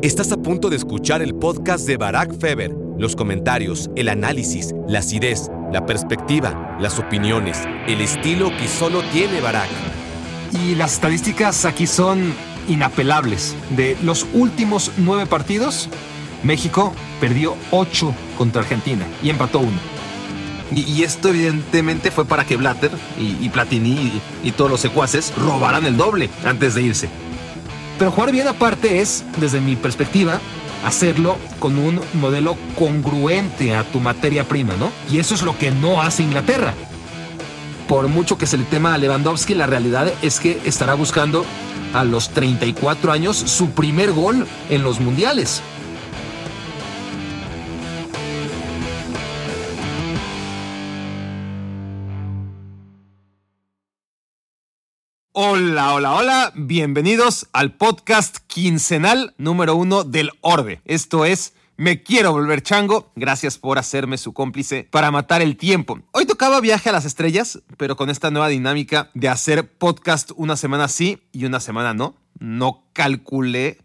Estás 0.00 0.30
a 0.30 0.36
punto 0.36 0.70
de 0.70 0.76
escuchar 0.76 1.22
el 1.22 1.34
podcast 1.34 1.84
de 1.84 1.96
Barack 1.96 2.38
Feber. 2.38 2.70
Los 2.98 3.16
comentarios, 3.16 3.90
el 3.96 4.08
análisis, 4.08 4.72
la 4.86 5.00
acidez, 5.00 5.50
la 5.72 5.86
perspectiva, 5.86 6.78
las 6.80 7.00
opiniones, 7.00 7.58
el 7.88 8.00
estilo 8.00 8.50
que 8.56 8.68
solo 8.68 9.02
tiene 9.10 9.40
Barack. 9.40 9.68
Y 10.52 10.76
las 10.76 10.92
estadísticas 10.94 11.64
aquí 11.64 11.88
son 11.88 12.32
inapelables. 12.68 13.56
De 13.76 13.96
los 14.04 14.24
últimos 14.34 14.92
nueve 14.98 15.26
partidos, 15.26 15.88
México 16.44 16.92
perdió 17.20 17.56
ocho 17.72 18.14
contra 18.36 18.62
Argentina 18.62 19.04
y 19.20 19.30
empató 19.30 19.58
uno. 19.58 19.80
Y, 20.70 21.02
esto 21.02 21.30
evidentemente 21.30 22.12
fue 22.12 22.24
para 22.24 22.44
que 22.44 22.56
Blatter 22.56 22.92
y, 23.18 23.48
Platini 23.48 24.20
y, 24.44 24.52
todos 24.52 24.70
los 24.70 24.80
secuaces 24.80 25.32
robaran 25.36 25.86
el 25.86 25.96
doble 25.96 26.30
antes 26.44 26.76
de 26.76 26.82
irse. 26.82 27.08
Pero 27.98 28.12
jugar 28.12 28.32
bien 28.32 28.46
aparte 28.46 29.00
es, 29.00 29.24
desde 29.38 29.60
mi 29.60 29.74
perspectiva, 29.74 30.40
hacerlo 30.84 31.36
con 31.58 31.78
un 31.78 32.00
modelo 32.14 32.56
congruente 32.78 33.74
a 33.74 33.84
tu 33.84 34.00
materia 34.00 34.44
prima, 34.44 34.74
¿no? 34.78 34.92
Y 35.10 35.18
eso 35.18 35.34
es 35.34 35.42
lo 35.42 35.58
que 35.58 35.70
no 35.70 36.00
hace 36.00 36.22
Inglaterra. 36.22 36.74
Por 37.88 38.08
mucho 38.08 38.38
que 38.38 38.46
se 38.46 38.58
le 38.58 38.64
tema 38.64 38.94
a 38.94 38.98
Lewandowski, 38.98 39.54
la 39.54 39.66
realidad 39.66 40.12
es 40.22 40.38
que 40.38 40.60
estará 40.64 40.94
buscando 40.94 41.44
a 41.94 42.04
los 42.04 42.28
34 42.30 43.12
años 43.12 43.36
su 43.36 43.70
primer 43.70 44.12
gol 44.12 44.46
en 44.70 44.82
los 44.82 45.00
mundiales. 45.00 45.62
Hola, 55.40 55.94
hola, 55.94 56.14
hola, 56.16 56.52
bienvenidos 56.56 57.46
al 57.52 57.72
podcast 57.72 58.38
quincenal 58.48 59.34
número 59.38 59.76
uno 59.76 60.02
del 60.02 60.32
Orbe. 60.40 60.82
Esto 60.84 61.24
es 61.24 61.54
Me 61.76 62.02
quiero 62.02 62.32
volver 62.32 62.60
chango. 62.60 63.12
Gracias 63.14 63.56
por 63.56 63.78
hacerme 63.78 64.18
su 64.18 64.32
cómplice 64.32 64.88
para 64.90 65.12
matar 65.12 65.40
el 65.40 65.56
tiempo. 65.56 66.00
Hoy 66.10 66.26
tocaba 66.26 66.60
viaje 66.60 66.88
a 66.88 66.92
las 66.92 67.04
estrellas, 67.04 67.60
pero 67.76 67.94
con 67.94 68.10
esta 68.10 68.32
nueva 68.32 68.48
dinámica 68.48 69.12
de 69.14 69.28
hacer 69.28 69.70
podcast 69.78 70.32
una 70.34 70.56
semana 70.56 70.88
sí 70.88 71.22
y 71.30 71.44
una 71.44 71.60
semana 71.60 71.94
no. 71.94 72.16
No 72.40 72.88
calculé 72.92 73.78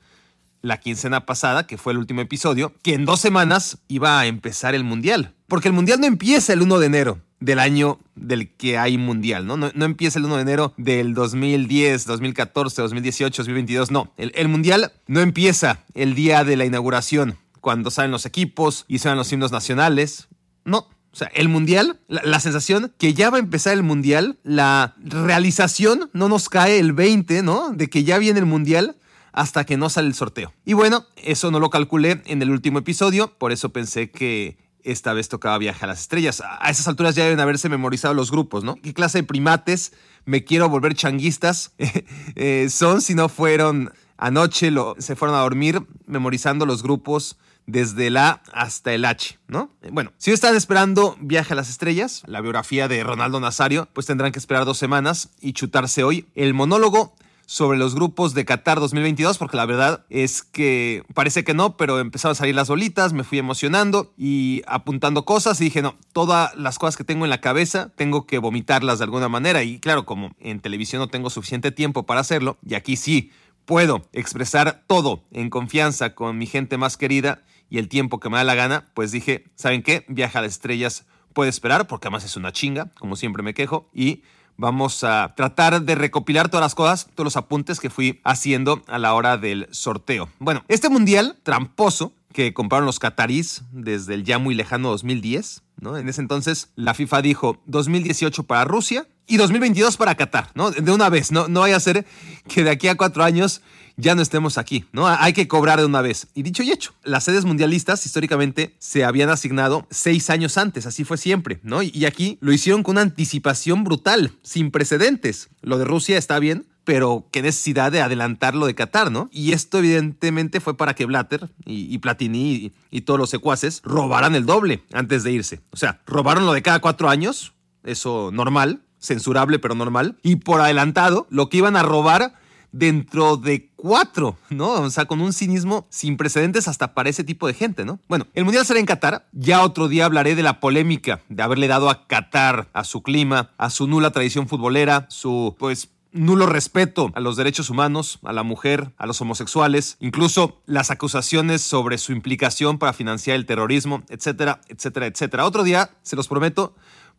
la 0.63 0.79
quincena 0.79 1.27
pasada, 1.27 1.67
que 1.67 1.77
fue 1.77 1.93
el 1.93 1.99
último 1.99 2.21
episodio, 2.21 2.73
que 2.81 2.95
en 2.95 3.05
dos 3.05 3.19
semanas 3.19 3.77
iba 3.87 4.19
a 4.19 4.25
empezar 4.25 4.73
el 4.73 4.83
mundial. 4.83 5.35
Porque 5.47 5.67
el 5.67 5.75
mundial 5.75 5.99
no 5.99 6.07
empieza 6.07 6.51
el 6.51 6.63
1 6.63 6.79
de 6.79 6.85
enero 6.87 7.21
del 7.43 7.59
año 7.59 7.99
del 8.15 8.49
que 8.55 8.77
hay 8.77 8.97
mundial, 8.97 9.45
¿no? 9.45 9.57
No, 9.57 9.85
empieza 9.85 10.17
el 10.17 10.25
1 10.25 10.37
de 10.37 10.41
enero 10.41 10.73
del 10.77 11.13
2010, 11.13 12.05
2014, 12.05 12.81
2018, 12.81 13.41
2022, 13.43 13.91
no. 13.91 14.13
El, 14.17 14.47
mundial 14.47 14.93
no 15.07 15.19
empieza 15.19 15.83
el 15.93 16.15
día 16.15 16.45
de 16.45 16.55
la 16.55 16.65
inauguración, 16.65 17.37
cuando 17.59 17.91
salen 17.91 18.11
los 18.11 18.25
equipos 18.25 18.85
y 18.87 18.99
suenan 18.99 19.17
los 19.17 19.31
himnos 19.31 19.51
nacionales. 19.51 20.29
No, 20.63 20.87
o 21.11 21.15
sea, 21.15 21.27
el 21.33 21.49
mundial, 21.49 21.99
la, 22.07 22.39
sensación 22.39 22.93
que 22.97 23.13
ya 23.13 23.29
va 23.29 23.37
a 23.37 23.41
empezar 23.41 23.73
el 23.73 23.83
mundial, 23.83 24.39
la 24.43 24.95
realización 25.03 26.09
no 26.13 26.29
nos 26.29 26.47
cae 26.47 26.79
el 26.79 26.93
20, 26.93 27.43
¿no? 27.43 27.73
De 27.73 27.89
que 27.89 28.05
ya 28.05 28.19
viene 28.19 28.39
el 28.39 28.45
mundial 28.45 28.95
hasta 29.33 29.65
que 29.65 29.75
no 29.75 29.89
sale 29.89 30.07
el 30.07 30.13
sorteo. 30.13 30.53
Y 30.63 30.73
bueno, 30.73 31.05
eso 31.17 31.51
no 31.51 31.59
lo 31.59 31.69
calculé 31.69 32.21
en 32.25 32.41
el 32.41 32.51
último 32.51 32.79
episodio, 32.79 33.37
por 33.37 33.51
eso 33.51 33.73
pensé 33.73 34.11
que 34.11 34.62
esta 34.83 35.13
vez 35.13 35.29
tocaba 35.29 35.57
viajar 35.57 35.85
a 35.85 35.93
las 35.93 36.01
estrellas. 36.01 36.41
A 36.41 36.69
esas 36.69 36.87
alturas 36.87 37.15
ya 37.15 37.23
deben 37.23 37.39
haberse 37.39 37.69
memorizado 37.69 38.13
los 38.13 38.31
grupos, 38.31 38.63
¿no? 38.63 38.75
¿Qué 38.75 38.93
clase 38.93 39.19
de 39.19 39.23
primates 39.23 39.93
me 40.25 40.43
quiero 40.43 40.69
volver 40.69 40.95
changuistas 40.95 41.73
eh, 42.35 42.67
son 42.69 43.01
si 43.01 43.15
no 43.15 43.29
fueron 43.29 43.91
anoche, 44.17 44.71
se 44.99 45.15
fueron 45.15 45.35
a 45.35 45.41
dormir 45.41 45.81
memorizando 46.05 46.65
los 46.65 46.83
grupos 46.83 47.37
desde 47.65 48.07
el 48.07 48.17
A 48.17 48.41
hasta 48.51 48.93
el 48.93 49.05
H, 49.05 49.39
¿no? 49.47 49.71
Bueno, 49.91 50.11
si 50.17 50.31
están 50.31 50.55
esperando 50.55 51.15
Viaje 51.19 51.53
a 51.53 51.55
las 51.55 51.69
Estrellas, 51.69 52.23
la 52.25 52.41
biografía 52.41 52.87
de 52.87 53.03
Ronaldo 53.03 53.39
Nazario, 53.39 53.87
pues 53.93 54.05
tendrán 54.05 54.31
que 54.31 54.39
esperar 54.39 54.65
dos 54.65 54.77
semanas 54.77 55.29
y 55.39 55.53
chutarse 55.53 56.03
hoy 56.03 56.27
el 56.35 56.53
monólogo 56.53 57.15
sobre 57.53 57.77
los 57.77 57.93
grupos 57.93 58.33
de 58.33 58.45
Qatar 58.45 58.79
2022, 58.79 59.37
porque 59.37 59.57
la 59.57 59.67
verdad 59.67 60.07
es 60.09 60.41
que 60.41 61.03
parece 61.13 61.43
que 61.43 61.53
no, 61.53 61.77
pero 61.77 61.99
empezaron 61.99 62.31
a 62.31 62.35
salir 62.35 62.55
las 62.55 62.67
bolitas, 62.67 63.13
me 63.13 63.23
fui 63.23 63.37
emocionando 63.37 64.11
y 64.17 64.63
apuntando 64.65 65.23
cosas 65.23 65.61
y 65.61 65.65
dije, 65.65 65.83
no, 65.83 65.95
todas 66.13 66.55
las 66.55 66.79
cosas 66.79 66.97
que 66.97 67.03
tengo 67.03 67.25
en 67.25 67.29
la 67.29 67.41
cabeza 67.41 67.91
tengo 67.95 68.25
que 68.25 68.39
vomitarlas 68.39 68.97
de 68.97 69.03
alguna 69.03 69.29
manera 69.29 69.61
y 69.61 69.77
claro, 69.77 70.03
como 70.03 70.31
en 70.39 70.61
televisión 70.61 70.99
no 70.99 71.09
tengo 71.09 71.29
suficiente 71.29 71.71
tiempo 71.71 72.07
para 72.07 72.21
hacerlo, 72.21 72.57
y 72.67 72.73
aquí 72.73 72.95
sí 72.95 73.29
puedo 73.65 74.09
expresar 74.13 74.81
todo 74.87 75.21
en 75.29 75.51
confianza 75.51 76.15
con 76.15 76.39
mi 76.39 76.47
gente 76.47 76.79
más 76.79 76.97
querida 76.97 77.43
y 77.69 77.77
el 77.77 77.87
tiempo 77.87 78.19
que 78.19 78.31
me 78.31 78.37
da 78.37 78.45
la 78.45 78.55
gana, 78.55 78.89
pues 78.95 79.11
dije, 79.11 79.43
¿saben 79.53 79.83
qué? 79.83 80.05
Viaja 80.07 80.39
a 80.39 80.41
las 80.41 80.53
estrellas 80.53 81.05
puede 81.33 81.51
esperar, 81.51 81.85
porque 81.85 82.07
además 82.07 82.25
es 82.25 82.35
una 82.35 82.51
chinga, 82.51 82.89
como 82.97 83.15
siempre 83.15 83.43
me 83.43 83.53
quejo, 83.53 83.91
y 83.93 84.23
Vamos 84.57 85.03
a 85.03 85.33
tratar 85.35 85.81
de 85.81 85.95
recopilar 85.95 86.49
todas 86.49 86.63
las 86.63 86.75
cosas, 86.75 87.07
todos 87.15 87.25
los 87.25 87.37
apuntes 87.37 87.79
que 87.79 87.89
fui 87.89 88.21
haciendo 88.23 88.81
a 88.87 88.99
la 88.99 89.13
hora 89.13 89.37
del 89.37 89.67
sorteo. 89.71 90.29
Bueno, 90.39 90.63
este 90.67 90.89
mundial 90.89 91.37
tramposo 91.43 92.13
que 92.33 92.53
compraron 92.53 92.85
los 92.85 92.99
catarís 92.99 93.63
desde 93.71 94.15
el 94.15 94.23
ya 94.23 94.39
muy 94.39 94.55
lejano 94.55 94.89
2010, 94.89 95.61
¿no? 95.79 95.97
En 95.97 96.09
ese 96.09 96.21
entonces 96.21 96.69
la 96.75 96.93
FIFA 96.93 97.21
dijo 97.21 97.61
2018 97.67 98.43
para 98.43 98.65
Rusia 98.65 99.07
y 99.27 99.37
2022 99.37 99.97
para 99.97 100.15
Qatar, 100.15 100.49
¿no? 100.55 100.71
De 100.71 100.91
una 100.91 101.09
vez, 101.09 101.31
no, 101.31 101.47
no 101.47 101.61
vaya 101.61 101.77
a 101.77 101.79
ser 101.79 102.05
que 102.47 102.63
de 102.63 102.71
aquí 102.71 102.87
a 102.87 102.95
cuatro 102.95 103.23
años 103.23 103.61
ya 103.97 104.15
no 104.15 104.21
estemos 104.21 104.57
aquí, 104.57 104.85
¿no? 104.91 105.07
Hay 105.07 105.33
que 105.33 105.47
cobrar 105.47 105.79
de 105.79 105.85
una 105.85 106.01
vez. 106.01 106.27
Y 106.33 106.43
dicho 106.43 106.63
y 106.63 106.71
hecho, 106.71 106.93
las 107.03 107.23
sedes 107.23 107.45
mundialistas 107.45 108.05
históricamente 108.05 108.75
se 108.79 109.03
habían 109.03 109.29
asignado 109.29 109.87
seis 109.91 110.29
años 110.29 110.57
antes, 110.57 110.85
así 110.85 111.03
fue 111.03 111.17
siempre, 111.17 111.59
¿no? 111.63 111.81
Y 111.83 112.05
aquí 112.05 112.37
lo 112.41 112.51
hicieron 112.51 112.83
con 112.83 112.93
una 112.93 113.01
anticipación 113.01 113.83
brutal, 113.83 114.31
sin 114.41 114.71
precedentes. 114.71 115.49
Lo 115.61 115.77
de 115.77 115.85
Rusia 115.85 116.17
está 116.17 116.39
bien, 116.39 116.65
pero 116.83 117.27
qué 117.31 117.41
necesidad 117.41 117.91
de 117.91 118.01
adelantar 118.01 118.55
lo 118.55 118.65
de 118.65 118.75
Qatar, 118.75 119.11
¿no? 119.11 119.29
Y 119.31 119.53
esto 119.53 119.77
evidentemente 119.79 120.59
fue 120.59 120.75
para 120.75 120.93
que 120.95 121.05
Blatter 121.05 121.49
y, 121.65 121.97
Platini 121.99 122.53
y, 122.53 122.73
y, 122.91 123.01
todos 123.01 123.19
los 123.19 123.29
secuaces 123.29 123.81
robaran 123.83 124.35
el 124.35 124.45
doble 124.45 124.83
antes 124.91 125.23
de 125.23 125.31
irse. 125.31 125.61
O 125.71 125.77
sea, 125.77 126.01
robaron 126.05 126.45
lo 126.45 126.53
de 126.53 126.61
cada 126.61 126.79
cuatro 126.79 127.09
años, 127.09 127.53
eso 127.83 128.31
normal, 128.33 128.81
censurable 128.99 129.59
pero 129.59 129.75
normal, 129.75 130.17
y 130.23 130.37
por 130.37 130.61
adelantado 130.61 131.27
lo 131.29 131.49
que 131.49 131.57
iban 131.57 131.75
a 131.75 131.83
robar 131.83 132.33
dentro 132.73 133.37
de 133.37 133.69
cuatro, 133.77 134.37
¿no? 134.49 134.73
O 134.73 134.89
sea, 134.89 135.05
con 135.05 135.21
un 135.21 135.31
cinismo 135.31 135.87
sin 135.89 136.17
precedentes 136.17 136.67
hasta 136.67 136.93
para 136.93 137.09
ese 137.09 137.23
tipo 137.23 137.47
de 137.47 137.53
gente, 137.53 137.85
¿no? 137.85 137.99
Bueno, 138.09 138.27
el 138.33 138.43
Mundial 138.43 138.65
será 138.65 138.79
en 138.79 138.85
Qatar. 138.85 139.25
Ya 139.31 139.63
otro 139.63 139.87
día 139.87 140.05
hablaré 140.05 140.35
de 140.35 140.43
la 140.43 140.59
polémica 140.59 141.21
de 141.29 141.43
haberle 141.43 141.67
dado 141.67 141.89
a 141.89 142.05
Qatar, 142.07 142.67
a 142.73 142.83
su 142.83 143.01
clima, 143.01 143.51
a 143.57 143.69
su 143.69 143.87
nula 143.87 144.11
tradición 144.11 144.49
futbolera, 144.49 145.05
su, 145.09 145.55
pues, 145.57 145.89
nulo 146.11 146.45
respeto 146.45 147.11
a 147.15 147.19
los 147.19 147.35
derechos 147.35 147.69
humanos, 147.69 148.19
a 148.23 148.33
la 148.33 148.43
mujer, 148.43 148.91
a 148.97 149.05
los 149.05 149.21
homosexuales, 149.21 149.97
incluso 149.99 150.61
las 150.65 150.91
acusaciones 150.91 151.61
sobre 151.61 151.97
su 151.97 152.11
implicación 152.11 152.77
para 152.77 152.93
financiar 152.93 153.35
el 153.35 153.45
terrorismo, 153.45 154.03
etcétera, 154.09 154.61
etcétera, 154.67 155.07
etcétera. 155.07 155.45
Otro 155.45 155.63
día, 155.63 155.91
se 156.03 156.15
los 156.15 156.27
prometo, 156.27 156.75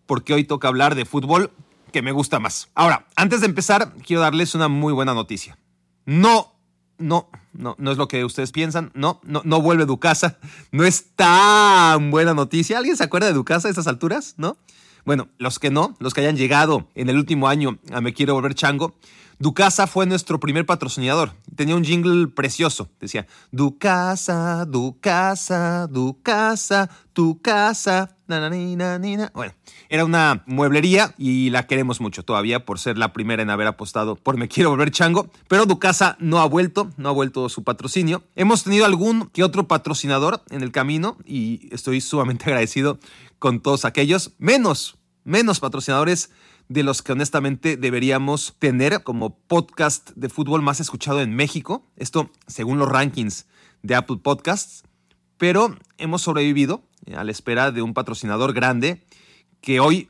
porque 0.06 0.34
hoy 0.34 0.44
toca 0.44 0.68
hablar 0.68 0.94
de 0.94 1.04
fútbol, 1.04 1.50
que 1.94 2.02
me 2.02 2.10
gusta 2.10 2.40
más. 2.40 2.70
Ahora, 2.74 3.06
antes 3.14 3.40
de 3.40 3.46
empezar, 3.46 3.92
quiero 4.04 4.20
darles 4.20 4.56
una 4.56 4.66
muy 4.66 4.92
buena 4.92 5.14
noticia. 5.14 5.56
No, 6.06 6.52
no, 6.98 7.30
no, 7.52 7.76
no 7.78 7.92
es 7.92 7.96
lo 7.98 8.08
que 8.08 8.24
ustedes 8.24 8.50
piensan. 8.50 8.90
No, 8.94 9.20
no, 9.22 9.42
no 9.44 9.62
vuelve 9.62 9.86
Ducasa. 9.86 10.38
No 10.72 10.82
es 10.82 11.14
tan 11.14 12.10
buena 12.10 12.34
noticia. 12.34 12.78
¿Alguien 12.78 12.96
se 12.96 13.04
acuerda 13.04 13.28
de 13.28 13.32
Ducasa 13.32 13.68
a 13.68 13.70
estas 13.70 13.86
alturas? 13.86 14.34
¿No? 14.38 14.58
Bueno, 15.04 15.28
los 15.38 15.60
que 15.60 15.70
no, 15.70 15.94
los 16.00 16.14
que 16.14 16.22
hayan 16.22 16.36
llegado 16.36 16.88
en 16.96 17.10
el 17.10 17.16
último 17.16 17.46
año 17.46 17.78
a 17.92 18.00
Me 18.00 18.12
Quiero 18.12 18.34
Volver 18.34 18.56
Chango, 18.56 18.96
Ducasa 19.38 19.86
fue 19.86 20.06
nuestro 20.06 20.40
primer 20.40 20.66
patrocinador. 20.66 21.32
Tenía 21.54 21.76
un 21.76 21.84
jingle 21.84 22.28
precioso. 22.28 22.88
Decía, 23.00 23.26
Ducasa, 23.50 24.64
Ducasa, 24.64 25.86
Ducasa, 25.88 26.90
tu 27.12 27.40
casa. 27.40 28.16
Bueno, 29.34 29.52
era 29.90 30.04
una 30.04 30.42
mueblería 30.46 31.14
y 31.18 31.50
la 31.50 31.66
queremos 31.66 32.00
mucho 32.00 32.24
todavía 32.24 32.64
por 32.64 32.78
ser 32.78 32.96
la 32.96 33.12
primera 33.12 33.42
en 33.42 33.50
haber 33.50 33.66
apostado 33.66 34.16
por 34.16 34.38
Me 34.38 34.48
Quiero 34.48 34.70
Volver 34.70 34.90
Chango. 34.90 35.28
Pero 35.46 35.66
Ducasa 35.66 36.16
no 36.20 36.40
ha 36.40 36.46
vuelto, 36.46 36.90
no 36.96 37.10
ha 37.10 37.12
vuelto 37.12 37.48
su 37.48 37.64
patrocinio. 37.64 38.22
Hemos 38.34 38.64
tenido 38.64 38.86
algún 38.86 39.28
que 39.28 39.44
otro 39.44 39.68
patrocinador 39.68 40.42
en 40.50 40.62
el 40.62 40.72
camino 40.72 41.18
y 41.26 41.68
estoy 41.70 42.00
sumamente 42.00 42.44
agradecido 42.46 42.98
con 43.38 43.60
todos 43.60 43.84
aquellos, 43.84 44.32
menos, 44.38 44.96
menos 45.24 45.60
patrocinadores 45.60 46.30
de 46.68 46.82
los 46.82 47.02
que 47.02 47.12
honestamente 47.12 47.76
deberíamos 47.76 48.56
tener 48.58 49.02
como 49.02 49.36
podcast 49.36 50.10
de 50.14 50.28
fútbol 50.28 50.62
más 50.62 50.80
escuchado 50.80 51.20
en 51.20 51.34
México. 51.34 51.84
Esto 51.96 52.30
según 52.46 52.78
los 52.78 52.88
rankings 52.88 53.46
de 53.82 53.94
Apple 53.94 54.18
Podcasts. 54.22 54.84
Pero 55.36 55.76
hemos 55.98 56.22
sobrevivido 56.22 56.82
a 57.14 57.24
la 57.24 57.32
espera 57.32 57.70
de 57.70 57.82
un 57.82 57.92
patrocinador 57.92 58.54
grande 58.54 59.04
que 59.60 59.80
hoy 59.80 60.08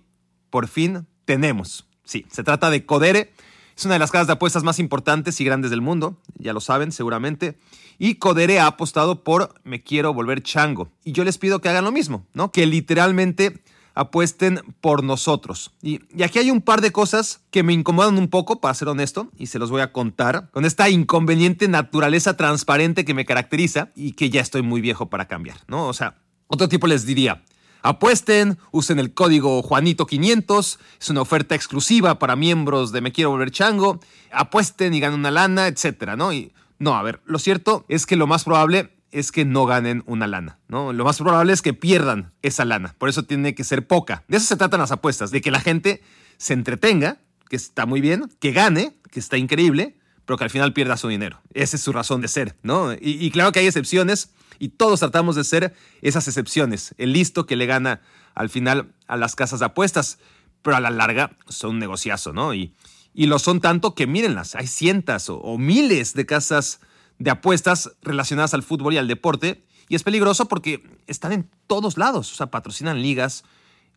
por 0.50 0.68
fin 0.68 1.06
tenemos. 1.24 1.88
Sí, 2.04 2.26
se 2.30 2.44
trata 2.44 2.70
de 2.70 2.84
Codere, 2.86 3.32
Es 3.76 3.84
una 3.84 3.94
de 3.94 3.98
las 3.98 4.12
casas 4.12 4.28
de 4.28 4.34
apuestas 4.34 4.62
más 4.62 4.78
importantes 4.78 5.40
y 5.40 5.44
grandes 5.44 5.72
del 5.72 5.80
mundo, 5.80 6.20
ya 6.38 6.52
lo 6.52 6.60
saben 6.60 6.92
seguramente. 6.92 7.58
Y 7.98 8.16
Codere 8.16 8.60
ha 8.60 8.66
apostado 8.66 9.24
por 9.24 9.54
Me 9.64 9.82
quiero 9.82 10.14
volver 10.14 10.42
chango. 10.42 10.92
Y 11.02 11.12
yo 11.12 11.24
les 11.24 11.38
pido 11.38 11.60
que 11.60 11.68
hagan 11.68 11.84
lo 11.84 11.90
mismo, 11.90 12.26
¿no? 12.34 12.52
Que 12.52 12.66
literalmente 12.66 13.63
apuesten 13.94 14.60
por 14.80 15.04
nosotros. 15.04 15.72
Y, 15.82 16.00
aquí 16.22 16.38
hay 16.38 16.50
un 16.50 16.60
par 16.60 16.80
de 16.80 16.92
cosas 16.92 17.40
que 17.50 17.62
me 17.62 17.72
incomodan 17.72 18.18
un 18.18 18.28
poco, 18.28 18.60
para 18.60 18.74
ser 18.74 18.88
honesto, 18.88 19.30
y 19.38 19.46
se 19.46 19.58
los 19.58 19.70
voy 19.70 19.80
a 19.80 19.92
contar, 19.92 20.50
con 20.50 20.64
esta 20.64 20.88
inconveniente 20.88 21.68
naturaleza 21.68 22.36
transparente 22.36 23.04
que 23.04 23.14
me 23.14 23.24
caracteriza 23.24 23.90
y 23.94 24.12
que 24.12 24.30
ya 24.30 24.40
estoy 24.40 24.62
muy 24.62 24.80
viejo 24.80 25.06
para 25.06 25.26
cambiar, 25.26 25.58
¿no? 25.68 25.86
O 25.86 25.92
sea, 25.92 26.16
otro 26.46 26.68
tipo 26.68 26.86
les 26.86 27.06
diría, 27.06 27.42
Apuesten, 27.82 28.56
usen 28.70 28.98
el 28.98 29.12
código 29.12 29.62
Juanito500, 29.62 30.78
es 30.98 31.10
una 31.10 31.20
oferta 31.20 31.54
exclusiva 31.54 32.18
para 32.18 32.34
miembros 32.34 32.92
de 32.92 33.02
Me 33.02 33.12
Quiero 33.12 33.28
Volver 33.28 33.50
Chango, 33.50 34.00
apuesten 34.32 34.94
y 34.94 35.00
ganen 35.00 35.20
una 35.20 35.30
lana, 35.30 35.66
etcétera, 35.66 36.16
¿no? 36.16 36.32
Y 36.32 36.54
no, 36.78 36.96
a 36.96 37.02
ver, 37.02 37.20
lo 37.26 37.38
cierto 37.38 37.84
es 37.88 38.06
que 38.06 38.16
lo 38.16 38.26
más 38.26 38.44
probable 38.44 38.93
es 39.14 39.30
que 39.30 39.44
no 39.44 39.64
ganen 39.64 40.02
una 40.06 40.26
lana, 40.26 40.58
¿no? 40.66 40.92
Lo 40.92 41.04
más 41.04 41.18
probable 41.18 41.52
es 41.52 41.62
que 41.62 41.72
pierdan 41.72 42.32
esa 42.42 42.64
lana, 42.64 42.96
por 42.98 43.08
eso 43.08 43.22
tiene 43.22 43.54
que 43.54 43.62
ser 43.62 43.86
poca. 43.86 44.24
De 44.26 44.36
eso 44.36 44.46
se 44.46 44.56
tratan 44.56 44.80
las 44.80 44.90
apuestas, 44.90 45.30
de 45.30 45.40
que 45.40 45.52
la 45.52 45.60
gente 45.60 46.02
se 46.36 46.52
entretenga, 46.52 47.18
que 47.48 47.54
está 47.54 47.86
muy 47.86 48.00
bien, 48.00 48.28
que 48.40 48.50
gane, 48.50 48.96
que 49.12 49.20
está 49.20 49.38
increíble, 49.38 49.96
pero 50.24 50.36
que 50.36 50.42
al 50.42 50.50
final 50.50 50.72
pierda 50.72 50.96
su 50.96 51.06
dinero. 51.06 51.40
Esa 51.54 51.76
es 51.76 51.82
su 51.82 51.92
razón 51.92 52.22
de 52.22 52.28
ser, 52.28 52.56
¿no? 52.64 52.92
Y, 52.92 53.30
claro 53.30 53.52
que 53.52 53.60
hay 53.60 53.66
excepciones, 53.66 54.30
y 54.58 54.70
todos 54.70 54.98
tratamos 54.98 55.36
de 55.36 55.44
ser 55.44 55.74
esas 56.02 56.26
excepciones, 56.26 56.92
el 56.98 57.12
listo 57.12 57.46
que 57.46 57.54
le 57.54 57.66
gana 57.66 58.00
al 58.34 58.50
final 58.50 58.94
a 59.06 59.16
las 59.16 59.36
casas 59.36 59.60
de 59.60 59.66
apuestas, 59.66 60.18
pero 60.62 60.76
a 60.76 60.80
la 60.80 60.90
larga 60.90 61.36
son 61.48 61.70
un 61.70 61.78
negociazo, 61.78 62.32
¿no? 62.32 62.52
Y, 62.52 62.74
y 63.12 63.26
lo 63.26 63.38
son 63.38 63.60
tanto 63.60 63.94
que 63.94 64.08
mírenlas, 64.08 64.56
hay 64.56 64.66
cientos 64.66 65.26
o 65.28 65.56
miles 65.56 66.14
de 66.14 66.26
casas 66.26 66.80
de 67.18 67.30
apuestas 67.30 67.92
relacionadas 68.02 68.54
al 68.54 68.62
fútbol 68.62 68.94
y 68.94 68.98
al 68.98 69.08
deporte, 69.08 69.64
y 69.88 69.94
es 69.94 70.02
peligroso 70.02 70.46
porque 70.46 70.82
están 71.06 71.32
en 71.32 71.50
todos 71.66 71.98
lados, 71.98 72.32
o 72.32 72.34
sea, 72.34 72.46
patrocinan 72.46 73.02
ligas, 73.02 73.44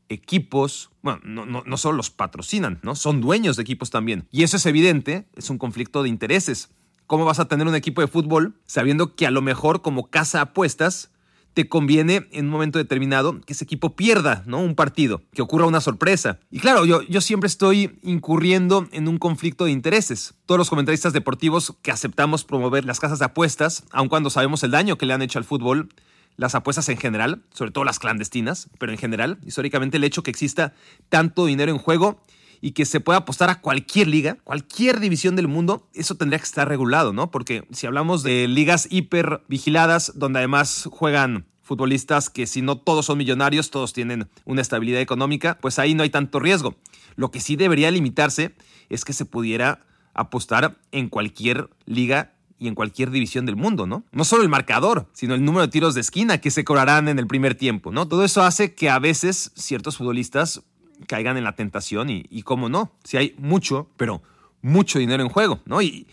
equipos, 0.09 0.89
bueno, 1.01 1.19
no, 1.23 1.45
no, 1.45 1.63
no, 1.65 1.77
solo 1.77 1.97
los 1.97 2.09
patrocinan, 2.09 2.79
¿no? 2.81 2.95
Son 2.95 3.21
dueños 3.21 3.55
de 3.57 3.63
equipos 3.63 3.89
también. 3.89 4.27
Y 4.31 4.43
eso 4.43 4.57
es 4.57 4.65
evidente, 4.65 5.27
es 5.35 5.49
un 5.49 5.57
conflicto 5.57 6.03
de 6.03 6.09
intereses. 6.09 6.69
¿Cómo 7.07 7.25
vas 7.25 7.39
a 7.39 7.47
tener 7.47 7.67
un 7.67 7.75
equipo 7.75 8.01
de 8.01 8.07
fútbol 8.07 8.55
sabiendo 8.65 9.15
que 9.15 9.27
a 9.27 9.31
lo 9.31 9.41
mejor 9.41 9.81
como 9.81 10.09
casa 10.09 10.41
apuestas 10.41 11.11
te 11.57 11.67
conviene 11.67 12.27
en 12.33 12.45
un 12.45 12.51
momento 12.51 12.77
determinado 12.77 13.41
que 13.41 13.53
ese 13.53 13.63
equipo 13.63 13.95
pierda, 13.95 14.43
¿no? 14.45 14.59
Un 14.59 14.75
partido, 14.75 15.23
que 15.33 15.41
ocurra 15.41 15.65
una 15.65 15.81
sorpresa. 15.81 16.37
Y 16.51 16.59
claro, 16.59 16.85
yo, 16.85 17.01
yo 17.01 17.19
siempre 17.19 17.47
estoy 17.47 17.97
incurriendo 18.03 18.87
en 18.91 19.07
un 19.07 19.17
conflicto 19.17 19.65
de 19.65 19.71
intereses. 19.71 20.35
Todos 20.45 20.59
los 20.59 20.69
comentaristas 20.69 21.13
deportivos 21.13 21.73
que 21.81 21.89
aceptamos 21.89 22.43
promover 22.43 22.85
las 22.85 22.99
casas 22.99 23.17
de 23.17 23.25
apuestas, 23.25 23.85
aun 23.89 24.07
cuando 24.07 24.29
sabemos 24.29 24.61
el 24.61 24.69
daño 24.69 24.99
que 24.99 25.07
le 25.07 25.13
han 25.13 25.23
hecho 25.23 25.39
al 25.39 25.45
fútbol, 25.45 25.89
las 26.35 26.53
apuestas 26.53 26.89
en 26.89 26.97
general, 26.97 27.41
sobre 27.51 27.71
todo 27.71 27.83
las 27.85 27.97
clandestinas, 27.97 28.69
pero 28.77 28.91
en 28.91 28.99
general, 28.99 29.39
históricamente 29.43 29.97
el 29.97 30.03
hecho 30.03 30.21
que 30.21 30.29
exista 30.29 30.75
tanto 31.09 31.47
dinero 31.47 31.71
en 31.71 31.79
juego 31.79 32.21
y 32.61 32.71
que 32.71 32.85
se 32.85 32.99
pueda 32.99 33.19
apostar 33.19 33.49
a 33.49 33.61
cualquier 33.61 34.07
liga, 34.07 34.37
cualquier 34.43 34.99
división 34.99 35.35
del 35.35 35.47
mundo, 35.47 35.87
eso 35.93 36.15
tendría 36.15 36.39
que 36.39 36.45
estar 36.45 36.67
regulado, 36.67 37.13
¿no? 37.13 37.31
Porque 37.31 37.65
si 37.71 37.87
hablamos 37.87 38.23
de 38.23 38.47
ligas 38.47 38.87
hiper 38.89 39.41
vigiladas, 39.47 40.13
donde 40.15 40.39
además 40.39 40.87
juegan 40.91 41.45
futbolistas 41.61 42.29
que 42.29 42.47
si 42.47 42.61
no 42.61 42.77
todos 42.77 43.05
son 43.07 43.17
millonarios, 43.17 43.69
todos 43.69 43.93
tienen 43.93 44.29
una 44.45 44.61
estabilidad 44.61 45.01
económica, 45.01 45.57
pues 45.61 45.79
ahí 45.79 45.93
no 45.93 46.03
hay 46.03 46.09
tanto 46.09 46.39
riesgo. 46.39 46.75
Lo 47.15 47.29
que 47.29 47.41
sí 47.41 47.55
debería 47.55 47.91
limitarse 47.91 48.55
es 48.89 49.03
que 49.03 49.13
se 49.13 49.25
pudiera 49.25 49.85
apostar 50.13 50.77
en 50.91 51.09
cualquier 51.09 51.69
liga 51.85 52.33
y 52.57 52.67
en 52.67 52.75
cualquier 52.75 53.11
división 53.11 53.45
del 53.45 53.55
mundo, 53.55 53.85
¿no? 53.85 54.03
No 54.11 54.23
solo 54.23 54.43
el 54.43 54.49
marcador, 54.49 55.07
sino 55.13 55.35
el 55.35 55.45
número 55.45 55.67
de 55.67 55.71
tiros 55.71 55.93
de 55.93 56.01
esquina 56.01 56.39
que 56.39 56.49
se 56.49 56.63
cobrarán 56.63 57.07
en 57.07 57.19
el 57.19 57.27
primer 57.27 57.55
tiempo, 57.55 57.91
¿no? 57.91 58.07
Todo 58.07 58.23
eso 58.23 58.41
hace 58.41 58.73
que 58.73 58.89
a 58.89 58.97
veces 58.97 59.51
ciertos 59.55 59.97
futbolistas 59.97 60.63
caigan 61.07 61.37
en 61.37 61.43
la 61.43 61.55
tentación 61.55 62.09
y, 62.09 62.41
cómo 62.43 62.69
no, 62.69 62.91
si 63.03 63.17
hay 63.17 63.35
mucho, 63.37 63.89
pero 63.97 64.21
mucho 64.61 64.99
dinero 64.99 65.23
en 65.23 65.29
juego, 65.29 65.59
¿no? 65.65 65.81
Y, 65.81 66.07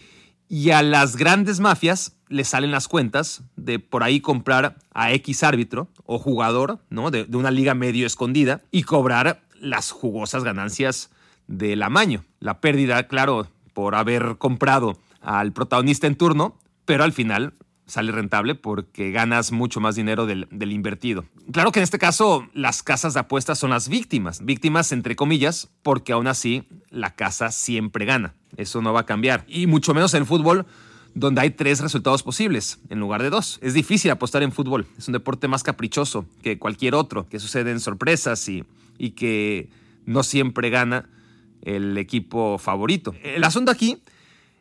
y 0.48 0.70
a 0.70 0.82
las 0.82 1.16
grandes 1.16 1.60
mafias 1.60 2.16
les 2.28 2.48
salen 2.48 2.70
las 2.70 2.88
cuentas 2.88 3.42
de 3.56 3.78
por 3.78 4.02
ahí 4.02 4.20
comprar 4.20 4.76
a 4.92 5.12
X 5.12 5.42
árbitro 5.42 5.88
o 6.04 6.19
jugador, 6.19 6.81
¿no? 6.90 7.10
De, 7.10 7.25
de 7.25 7.36
una 7.36 7.50
liga 7.50 7.75
medio 7.75 8.06
escondida 8.06 8.62
y 8.70 8.82
cobrar 8.82 9.42
las 9.58 9.90
jugosas 9.90 10.44
ganancias 10.44 11.10
del 11.46 11.82
amaño. 11.82 12.25
La 12.40 12.60
pérdida, 12.60 13.08
claro, 13.08 13.48
por 13.72 13.94
haber 13.94 14.36
comprado 14.38 14.98
al 15.20 15.52
protagonista 15.52 16.06
en 16.06 16.16
turno, 16.16 16.58
pero 16.84 17.04
al 17.04 17.12
final 17.12 17.54
sale 17.86 18.12
rentable 18.12 18.54
porque 18.54 19.10
ganas 19.10 19.52
mucho 19.52 19.81
más 19.81 19.94
dinero 19.94 20.26
del, 20.26 20.46
invertido. 20.72 21.25
Claro 21.52 21.72
que 21.72 21.81
en 21.81 21.84
este 21.84 21.98
caso 21.98 22.46
las 22.54 22.82
casas 22.82 23.14
de 23.14 23.20
apuestas 23.20 23.58
son 23.58 23.70
las 23.70 23.88
víctimas, 23.88 24.44
víctimas 24.44 24.92
entre 24.92 25.16
comillas, 25.16 25.70
porque 25.82 26.12
aún 26.12 26.26
así 26.26 26.64
la 26.90 27.14
casa 27.14 27.50
siempre 27.50 28.04
gana. 28.04 28.34
Eso 28.56 28.81
no 28.81 28.92
va 28.92 29.00
a 29.00 29.06
cambiar. 29.06 29.44
Y 29.48 29.66
mucho 29.66 29.94
menos 29.94 30.14
en 30.14 30.26
fútbol, 30.26 30.66
donde 31.14 31.40
hay 31.40 31.50
tres 31.50 31.81
resultados 31.81 32.22
posibles 32.22 32.81
en 32.88 33.00
lugar 33.00 33.22
de 33.22 33.31
dos. 33.31 33.58
Es 33.62 33.75
difícil 33.75 34.10
apostar 34.10 34.42
en 34.42 34.52
fútbol. 34.52 34.86
Es 34.98 35.08
un 35.08 35.12
deporte 35.12 35.48
más 35.48 35.62
caprichoso 35.62 36.26
que 36.42 36.58
cualquier 36.58 36.94
otro, 36.94 37.28
que 37.28 37.38
suceden 37.38 37.81
sorpresas 37.81 38.48
y, 38.48 38.64
y 38.98 39.10
que 39.10 39.69
no 40.06 40.22
siempre 40.22 40.70
gana 40.70 41.08
el 41.62 41.96
equipo 41.98 42.58
favorito. 42.58 43.14
El 43.22 43.44
asunto 43.44 43.70
aquí 43.70 44.02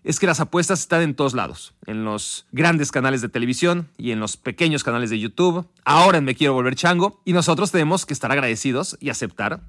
es 0.04 0.20
que 0.20 0.28
las 0.28 0.40
apuestas 0.40 0.82
están 0.82 1.02
en 1.02 1.16
todos 1.16 1.34
lados, 1.34 1.74
en 1.86 2.04
los 2.06 2.46
grandes 2.52 2.92
canales 2.92 3.22
de 3.22 3.30
televisión 3.30 3.90
y 3.98 4.12
en 4.12 4.20
los 4.20 4.38
pequeños 4.38 4.84
canales 4.84 5.10
de 5.10 5.20
YouTube, 5.20 5.68
ahora 5.86 6.18
en 6.18 6.26
Me 6.26 6.36
Quiero 6.36 6.54
Volver 6.54 6.76
Chango, 6.76 7.22
y 7.26 7.34
nosotros 7.34 7.72
tenemos 7.72 8.06
que 8.06 8.14
estar 8.14 8.32
agradecidos 8.32 8.98
y 9.00 9.10
aceptar 9.10 9.62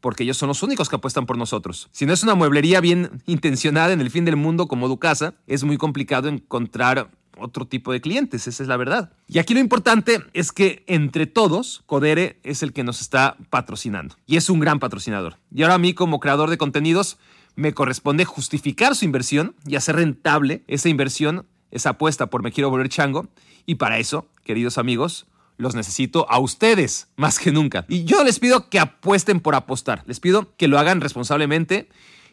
porque 0.00 0.24
ellos 0.24 0.36
son 0.36 0.48
los 0.48 0.62
únicos 0.62 0.88
que 0.88 0.96
apuestan 0.96 1.26
por 1.26 1.38
nosotros. 1.38 1.88
Si 1.90 2.06
no 2.06 2.12
es 2.12 2.22
una 2.22 2.34
mueblería 2.34 2.80
bien 2.80 3.22
intencionada 3.26 3.92
en 3.92 4.00
el 4.00 4.10
fin 4.10 4.24
del 4.24 4.36
mundo 4.36 4.68
como 4.68 4.88
Ducasa, 4.88 5.34
es 5.46 5.64
muy 5.64 5.78
complicado 5.78 6.28
encontrar 6.28 7.10
otro 7.38 7.66
tipo 7.66 7.92
de 7.92 8.00
clientes, 8.00 8.46
esa 8.46 8.62
es 8.62 8.68
la 8.68 8.76
verdad. 8.76 9.12
Y 9.26 9.38
aquí 9.38 9.54
lo 9.54 9.60
importante 9.60 10.22
es 10.32 10.52
que 10.52 10.84
entre 10.86 11.26
todos, 11.26 11.82
Codere 11.86 12.40
es 12.42 12.62
el 12.62 12.72
que 12.72 12.84
nos 12.84 13.00
está 13.00 13.36
patrocinando 13.50 14.16
y 14.26 14.36
es 14.36 14.48
un 14.48 14.60
gran 14.60 14.78
patrocinador. 14.78 15.36
Y 15.52 15.62
ahora 15.62 15.74
a 15.74 15.78
mí 15.78 15.94
como 15.94 16.20
creador 16.20 16.50
de 16.50 16.58
contenidos, 16.58 17.18
me 17.56 17.72
corresponde 17.72 18.24
justificar 18.24 18.94
su 18.94 19.04
inversión 19.04 19.56
y 19.66 19.76
hacer 19.76 19.96
rentable 19.96 20.62
esa 20.68 20.88
inversión, 20.88 21.46
esa 21.70 21.90
apuesta 21.90 22.26
por 22.26 22.42
me 22.42 22.52
quiero 22.52 22.70
volver 22.70 22.88
chango. 22.88 23.28
Y 23.64 23.76
para 23.76 23.98
eso, 23.98 24.28
queridos 24.44 24.78
amigos, 24.78 25.26
los 25.56 25.74
necesito 25.74 26.30
a 26.30 26.38
ustedes 26.38 27.08
más 27.16 27.38
que 27.38 27.50
nunca. 27.50 27.86
Y 27.88 28.04
yo 28.04 28.22
les 28.22 28.38
pido 28.38 28.68
que 28.68 28.78
apuesten 28.78 29.40
por 29.40 29.54
apostar. 29.54 30.02
Les 30.06 30.20
pido 30.20 30.54
que 30.56 30.68
lo 30.68 30.78
hagan 30.78 31.00
responsablemente 31.00 31.88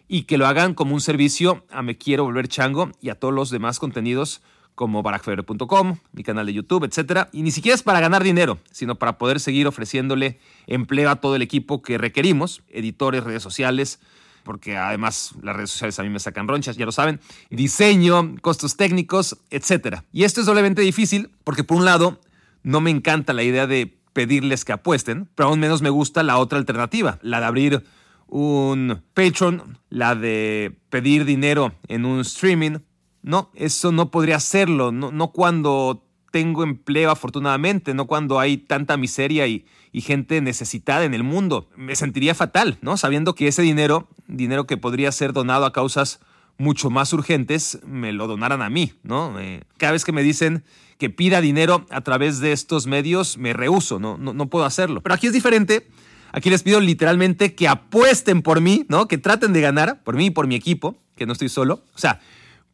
y 0.08 0.24
que 0.24 0.38
lo 0.38 0.46
hagan 0.46 0.74
como 0.74 0.94
un 0.94 1.02
servicio 1.02 1.66
a 1.72 1.82
Me 1.82 1.98
Quiero 1.98 2.26
Volver 2.26 2.48
Chango 2.48 2.92
y 3.02 3.10
a 3.10 3.16
todos 3.16 3.34
los 3.34 3.50
demás 3.50 3.80
contenidos 3.80 4.42
como 4.76 5.04
baracfebre.com, 5.04 5.98
mi 6.14 6.24
canal 6.24 6.48
de 6.48 6.54
YouTube, 6.54 6.84
etc. 6.84 7.28
Y 7.32 7.44
ni 7.44 7.52
siquiera 7.52 7.76
es 7.76 7.84
para 7.84 8.00
ganar 8.00 8.24
dinero, 8.24 8.58
sino 8.72 8.96
para 8.96 9.18
poder 9.18 9.40
seguir 9.40 9.68
ofreciéndole 9.68 10.40
empleo 10.68 11.10
a 11.10 11.18
todo 11.18 11.36
el 11.36 11.44
equipo 11.44 11.82
que 11.82 11.98
requerimos, 11.98 12.64
editores, 12.70 13.24
redes 13.24 13.44
sociales, 13.44 14.00
porque 14.44 14.78
además 14.78 15.34
las 15.42 15.56
redes 15.56 15.72
sociales 15.72 16.00
a 16.00 16.04
mí 16.04 16.10
me 16.10 16.20
sacan 16.20 16.48
ronchas, 16.48 16.78
ya 16.78 16.86
lo 16.86 16.92
saben, 16.92 17.20
diseño, 17.50 18.36
costos 18.42 18.78
técnicos, 18.78 19.38
etc. 19.50 20.02
Y 20.12 20.24
esto 20.24 20.42
es 20.42 20.46
doblemente 20.46 20.82
difícil 20.82 21.32
porque 21.44 21.64
por 21.64 21.78
un 21.78 21.86
lado 21.86 22.20
no 22.64 22.82
me 22.82 22.92
encanta 22.92 23.34
la 23.34 23.44
idea 23.44 23.68
de 23.68 23.98
pedirles 24.14 24.64
que 24.66 24.74
apuesten, 24.74 25.30
pero 25.36 25.50
aún 25.50 25.60
menos 25.60 25.82
me 25.82 25.90
gusta 25.90 26.24
la 26.24 26.38
otra 26.38 26.60
alternativa, 26.60 27.20
la 27.22 27.40
de 27.40 27.46
abrir 27.46 27.84
un 28.28 29.02
Patreon, 29.14 29.80
la 29.90 30.16
de 30.16 30.78
pedir 30.90 31.26
dinero 31.26 31.74
en 31.88 32.06
un 32.06 32.22
streaming. 32.22 32.80
No, 33.22 33.52
eso 33.56 33.92
no 33.92 34.12
podría 34.12 34.38
hacerlo, 34.38 34.92
no, 34.92 35.12
no 35.12 35.32
cuando 35.32 36.06
tengo 36.34 36.64
empleo 36.64 37.12
afortunadamente, 37.12 37.94
no 37.94 38.08
cuando 38.08 38.40
hay 38.40 38.58
tanta 38.58 38.98
miseria 38.98 39.46
y, 39.46 39.66
gente 39.94 40.42
necesitada 40.42 41.06
en 41.06 41.14
el 41.14 41.22
mundo. 41.22 41.70
Me 41.78 41.96
sentiría 41.96 42.34
fatal, 42.34 42.80
¿no? 42.82 42.98
Sabiendo 42.98 43.36
que 43.36 43.48
ese 43.48 43.62
dinero, 43.62 44.08
dinero 44.28 44.66
que 44.66 44.76
podría 44.76 45.12
ser 45.12 45.32
donado 45.32 45.66
a 45.66 45.74
causas 45.74 46.20
mucho 46.58 46.90
más 46.90 47.14
urgentes, 47.14 47.78
me 47.86 48.12
lo 48.12 48.26
donaran 48.26 48.64
a 48.64 48.72
mí, 48.72 48.94
¿no? 49.04 49.40
Eh, 49.40 49.62
cada 49.78 49.94
vez 49.94 50.04
que 50.04 50.12
me 50.12 50.24
dicen 50.24 50.64
que 50.98 51.12
pida 51.12 51.40
dinero 51.40 51.86
a 51.92 52.02
través 52.02 52.40
de 52.40 52.52
estos 52.52 52.88
medios, 52.88 53.38
me 53.38 53.54
rehuso, 53.54 54.00
¿no? 54.00 54.18
No, 54.18 54.34
no 54.34 54.50
puedo 54.50 54.66
hacerlo. 54.66 55.02
Pero 55.02 55.14
aquí 55.14 55.28
es 55.28 55.34
diferente. 55.34 55.88
Aquí 56.32 56.50
les 56.50 56.64
pido 56.64 56.80
literalmente 56.80 57.54
que 57.54 57.68
apuesten 57.68 58.42
por 58.42 58.60
mí, 58.60 58.88
¿no? 58.90 59.08
Que 59.08 59.20
traten 59.20 59.54
de 59.54 59.62
ganar, 59.62 60.02
por 60.04 60.16
mí 60.16 60.26
y 60.26 60.32
por 60.32 60.48
mi 60.48 60.56
equipo, 60.56 60.96
que 61.16 61.28
no 61.28 61.34
estoy 61.34 61.50
solo. 61.50 61.84
O 61.94 62.00
sea, 62.00 62.20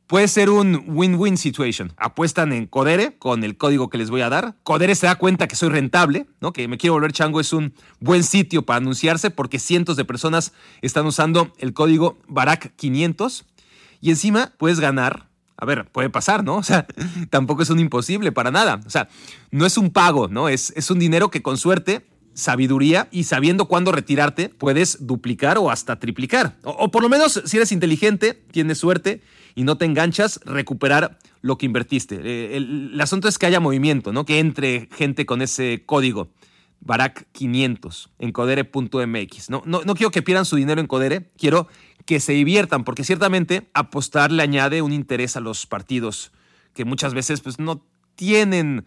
Puede 0.09 0.27
ser 0.27 0.49
un 0.49 0.85
win-win 0.87 1.37
situation. 1.37 1.93
Apuestan 1.95 2.51
en 2.51 2.65
Codere 2.65 3.15
con 3.19 3.43
el 3.43 3.57
código 3.57 3.91
que 3.91 3.99
les 3.99 4.09
voy 4.09 4.21
a 4.21 4.29
dar. 4.29 4.55
Codere 4.63 4.95
se 4.95 5.05
da 5.05 5.13
cuenta 5.17 5.47
que 5.47 5.55
soy 5.55 5.69
rentable, 5.69 6.25
¿no? 6.41 6.51
Que 6.51 6.67
me 6.67 6.79
quiero 6.79 6.95
volver 6.95 7.13
chango 7.13 7.39
es 7.39 7.53
un 7.53 7.75
buen 7.99 8.23
sitio 8.23 8.63
para 8.63 8.77
anunciarse 8.77 9.29
porque 9.29 9.59
cientos 9.59 9.97
de 9.97 10.05
personas 10.05 10.51
están 10.81 11.05
usando 11.05 11.53
el 11.59 11.73
código 11.73 12.17
Barak500 12.27 13.43
Y 14.01 14.09
encima 14.09 14.51
puedes 14.57 14.79
ganar 14.79 15.29
a 15.57 15.65
ver, 15.65 15.85
puede 15.91 16.09
pasar, 16.09 16.43
¿no? 16.43 16.55
O 16.57 16.63
sea, 16.63 16.87
tampoco 17.29 17.61
es 17.61 17.69
un 17.69 17.77
imposible 17.77 18.31
para 18.31 18.49
nada. 18.49 18.81
O 18.87 18.89
sea, 18.89 19.09
no 19.51 19.67
es 19.67 19.77
un 19.77 19.91
pago, 19.91 20.27
¿no? 20.27 20.49
Es, 20.49 20.73
es 20.75 20.89
un 20.89 20.97
dinero 20.97 21.29
que 21.29 21.43
con 21.43 21.57
suerte, 21.57 22.03
sabiduría 22.33 23.07
y 23.11 23.25
sabiendo 23.25 23.65
cuándo 23.65 23.91
retirarte, 23.91 24.49
puedes 24.49 25.05
duplicar 25.05 25.59
o 25.59 25.69
hasta 25.69 25.99
triplicar. 25.99 26.55
O, 26.63 26.89
por 26.89 27.03
lo 27.03 27.09
menos, 27.09 27.43
si 27.45 27.57
eres 27.57 27.71
inteligente, 27.71 28.33
tienes 28.51 28.79
suerte 28.79 29.21
y 29.59 29.63
no 29.63 29.77
te 29.77 29.83
enganchas, 29.83 30.39
recuperar 30.45 31.19
lo 31.41 31.57
que 31.57 31.65
invertiste. 31.65 32.21
Eh, 32.23 32.55
el, 32.55 32.97
asunto 33.01 33.27
es 33.27 33.37
que 33.37 33.45
haya 33.45 33.59
movimiento, 33.59 34.13
¿no? 34.13 34.23
Que 34.25 34.39
entre 34.39 34.87
gente 34.95 35.25
con 35.25 35.41
ese 35.41 35.83
código. 35.85 36.29
Barak 36.79 37.27
500 37.33 38.09
en 38.19 38.31
codere.mx. 38.31 39.49
No, 39.49 39.61
no, 39.65 39.81
no 39.83 39.95
quiero 39.95 40.11
que 40.11 40.21
pierdan 40.21 40.45
su 40.45 40.55
dinero 40.55 40.79
en 40.79 40.87
Codere, 40.87 41.29
quiero 41.37 41.67
que 42.05 42.21
se 42.21 42.31
diviertan, 42.31 42.85
porque 42.85 43.03
ciertamente 43.03 43.69
apostar 43.73 44.31
le 44.31 44.43
añade 44.43 44.81
un 44.81 44.93
interés 44.93 45.35
a 45.35 45.41
los 45.41 45.65
partidos 45.65 46.31
que 46.73 46.85
muchas 46.85 47.13
veces 47.13 47.41
pues, 47.41 47.59
no 47.59 47.85
tienen 48.15 48.85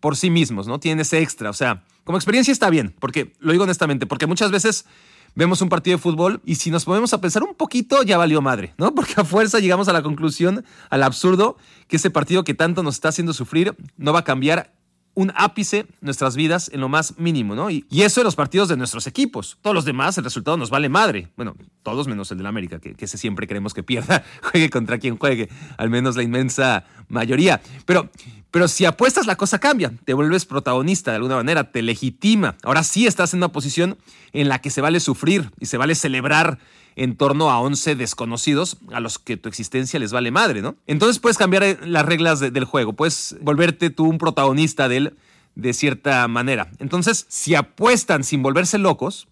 por 0.00 0.16
sí 0.16 0.30
mismos, 0.30 0.66
no 0.66 0.80
tienen 0.80 1.00
ese 1.00 1.20
extra. 1.20 1.50
O 1.50 1.52
sea, 1.52 1.84
como 2.04 2.16
experiencia 2.16 2.52
está 2.52 2.70
bien, 2.70 2.94
porque 3.00 3.34
lo 3.38 3.52
digo 3.52 3.64
honestamente, 3.64 4.06
porque 4.06 4.26
muchas 4.26 4.50
veces 4.50 4.86
vemos 5.36 5.60
un 5.62 5.68
partido 5.68 5.96
de 5.96 6.02
fútbol 6.02 6.40
y 6.44 6.56
si 6.56 6.72
nos 6.72 6.84
ponemos 6.84 7.12
a 7.12 7.20
pensar 7.20 7.44
un 7.44 7.54
poquito 7.54 8.02
ya 8.02 8.18
valió 8.18 8.42
madre, 8.42 8.74
¿no? 8.78 8.92
Porque 8.96 9.14
a 9.16 9.24
fuerza 9.24 9.60
llegamos 9.60 9.86
a 9.86 9.92
la 9.92 10.02
conclusión, 10.02 10.64
al 10.90 11.04
absurdo, 11.04 11.56
que 11.86 11.96
ese 11.96 12.10
partido 12.10 12.42
que 12.42 12.54
tanto 12.54 12.82
nos 12.82 12.96
está 12.96 13.10
haciendo 13.10 13.32
sufrir 13.32 13.76
no 13.96 14.12
va 14.12 14.20
a 14.20 14.24
cambiar 14.24 14.72
un 15.16 15.32
ápice 15.34 15.86
nuestras 16.02 16.36
vidas 16.36 16.70
en 16.72 16.80
lo 16.80 16.90
más 16.90 17.18
mínimo, 17.18 17.54
¿no? 17.54 17.70
Y, 17.70 17.86
eso 17.90 18.20
en 18.20 18.24
los 18.24 18.36
partidos 18.36 18.68
de 18.68 18.76
nuestros 18.76 19.06
equipos. 19.06 19.58
Todos 19.62 19.74
los 19.74 19.84
demás, 19.86 20.16
el 20.18 20.24
resultado 20.24 20.58
nos 20.58 20.70
vale 20.70 20.88
madre. 20.90 21.28
Bueno, 21.36 21.56
todos 21.82 22.06
menos 22.06 22.30
el 22.30 22.36
del 22.38 22.46
América, 22.46 22.78
que, 22.78 22.94
que 22.94 23.06
siempre 23.06 23.46
queremos 23.46 23.72
que 23.72 23.82
pierda, 23.82 24.22
juegue 24.42 24.68
contra 24.70 24.98
quien 24.98 25.16
juegue, 25.16 25.48
al 25.78 25.88
menos 25.88 26.16
la 26.16 26.22
inmensa 26.22 26.84
mayoría. 27.08 27.62
Pero, 27.86 28.10
pero 28.50 28.68
si 28.68 28.84
apuestas, 28.84 29.26
la 29.26 29.36
cosa 29.36 29.58
cambia. 29.58 29.90
Te 30.04 30.12
vuelves 30.12 30.44
protagonista 30.44 31.12
de 31.12 31.16
alguna 31.16 31.36
manera, 31.36 31.72
te 31.72 31.80
legitima. 31.80 32.56
Ahora 32.62 32.84
sí 32.84 33.06
estás 33.06 33.32
en 33.32 33.38
una 33.38 33.48
posición 33.48 33.96
en 34.34 34.50
la 34.50 34.60
que 34.60 34.68
se 34.68 34.82
vale 34.82 35.00
sufrir 35.00 35.50
y 35.58 35.66
se 35.66 35.78
vale 35.78 35.94
celebrar 35.94 36.58
en 36.96 37.16
torno 37.16 37.50
a 37.50 37.60
11 37.60 37.94
desconocidos 37.94 38.78
a 38.92 39.00
los 39.00 39.18
que 39.18 39.36
tu 39.36 39.48
existencia 39.48 40.00
les 40.00 40.12
vale 40.12 40.30
madre, 40.30 40.62
¿no? 40.62 40.76
Entonces 40.86 41.18
puedes 41.18 41.38
cambiar 41.38 41.62
eh, 41.62 41.78
las 41.84 42.04
reglas 42.04 42.40
del 42.40 42.64
juego, 42.64 42.94
puedes 42.94 43.36
volverte 43.40 43.90
tú 43.90 44.06
un 44.06 44.18
protagonista 44.18 44.88
de 44.88 44.96
él 44.96 45.16
de 45.54 45.72
cierta 45.72 46.26
manera. 46.26 46.70
Entonces, 46.78 47.26
si 47.28 47.54
apuestan 47.54 48.24
sin 48.24 48.42
volverse 48.42 48.78
locos, 48.78 49.28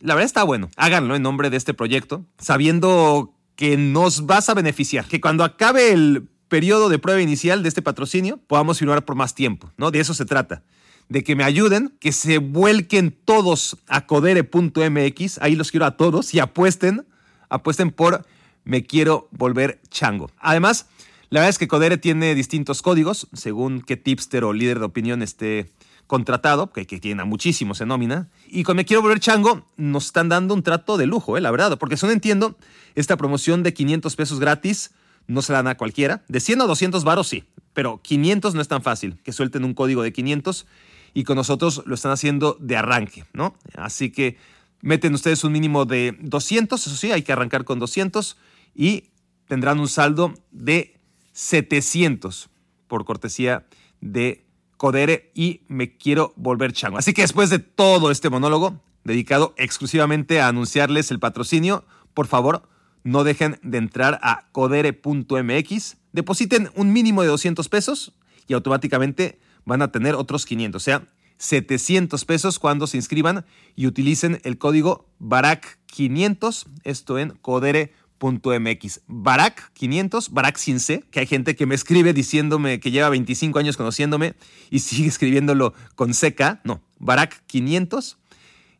la 0.00 0.14
verdad 0.14 0.26
está 0.26 0.44
bueno. 0.44 0.70
Háganlo 0.76 1.14
en 1.16 1.22
nombre 1.22 1.50
de 1.50 1.56
este 1.56 1.74
proyecto, 1.74 2.24
sabiendo 2.38 3.34
que 3.56 3.76
nos 3.76 4.26
vas 4.26 4.48
a 4.48 4.54
beneficiar, 4.54 5.06
que 5.06 5.20
cuando 5.20 5.44
acabe 5.44 5.92
el 5.92 6.28
periodo 6.48 6.88
de 6.88 6.98
prueba 6.98 7.20
inicial 7.20 7.62
de 7.62 7.68
este 7.68 7.82
patrocinio, 7.82 8.38
podamos 8.46 8.78
firmar 8.78 9.04
por 9.04 9.16
más 9.16 9.34
tiempo, 9.34 9.70
¿no? 9.76 9.90
De 9.90 10.00
eso 10.00 10.14
se 10.14 10.24
trata 10.24 10.62
de 11.08 11.24
que 11.24 11.36
me 11.36 11.44
ayuden, 11.44 11.96
que 12.00 12.12
se 12.12 12.38
vuelquen 12.38 13.16
todos 13.24 13.78
a 13.88 14.06
codere.mx, 14.06 15.38
ahí 15.40 15.56
los 15.56 15.70
quiero 15.70 15.86
a 15.86 15.96
todos 15.96 16.34
y 16.34 16.40
apuesten, 16.40 17.06
apuesten 17.48 17.90
por 17.90 18.26
me 18.64 18.84
quiero 18.84 19.28
volver 19.30 19.80
chango. 19.88 20.30
Además, 20.38 20.86
la 21.30 21.40
verdad 21.40 21.50
es 21.50 21.58
que 21.58 21.68
Codere 21.68 21.96
tiene 21.96 22.34
distintos 22.34 22.82
códigos, 22.82 23.28
según 23.32 23.82
qué 23.82 23.96
tipster 23.96 24.44
o 24.44 24.52
líder 24.52 24.78
de 24.78 24.84
opinión 24.86 25.22
esté 25.22 25.70
contratado, 26.06 26.70
que, 26.70 26.84
tiene 26.84 27.22
a 27.22 27.24
muchísimos 27.24 27.80
en 27.80 27.88
nómina. 27.88 28.28
Y 28.46 28.62
con 28.62 28.76
Me 28.76 28.84
Quiero 28.84 29.02
Volver 29.02 29.20
Chango 29.20 29.66
nos 29.76 30.06
están 30.06 30.28
dando 30.28 30.54
un 30.54 30.62
trato 30.62 30.96
de 30.96 31.06
lujo, 31.06 31.36
eh, 31.36 31.40
la 31.40 31.50
verdad, 31.50 31.78
porque 31.78 31.96
no 32.02 32.10
entiendo, 32.10 32.56
esta 32.94 33.16
promoción 33.16 33.62
de 33.62 33.74
500 33.74 34.16
pesos 34.16 34.40
gratis 34.40 34.92
no 35.26 35.42
se 35.42 35.52
la 35.52 35.58
dan 35.58 35.68
a 35.68 35.76
cualquiera. 35.76 36.24
De 36.28 36.40
100 36.40 36.62
a 36.62 36.64
200 36.64 37.04
varos 37.04 37.28
sí, 37.28 37.44
pero 37.74 38.00
500 38.02 38.54
no 38.54 38.62
es 38.62 38.68
tan 38.68 38.82
fácil, 38.82 39.18
que 39.22 39.32
suelten 39.32 39.64
un 39.64 39.74
código 39.74 40.02
de 40.02 40.12
500 40.12 40.66
y 41.14 41.24
con 41.24 41.36
nosotros 41.36 41.82
lo 41.86 41.94
están 41.94 42.12
haciendo 42.12 42.56
de 42.60 42.76
arranque, 42.76 43.24
¿no? 43.32 43.54
Así 43.74 44.10
que 44.10 44.36
meten 44.80 45.14
ustedes 45.14 45.44
un 45.44 45.52
mínimo 45.52 45.84
de 45.84 46.16
200, 46.20 46.86
eso 46.86 46.96
sí, 46.96 47.12
hay 47.12 47.22
que 47.22 47.32
arrancar 47.32 47.64
con 47.64 47.78
200 47.78 48.36
y 48.74 49.10
tendrán 49.46 49.80
un 49.80 49.88
saldo 49.88 50.34
de 50.50 50.98
700 51.32 52.50
por 52.86 53.04
cortesía 53.04 53.66
de 54.00 54.44
Codere 54.76 55.32
y 55.34 55.62
me 55.68 55.96
quiero 55.96 56.32
volver 56.36 56.72
chango. 56.72 56.98
Así 56.98 57.12
que 57.12 57.22
después 57.22 57.50
de 57.50 57.58
todo 57.58 58.10
este 58.10 58.30
monólogo 58.30 58.80
dedicado 59.04 59.54
exclusivamente 59.56 60.40
a 60.40 60.48
anunciarles 60.48 61.10
el 61.10 61.18
patrocinio, 61.18 61.84
por 62.14 62.26
favor, 62.26 62.68
no 63.02 63.24
dejen 63.24 63.58
de 63.62 63.78
entrar 63.78 64.20
a 64.22 64.48
codere.mx, 64.52 65.96
depositen 66.12 66.70
un 66.74 66.92
mínimo 66.92 67.22
de 67.22 67.28
200 67.28 67.68
pesos 67.68 68.12
y 68.46 68.54
automáticamente 68.54 69.38
van 69.68 69.82
a 69.82 69.92
tener 69.92 70.16
otros 70.16 70.46
500, 70.46 70.82
o 70.82 70.84
sea, 70.84 71.06
700 71.36 72.24
pesos 72.24 72.58
cuando 72.58 72.88
se 72.88 72.96
inscriban 72.96 73.44
y 73.76 73.86
utilicen 73.86 74.40
el 74.42 74.58
código 74.58 75.06
BARAC500, 75.20 76.66
esto 76.82 77.18
en 77.18 77.30
codere.mx. 77.30 79.02
BARAC500, 79.06 80.30
BARAC 80.30 80.56
sin 80.56 80.80
C, 80.80 81.04
que 81.12 81.20
hay 81.20 81.26
gente 81.26 81.54
que 81.54 81.66
me 81.66 81.76
escribe 81.76 82.12
diciéndome 82.12 82.80
que 82.80 82.90
lleva 82.90 83.08
25 83.10 83.58
años 83.60 83.76
conociéndome 83.76 84.34
y 84.70 84.80
sigue 84.80 85.08
escribiéndolo 85.08 85.74
con 85.94 86.10
CK, 86.10 86.64
no, 86.64 86.82
BARAC500 87.00 88.16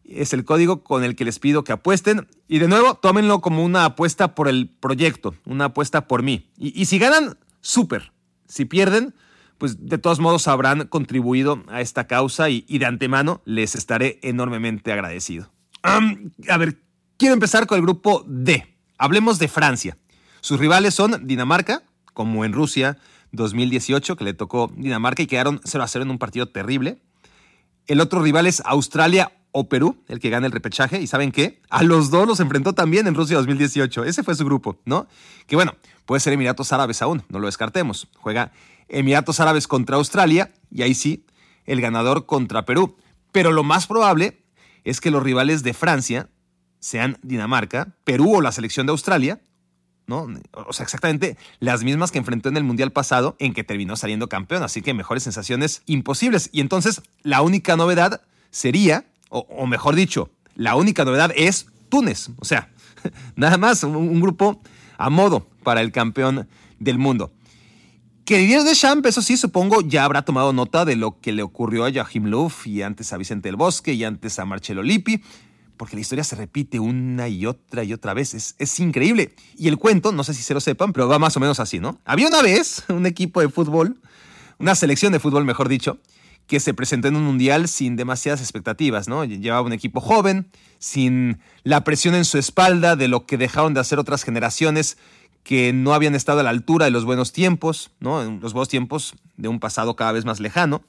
es 0.08 0.32
el 0.32 0.46
código 0.46 0.82
con 0.82 1.04
el 1.04 1.14
que 1.14 1.26
les 1.26 1.38
pido 1.38 1.64
que 1.64 1.72
apuesten. 1.72 2.26
Y 2.48 2.60
de 2.60 2.66
nuevo, 2.66 2.94
tómenlo 2.94 3.42
como 3.42 3.62
una 3.62 3.84
apuesta 3.84 4.34
por 4.34 4.48
el 4.48 4.70
proyecto, 4.70 5.34
una 5.44 5.66
apuesta 5.66 6.08
por 6.08 6.22
mí. 6.22 6.48
Y, 6.56 6.80
y 6.80 6.86
si 6.86 6.98
ganan, 6.98 7.36
súper. 7.60 8.10
Si 8.46 8.64
pierden, 8.64 9.14
pues 9.58 9.86
de 9.86 9.98
todos 9.98 10.20
modos 10.20 10.48
habrán 10.48 10.86
contribuido 10.86 11.62
a 11.68 11.80
esta 11.80 12.06
causa 12.06 12.48
y, 12.48 12.62
de 12.66 12.86
antemano 12.86 13.42
les 13.44 13.74
estaré 13.74 14.18
enormemente 14.22 14.92
agradecido. 14.92 15.50
a 15.82 16.56
ver, 16.56 16.80
quiero 17.16 17.34
empezar 17.34 17.66
con 17.66 17.76
el 17.76 17.82
grupo 17.82 18.24
D. 18.26 18.76
Hablemos 18.96 19.38
de 19.38 19.48
Francia. 19.48 19.96
Sus 20.40 20.58
rivales 20.58 20.94
son 20.94 21.26
Dinamarca, 21.26 21.82
como 22.14 22.44
en 22.44 22.52
Rusia 22.52 22.98
2018, 23.32 24.16
que 24.16 24.24
le 24.24 24.34
tocó 24.34 24.72
Dinamarca 24.76 25.22
y 25.22 25.26
quedaron 25.26 25.60
0 25.64 25.84
a 25.84 25.88
0 25.88 26.04
en 26.04 26.10
un 26.10 26.18
partido 26.18 26.46
terrible. 26.46 27.00
El 27.86 28.00
otro 28.00 28.22
rival 28.22 28.46
es 28.46 28.62
Australia 28.64 29.32
o 29.52 29.68
Perú, 29.68 30.02
el 30.08 30.20
que 30.20 30.30
gana 30.30 30.46
el 30.46 30.52
repechaje. 30.52 31.00
¿Y 31.00 31.06
saben 31.06 31.32
qué? 31.32 31.60
A 31.70 31.82
los 31.82 32.10
dos 32.10 32.26
los 32.26 32.40
enfrentó 32.40 32.74
también 32.74 33.06
en 33.06 33.14
Rusia 33.14 33.36
2018. 33.36 34.04
Ese 34.04 34.22
fue 34.22 34.34
su 34.34 34.44
grupo, 34.44 34.80
¿no? 34.84 35.06
Que 35.46 35.56
bueno, 35.56 35.74
puede 36.06 36.20
ser 36.20 36.32
Emiratos 36.32 36.72
Árabes 36.72 37.02
aún, 37.02 37.22
no 37.28 37.38
lo 37.38 37.46
descartemos. 37.46 38.08
Juega 38.16 38.52
Emiratos 38.88 39.40
Árabes 39.40 39.66
contra 39.66 39.96
Australia 39.96 40.52
y 40.70 40.82
ahí 40.82 40.94
sí, 40.94 41.26
el 41.64 41.80
ganador 41.80 42.26
contra 42.26 42.64
Perú. 42.64 42.96
Pero 43.32 43.52
lo 43.52 43.62
más 43.62 43.86
probable 43.86 44.42
es 44.84 45.00
que 45.00 45.10
los 45.10 45.22
rivales 45.22 45.62
de 45.62 45.74
Francia 45.74 46.28
sean 46.80 47.18
Dinamarca, 47.22 47.94
Perú 48.04 48.36
o 48.36 48.40
la 48.40 48.52
selección 48.52 48.86
de 48.86 48.92
Australia, 48.92 49.40
¿no? 50.06 50.26
O 50.52 50.72
sea, 50.72 50.84
exactamente 50.84 51.36
las 51.60 51.84
mismas 51.84 52.10
que 52.10 52.18
enfrentó 52.18 52.48
en 52.48 52.56
el 52.56 52.64
Mundial 52.64 52.92
pasado 52.92 53.36
en 53.38 53.52
que 53.52 53.64
terminó 53.64 53.96
saliendo 53.96 54.28
campeón, 54.28 54.62
así 54.62 54.80
que 54.80 54.94
mejores 54.94 55.22
sensaciones 55.22 55.82
imposibles. 55.86 56.48
Y 56.52 56.60
entonces 56.60 57.02
la 57.22 57.42
única 57.42 57.76
novedad 57.76 58.22
sería, 58.50 59.04
o, 59.28 59.66
mejor 59.66 59.94
dicho, 59.94 60.30
la 60.54 60.74
única 60.74 61.04
novedad 61.04 61.32
es 61.36 61.66
Túnez, 61.90 62.30
o 62.38 62.44
sea, 62.44 62.70
nada 63.36 63.58
más 63.58 63.84
un, 63.84 63.96
un 63.96 64.20
grupo 64.20 64.62
a 64.96 65.10
modo 65.10 65.46
para 65.62 65.82
el 65.82 65.92
campeón 65.92 66.48
del 66.78 66.98
mundo. 66.98 67.32
Que 68.28 68.36
Didier 68.36 68.62
Deschamps, 68.62 69.08
eso 69.08 69.22
sí, 69.22 69.38
supongo, 69.38 69.80
ya 69.80 70.04
habrá 70.04 70.20
tomado 70.20 70.52
nota 70.52 70.84
de 70.84 70.96
lo 70.96 71.18
que 71.18 71.32
le 71.32 71.42
ocurrió 71.42 71.86
a 71.86 71.90
Joachim 71.90 72.26
Löw 72.26 72.52
y 72.66 72.82
antes 72.82 73.10
a 73.14 73.16
Vicente 73.16 73.48
del 73.48 73.56
Bosque 73.56 73.94
y 73.94 74.04
antes 74.04 74.38
a 74.38 74.44
Marcelo 74.44 74.82
Lippi, 74.82 75.22
porque 75.78 75.96
la 75.96 76.02
historia 76.02 76.22
se 76.22 76.36
repite 76.36 76.78
una 76.78 77.28
y 77.28 77.46
otra 77.46 77.84
y 77.84 77.94
otra 77.94 78.12
vez. 78.12 78.34
Es, 78.34 78.54
es 78.58 78.80
increíble. 78.80 79.34
Y 79.56 79.68
el 79.68 79.78
cuento, 79.78 80.12
no 80.12 80.24
sé 80.24 80.34
si 80.34 80.42
se 80.42 80.52
lo 80.52 80.60
sepan, 80.60 80.92
pero 80.92 81.08
va 81.08 81.18
más 81.18 81.38
o 81.38 81.40
menos 81.40 81.58
así, 81.58 81.80
¿no? 81.80 82.02
Había 82.04 82.28
una 82.28 82.42
vez 82.42 82.84
un 82.90 83.06
equipo 83.06 83.40
de 83.40 83.48
fútbol, 83.48 83.98
una 84.58 84.74
selección 84.74 85.14
de 85.14 85.20
fútbol, 85.20 85.46
mejor 85.46 85.70
dicho, 85.70 85.96
que 86.46 86.60
se 86.60 86.74
presentó 86.74 87.08
en 87.08 87.16
un 87.16 87.24
mundial 87.24 87.66
sin 87.66 87.96
demasiadas 87.96 88.42
expectativas, 88.42 89.08
¿no? 89.08 89.24
Llevaba 89.24 89.62
un 89.62 89.72
equipo 89.72 90.02
joven, 90.02 90.50
sin 90.78 91.38
la 91.62 91.82
presión 91.82 92.14
en 92.14 92.26
su 92.26 92.36
espalda 92.36 92.94
de 92.94 93.08
lo 93.08 93.24
que 93.24 93.38
dejaron 93.38 93.72
de 93.72 93.80
hacer 93.80 93.98
otras 93.98 94.22
generaciones 94.22 94.98
que 95.42 95.72
no 95.72 95.94
habían 95.94 96.14
estado 96.14 96.40
a 96.40 96.42
la 96.42 96.50
altura 96.50 96.84
de 96.84 96.90
los 96.90 97.04
buenos 97.04 97.32
tiempos, 97.32 97.90
¿no? 98.00 98.22
Los 98.22 98.52
buenos 98.52 98.68
tiempos 98.68 99.14
de 99.36 99.48
un 99.48 99.60
pasado 99.60 99.96
cada 99.96 100.12
vez 100.12 100.24
más 100.24 100.40
lejano. 100.40 100.82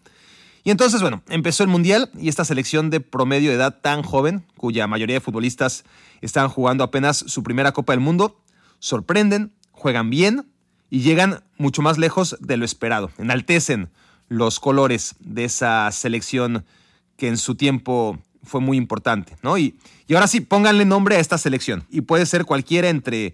Y 0.63 0.71
entonces, 0.71 1.01
bueno, 1.01 1.23
empezó 1.29 1.63
el 1.63 1.69
Mundial 1.69 2.11
y 2.19 2.27
esta 2.27 2.43
selección 2.43 2.89
de 2.89 2.99
promedio 2.99 3.49
de 3.49 3.55
edad 3.55 3.79
tan 3.81 4.03
joven, 4.03 4.45
cuya 4.57 4.87
mayoría 4.87 5.15
de 5.15 5.21
futbolistas 5.21 5.85
están 6.21 6.49
jugando 6.49 6.83
apenas 6.83 7.17
su 7.17 7.43
primera 7.43 7.71
Copa 7.71 7.93
del 7.93 8.01
Mundo, 8.01 8.41
sorprenden, 8.79 9.53
juegan 9.71 10.09
bien 10.09 10.45
y 10.89 11.01
llegan 11.01 11.43
mucho 11.57 11.81
más 11.81 11.97
lejos 11.97 12.37
de 12.41 12.57
lo 12.57 12.65
esperado. 12.65 13.11
Enaltecen 13.17 13.89
los 14.27 14.59
colores 14.59 15.15
de 15.19 15.45
esa 15.45 15.89
selección 15.91 16.65
que 17.15 17.27
en 17.27 17.37
su 17.37 17.55
tiempo 17.55 18.19
fue 18.43 18.61
muy 18.61 18.77
importante, 18.77 19.35
¿no? 19.41 19.57
Y, 19.57 19.77
y 20.07 20.15
ahora 20.15 20.27
sí, 20.27 20.41
pónganle 20.41 20.85
nombre 20.85 21.15
a 21.15 21.19
esta 21.19 21.37
selección. 21.37 21.85
Y 21.89 22.01
puede 22.01 22.25
ser 22.25 22.45
cualquiera 22.45 22.89
entre 22.89 23.33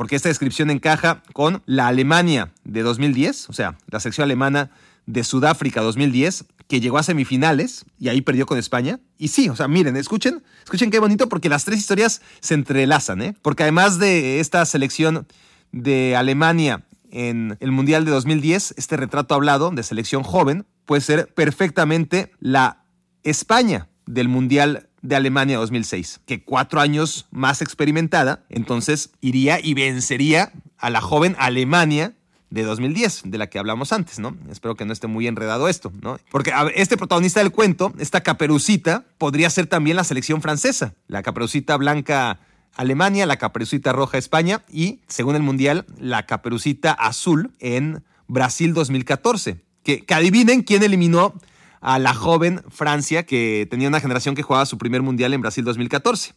porque 0.00 0.16
esta 0.16 0.30
descripción 0.30 0.70
encaja 0.70 1.22
con 1.34 1.62
la 1.66 1.86
Alemania 1.86 2.50
de 2.64 2.80
2010, 2.80 3.50
o 3.50 3.52
sea, 3.52 3.76
la 3.90 4.00
sección 4.00 4.24
alemana 4.24 4.70
de 5.04 5.22
Sudáfrica 5.24 5.82
2010, 5.82 6.46
que 6.68 6.80
llegó 6.80 6.96
a 6.96 7.02
semifinales 7.02 7.84
y 7.98 8.08
ahí 8.08 8.22
perdió 8.22 8.46
con 8.46 8.56
España. 8.56 8.98
Y 9.18 9.28
sí, 9.28 9.50
o 9.50 9.56
sea, 9.56 9.68
miren, 9.68 9.98
escuchen, 9.98 10.42
escuchen 10.64 10.90
qué 10.90 11.00
bonito 11.00 11.28
porque 11.28 11.50
las 11.50 11.66
tres 11.66 11.80
historias 11.80 12.22
se 12.40 12.54
entrelazan, 12.54 13.20
¿eh? 13.20 13.36
Porque 13.42 13.64
además 13.64 13.98
de 13.98 14.40
esta 14.40 14.64
selección 14.64 15.26
de 15.70 16.16
Alemania 16.16 16.86
en 17.10 17.58
el 17.60 17.70
Mundial 17.70 18.06
de 18.06 18.12
2010, 18.12 18.76
este 18.78 18.96
retrato 18.96 19.34
hablado 19.34 19.70
de 19.70 19.82
selección 19.82 20.22
joven 20.22 20.64
puede 20.86 21.02
ser 21.02 21.26
perfectamente 21.34 22.32
la 22.40 22.84
España 23.22 23.90
del 24.06 24.28
Mundial 24.28 24.88
de 25.02 25.16
Alemania 25.16 25.58
2006, 25.58 26.20
que 26.26 26.42
cuatro 26.42 26.80
años 26.80 27.26
más 27.30 27.62
experimentada, 27.62 28.44
entonces 28.48 29.10
iría 29.20 29.58
y 29.62 29.74
vencería 29.74 30.52
a 30.78 30.90
la 30.90 31.00
joven 31.00 31.36
Alemania 31.38 32.14
de 32.50 32.64
2010, 32.64 33.22
de 33.26 33.38
la 33.38 33.48
que 33.48 33.58
hablamos 33.58 33.92
antes, 33.92 34.18
¿no? 34.18 34.36
Espero 34.50 34.74
que 34.74 34.84
no 34.84 34.92
esté 34.92 35.06
muy 35.06 35.26
enredado 35.26 35.68
esto, 35.68 35.92
¿no? 36.02 36.18
Porque 36.30 36.52
este 36.74 36.96
protagonista 36.96 37.40
del 37.40 37.52
cuento, 37.52 37.94
esta 37.98 38.22
caperucita, 38.22 39.04
podría 39.18 39.48
ser 39.50 39.66
también 39.66 39.96
la 39.96 40.04
selección 40.04 40.42
francesa, 40.42 40.94
la 41.06 41.22
caperucita 41.22 41.76
blanca 41.76 42.40
Alemania, 42.74 43.26
la 43.26 43.36
caperucita 43.36 43.92
roja 43.92 44.18
España 44.18 44.64
y, 44.68 45.00
según 45.06 45.36
el 45.36 45.42
Mundial, 45.42 45.86
la 45.98 46.26
caperucita 46.26 46.92
azul 46.92 47.52
en 47.60 48.02
Brasil 48.26 48.74
2014. 48.74 49.62
Que, 49.82 50.04
que 50.04 50.14
adivinen 50.14 50.62
quién 50.62 50.82
eliminó 50.82 51.34
a 51.80 51.98
la 51.98 52.14
joven 52.14 52.62
Francia, 52.68 53.24
que 53.24 53.66
tenía 53.70 53.88
una 53.88 54.00
generación 54.00 54.34
que 54.34 54.42
jugaba 54.42 54.66
su 54.66 54.78
primer 54.78 55.02
Mundial 55.02 55.32
en 55.34 55.40
Brasil 55.40 55.64
2014 55.64 56.34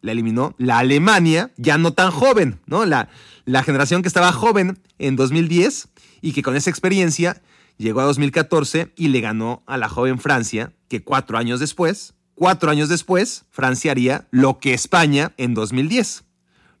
la 0.00 0.12
eliminó 0.12 0.54
la 0.58 0.78
Alemania, 0.78 1.52
ya 1.56 1.78
no 1.78 1.92
tan 1.92 2.10
joven, 2.10 2.60
¿no? 2.66 2.86
La, 2.86 3.08
la 3.44 3.62
generación 3.62 4.02
que 4.02 4.08
estaba 4.08 4.32
joven 4.32 4.78
en 4.98 5.16
2010 5.16 5.88
y 6.22 6.32
que 6.32 6.42
con 6.42 6.56
esa 6.56 6.70
experiencia 6.70 7.42
llegó 7.76 8.00
a 8.00 8.04
2014 8.04 8.92
y 8.96 9.08
le 9.08 9.20
ganó 9.20 9.62
a 9.66 9.76
la 9.76 9.88
joven 9.88 10.18
Francia, 10.18 10.72
que 10.88 11.02
cuatro 11.02 11.36
años 11.36 11.60
después, 11.60 12.14
cuatro 12.34 12.70
años 12.70 12.88
después, 12.88 13.44
Francia 13.50 13.90
haría 13.90 14.26
lo 14.30 14.58
que 14.58 14.74
España 14.74 15.32
en 15.36 15.54
2010, 15.54 16.24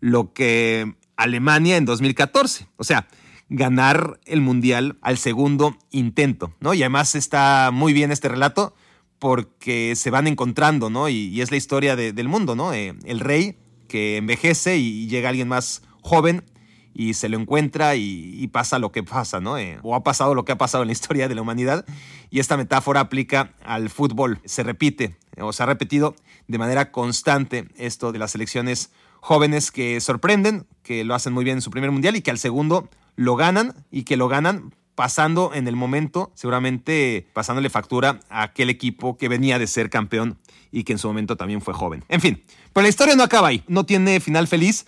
lo 0.00 0.32
que 0.32 0.94
Alemania 1.16 1.76
en 1.76 1.84
2014. 1.84 2.68
O 2.76 2.84
sea, 2.84 3.08
ganar 3.48 4.20
el 4.24 4.40
Mundial 4.40 4.98
al 5.02 5.18
segundo 5.18 5.76
intento, 5.90 6.52
¿no? 6.60 6.74
Y 6.74 6.82
además 6.82 7.14
está 7.14 7.70
muy 7.72 7.92
bien 7.92 8.10
este 8.10 8.28
relato 8.28 8.74
porque 9.18 9.94
se 9.96 10.10
van 10.10 10.26
encontrando, 10.26 10.90
¿no? 10.90 11.08
Y, 11.08 11.40
es 11.40 11.50
la 11.50 11.56
historia 11.56 11.96
del 11.96 12.28
mundo, 12.28 12.54
¿no? 12.54 12.72
Eh, 12.72 12.94
el 13.04 13.20
rey 13.20 13.56
que 13.88 14.16
envejece 14.16 14.78
y, 14.78 15.06
llega 15.06 15.28
alguien 15.28 15.48
más 15.48 15.82
joven 16.02 16.44
y 16.92 17.14
se 17.14 17.28
lo 17.28 17.38
encuentra 17.38 17.94
y, 17.94 18.46
pasa 18.48 18.78
lo 18.78 18.90
que 18.90 19.02
pasa, 19.02 19.40
¿no? 19.40 19.58
Eh, 19.58 19.78
o 19.82 19.94
ha 19.94 20.02
pasado 20.02 20.34
lo 20.34 20.44
que 20.44 20.52
ha 20.52 20.58
pasado 20.58 20.82
en 20.82 20.88
la 20.88 20.92
historia 20.92 21.28
de 21.28 21.34
la 21.34 21.42
humanidad. 21.42 21.84
Y 22.30 22.40
esta 22.40 22.56
metáfora 22.56 23.00
aplica 23.00 23.54
al 23.64 23.90
fútbol. 23.90 24.40
Se 24.44 24.62
repite, 24.62 25.16
o 25.38 25.52
se 25.52 25.62
ha 25.62 25.66
repetido 25.66 26.16
de 26.48 26.58
manera 26.58 26.90
constante 26.90 27.68
esto 27.76 28.12
de 28.12 28.18
las 28.18 28.32
selecciones 28.32 28.90
jóvenes 29.20 29.70
que 29.70 30.00
sorprenden, 30.00 30.66
que 30.82 31.04
lo 31.04 31.14
hacen 31.14 31.32
muy 31.32 31.44
bien 31.44 31.58
en 31.58 31.62
su 31.62 31.70
primer 31.70 31.90
mundial 31.90 32.16
y 32.16 32.22
que 32.22 32.30
al 32.30 32.38
segundo 32.38 32.88
lo 33.16 33.36
ganan 33.36 33.84
y 33.90 34.04
que 34.04 34.16
lo 34.16 34.28
ganan 34.28 34.72
pasando 34.94 35.52
en 35.54 35.68
el 35.68 35.76
momento, 35.76 36.32
seguramente 36.34 37.28
pasándole 37.34 37.68
factura 37.68 38.20
a 38.30 38.44
aquel 38.44 38.70
equipo 38.70 39.16
que 39.16 39.28
venía 39.28 39.58
de 39.58 39.66
ser 39.66 39.90
campeón 39.90 40.38
y 40.72 40.84
que 40.84 40.92
en 40.92 40.98
su 40.98 41.08
momento 41.08 41.36
también 41.36 41.60
fue 41.60 41.74
joven. 41.74 42.04
En 42.08 42.20
fin, 42.20 42.42
pero 42.72 42.82
la 42.82 42.88
historia 42.88 43.14
no 43.14 43.22
acaba 43.22 43.48
ahí, 43.48 43.62
no 43.68 43.84
tiene 43.84 44.20
final 44.20 44.46
feliz. 44.46 44.86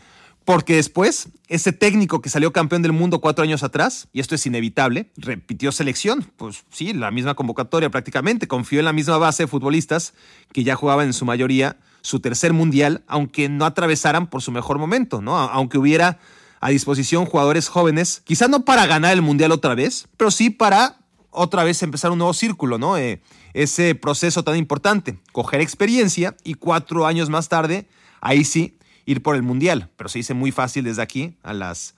Porque 0.48 0.76
después, 0.76 1.28
ese 1.48 1.74
técnico 1.74 2.22
que 2.22 2.30
salió 2.30 2.54
campeón 2.54 2.80
del 2.80 2.94
mundo 2.94 3.20
cuatro 3.20 3.44
años 3.44 3.62
atrás, 3.62 4.08
y 4.14 4.20
esto 4.20 4.34
es 4.34 4.46
inevitable, 4.46 5.10
repitió 5.18 5.72
selección. 5.72 6.24
Pues 6.38 6.64
sí, 6.70 6.94
la 6.94 7.10
misma 7.10 7.34
convocatoria 7.34 7.90
prácticamente. 7.90 8.48
Confió 8.48 8.78
en 8.78 8.86
la 8.86 8.94
misma 8.94 9.18
base 9.18 9.42
de 9.42 9.46
futbolistas 9.46 10.14
que 10.54 10.64
ya 10.64 10.74
jugaban 10.74 11.08
en 11.08 11.12
su 11.12 11.26
mayoría 11.26 11.76
su 12.00 12.20
tercer 12.20 12.54
mundial, 12.54 13.04
aunque 13.08 13.50
no 13.50 13.66
atravesaran 13.66 14.26
por 14.26 14.40
su 14.40 14.50
mejor 14.50 14.78
momento, 14.78 15.20
¿no? 15.20 15.36
Aunque 15.36 15.76
hubiera 15.76 16.18
a 16.60 16.70
disposición 16.70 17.26
jugadores 17.26 17.68
jóvenes, 17.68 18.22
quizá 18.24 18.48
no 18.48 18.64
para 18.64 18.86
ganar 18.86 19.12
el 19.12 19.22
Mundial 19.22 19.52
otra 19.52 19.74
vez, 19.74 20.08
pero 20.16 20.30
sí 20.30 20.50
para 20.50 20.98
otra 21.30 21.64
vez 21.64 21.82
empezar 21.82 22.10
un 22.10 22.18
nuevo 22.18 22.34
círculo, 22.34 22.78
¿no? 22.78 22.96
Eh, 22.96 23.20
ese 23.54 23.94
proceso 23.94 24.44
tan 24.44 24.56
importante, 24.56 25.18
coger 25.32 25.60
experiencia 25.60 26.36
y 26.44 26.54
cuatro 26.54 27.06
años 27.06 27.30
más 27.30 27.48
tarde, 27.48 27.88
ahí 28.20 28.44
sí, 28.44 28.78
ir 29.04 29.22
por 29.22 29.36
el 29.36 29.42
Mundial. 29.42 29.90
Pero 29.96 30.08
se 30.08 30.18
dice 30.18 30.34
muy 30.34 30.52
fácil 30.52 30.84
desde 30.84 31.02
aquí, 31.02 31.36
a 31.42 31.52
las 31.52 31.94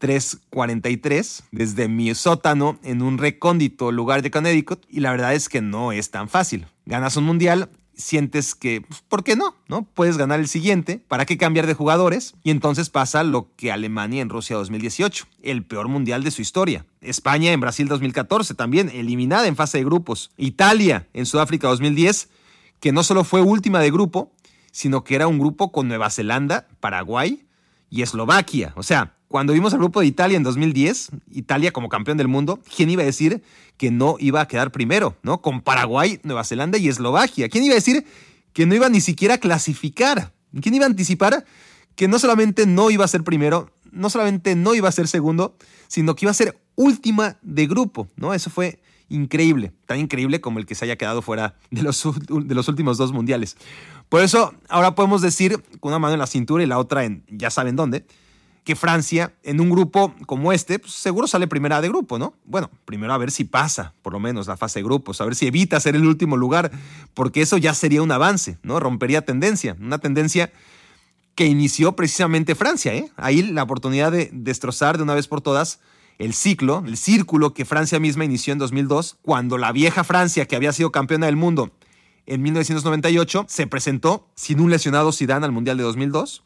3.43, 0.00 1.44
desde 1.52 1.88
mi 1.88 2.14
sótano 2.14 2.78
en 2.82 3.02
un 3.02 3.18
recóndito 3.18 3.92
lugar 3.92 4.22
de 4.22 4.30
Connecticut, 4.30 4.84
y 4.88 5.00
la 5.00 5.10
verdad 5.10 5.34
es 5.34 5.48
que 5.48 5.62
no 5.62 5.92
es 5.92 6.10
tan 6.10 6.28
fácil. 6.28 6.66
Ganas 6.84 7.16
un 7.16 7.24
Mundial 7.24 7.70
sientes 7.96 8.54
que, 8.54 8.82
pues, 8.82 9.00
¿por 9.00 9.24
qué 9.24 9.36
no? 9.36 9.56
¿No? 9.68 9.82
Puedes 9.82 10.16
ganar 10.16 10.38
el 10.38 10.48
siguiente, 10.48 11.00
¿para 11.08 11.24
qué 11.24 11.36
cambiar 11.36 11.66
de 11.66 11.74
jugadores? 11.74 12.34
Y 12.42 12.50
entonces 12.50 12.90
pasa 12.90 13.24
lo 13.24 13.48
que 13.56 13.72
Alemania 13.72 14.22
en 14.22 14.28
Rusia 14.28 14.56
2018, 14.56 15.26
el 15.42 15.64
peor 15.64 15.88
mundial 15.88 16.22
de 16.22 16.30
su 16.30 16.42
historia. 16.42 16.84
España 17.00 17.52
en 17.52 17.60
Brasil 17.60 17.88
2014 17.88 18.54
también, 18.54 18.90
eliminada 18.90 19.46
en 19.46 19.56
fase 19.56 19.78
de 19.78 19.84
grupos. 19.84 20.30
Italia 20.36 21.08
en 21.14 21.26
Sudáfrica 21.26 21.68
2010, 21.68 22.28
que 22.80 22.92
no 22.92 23.02
solo 23.02 23.24
fue 23.24 23.40
última 23.40 23.80
de 23.80 23.90
grupo, 23.90 24.30
sino 24.70 25.02
que 25.02 25.14
era 25.14 25.26
un 25.26 25.38
grupo 25.38 25.72
con 25.72 25.88
Nueva 25.88 26.10
Zelanda, 26.10 26.68
Paraguay 26.80 27.46
y 27.88 28.02
Eslovaquia. 28.02 28.72
O 28.76 28.82
sea, 28.82 29.15
cuando 29.28 29.52
vimos 29.52 29.72
al 29.72 29.80
grupo 29.80 30.00
de 30.00 30.06
Italia 30.06 30.36
en 30.36 30.42
2010, 30.42 31.10
Italia 31.32 31.72
como 31.72 31.88
campeón 31.88 32.16
del 32.16 32.28
mundo, 32.28 32.60
¿quién 32.74 32.90
iba 32.90 33.02
a 33.02 33.06
decir 33.06 33.42
que 33.76 33.90
no 33.90 34.16
iba 34.18 34.40
a 34.40 34.48
quedar 34.48 34.70
primero, 34.70 35.16
¿no? 35.22 35.42
Con 35.42 35.60
Paraguay, 35.60 36.20
Nueva 36.22 36.44
Zelanda 36.44 36.78
y 36.78 36.88
Eslovaquia. 36.88 37.48
¿Quién 37.48 37.64
iba 37.64 37.72
a 37.72 37.76
decir 37.76 38.06
que 38.52 38.66
no 38.66 38.74
iba 38.74 38.88
ni 38.88 39.00
siquiera 39.00 39.34
a 39.34 39.38
clasificar? 39.38 40.32
¿Quién 40.60 40.74
iba 40.74 40.84
a 40.84 40.88
anticipar 40.88 41.44
que 41.96 42.08
no 42.08 42.18
solamente 42.18 42.66
no 42.66 42.90
iba 42.90 43.04
a 43.04 43.08
ser 43.08 43.24
primero, 43.24 43.70
no 43.90 44.10
solamente 44.10 44.54
no 44.54 44.74
iba 44.74 44.88
a 44.88 44.92
ser 44.92 45.08
segundo, 45.08 45.56
sino 45.88 46.14
que 46.14 46.26
iba 46.26 46.30
a 46.30 46.34
ser 46.34 46.58
última 46.76 47.38
de 47.42 47.66
grupo, 47.66 48.08
¿no? 48.16 48.34
Eso 48.34 48.50
fue 48.50 48.80
increíble, 49.08 49.72
tan 49.86 49.98
increíble 49.98 50.40
como 50.40 50.58
el 50.58 50.66
que 50.66 50.74
se 50.74 50.84
haya 50.84 50.96
quedado 50.96 51.22
fuera 51.22 51.56
de 51.70 51.82
los, 51.82 52.02
de 52.28 52.54
los 52.54 52.68
últimos 52.68 52.98
dos 52.98 53.12
mundiales. 53.12 53.56
Por 54.08 54.22
eso 54.22 54.54
ahora 54.68 54.94
podemos 54.94 55.22
decir, 55.22 55.62
con 55.80 55.90
una 55.90 55.98
mano 55.98 56.14
en 56.14 56.20
la 56.20 56.26
cintura 56.26 56.62
y 56.62 56.66
la 56.66 56.78
otra 56.78 57.04
en 57.04 57.24
ya 57.28 57.50
saben 57.50 57.76
dónde, 57.76 58.06
que 58.66 58.74
Francia, 58.74 59.32
en 59.44 59.60
un 59.60 59.70
grupo 59.70 60.12
como 60.26 60.52
este, 60.52 60.80
pues, 60.80 60.92
seguro 60.92 61.28
sale 61.28 61.46
primera 61.46 61.80
de 61.80 61.88
grupo, 61.88 62.18
¿no? 62.18 62.34
Bueno, 62.44 62.68
primero 62.84 63.12
a 63.12 63.18
ver 63.18 63.30
si 63.30 63.44
pasa, 63.44 63.94
por 64.02 64.12
lo 64.12 64.18
menos, 64.18 64.48
la 64.48 64.56
fase 64.56 64.80
de 64.80 64.82
grupos, 64.82 65.20
a 65.20 65.24
ver 65.24 65.36
si 65.36 65.46
evita 65.46 65.78
ser 65.78 65.94
el 65.94 66.04
último 66.04 66.36
lugar, 66.36 66.72
porque 67.14 67.42
eso 67.42 67.58
ya 67.58 67.74
sería 67.74 68.02
un 68.02 68.10
avance, 68.10 68.58
¿no? 68.64 68.80
Rompería 68.80 69.24
tendencia, 69.24 69.76
una 69.80 69.98
tendencia 69.98 70.52
que 71.36 71.46
inició 71.46 71.94
precisamente 71.94 72.56
Francia, 72.56 72.92
¿eh? 72.92 73.08
Ahí 73.16 73.40
la 73.40 73.62
oportunidad 73.62 74.10
de 74.10 74.30
destrozar 74.32 74.96
de 74.96 75.04
una 75.04 75.14
vez 75.14 75.28
por 75.28 75.40
todas 75.40 75.78
el 76.18 76.34
ciclo, 76.34 76.82
el 76.84 76.96
círculo 76.96 77.54
que 77.54 77.64
Francia 77.64 78.00
misma 78.00 78.24
inició 78.24 78.52
en 78.52 78.58
2002, 78.58 79.18
cuando 79.22 79.58
la 79.58 79.70
vieja 79.70 80.02
Francia, 80.02 80.44
que 80.46 80.56
había 80.56 80.72
sido 80.72 80.90
campeona 80.90 81.26
del 81.26 81.36
mundo 81.36 81.70
en 82.26 82.42
1998, 82.42 83.46
se 83.48 83.68
presentó 83.68 84.26
sin 84.34 84.58
un 84.58 84.72
lesionado 84.72 85.12
Zidane 85.12 85.46
al 85.46 85.52
Mundial 85.52 85.76
de 85.76 85.84
2002 85.84 86.42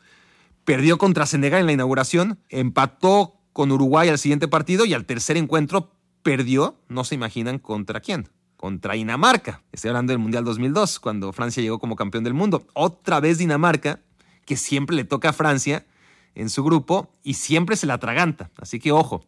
perdió 0.71 0.99
contra 0.99 1.27
Senegal 1.27 1.63
en 1.63 1.67
la 1.67 1.73
inauguración, 1.73 2.39
empató 2.49 3.41
con 3.53 3.73
Uruguay 3.73 4.09
al 4.09 4.21
siguiente 4.21 4.47
partido 4.47 4.85
y 4.85 4.95
al 4.95 5.05
tercer 5.05 5.37
encuentro 5.37 5.91
perdió, 6.23 6.77
no 6.89 7.03
se 7.03 7.17
imaginan 7.17 7.59
contra 7.59 7.99
quién, 7.99 8.29
contra 8.57 8.95
Dinamarca. 8.95 9.65
Estoy 9.73 9.89
hablando 9.89 10.13
del 10.13 10.21
Mundial 10.21 10.45
2002, 10.45 11.01
cuando 11.01 11.33
Francia 11.33 11.61
llegó 11.61 11.81
como 11.81 11.97
campeón 11.97 12.23
del 12.23 12.35
mundo. 12.35 12.69
Otra 12.75 13.19
vez 13.19 13.39
Dinamarca, 13.39 13.99
que 14.47 14.57
siempre 14.57 14.95
le 14.95 15.03
toca 15.03 15.31
a 15.31 15.33
Francia 15.33 15.87
en 16.37 16.49
su 16.49 16.63
grupo 16.63 17.17
y 17.25 17.35
siempre 17.35 17.75
se 17.75 17.89
la 17.89 17.95
atraganta. 17.95 18.53
Así 18.57 18.79
que 18.79 18.93
ojo, 18.93 19.25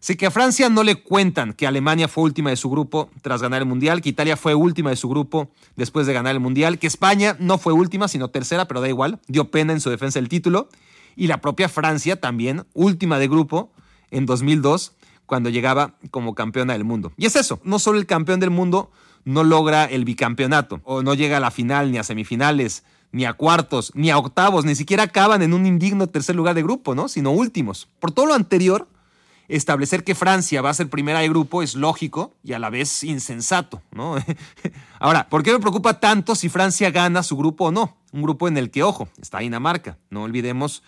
Así 0.00 0.16
que 0.16 0.26
a 0.26 0.30
Francia 0.30 0.68
no 0.68 0.82
le 0.82 1.02
cuentan 1.02 1.52
que 1.52 1.66
Alemania 1.66 2.08
fue 2.08 2.24
última 2.24 2.50
de 2.50 2.56
su 2.56 2.70
grupo 2.70 3.10
tras 3.22 3.42
ganar 3.42 3.62
el 3.62 3.68
Mundial, 3.68 4.00
que 4.00 4.08
Italia 4.08 4.36
fue 4.36 4.54
última 4.54 4.90
de 4.90 4.96
su 4.96 5.08
grupo 5.08 5.50
después 5.76 6.06
de 6.06 6.12
ganar 6.12 6.34
el 6.34 6.40
Mundial, 6.40 6.78
que 6.78 6.86
España 6.86 7.36
no 7.40 7.58
fue 7.58 7.72
última, 7.72 8.08
sino 8.08 8.28
tercera, 8.28 8.68
pero 8.68 8.80
da 8.80 8.88
igual, 8.88 9.20
dio 9.26 9.50
pena 9.50 9.72
en 9.72 9.80
su 9.80 9.90
defensa 9.90 10.18
del 10.18 10.28
título, 10.28 10.68
y 11.16 11.26
la 11.26 11.40
propia 11.40 11.68
Francia 11.68 12.20
también 12.20 12.64
última 12.74 13.18
de 13.18 13.28
grupo 13.28 13.72
en 14.10 14.24
2002, 14.24 14.92
cuando 15.26 15.50
llegaba 15.50 15.94
como 16.10 16.34
campeona 16.34 16.72
del 16.72 16.84
mundo. 16.84 17.12
Y 17.16 17.26
es 17.26 17.36
eso, 17.36 17.60
no 17.64 17.78
solo 17.78 17.98
el 17.98 18.06
campeón 18.06 18.40
del 18.40 18.50
mundo 18.50 18.90
no 19.24 19.44
logra 19.44 19.84
el 19.84 20.04
bicampeonato, 20.04 20.80
o 20.84 21.02
no 21.02 21.14
llega 21.14 21.36
a 21.36 21.40
la 21.40 21.50
final, 21.50 21.90
ni 21.90 21.98
a 21.98 22.04
semifinales, 22.04 22.84
ni 23.10 23.24
a 23.24 23.32
cuartos, 23.32 23.92
ni 23.94 24.10
a 24.10 24.18
octavos, 24.18 24.64
ni 24.64 24.74
siquiera 24.74 25.02
acaban 25.02 25.42
en 25.42 25.54
un 25.54 25.66
indigno 25.66 26.06
tercer 26.06 26.36
lugar 26.36 26.54
de 26.54 26.62
grupo, 26.62 26.94
¿no? 26.94 27.08
Sino 27.08 27.30
últimos. 27.30 27.88
Por 28.00 28.12
todo 28.12 28.26
lo 28.26 28.34
anterior, 28.34 28.88
establecer 29.48 30.04
que 30.04 30.14
Francia 30.14 30.60
va 30.60 30.70
a 30.70 30.74
ser 30.74 30.90
primera 30.90 31.20
de 31.20 31.28
grupo 31.28 31.62
es 31.62 31.74
lógico 31.74 32.36
y 32.44 32.52
a 32.52 32.58
la 32.58 32.68
vez 32.68 33.02
insensato, 33.02 33.82
¿no? 33.90 34.16
Ahora, 35.00 35.28
¿por 35.28 35.42
qué 35.42 35.52
me 35.52 35.58
preocupa 35.58 35.98
tanto 36.00 36.34
si 36.34 36.48
Francia 36.48 36.90
gana 36.90 37.22
su 37.22 37.36
grupo 37.36 37.66
o 37.66 37.72
no? 37.72 37.96
Un 38.12 38.22
grupo 38.22 38.46
en 38.46 38.58
el 38.58 38.70
que, 38.70 38.82
ojo, 38.82 39.08
está 39.20 39.38
Dinamarca. 39.38 39.98
No 40.10 40.22
olvidemos 40.22 40.82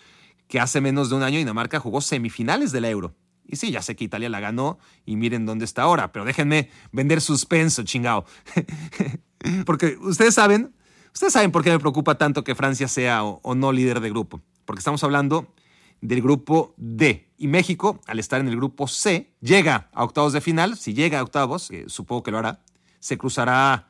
que 0.47 0.59
hace 0.59 0.79
menos 0.79 1.09
de 1.09 1.15
un 1.15 1.23
año 1.23 1.39
Dinamarca 1.39 1.79
jugó 1.79 2.01
semifinales 2.01 2.71
de 2.71 2.81
la 2.81 2.89
Euro. 2.89 3.15
Y 3.47 3.55
sí, 3.55 3.71
ya 3.71 3.81
sé 3.81 3.95
que 3.95 4.03
Italia 4.03 4.29
la 4.29 4.39
ganó 4.39 4.77
y 5.05 5.15
miren 5.15 5.45
dónde 5.45 5.65
está 5.65 5.81
ahora, 5.81 6.11
pero 6.11 6.23
déjenme 6.23 6.69
vender 6.91 7.19
suspenso, 7.19 7.83
chingao. 7.83 8.25
Porque 9.65 9.97
ustedes 9.99 10.35
saben, 10.35 10.73
ustedes 11.13 11.33
saben 11.33 11.51
por 11.51 11.63
qué 11.63 11.71
me 11.71 11.79
preocupa 11.79 12.15
tanto 12.15 12.43
que 12.43 12.53
Francia 12.53 12.87
sea 12.87 13.23
o 13.23 13.55
no 13.55 13.71
líder 13.71 13.99
de 13.99 14.09
grupo. 14.09 14.39
Porque 14.65 14.79
estamos 14.79 15.03
hablando 15.03 15.51
del 16.01 16.21
grupo 16.21 16.73
D. 16.77 17.31
Y 17.37 17.47
México, 17.47 18.01
al 18.07 18.19
estar 18.19 18.41
en 18.41 18.47
el 18.47 18.55
grupo 18.55 18.87
C, 18.87 19.33
llega 19.39 19.89
a 19.93 20.03
octavos 20.03 20.33
de 20.33 20.41
final. 20.41 20.77
Si 20.77 20.93
llega 20.93 21.19
a 21.19 21.23
octavos, 21.23 21.71
supongo 21.87 22.23
que 22.23 22.31
lo 22.31 22.39
hará, 22.39 22.59
se 22.99 23.17
cruzará 23.17 23.87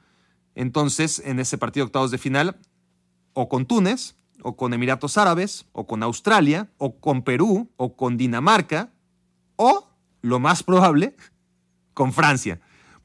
entonces 0.56 1.22
en 1.26 1.40
ese 1.40 1.58
partido 1.58 1.86
de 1.86 1.88
octavos 1.88 2.12
de 2.12 2.18
final 2.18 2.58
o 3.34 3.50
con 3.50 3.66
Túnez, 3.66 4.16
o 4.44 4.58
con 4.58 4.74
Emiratos 4.74 5.18
Árabes, 5.18 5.66
o 5.72 5.86
con 5.86 6.04
Australia, 6.04 6.70
o 6.78 7.00
con 7.00 7.22
Perú, 7.22 7.70
o 7.78 7.96
con 7.96 8.18
Dinamarca, 8.18 8.92
o, 9.56 9.88
lo 10.22 10.40
más 10.40 10.64
probable, 10.64 11.16
con 11.94 12.12
Francia. 12.12 12.60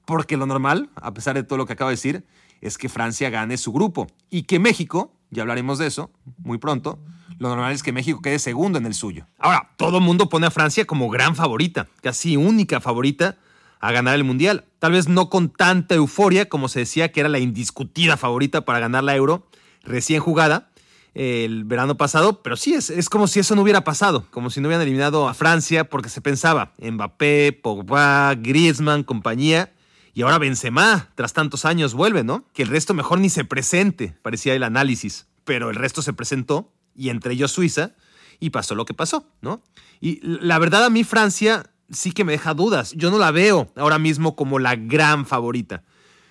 Porque 0.05 0.37
lo 0.37 0.47
normal, 0.47 0.91
a 0.95 1.13
pesar 1.13 1.35
de 1.35 1.43
todo 1.43 1.59
lo 1.59 1.67
que 1.67 1.75
acabo 1.75 1.91
de 1.91 1.97
decir, 1.97 2.27
es 2.61 2.79
que 2.79 2.89
Francia 2.89 3.31
gane 3.31 3.57
su 3.59 3.73
grupo 3.73 4.07
y 4.31 4.45
que 4.45 4.59
México, 4.59 5.16
ya 5.31 5.43
hablaremos 5.43 5.79
de 5.79 5.87
eso 5.87 6.11
muy 6.39 6.59
pronto, 6.59 6.99
lo 7.39 7.49
normal 7.49 7.73
es 7.73 7.83
que 7.83 7.93
México 7.93 8.21
quede 8.23 8.39
segundo 8.39 8.79
en 8.79 8.87
el 8.87 8.95
suyo. 8.95 9.27
Ahora, 9.39 9.71
todo 9.77 9.99
el 9.99 10.05
mundo 10.05 10.29
pone 10.29 10.47
a 10.47 10.51
Francia 10.51 10.87
como 10.87 11.11
gran 11.11 11.37
favorita, 11.37 11.89
casi 12.03 12.37
única 12.37 12.81
favorita 12.81 13.37
a 13.81 13.93
ganar 13.93 14.15
el 14.15 14.25
Mundial. 14.25 14.65
Tal 14.79 14.93
vez 14.93 15.09
no 15.09 15.29
con 15.29 15.51
tanta 15.51 15.95
euforia 15.95 16.49
como 16.49 16.69
se 16.69 16.81
decía 16.81 17.13
que 17.13 17.21
era 17.21 17.29
la 17.29 17.39
indiscutida 17.39 18.17
favorita 18.17 18.65
para 18.65 18.81
ganar 18.81 19.05
la 19.05 19.15
Euro 19.15 19.47
recién 19.83 20.21
jugada 20.21 20.71
el 21.17 21.65
verano 21.65 21.97
pasado, 21.97 22.43
pero 22.43 22.57
sí, 22.57 22.75
es, 22.75 22.91
es 22.91 23.09
como 23.09 23.27
si 23.27 23.41
eso 23.41 23.55
no 23.55 23.63
hubiera 23.63 23.85
pasado, 23.85 24.27
como 24.31 24.51
si 24.51 24.61
no 24.61 24.69
hubieran 24.69 24.83
eliminado 24.83 25.29
a 25.29 25.35
Francia 25.35 25.89
porque 25.89 26.11
se 26.11 26.21
pensaba 26.21 26.73
Mbappé, 26.79 27.59
Pogba, 27.63 28.35
Griezmann, 28.35 29.03
compañía, 29.03 29.73
y 30.17 30.23
ahora 30.23 30.39
Benzema, 30.39 31.11
tras 31.15 31.35
tantos 31.35 31.67
años, 31.67 31.93
vuelve, 31.93 32.25
¿no? 32.25 32.47
Que 32.55 32.63
el 32.63 32.71
resto 32.71 32.95
mejor 32.95 33.21
ni 33.21 33.29
se 33.29 33.45
presente, 33.45 34.17
parecía 34.23 34.55
el 34.55 34.63
análisis, 34.63 35.27
pero 35.45 35.69
el 35.69 35.77
resto 35.77 36.01
se 36.01 36.15
presentó, 36.15 36.73
y 36.95 37.11
entre 37.11 37.35
ellos 37.35 37.53
Suiza, 37.53 37.93
y 38.41 38.49
pasó 38.49 38.75
lo 38.75 38.87
que 38.87 38.95
pasó, 38.95 39.29
¿no? 39.43 39.63
Y 40.01 40.21
la 40.23 40.59
verdad 40.59 40.87
a 40.87 40.91
mí 40.91 41.05
Francia 41.05 41.71
sí 41.91 42.13
que 42.13 42.25
me 42.25 42.33
deja 42.33 42.55
dudas, 42.55 42.93
yo 42.93 43.11
no 43.11 43.19
la 43.19 43.31
veo 43.31 43.71
ahora 43.77 43.99
mismo 43.99 44.37
como 44.37 44.59
la 44.59 44.75
gran 44.75 45.27
favorita 45.27 45.85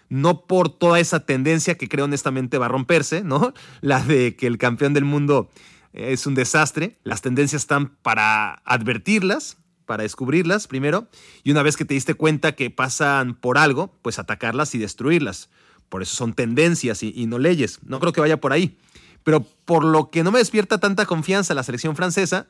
no 0.10 0.46
por 0.46 0.70
toda 0.70 1.00
esa 1.00 1.20
tendencia 1.20 1.76
que 1.76 1.88
creo 1.88 2.06
honestamente 2.06 2.58
va 2.58 2.66
a 2.66 2.70
romperse, 2.70 3.24
¿no? 3.24 3.54
La 3.82 4.02
de 4.02 4.36
que 4.36 4.48
el 4.48 4.58
campeón 4.58 4.94
del 4.94 5.04
mundo 5.04 5.50
es 5.94 6.28
un 6.28 6.36
desastre. 6.36 7.00
Las 7.04 7.22
tendencias 7.22 7.64
están 7.64 7.96
para 8.04 8.62
advertirlas, 8.66 9.58
para 9.86 10.04
descubrirlas 10.04 10.68
primero, 10.68 11.08
y 11.44 11.52
una 11.52 11.64
vez 11.64 11.78
que 11.78 11.86
te 11.86 11.94
diste 11.94 12.14
cuenta 12.14 12.54
que 12.54 12.70
pasan 12.70 13.36
por 13.36 13.58
algo, 13.58 13.94
pues 14.02 14.20
atacarlas 14.20 14.76
y 14.76 14.78
destruirlas. 14.78 15.50
Por 15.90 16.02
eso 16.02 16.16
son 16.16 16.34
tendencias 16.34 17.04
y, 17.04 17.26
no 17.28 17.38
leyes. 17.38 17.80
No 17.86 18.00
creo 18.00 18.12
que 18.12 18.22
vaya 18.22 18.42
por 18.42 18.54
ahí. 18.54 18.78
Pero 19.24 19.46
por 19.66 19.84
lo 19.84 20.10
que 20.10 20.24
no 20.24 20.32
me 20.32 20.40
despierta 20.40 20.80
tanta 20.80 21.06
confianza 21.06 21.54
la 21.54 21.64
selección 21.64 21.96
francesa, 21.96 22.48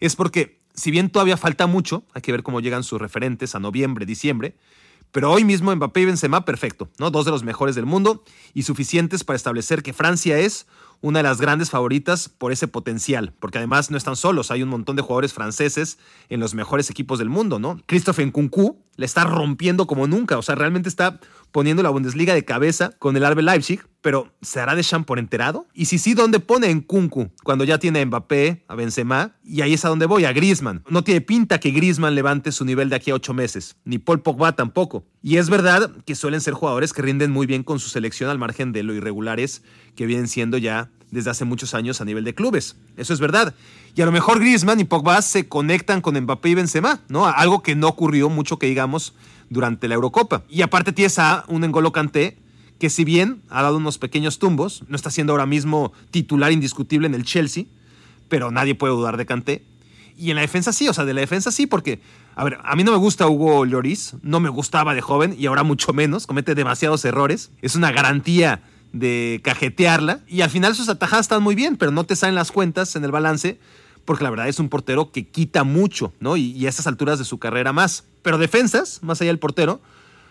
es 0.00 0.16
porque 0.16 0.60
si 0.74 0.90
bien 0.90 1.10
todavía 1.10 1.36
falta 1.36 1.66
mucho, 1.66 2.04
hay 2.14 2.22
que 2.22 2.32
ver 2.32 2.42
cómo 2.42 2.60
llegan 2.60 2.84
sus 2.84 3.00
referentes 3.00 3.54
a 3.54 3.60
noviembre, 3.60 4.06
diciembre, 4.06 4.56
pero 5.12 5.30
hoy 5.30 5.44
mismo 5.44 5.74
Mbappé 5.74 6.00
y 6.00 6.04
Benzema, 6.06 6.44
perfecto, 6.44 6.88
¿no? 6.98 7.10
Dos 7.10 7.26
de 7.26 7.30
los 7.30 7.44
mejores 7.44 7.74
del 7.74 7.84
mundo 7.84 8.24
y 8.54 8.62
suficientes 8.62 9.24
para 9.24 9.36
establecer 9.36 9.82
que 9.82 9.92
Francia 9.92 10.38
es 10.38 10.66
una 11.02 11.18
de 11.18 11.24
las 11.24 11.40
grandes 11.40 11.68
favoritas 11.68 12.28
por 12.28 12.52
ese 12.52 12.68
potencial, 12.68 13.34
porque 13.38 13.58
además 13.58 13.90
no 13.90 13.98
están 13.98 14.16
solos, 14.16 14.50
hay 14.50 14.62
un 14.62 14.68
montón 14.70 14.96
de 14.96 15.02
jugadores 15.02 15.34
franceses 15.34 15.98
en 16.28 16.40
los 16.40 16.54
mejores 16.54 16.88
equipos 16.88 17.18
del 17.18 17.28
mundo, 17.28 17.58
¿no? 17.58 17.80
Christophe 17.86 18.24
Nkunku 18.24 18.78
le 18.96 19.04
está 19.04 19.24
rompiendo 19.24 19.86
como 19.86 20.06
nunca, 20.06 20.38
o 20.38 20.42
sea, 20.42 20.54
realmente 20.54 20.88
está 20.88 21.20
poniendo 21.52 21.82
la 21.82 21.90
Bundesliga 21.90 22.34
de 22.34 22.44
cabeza 22.44 22.90
con 22.98 23.16
el 23.16 23.24
Arbe 23.24 23.42
Leipzig, 23.42 23.80
pero 24.00 24.34
¿se 24.42 24.58
hará 24.58 24.74
de 24.74 24.82
por 25.06 25.18
enterado? 25.18 25.66
Y 25.72 25.84
si 25.86 25.98
sí, 25.98 26.14
¿dónde 26.14 26.40
pone 26.40 26.68
en 26.68 26.80
Kunku? 26.80 27.30
Cuando 27.44 27.64
ya 27.64 27.78
tiene 27.78 28.00
a 28.00 28.06
Mbappé, 28.06 28.64
a 28.66 28.74
Benzema, 28.74 29.36
y 29.44 29.60
ahí 29.60 29.74
es 29.74 29.84
a 29.84 29.88
donde 29.88 30.06
voy, 30.06 30.24
a 30.24 30.32
Griezmann. 30.32 30.82
No 30.90 31.04
tiene 31.04 31.20
pinta 31.20 31.60
que 31.60 31.70
Griezmann 31.70 32.14
levante 32.14 32.52
su 32.52 32.64
nivel 32.64 32.90
de 32.90 32.96
aquí 32.96 33.10
a 33.10 33.14
ocho 33.14 33.32
meses, 33.32 33.76
ni 33.84 33.98
Paul 33.98 34.20
Pogba 34.20 34.56
tampoco. 34.56 35.06
Y 35.22 35.36
es 35.36 35.48
verdad 35.48 35.92
que 36.04 36.14
suelen 36.14 36.40
ser 36.40 36.54
jugadores 36.54 36.92
que 36.92 37.02
rinden 37.02 37.30
muy 37.30 37.46
bien 37.46 37.62
con 37.62 37.78
su 37.78 37.88
selección 37.88 38.28
al 38.28 38.38
margen 38.38 38.72
de 38.72 38.82
lo 38.82 38.94
irregulares 38.94 39.62
que 39.94 40.06
vienen 40.06 40.28
siendo 40.28 40.58
ya 40.58 40.90
desde 41.12 41.30
hace 41.30 41.44
muchos 41.44 41.74
años 41.74 42.00
a 42.00 42.04
nivel 42.04 42.24
de 42.24 42.34
clubes. 42.34 42.74
Eso 42.96 43.12
es 43.12 43.20
verdad. 43.20 43.54
Y 43.94 44.02
a 44.02 44.06
lo 44.06 44.12
mejor 44.12 44.40
Griezmann 44.40 44.80
y 44.80 44.84
Pogba 44.84 45.22
se 45.22 45.46
conectan 45.46 46.00
con 46.00 46.18
Mbappé 46.18 46.48
y 46.48 46.54
Benzema, 46.54 47.00
¿no? 47.08 47.26
Algo 47.26 47.62
que 47.62 47.76
no 47.76 47.86
ocurrió 47.86 48.28
mucho 48.30 48.58
que 48.58 48.66
digamos 48.66 49.14
durante 49.50 49.86
la 49.86 49.94
Eurocopa. 49.94 50.42
Y 50.48 50.62
aparte 50.62 50.92
tienes 50.92 51.18
a 51.18 51.44
un 51.46 51.62
Engolo 51.62 51.92
Kanté 51.92 52.38
que 52.78 52.90
si 52.90 53.04
bien 53.04 53.42
ha 53.50 53.62
dado 53.62 53.76
unos 53.76 53.98
pequeños 53.98 54.38
tumbos, 54.38 54.82
no 54.88 54.96
está 54.96 55.10
siendo 55.10 55.34
ahora 55.34 55.46
mismo 55.46 55.92
titular 56.10 56.50
indiscutible 56.50 57.06
en 57.06 57.14
el 57.14 57.24
Chelsea, 57.24 57.66
pero 58.28 58.50
nadie 58.50 58.74
puede 58.74 58.94
dudar 58.94 59.18
de 59.18 59.26
Kanté. 59.26 59.62
Y 60.16 60.30
en 60.30 60.36
la 60.36 60.42
defensa 60.42 60.72
sí, 60.72 60.88
o 60.88 60.94
sea, 60.94 61.04
de 61.04 61.14
la 61.14 61.20
defensa 61.20 61.52
sí, 61.52 61.66
porque, 61.66 62.00
a 62.34 62.42
ver, 62.44 62.58
a 62.64 62.74
mí 62.74 62.84
no 62.84 62.92
me 62.92 62.98
gusta 62.98 63.28
Hugo 63.28 63.66
Lloris, 63.66 64.14
no 64.22 64.40
me 64.40 64.48
gustaba 64.48 64.94
de 64.94 65.02
joven 65.02 65.36
y 65.38 65.46
ahora 65.46 65.62
mucho 65.62 65.92
menos, 65.92 66.26
comete 66.26 66.54
demasiados 66.54 67.04
errores, 67.04 67.50
es 67.60 67.76
una 67.76 67.92
garantía 67.92 68.62
de 68.92 69.40
cajetearla 69.42 70.20
y 70.26 70.42
al 70.42 70.50
final 70.50 70.74
sus 70.74 70.88
atajadas 70.88 71.24
están 71.24 71.42
muy 71.42 71.54
bien, 71.54 71.76
pero 71.76 71.90
no 71.90 72.04
te 72.04 72.16
salen 72.16 72.34
las 72.34 72.52
cuentas 72.52 72.94
en 72.96 73.04
el 73.04 73.10
balance 73.10 73.58
porque 74.04 74.24
la 74.24 74.30
verdad 74.30 74.48
es 74.48 74.58
un 74.58 74.68
portero 74.68 75.12
que 75.12 75.26
quita 75.26 75.64
mucho, 75.64 76.12
¿no? 76.20 76.36
Y, 76.36 76.66
a 76.66 76.68
estas 76.68 76.86
alturas 76.86 77.18
de 77.18 77.24
su 77.24 77.38
carrera 77.38 77.72
más. 77.72 78.04
Pero 78.22 78.38
defensas, 78.38 79.00
más 79.02 79.20
allá 79.20 79.30
del 79.30 79.38
portero, 79.38 79.80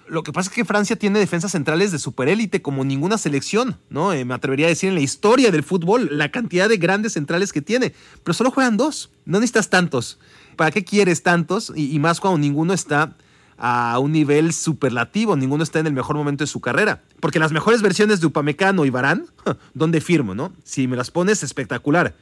lo 0.07 0.23
que 0.23 0.33
pasa 0.33 0.49
es 0.49 0.55
que 0.55 0.65
Francia 0.65 0.97
tiene 0.97 1.19
defensas 1.19 1.53
centrales 1.53 1.91
de 1.91 1.99
superélite 1.99 2.61
como 2.61 2.83
ninguna 2.83 3.17
selección, 3.17 3.77
¿no? 3.89 4.11
Eh, 4.11 4.25
me 4.25 4.33
atrevería 4.33 4.65
a 4.65 4.69
decir 4.69 4.89
en 4.89 4.95
la 4.95 5.01
historia 5.01 5.51
del 5.51 5.63
fútbol 5.63 6.09
la 6.11 6.31
cantidad 6.31 6.67
de 6.67 6.77
grandes 6.77 7.13
centrales 7.13 7.53
que 7.53 7.61
tiene, 7.61 7.93
pero 8.23 8.33
solo 8.33 8.51
juegan 8.51 8.75
dos, 8.75 9.11
no 9.25 9.39
necesitas 9.39 9.69
tantos. 9.69 10.19
¿Para 10.57 10.71
qué 10.71 10.83
quieres 10.83 11.23
tantos? 11.23 11.71
Y, 11.75 11.97
más 11.99 12.19
cuando 12.19 12.39
ninguno 12.39 12.73
está 12.73 13.15
a 13.57 13.99
un 13.99 14.11
nivel 14.11 14.53
superlativo, 14.53 15.35
ninguno 15.35 15.63
está 15.63 15.79
en 15.79 15.87
el 15.87 15.93
mejor 15.93 16.15
momento 16.15 16.43
de 16.43 16.47
su 16.47 16.61
carrera. 16.61 17.01
Porque 17.19 17.39
las 17.39 17.51
mejores 17.51 17.81
versiones 17.81 18.19
de 18.19 18.27
Upamecano 18.27 18.85
y 18.85 18.89
Barán, 18.89 19.25
¿dónde 19.73 20.01
firmo, 20.01 20.33
no? 20.33 20.53
Si 20.63 20.87
me 20.87 20.97
las 20.97 21.11
pones, 21.11 21.43
espectacular. 21.43 22.15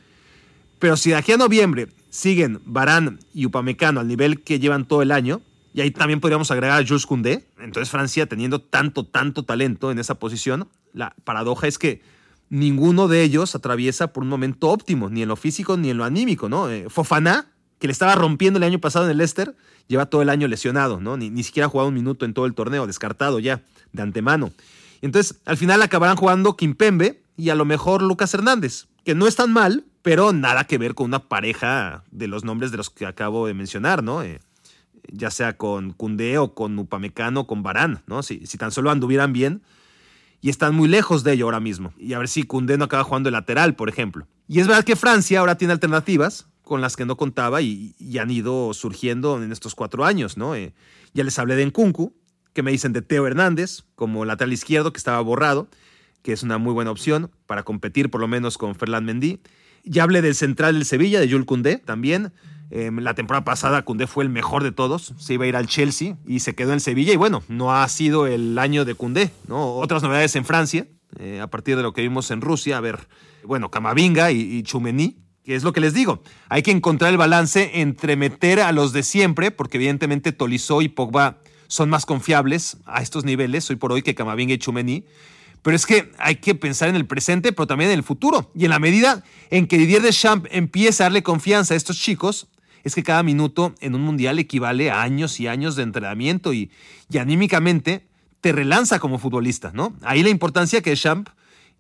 Pero 0.79 0.97
si 0.97 1.09
de 1.09 1.17
aquí 1.17 1.31
a 1.31 1.37
noviembre 1.37 1.89
siguen 2.09 2.59
Barán 2.65 3.19
y 3.33 3.45
Upamecano 3.45 3.99
al 3.99 4.07
nivel 4.07 4.41
que 4.41 4.59
llevan 4.59 4.85
todo 4.85 5.01
el 5.01 5.11
año, 5.11 5.41
y 5.73 5.81
ahí 5.81 5.91
también 5.91 6.19
podríamos 6.19 6.49
agregar 6.51 6.81
a 6.81 6.85
Jules 6.85 7.05
Koundé, 7.05 7.45
entonces 7.59 7.89
Francia 7.89 8.25
teniendo 8.25 8.59
tanto, 8.59 9.05
tanto 9.05 9.43
talento 9.43 9.91
en 9.91 9.99
esa 9.99 10.15
posición, 10.15 10.67
la 10.93 11.15
paradoja 11.23 11.67
es 11.67 11.77
que 11.77 12.01
ninguno 12.49 13.07
de 13.07 13.21
ellos 13.21 13.55
atraviesa 13.55 14.11
por 14.11 14.23
un 14.23 14.29
momento 14.29 14.69
óptimo, 14.69 15.09
ni 15.09 15.21
en 15.21 15.27
lo 15.27 15.35
físico 15.35 15.77
ni 15.77 15.91
en 15.91 15.97
lo 15.97 16.03
anímico, 16.03 16.49
¿no? 16.49 16.69
Eh, 16.69 16.87
Fofana, 16.89 17.47
que 17.79 17.87
le 17.87 17.93
estaba 17.93 18.15
rompiendo 18.15 18.57
el 18.57 18.63
año 18.63 18.79
pasado 18.79 19.05
en 19.05 19.11
el 19.11 19.17
Leicester, 19.17 19.55
lleva 19.87 20.05
todo 20.05 20.21
el 20.21 20.29
año 20.29 20.47
lesionado, 20.47 20.99
¿no? 20.99 21.17
Ni, 21.17 21.29
ni 21.29 21.43
siquiera 21.43 21.65
ha 21.65 21.69
jugado 21.69 21.89
un 21.89 21.95
minuto 21.95 22.25
en 22.25 22.33
todo 22.33 22.45
el 22.45 22.53
torneo, 22.53 22.85
descartado 22.85 23.39
ya, 23.39 23.61
de 23.93 24.01
antemano. 24.01 24.51
Entonces, 25.01 25.39
al 25.45 25.57
final 25.57 25.81
acabarán 25.81 26.17
jugando 26.17 26.55
Kimpembe 26.55 27.23
y 27.37 27.49
a 27.49 27.55
lo 27.55 27.65
mejor 27.65 28.01
Lucas 28.01 28.33
Hernández, 28.33 28.87
que 29.05 29.15
no 29.15 29.27
es 29.27 29.35
tan 29.35 29.53
mal, 29.53 29.85
pero 30.01 30.33
nada 30.33 30.65
que 30.65 30.77
ver 30.77 30.93
con 30.93 31.05
una 31.05 31.27
pareja 31.27 32.03
de 32.11 32.27
los 32.27 32.43
nombres 32.43 32.71
de 32.71 32.77
los 32.77 32.89
que 32.89 33.05
acabo 33.05 33.47
de 33.47 33.53
mencionar, 33.53 34.03
¿no? 34.03 34.23
Eh, 34.23 34.39
ya 35.11 35.31
sea 35.31 35.57
con 35.57 35.93
Cundé 35.93 36.37
o 36.37 36.53
con 36.53 36.77
Upamecano 36.77 37.41
o 37.41 37.47
con 37.47 37.63
Barán, 37.63 38.03
¿no? 38.07 38.23
Si, 38.23 38.45
si, 38.45 38.57
tan 38.57 38.71
solo 38.71 38.91
anduvieran 38.91 39.31
bien 39.33 39.61
y 40.41 40.49
están 40.49 40.75
muy 40.75 40.87
lejos 40.89 41.23
de 41.23 41.33
ello 41.33 41.45
ahora 41.45 41.59
mismo. 41.59 41.93
Y 41.97 42.13
a 42.13 42.19
ver 42.19 42.27
si 42.27 42.43
Cundé 42.43 42.77
no 42.77 42.85
acaba 42.85 43.03
jugando 43.03 43.29
el 43.29 43.33
lateral, 43.33 43.75
por 43.75 43.89
ejemplo. 43.89 44.27
Y 44.47 44.59
es 44.59 44.67
verdad 44.67 44.83
que 44.83 44.95
Francia 44.95 45.39
ahora 45.39 45.55
tiene 45.55 45.73
alternativas 45.73 46.48
con 46.69 46.81
las 46.81 46.95
que 46.95 47.03
no 47.03 47.17
contaba 47.17 47.63
y, 47.63 47.95
han 48.19 48.29
ido 48.29 48.75
surgiendo 48.75 49.41
en 49.41 49.51
estos 49.51 49.73
cuatro 49.73 50.05
años, 50.05 50.37
¿no? 50.37 50.53
Eh, 50.53 50.75
ya 51.15 51.23
les 51.23 51.39
hablé 51.39 51.55
de 51.55 51.65
Nkunku, 51.65 52.13
que 52.53 52.61
me 52.61 52.69
dicen 52.69 52.93
de 52.93 53.01
Teo 53.01 53.25
Hernández 53.25 53.85
como 53.95 54.23
lateral 54.23 54.53
izquierdo, 54.53 54.93
que 54.93 54.99
estaba 54.99 55.19
borrado, 55.19 55.67
que 56.21 56.31
es 56.31 56.43
una 56.43 56.59
muy 56.59 56.71
buena 56.71 56.91
opción 56.91 57.31
para 57.47 57.63
competir 57.63 58.11
por 58.11 58.21
lo 58.21 58.27
menos 58.27 58.59
con 58.59 58.75
Ferland 58.75 59.07
Mendy. 59.07 59.39
Ya 59.83 60.03
hablé 60.03 60.21
del 60.21 60.35
central 60.35 60.75
del 60.75 60.85
Sevilla, 60.85 61.19
de 61.19 61.27
Jules 61.27 61.47
Koundé 61.47 61.79
también. 61.79 62.33
Em, 62.69 62.99
la 62.99 63.15
temporada 63.15 63.43
pasada 63.43 63.81
Koundé 63.81 64.05
fue 64.05 64.23
el 64.23 64.29
mejor 64.29 64.61
de 64.61 64.71
todos. 64.71 65.15
Se 65.17 65.33
iba 65.33 65.45
a 65.45 65.47
ir 65.47 65.55
al 65.55 65.65
Chelsea 65.65 66.17
y 66.27 66.41
se 66.41 66.53
quedó 66.53 66.73
en 66.73 66.81
Sevilla. 66.81 67.13
Y 67.13 67.17
bueno, 67.17 67.41
no 67.47 67.73
ha 67.73 67.87
sido 67.87 68.27
el 68.27 68.59
año 68.59 68.85
de 68.85 68.93
Koundé. 68.93 69.31
¿no? 69.47 69.73
Otras 69.77 70.03
novedades 70.03 70.35
en 70.35 70.45
Francia, 70.45 70.85
eh, 71.17 71.39
a 71.41 71.47
partir 71.47 71.77
de 71.77 71.81
lo 71.81 71.93
que 71.93 72.03
vimos 72.03 72.29
en 72.29 72.41
Rusia. 72.41 72.77
A 72.77 72.81
ver, 72.81 73.07
bueno, 73.43 73.71
Camavinga 73.71 74.31
y, 74.31 74.41
y 74.41 74.61
Chumení, 74.61 75.17
que 75.43 75.55
es 75.55 75.63
lo 75.63 75.73
que 75.73 75.81
les 75.81 75.93
digo. 75.93 76.21
Hay 76.49 76.61
que 76.61 76.71
encontrar 76.71 77.11
el 77.11 77.17
balance 77.17 77.81
entre 77.81 78.15
meter 78.15 78.59
a 78.59 78.71
los 78.71 78.93
de 78.93 79.03
siempre, 79.03 79.51
porque 79.51 79.77
evidentemente 79.77 80.31
Tolizó 80.31 80.81
y 80.81 80.89
Pogba 80.89 81.37
son 81.67 81.89
más 81.89 82.05
confiables 82.05 82.77
a 82.85 83.01
estos 83.01 83.25
niveles, 83.25 83.69
hoy 83.69 83.75
por 83.75 83.91
hoy, 83.91 84.01
que 84.01 84.15
Camavinga 84.15 84.53
y 84.53 84.57
Chumení 84.57 85.05
Pero 85.61 85.75
es 85.75 85.85
que 85.85 86.11
hay 86.17 86.37
que 86.37 86.55
pensar 86.55 86.89
en 86.89 86.95
el 86.95 87.05
presente, 87.05 87.53
pero 87.53 87.67
también 87.67 87.91
en 87.91 87.97
el 87.97 88.03
futuro. 88.03 88.51
Y 88.55 88.65
en 88.65 88.71
la 88.71 88.79
medida 88.79 89.23
en 89.51 89.67
que 89.67 89.77
Didier 89.77 90.01
Deschamps 90.01 90.49
empieza 90.51 91.03
a 91.03 91.05
darle 91.05 91.23
confianza 91.23 91.73
a 91.73 91.77
estos 91.77 91.99
chicos, 91.99 92.47
es 92.83 92.95
que 92.95 93.03
cada 93.03 93.23
minuto 93.23 93.75
en 93.81 93.93
un 93.93 94.01
mundial 94.01 94.39
equivale 94.39 94.89
a 94.89 95.01
años 95.01 95.39
y 95.39 95.47
años 95.47 95.75
de 95.75 95.83
entrenamiento 95.83 96.53
y, 96.53 96.71
y 97.11 97.17
anímicamente 97.17 98.07
te 98.41 98.51
relanza 98.51 98.99
como 98.99 99.19
futbolista, 99.19 99.71
¿no? 99.73 99.93
Ahí 100.01 100.23
la 100.23 100.29
importancia 100.29 100.81
que 100.81 100.91
Deschamps 100.91 101.31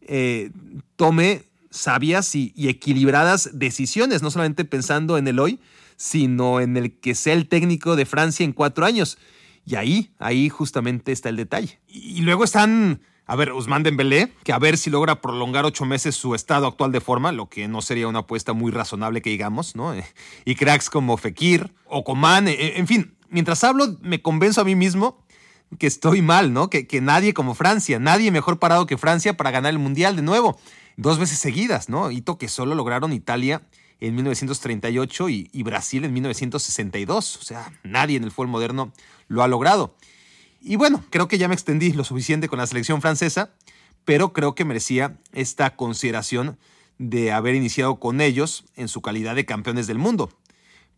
eh, 0.01 0.51
tome 0.95 1.43
sabias 1.69 2.35
y, 2.35 2.53
y 2.55 2.69
equilibradas 2.69 3.51
decisiones, 3.53 4.21
no 4.21 4.31
solamente 4.31 4.65
pensando 4.65 5.17
en 5.17 5.27
el 5.27 5.39
hoy, 5.39 5.59
sino 5.99 6.61
en 6.61 6.77
el 6.77 6.93
que 6.93 7.13
sea 7.13 7.33
el 7.33 7.47
técnico 7.47 7.95
de 7.95 8.05
Francia 8.05 8.43
en 8.43 8.53
cuatro 8.53 8.85
años. 8.85 9.17
Y 9.65 9.75
ahí, 9.75 10.11
ahí 10.17 10.49
justamente 10.49 11.11
está 11.11 11.29
el 11.29 11.35
detalle. 11.35 11.79
Y 11.87 12.21
luego 12.21 12.43
están, 12.43 13.01
a 13.25 13.35
ver, 13.35 13.51
Usman 13.51 13.83
Dembélé, 13.83 14.33
que 14.43 14.53
a 14.53 14.59
ver 14.59 14.77
si 14.77 14.89
logra 14.89 15.21
prolongar 15.21 15.65
ocho 15.65 15.85
meses 15.85 16.15
su 16.15 16.33
estado 16.33 16.65
actual 16.65 16.91
de 16.91 17.01
forma, 17.01 17.31
lo 17.31 17.49
que 17.49 17.67
no 17.67 17.81
sería 17.81 18.07
una 18.07 18.19
apuesta 18.19 18.53
muy 18.53 18.71
razonable 18.71 19.21
que 19.21 19.29
digamos, 19.29 19.75
¿no? 19.75 19.93
Y 20.45 20.55
cracks 20.55 20.89
como 20.89 21.17
Fekir 21.17 21.71
o 21.85 22.03
Coman, 22.03 22.47
en 22.47 22.87
fin, 22.87 23.15
mientras 23.29 23.63
hablo 23.63 23.97
me 24.01 24.21
convenzo 24.21 24.61
a 24.61 24.63
mí 24.63 24.75
mismo 24.75 25.23
que 25.77 25.85
estoy 25.85 26.23
mal, 26.23 26.51
¿no? 26.51 26.69
Que, 26.69 26.87
que 26.87 27.01
nadie 27.01 27.33
como 27.33 27.53
Francia, 27.53 27.99
nadie 27.99 28.31
mejor 28.31 28.57
parado 28.57 28.87
que 28.87 28.97
Francia 28.97 29.37
para 29.37 29.51
ganar 29.51 29.71
el 29.71 29.79
Mundial 29.79 30.15
de 30.15 30.23
nuevo, 30.23 30.57
dos 30.99 31.17
veces 31.17 31.39
seguidas, 31.39 31.87
¿no? 31.87 32.11
Hito 32.11 32.37
que 32.37 32.49
solo 32.49 32.75
lograron 32.75 33.13
Italia 33.13 33.61
en 34.01 34.15
1938 34.15 35.29
y, 35.29 35.49
y, 35.53 35.63
Brasil 35.63 36.03
en 36.03 36.13
1962. 36.13 37.37
O 37.37 37.41
sea, 37.41 37.71
nadie 37.83 38.17
en 38.17 38.25
el 38.25 38.31
fútbol 38.31 38.49
moderno 38.49 38.91
lo 39.27 39.43
ha 39.43 39.47
logrado. 39.47 39.95
Y 40.61 40.75
bueno, 40.75 41.03
creo 41.09 41.29
que 41.29 41.37
ya 41.37 41.47
me 41.47 41.53
extendí 41.53 41.93
lo 41.93 42.03
suficiente 42.03 42.49
con 42.49 42.59
la 42.59 42.67
selección 42.67 43.01
francesa, 43.01 43.51
pero 44.03 44.33
creo 44.33 44.55
que 44.55 44.65
merecía 44.65 45.17
esta 45.31 45.75
consideración 45.75 46.57
de 46.97 47.31
haber 47.31 47.55
iniciado 47.55 47.97
con 47.99 48.19
ellos 48.19 48.65
en 48.75 48.89
su 48.89 49.01
calidad 49.01 49.35
de 49.35 49.45
campeones 49.45 49.87
del 49.87 49.97
mundo. 49.97 50.29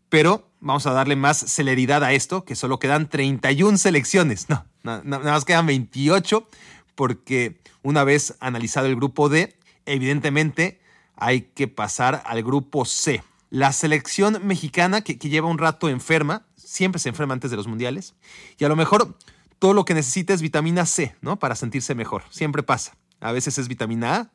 Pero 0.08 0.50
vamos 0.58 0.86
a 0.86 0.92
darle 0.92 1.14
más 1.14 1.38
celeridad 1.38 2.02
a 2.02 2.12
esto, 2.12 2.44
que 2.44 2.56
solo 2.56 2.80
quedan 2.80 3.08
31 3.08 3.78
selecciones. 3.78 4.48
No, 4.48 4.66
nada 4.82 5.02
más 5.04 5.44
quedan 5.44 5.66
28, 5.66 6.48
porque 6.96 7.60
una 7.82 8.02
vez 8.02 8.34
analizado 8.40 8.88
el 8.88 8.96
grupo 8.96 9.28
D, 9.28 9.56
evidentemente 9.86 10.80
hay 11.16 11.42
que 11.42 11.68
pasar 11.68 12.22
al 12.26 12.42
grupo 12.42 12.84
C. 12.84 13.22
La 13.50 13.72
selección 13.72 14.46
mexicana 14.46 15.02
que, 15.02 15.14
lleva 15.14 15.48
un 15.48 15.58
rato 15.58 15.88
enferma, 15.88 16.46
siempre 16.56 16.98
se 16.98 17.10
enferma 17.10 17.34
antes 17.34 17.50
de 17.50 17.56
los 17.56 17.66
mundiales, 17.66 18.14
y 18.58 18.64
a 18.64 18.68
lo 18.68 18.76
mejor 18.76 19.16
todo 19.58 19.74
lo 19.74 19.84
que 19.84 19.94
necesita 19.94 20.32
es 20.32 20.42
vitamina 20.42 20.86
C, 20.86 21.14
¿no? 21.20 21.38
Para 21.38 21.54
sentirse 21.54 21.94
mejor. 21.94 22.24
Siempre 22.30 22.62
pasa. 22.62 22.96
A 23.20 23.30
veces 23.30 23.58
es 23.58 23.68
vitamina 23.68 24.16
A, 24.16 24.30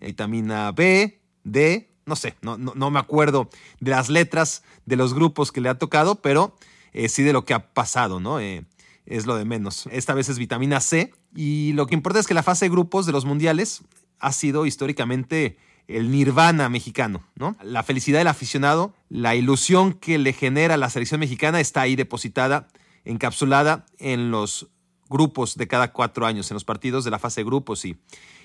vitamina 0.00 0.72
B, 0.72 1.20
D, 1.44 1.90
no 2.06 2.16
sé, 2.16 2.34
no 2.40 2.90
me 2.90 2.98
acuerdo 2.98 3.48
de 3.78 3.92
las 3.92 4.08
letras 4.08 4.64
de 4.86 4.96
los 4.96 5.14
grupos 5.14 5.52
que 5.52 5.60
le 5.60 5.68
ha 5.68 5.78
tocado, 5.78 6.16
pero 6.16 6.56
eh, 6.92 7.08
sí 7.08 7.22
de 7.22 7.32
lo 7.32 7.44
que 7.44 7.54
ha 7.54 7.72
pasado, 7.72 8.20
¿no? 8.20 8.40
Eh, 8.40 8.64
es 9.06 9.26
lo 9.26 9.36
de 9.36 9.44
menos. 9.44 9.88
Esta 9.90 10.14
vez 10.14 10.28
es 10.28 10.38
vitamina 10.38 10.80
C 10.80 11.12
y 11.34 11.72
lo 11.72 11.86
que 11.86 11.94
importa 11.94 12.20
es 12.20 12.26
que 12.26 12.34
la 12.34 12.42
fase 12.42 12.66
de 12.66 12.70
grupos 12.70 13.06
de 13.06 13.12
los 13.12 13.24
mundiales 13.24 13.82
ha 14.22 14.32
sido 14.32 14.64
históricamente 14.64 15.58
el 15.88 16.10
nirvana 16.10 16.68
mexicano, 16.68 17.26
¿no? 17.34 17.56
La 17.62 17.82
felicidad 17.82 18.20
del 18.20 18.28
aficionado, 18.28 18.94
la 19.08 19.34
ilusión 19.34 19.92
que 19.92 20.16
le 20.16 20.32
genera 20.32 20.76
la 20.76 20.88
selección 20.88 21.20
mexicana 21.20 21.60
está 21.60 21.82
ahí 21.82 21.96
depositada, 21.96 22.68
encapsulada 23.04 23.84
en 23.98 24.30
los 24.30 24.68
grupos 25.10 25.56
de 25.56 25.66
cada 25.66 25.92
cuatro 25.92 26.24
años, 26.24 26.50
en 26.50 26.54
los 26.54 26.64
partidos 26.64 27.04
de 27.04 27.10
la 27.10 27.18
fase 27.18 27.40
de 27.40 27.44
grupos 27.44 27.84
y, 27.84 27.98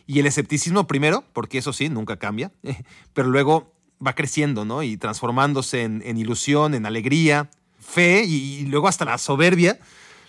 y 0.07 0.19
el 0.19 0.25
escepticismo 0.25 0.87
primero, 0.87 1.23
porque 1.31 1.59
eso 1.59 1.71
sí, 1.71 1.89
nunca 1.89 2.17
cambia, 2.17 2.51
pero 3.13 3.29
luego 3.29 3.71
va 4.05 4.15
creciendo, 4.15 4.65
¿no? 4.65 4.81
Y 4.81 4.97
transformándose 4.97 5.83
en, 5.83 6.01
en 6.05 6.17
ilusión, 6.17 6.73
en 6.73 6.87
alegría, 6.87 7.51
fe 7.79 8.23
y 8.25 8.65
luego 8.65 8.87
hasta 8.87 9.05
la 9.05 9.19
soberbia 9.19 9.79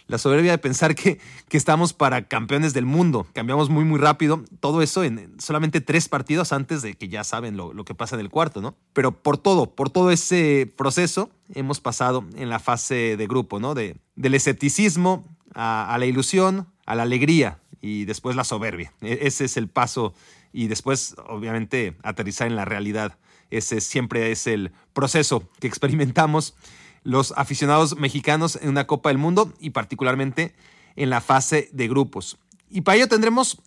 la 0.09 0.18
soberbia 0.18 0.53
de 0.53 0.59
pensar 0.59 0.94
que, 0.94 1.21
que, 1.49 1.57
estamos 1.57 1.92
para 1.92 2.27
campeones 2.27 2.73
del 2.73 2.87
mundo. 2.87 3.27
Cambiamos 3.35 3.68
muy, 3.68 3.85
muy 3.85 4.01
rápido. 4.01 4.42
Todo 4.59 4.83
eso 4.83 5.05
en 5.05 5.38
solamente 5.38 5.81
tres 5.81 6.09
partidos 6.09 6.53
antes 6.53 6.83
de 6.83 6.94
que 6.94 7.09
ya 7.09 7.25
saben 7.25 7.57
lo, 7.57 7.73
lo, 7.73 7.85
que 7.85 7.94
pasa 7.94 8.16
en 8.16 8.21
el 8.21 8.31
cuarto, 8.31 8.61
¿no? 8.61 8.75
Pero 8.94 9.12
por 9.12 9.37
todo, 9.37 9.75
por 9.75 9.90
todo 9.90 10.11
ese 10.11 10.73
proceso 10.77 11.31
hemos 11.55 11.81
pasado 11.81 12.25
en 12.37 12.49
la 12.49 12.59
fase 12.59 13.16
de 13.16 13.27
grupo, 13.27 13.61
¿no? 13.61 13.75
De, 13.75 13.97
del 14.16 14.35
escepticismo 14.35 15.25
a, 15.55 15.94
a 15.94 15.99
la 15.99 16.07
ilusión, 16.07 16.66
a 16.87 16.94
la 16.94 17.03
alegría 17.03 17.61
y 17.81 18.07
después 18.07 18.35
la 18.35 18.44
soberbia. 18.44 18.92
E, 19.03 19.21
ese 19.23 19.44
es 19.44 19.57
el 19.59 19.68
paso 19.68 20.14
y 20.53 20.68
después, 20.68 21.16
obviamente, 21.27 21.97
aterrizar 22.03 22.47
en 22.47 22.57
la 22.57 22.64
realidad. 22.64 23.18
Ese 23.51 23.81
siempre 23.81 24.31
es 24.31 24.47
el 24.47 24.73
proceso 24.94 25.49
que 25.61 25.66
experimentamos 25.66 26.55
los 27.03 27.33
aficionados 27.37 27.97
mexicanos 27.97 28.59
en 28.61 28.69
una 28.69 28.87
Copa 28.87 29.11
del 29.11 29.19
Mundo 29.19 29.53
y 29.61 29.71
particularmente 29.71 30.55
en 30.97 31.11
la 31.11 31.21
fase 31.21 31.69
de 31.73 31.89
grupos. 31.89 32.39
Y 32.71 32.83
para 32.83 32.97
ello 32.97 33.09
tendremos, 33.09 33.61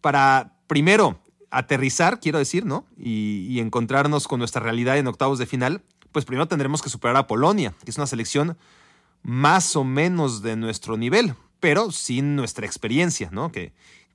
para 0.00 0.54
primero 0.66 1.20
aterrizar, 1.50 2.20
quiero 2.20 2.38
decir, 2.38 2.64
¿no? 2.64 2.86
Y, 2.96 3.58
encontrarnos 3.60 4.28
con 4.28 4.38
nuestra 4.38 4.62
realidad 4.62 4.98
en 4.98 5.06
octavos 5.06 5.38
de 5.38 5.46
final, 5.46 5.82
pues 6.12 6.24
primero 6.24 6.46
tendremos 6.46 6.82
que 6.82 6.90
superar 6.90 7.16
a 7.16 7.26
Polonia, 7.26 7.74
que 7.84 7.90
es 7.90 7.96
una 7.96 8.06
selección 8.06 8.56
más 9.22 9.74
o 9.76 9.84
menos 9.84 10.42
de 10.42 10.56
nuestro 10.56 10.96
nivel, 10.96 11.34
pero 11.60 11.90
sin 11.90 12.36
nuestra 12.36 12.66
experiencia, 12.66 13.28
¿no? 13.32 13.50
Que, 13.50 13.72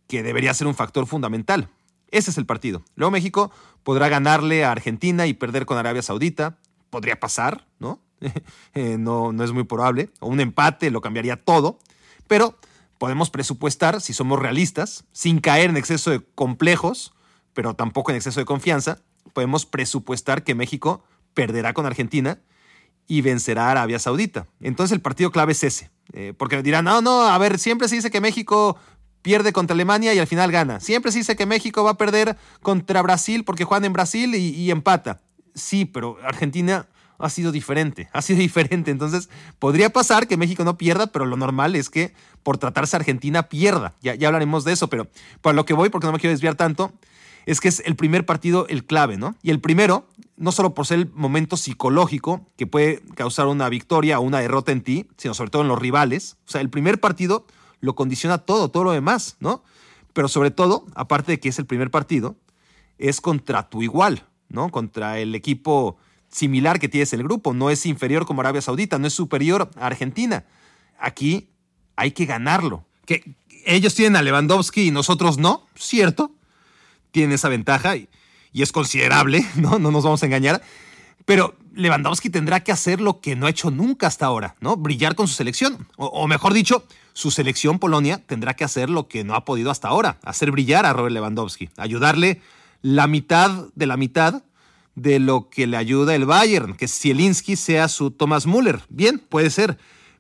que 0.08 0.23
debería 0.23 0.54
ser 0.54 0.67
un 0.67 0.76
factor 0.76 1.06
fundamental. 1.06 1.69
Ese 2.10 2.32
es 2.32 2.38
el 2.38 2.45
partido. 2.45 2.84
Luego 2.95 3.12
México 3.12 3.52
podrá 3.84 4.08
ganarle 4.08 4.63
a 4.63 4.71
Argentina 4.71 5.28
y 5.28 5.34
perder 5.34 5.65
con 5.65 5.78
Arabia 5.78 6.02
Saudita. 6.02 6.58
Podría 6.89 7.19
pasar, 7.19 7.67
¿no? 7.80 7.99
Eh, 8.75 8.97
no, 8.97 9.31
no 9.31 9.43
es 9.43 9.51
muy 9.51 9.63
probable. 9.63 10.09
O 10.19 10.27
un 10.27 10.39
empate 10.39 10.89
lo 10.89 11.01
cambiaría 11.01 11.36
todo. 11.36 11.77
Pero 12.27 12.57
podemos 12.97 13.29
presupuestar, 13.29 14.01
si 14.01 14.13
somos 14.13 14.39
realistas, 14.39 15.05
sin 15.12 15.39
caer 15.39 15.69
en 15.69 15.77
exceso 15.77 16.09
de 16.09 16.21
complejos, 16.36 17.13
pero 17.53 17.75
tampoco 17.75 18.12
en 18.12 18.17
exceso 18.17 18.39
de 18.39 18.45
confianza, 18.45 18.99
podemos 19.33 19.65
presupuestar 19.65 20.43
que 20.43 20.55
México 20.55 21.03
perderá 21.33 21.73
con 21.73 21.86
Argentina 21.86 22.39
y 23.07 23.21
vencerá 23.21 23.67
a 23.67 23.71
Arabia 23.71 23.99
Saudita. 23.99 24.47
Entonces 24.62 24.93
el 24.93 25.01
partido 25.01 25.31
clave 25.31 25.51
es 25.51 25.63
ese. 25.63 25.91
Eh, 26.13 26.33
porque 26.38 26.62
dirán, 26.63 26.86
no, 26.86 27.01
no, 27.01 27.23
a 27.23 27.38
ver, 27.38 27.59
siempre 27.59 27.88
se 27.88 27.95
dice 27.95 28.12
que 28.12 28.21
México 28.21 28.77
pierde 29.21 29.53
contra 29.53 29.73
Alemania 29.73 30.13
y 30.13 30.19
al 30.19 30.27
final 30.27 30.51
gana. 30.51 30.79
Siempre 30.79 31.12
se 31.12 31.19
dice 31.19 31.36
que 31.36 31.45
México 31.45 31.83
va 31.83 31.91
a 31.91 31.97
perder 31.97 32.38
contra 32.62 33.01
Brasil 33.01 33.43
porque 33.43 33.63
juegan 33.63 33.86
en 33.86 33.93
Brasil 33.93 34.36
y, 34.36 34.49
y 34.49 34.71
empata. 34.71 35.21
Sí, 35.55 35.86
pero 35.86 36.17
Argentina 36.23 36.88
ha 37.17 37.30
sido 37.30 37.52
diferente, 37.52 38.10
ha 38.13 38.21
sido 38.21 38.39
diferente. 38.47 38.91
Entonces, 38.91 39.30
podría 39.60 39.91
pasar 39.91 40.28
que 40.28 40.38
México 40.38 40.63
no 40.63 40.78
pierda, 40.78 41.08
pero 41.08 41.26
lo 41.26 41.38
normal 41.38 41.76
es 41.76 41.89
que 41.89 42.13
por 42.43 42.58
tratarse 42.58 42.95
Argentina 42.95 43.43
pierda. 43.49 43.95
Ya, 44.02 44.15
ya 44.15 44.28
hablaremos 44.28 44.63
de 44.63 44.73
eso, 44.73 44.89
pero 44.89 45.08
para 45.41 45.56
lo 45.56 45.65
que 45.65 45.73
voy, 45.73 45.89
porque 45.89 46.08
no 46.08 46.13
me 46.13 46.19
quiero 46.19 46.34
desviar 46.34 46.56
tanto, 46.56 46.93
es 47.45 47.60
que 47.60 47.67
es 47.67 47.82
el 47.86 47.95
primer 47.95 48.26
partido 48.26 48.67
el 48.67 48.86
clave, 48.86 49.17
¿no? 49.17 49.36
Y 49.41 49.52
el 49.52 49.60
primero, 49.60 50.08
no 50.38 50.52
solo 50.52 50.73
por 50.73 50.86
ser 50.86 50.99
el 50.99 51.12
momento 51.13 51.58
psicológico 51.58 52.47
que 52.56 52.67
puede 52.67 53.02
causar 53.15 53.47
una 53.47 53.69
victoria 53.69 54.19
o 54.19 54.21
una 54.21 54.39
derrota 54.39 54.71
en 54.71 54.82
ti, 54.82 55.08
sino 55.17 55.34
sobre 55.34 55.52
todo 55.52 55.62
en 55.62 55.67
los 55.67 55.80
rivales. 55.80 56.38
O 56.47 56.52
sea, 56.52 56.62
el 56.62 56.69
primer 56.69 56.99
partido 56.99 57.45
lo 57.80 57.95
condiciona 57.95 58.38
todo, 58.38 58.71
todo 58.71 58.86
lo 58.86 58.91
demás, 58.91 59.36
¿no? 59.39 59.63
Pero 60.13 60.28
sobre 60.28 60.52
todo, 60.52 60.86
aparte 60.95 61.34
de 61.34 61.39
que 61.39 61.49
es 61.49 61.60
el 61.60 61.65
primer 61.65 61.91
partido, 61.91 62.38
es 62.97 63.19
contra 63.19 63.69
tu 63.69 63.82
igual, 63.82 64.28
¿no? 64.47 64.69
Contra 64.69 65.19
el 65.19 65.36
equipo 65.36 65.97
similar 66.34 66.80
que 66.80 66.89
tienes 66.89 67.13
el 67.13 67.24
grupo. 67.24 67.54
No 67.54 67.69
es 67.69 67.86
inferior 67.86 68.26
como 68.26 68.41
Arabia 68.41 68.62
Saudita, 68.62 69.00
no 69.00 69.08
es 69.08 69.13
superior 69.13 69.69
a 69.78 69.86
Argentina. 69.86 70.46
Aquí 71.00 71.50
hay 71.96 72.12
que 72.12 72.26
ganarlo. 72.26 72.86
Que 73.06 73.36
ellos 73.65 73.96
tienen 73.96 74.15
a 74.15 74.22
Lewandowski 74.22 74.88
y 74.88 74.91
nosotros 74.91 75.38
no, 75.38 75.67
cierto. 75.76 76.32
Tienen 77.12 77.34
esa 77.34 77.50
ventaja 77.50 77.96
y, 77.96 78.10
es 78.54 78.72
considerable, 78.72 79.46
¿no? 79.56 79.80
No 79.80 79.91
nos 79.91 80.04
vamos 80.04 80.24
a 80.24 80.26
engañar. 80.26 80.62
Pero 81.26 81.56
Lewandowski 81.74 82.30
tendrá 82.30 82.62
que 82.62 82.72
hacer 82.72 83.00
lo 83.00 83.22
que 83.22 83.36
no 83.36 83.46
ha 83.46 83.50
hecho 83.50 83.72
nunca 83.72 84.08
hasta 84.08 84.26
ahora, 84.26 84.56
¿no? 84.60 84.76
Brillar 84.76 85.15
con 85.15 85.28
su 85.28 85.36
selección. 85.36 85.88
O, 85.96 86.28
mejor 86.28 86.54
dicho, 86.54 86.86
su 87.13 87.32
selección 87.32 87.80
Polonia 87.80 88.22
tendrá 88.26 88.56
que 88.56 88.63
hacer 88.63 88.89
lo 88.89 89.08
que 89.08 89.24
no 89.24 89.36
ha 89.36 89.46
podido 89.46 89.72
hasta 89.72 89.88
ahora, 89.88 90.17
hacer 90.24 90.52
brillar 90.52 90.86
a 90.86 90.93
Robert 90.93 91.13
Lewandowski, 91.13 91.69
ayudarle 91.78 92.41
la 92.82 93.08
mitad 93.08 93.67
de 93.76 93.86
la 93.86 93.96
mitad 93.96 94.43
de 94.95 95.19
lo 95.19 95.49
que 95.49 95.67
le 95.67 95.77
ayuda 95.77 96.15
el 96.15 96.25
Bayern, 96.25 96.75
que 96.75 96.88
Zielinski 96.88 97.56
sea 97.56 97.88
su 97.88 98.12
Thomas 98.12 98.45
Müller. 98.45 98.82
Bien, 98.89 99.19
puede 99.19 99.49
ser. 99.49 99.77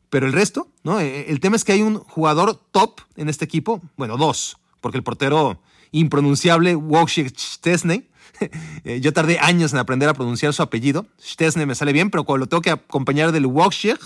Pero 0.09 0.27
el 0.27 0.33
resto, 0.33 0.67
¿no? 0.83 0.99
El 0.99 1.39
tema 1.39 1.55
es 1.55 1.63
que 1.63 1.71
hay 1.71 1.81
un 1.81 1.97
jugador 1.97 2.59
top 2.71 3.01
en 3.15 3.29
este 3.29 3.45
equipo, 3.45 3.81
bueno, 3.97 4.15
dos, 4.15 4.57
porque 4.79 4.97
el 4.97 5.03
portero 5.03 5.59
impronunciable 5.91 6.75
Wojciech 6.75 7.35
Szczesny, 7.35 8.07
yo 9.01 9.13
tardé 9.13 9.39
años 9.39 9.73
en 9.73 9.79
aprender 9.79 10.09
a 10.09 10.13
pronunciar 10.13 10.53
su 10.53 10.61
apellido. 10.61 11.07
Szczesny 11.19 11.65
me 11.65 11.75
sale 11.75 11.93
bien, 11.93 12.11
pero 12.11 12.25
cuando 12.25 12.45
lo 12.45 12.49
tengo 12.49 12.61
que 12.61 12.71
acompañar 12.71 13.31
del 13.31 13.47
Wojciech, 13.47 13.99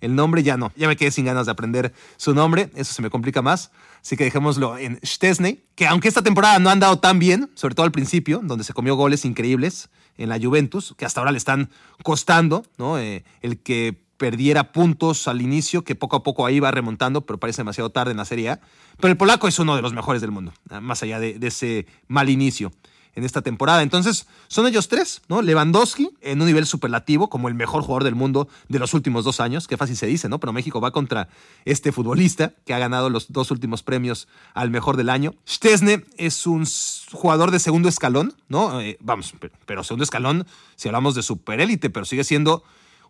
el 0.00 0.16
nombre 0.16 0.42
ya 0.42 0.56
no. 0.56 0.72
Ya 0.74 0.88
me 0.88 0.96
quedé 0.96 1.12
sin 1.12 1.26
ganas 1.26 1.46
de 1.46 1.52
aprender 1.52 1.94
su 2.16 2.34
nombre, 2.34 2.70
eso 2.74 2.92
se 2.92 3.02
me 3.02 3.10
complica 3.10 3.40
más. 3.40 3.70
Así 4.00 4.16
que 4.16 4.24
dejémoslo 4.24 4.76
en 4.78 4.98
Stesney, 5.04 5.64
que 5.76 5.86
aunque 5.86 6.08
esta 6.08 6.22
temporada 6.22 6.58
no 6.58 6.70
han 6.70 6.80
dado 6.80 6.98
tan 6.98 7.20
bien, 7.20 7.50
sobre 7.54 7.76
todo 7.76 7.86
al 7.86 7.92
principio, 7.92 8.40
donde 8.42 8.64
se 8.64 8.72
comió 8.72 8.96
goles 8.96 9.24
increíbles 9.24 9.90
en 10.16 10.28
la 10.28 10.38
Juventus, 10.40 10.94
que 10.96 11.04
hasta 11.04 11.20
ahora 11.20 11.32
le 11.32 11.38
están 11.38 11.70
costando, 12.02 12.64
¿no? 12.78 12.98
Eh, 12.98 13.24
el 13.40 13.58
que 13.58 14.00
perdiera 14.16 14.72
puntos 14.72 15.26
al 15.26 15.42
inicio, 15.42 15.82
que 15.82 15.94
poco 15.94 16.16
a 16.16 16.22
poco 16.22 16.46
ahí 16.46 16.60
va 16.60 16.70
remontando, 16.70 17.22
pero 17.22 17.38
parece 17.38 17.62
demasiado 17.62 17.90
tarde 17.90 18.12
en 18.12 18.18
la 18.18 18.24
Serie 18.24 18.50
A. 18.50 18.60
Pero 18.98 19.10
el 19.10 19.16
polaco 19.16 19.48
es 19.48 19.58
uno 19.58 19.74
de 19.74 19.82
los 19.82 19.94
mejores 19.94 20.20
del 20.20 20.30
mundo, 20.30 20.52
más 20.80 21.02
allá 21.02 21.18
de 21.18 21.38
ese 21.40 21.86
mal 22.06 22.30
inicio 22.30 22.72
en 23.14 23.24
esta 23.24 23.42
temporada. 23.42 23.82
Entonces, 23.82 24.26
son 24.48 24.66
ellos 24.66 24.88
tres, 24.88 25.22
¿no? 25.28 25.42
Lewandowski 25.42 26.10
en 26.20 26.40
un 26.40 26.46
nivel 26.46 26.66
superlativo, 26.66 27.28
como 27.28 27.48
el 27.48 27.54
mejor 27.54 27.82
jugador 27.82 28.04
del 28.04 28.14
mundo 28.14 28.48
de 28.68 28.78
los 28.78 28.94
últimos 28.94 29.24
dos 29.24 29.40
años, 29.40 29.68
qué 29.68 29.76
fácil 29.76 29.96
se 29.96 30.06
dice, 30.06 30.28
¿no? 30.28 30.40
Pero 30.40 30.52
México 30.52 30.80
va 30.80 30.90
contra 30.90 31.28
este 31.64 31.92
futbolista 31.92 32.54
que 32.64 32.74
ha 32.74 32.78
ganado 32.78 33.10
los 33.10 33.32
dos 33.32 33.50
últimos 33.50 33.82
premios 33.82 34.28
al 34.54 34.70
mejor 34.70 34.96
del 34.96 35.10
año. 35.10 35.34
Stesne 35.46 36.04
es 36.16 36.46
un 36.46 36.66
jugador 37.12 37.50
de 37.50 37.58
segundo 37.58 37.88
escalón, 37.88 38.34
¿no? 38.48 38.80
Eh, 38.80 38.96
vamos, 39.00 39.34
pero, 39.66 39.84
segundo 39.84 40.04
escalón 40.04 40.46
si 40.76 40.88
hablamos 40.88 41.14
de 41.14 41.22
superélite, 41.22 41.90
pero 41.90 42.06
sigue 42.06 42.24
siendo 42.24 42.64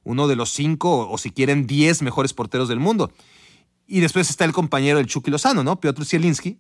uno 0.05 0.27
de 0.27 0.37
los 0.37 0.51
cinco 0.51 1.09
o 1.09 1.17
si 1.19 1.31
quieren 1.31 1.67
diez 1.67 2.03
mejores 2.03 2.33
porteros 2.33 2.69
del 2.69 2.81
mundo. 2.81 3.12
Y 3.87 4.01
después 4.01 4.31
está 4.31 4.45
el 4.45 4.53
compañero 4.53 4.99
del 4.99 5.07
Chucky 5.07 5.31
Lozano, 5.31 5.62
¿no? 5.62 5.79
Piotr 5.79 6.05
Zielinski, 6.05 6.59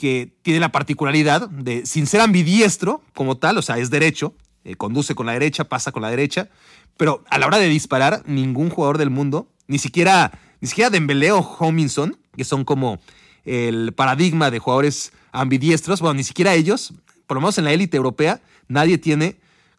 que 0.00 0.32
tiene 0.40 0.60
la 0.60 0.72
particularidad 0.72 1.50
de, 1.50 1.84
sin 1.84 2.06
ser 2.06 2.22
ambidiestro 2.22 3.02
como 3.14 3.36
tal, 3.36 3.58
o 3.58 3.62
sea, 3.62 3.76
es 3.76 3.90
derecho, 3.90 4.32
eh, 4.64 4.74
conduce 4.74 5.14
con 5.14 5.26
la 5.26 5.34
derecha, 5.34 5.64
pasa 5.64 5.92
con 5.92 6.00
la 6.00 6.08
derecha, 6.08 6.48
pero 6.96 7.22
a 7.28 7.38
la 7.38 7.46
hora 7.46 7.58
de 7.58 7.68
disparar, 7.68 8.22
ningún 8.24 8.70
jugador 8.70 8.96
del 8.96 9.10
mundo, 9.10 9.50
ni 9.66 9.78
siquiera, 9.78 10.32
ni 10.62 10.68
siquiera 10.68 10.88
Dembélé 10.88 11.32
o 11.32 11.40
Hominson, 11.40 12.16
que 12.34 12.44
son 12.44 12.64
como 12.64 12.98
el 13.44 13.92
paradigma 13.92 14.50
de 14.50 14.58
jugadores 14.58 15.12
ambidiestros, 15.32 16.00
bueno, 16.00 16.14
ni 16.14 16.24
siquiera 16.24 16.54
ellos, 16.54 16.94
por 17.26 17.34
lo 17.34 17.42
menos 17.42 17.58
en 17.58 17.64
la 17.64 17.72
élite 17.74 17.98
europea, 17.98 18.40
nadie 18.68 18.96
tiene 18.96 19.36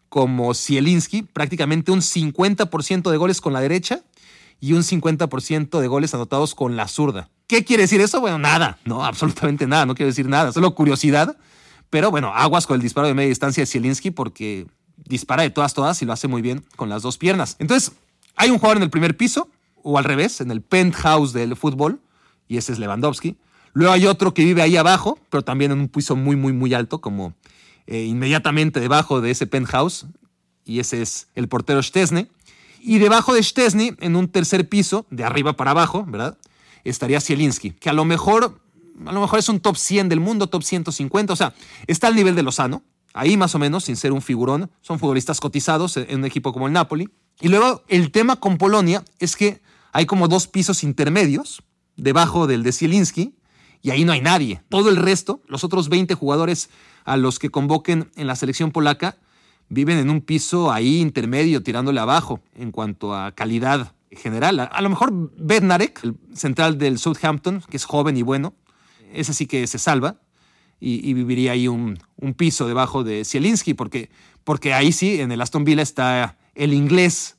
como 0.08 0.54
Zielinski 0.54 1.22
prácticamente 1.22 1.90
un 1.90 2.00
50% 2.00 3.10
de 3.10 3.16
goles 3.16 3.40
con 3.40 3.54
la 3.54 3.60
derecha 3.60 4.04
y 4.62 4.74
un 4.74 4.84
50% 4.84 5.80
de 5.80 5.88
goles 5.88 6.14
anotados 6.14 6.54
con 6.54 6.76
la 6.76 6.86
zurda. 6.86 7.28
¿Qué 7.48 7.64
quiere 7.64 7.82
decir 7.82 8.00
eso? 8.00 8.20
Bueno, 8.20 8.38
nada, 8.38 8.78
no, 8.84 9.04
absolutamente 9.04 9.66
nada, 9.66 9.86
no 9.86 9.96
quiero 9.96 10.06
decir 10.06 10.28
nada, 10.28 10.52
solo 10.52 10.72
curiosidad. 10.76 11.36
Pero 11.90 12.12
bueno, 12.12 12.32
aguas 12.32 12.68
con 12.68 12.76
el 12.76 12.80
disparo 12.80 13.08
de 13.08 13.12
media 13.12 13.28
distancia 13.28 13.60
de 13.60 13.66
Zielinski 13.66 14.12
porque 14.12 14.68
dispara 14.96 15.42
de 15.42 15.50
todas, 15.50 15.74
todas 15.74 16.00
y 16.00 16.06
lo 16.06 16.12
hace 16.12 16.28
muy 16.28 16.42
bien 16.42 16.64
con 16.76 16.88
las 16.88 17.02
dos 17.02 17.18
piernas. 17.18 17.56
Entonces, 17.58 17.92
hay 18.36 18.50
un 18.50 18.58
jugador 18.58 18.76
en 18.76 18.84
el 18.84 18.90
primer 18.90 19.16
piso, 19.16 19.48
o 19.82 19.98
al 19.98 20.04
revés, 20.04 20.40
en 20.40 20.52
el 20.52 20.62
penthouse 20.62 21.32
del 21.32 21.56
fútbol, 21.56 22.00
y 22.46 22.56
ese 22.56 22.72
es 22.72 22.78
Lewandowski. 22.78 23.36
Luego 23.72 23.92
hay 23.92 24.06
otro 24.06 24.32
que 24.32 24.44
vive 24.44 24.62
ahí 24.62 24.76
abajo, 24.76 25.18
pero 25.28 25.42
también 25.42 25.72
en 25.72 25.80
un 25.80 25.88
piso 25.88 26.14
muy, 26.14 26.36
muy, 26.36 26.52
muy 26.52 26.72
alto, 26.72 27.00
como 27.00 27.34
eh, 27.88 28.04
inmediatamente 28.04 28.78
debajo 28.78 29.20
de 29.20 29.32
ese 29.32 29.48
penthouse, 29.48 30.06
y 30.64 30.78
ese 30.78 31.02
es 31.02 31.26
el 31.34 31.48
portero 31.48 31.82
Stesne. 31.82 32.28
Y 32.84 32.98
debajo 32.98 33.32
de 33.32 33.42
Stesny, 33.42 33.94
en 34.00 34.16
un 34.16 34.28
tercer 34.28 34.68
piso, 34.68 35.06
de 35.10 35.22
arriba 35.22 35.52
para 35.52 35.70
abajo, 35.70 36.04
¿verdad? 36.06 36.36
estaría 36.84 37.20
Zielinski, 37.20 37.70
que 37.70 37.88
a 37.88 37.92
lo 37.92 38.04
mejor, 38.04 38.60
a 39.06 39.12
lo 39.12 39.20
mejor 39.20 39.38
es 39.38 39.48
un 39.48 39.60
top 39.60 39.76
100 39.76 40.08
del 40.08 40.18
mundo, 40.18 40.48
top 40.48 40.64
150, 40.64 41.32
o 41.32 41.36
sea, 41.36 41.54
está 41.86 42.08
al 42.08 42.16
nivel 42.16 42.34
de 42.34 42.42
Lozano, 42.42 42.82
ahí 43.14 43.36
más 43.36 43.54
o 43.54 43.60
menos, 43.60 43.84
sin 43.84 43.94
ser 43.94 44.10
un 44.10 44.20
figurón, 44.20 44.68
son 44.80 44.98
futbolistas 44.98 45.40
cotizados 45.40 45.96
en 45.96 46.18
un 46.18 46.24
equipo 46.24 46.52
como 46.52 46.66
el 46.66 46.72
Napoli. 46.72 47.08
Y 47.40 47.48
luego 47.48 47.84
el 47.86 48.10
tema 48.10 48.36
con 48.36 48.58
Polonia 48.58 49.04
es 49.20 49.36
que 49.36 49.62
hay 49.92 50.06
como 50.06 50.26
dos 50.26 50.48
pisos 50.48 50.82
intermedios 50.82 51.62
debajo 51.96 52.48
del 52.48 52.64
de 52.64 52.72
Zielinski 52.72 53.36
y 53.80 53.90
ahí 53.90 54.04
no 54.04 54.12
hay 54.12 54.20
nadie. 54.20 54.62
Todo 54.68 54.88
el 54.88 54.96
resto, 54.96 55.40
los 55.46 55.62
otros 55.62 55.88
20 55.88 56.14
jugadores 56.14 56.70
a 57.04 57.16
los 57.16 57.38
que 57.38 57.50
convoquen 57.50 58.10
en 58.16 58.26
la 58.26 58.36
selección 58.36 58.72
polaca, 58.72 59.18
viven 59.68 59.98
en 59.98 60.10
un 60.10 60.20
piso 60.20 60.72
ahí 60.72 61.00
intermedio, 61.00 61.62
tirándole 61.62 62.00
abajo 62.00 62.40
en 62.54 62.70
cuanto 62.70 63.14
a 63.14 63.32
calidad 63.32 63.92
general. 64.10 64.60
A, 64.60 64.82
lo 64.82 64.90
mejor 64.90 65.32
Bednarek, 65.38 66.04
el 66.04 66.16
central 66.34 66.78
del 66.78 66.98
Southampton, 66.98 67.62
que 67.68 67.76
es 67.76 67.84
joven 67.84 68.16
y 68.16 68.22
bueno, 68.22 68.54
ese 69.12 69.34
sí 69.34 69.46
que 69.46 69.66
se 69.66 69.78
salva 69.78 70.16
y, 70.80 71.14
viviría 71.14 71.52
ahí 71.52 71.68
un, 71.68 71.98
piso 72.36 72.66
debajo 72.66 73.04
de 73.04 73.24
Zielinski, 73.24 73.74
porque, 73.74 74.10
porque 74.44 74.74
ahí 74.74 74.92
sí, 74.92 75.20
en 75.20 75.30
el 75.30 75.40
Aston 75.40 75.64
Villa 75.64 75.82
está 75.82 76.36
el 76.54 76.74
inglés 76.74 77.36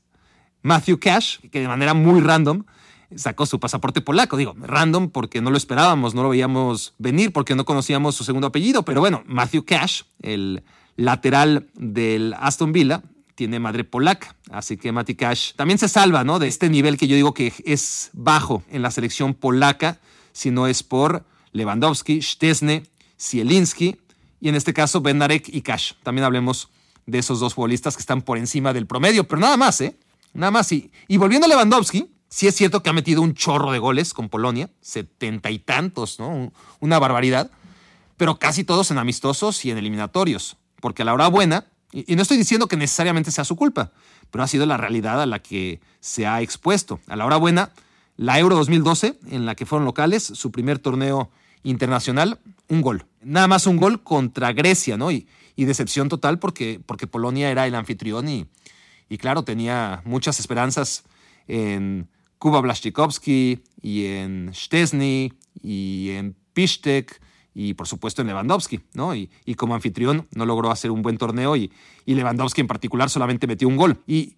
Matthew 0.62 1.00
Cash, 1.00 1.40
que 1.52 1.60
de 1.60 1.68
manera 1.68 1.94
muy 1.94 2.22
random 2.22 2.64
sacó 3.16 3.46
su 3.46 3.60
pasaporte 3.60 4.02
polaco. 4.02 4.38
Digo, 4.38 4.56
random 4.58 5.10
porque 5.10 5.42
no 5.42 5.52
lo 5.52 5.58
esperábamos, 5.58 6.16
no 6.16 6.24
lo 6.24 6.30
veíamos 6.30 6.96
venir, 6.98 7.32
porque 7.34 7.56
no 7.56 7.66
conocíamos 7.66 8.16
su 8.16 8.24
segundo 8.24 8.48
apellido, 8.48 8.84
pero 8.84 9.02
bueno, 9.02 9.24
Matthew 9.26 9.66
Cash, 9.66 10.04
el 10.22 10.64
lateral 10.96 11.68
del 11.76 12.36
Aston 12.40 12.72
Villa, 12.72 13.04
tiene 13.36 13.60
madre 13.60 13.84
polaca. 13.84 14.36
Así 14.52 14.78
que 14.78 14.92
Mati 14.92 15.16
Cash 15.16 15.54
también 15.56 15.80
se 15.80 15.90
salva 15.90 16.24
¿no? 16.24 16.40
de 16.40 16.48
este 16.48 16.70
nivel 16.70 16.98
que 16.98 17.08
yo 17.08 17.16
digo 17.16 17.34
que 17.34 17.54
es 17.66 18.10
bajo 18.14 18.64
en 18.70 18.82
la 18.82 18.92
selección 18.92 19.34
polaca, 19.34 20.00
si 20.32 20.52
no 20.52 20.68
es 20.68 20.84
por 20.84 21.26
Lewandowski, 21.52 22.22
Stesne, 22.22 22.84
Zielinski 23.20 23.98
y 24.40 24.50
en 24.50 24.56
este 24.56 24.74
caso 24.74 25.02
Benarek 25.02 25.50
y 25.50 25.62
Cash. 25.62 25.94
También 26.04 26.26
hablemos 26.26 26.70
de 27.06 27.20
esos 27.20 27.40
dos 27.40 27.54
futbolistas 27.54 27.96
que 27.96 28.02
están 28.02 28.22
por 28.22 28.38
encima 28.38 28.74
del 28.74 28.88
promedio, 28.88 29.28
pero 29.28 29.42
nada 29.42 29.58
más, 29.58 29.82
¿eh? 29.82 29.98
Nada 30.34 30.52
más. 30.52 30.72
Y, 30.72 30.92
y 31.08 31.18
volviendo 31.18 31.46
a 31.46 31.50
Lewandowski, 31.50 32.10
sí 32.30 32.48
es 32.48 32.56
cierto 32.56 32.82
que 32.82 32.90
ha 32.90 32.94
metido 32.94 33.22
un 33.22 33.34
chorro 33.34 33.72
de 33.72 33.80
goles 33.80 34.14
con 34.14 34.30
Polonia, 34.30 34.70
setenta 34.82 35.52
y 35.52 35.60
tantos, 35.60 36.20
¿no? 36.20 36.52
Una 36.80 37.00
barbaridad, 37.00 37.52
pero 38.18 38.40
casi 38.40 38.64
todos 38.64 38.90
en 38.92 38.98
amistosos 38.98 39.64
y 39.66 39.72
en 39.72 39.78
eliminatorios, 39.78 40.58
porque 40.84 41.04
a 41.04 41.06
la 41.06 41.14
hora 41.14 41.30
buena 41.30 41.68
y, 41.94 42.14
no 42.18 42.22
estoy 42.22 42.36
diciendo 42.36 42.68
que 42.68 42.76
necesariamente 42.76 43.32
sea 43.32 43.46
su 43.46 43.56
culpa, 43.56 43.94
pero 44.32 44.44
ha 44.44 44.48
sido 44.48 44.66
la 44.66 44.76
realidad 44.76 45.22
a 45.22 45.26
la 45.26 45.40
que 45.40 45.80
se 46.02 46.28
ha 46.28 46.42
expuesto. 46.42 47.00
A 47.08 47.16
la 47.16 47.26
hora 47.26 47.38
buena, 47.38 47.72
la 48.18 48.38
Euro 48.38 48.58
2012, 48.58 49.18
en 49.30 49.46
la 49.46 49.56
que 49.56 49.66
fueron 49.66 49.86
locales, 49.86 50.24
su 50.24 50.52
primer 50.52 50.80
torneo 50.80 51.32
internacional, 51.64 52.38
un 52.68 52.82
gol. 52.82 53.06
Nada 53.22 53.48
más 53.48 53.66
un 53.66 53.78
gol 53.78 54.04
contra 54.04 54.52
Grecia, 54.52 54.98
¿no? 54.98 55.10
Y, 55.10 55.26
decepción 55.56 56.10
total 56.10 56.38
porque, 56.38 56.82
porque 56.86 57.08
Polonia 57.08 57.50
era 57.50 57.66
el 57.66 57.76
anfitrión 57.76 58.28
y, 58.28 58.48
y 59.08 59.18
claro, 59.18 59.44
tenía 59.44 60.02
muchas 60.04 60.42
esperanzas 60.42 61.06
en 61.48 62.10
Kuba 62.40 62.60
Blaszczykowski 62.60 63.64
y 63.82 64.06
en 64.08 64.52
Stesny 64.54 65.32
y 65.62 66.10
en 66.10 66.36
Piszczek 66.52 67.22
y 67.54 67.74
por 67.74 67.88
supuesto 67.88 68.22
en 68.22 68.28
Lewandowski, 68.28 68.82
¿no? 68.94 69.16
Y, 69.16 69.30
como 69.56 69.76
anfitrión 69.76 70.28
no 70.34 70.46
logró 70.46 70.72
hacer 70.72 70.92
un 70.92 71.02
buen 71.02 71.18
torneo 71.18 71.56
y, 71.56 71.72
y, 72.06 72.16
Lewandowski 72.16 72.62
en 72.62 72.68
particular 72.68 73.10
solamente 73.10 73.48
metió 73.48 73.68
un 73.68 73.78
gol. 73.78 74.02
Y 74.08 74.36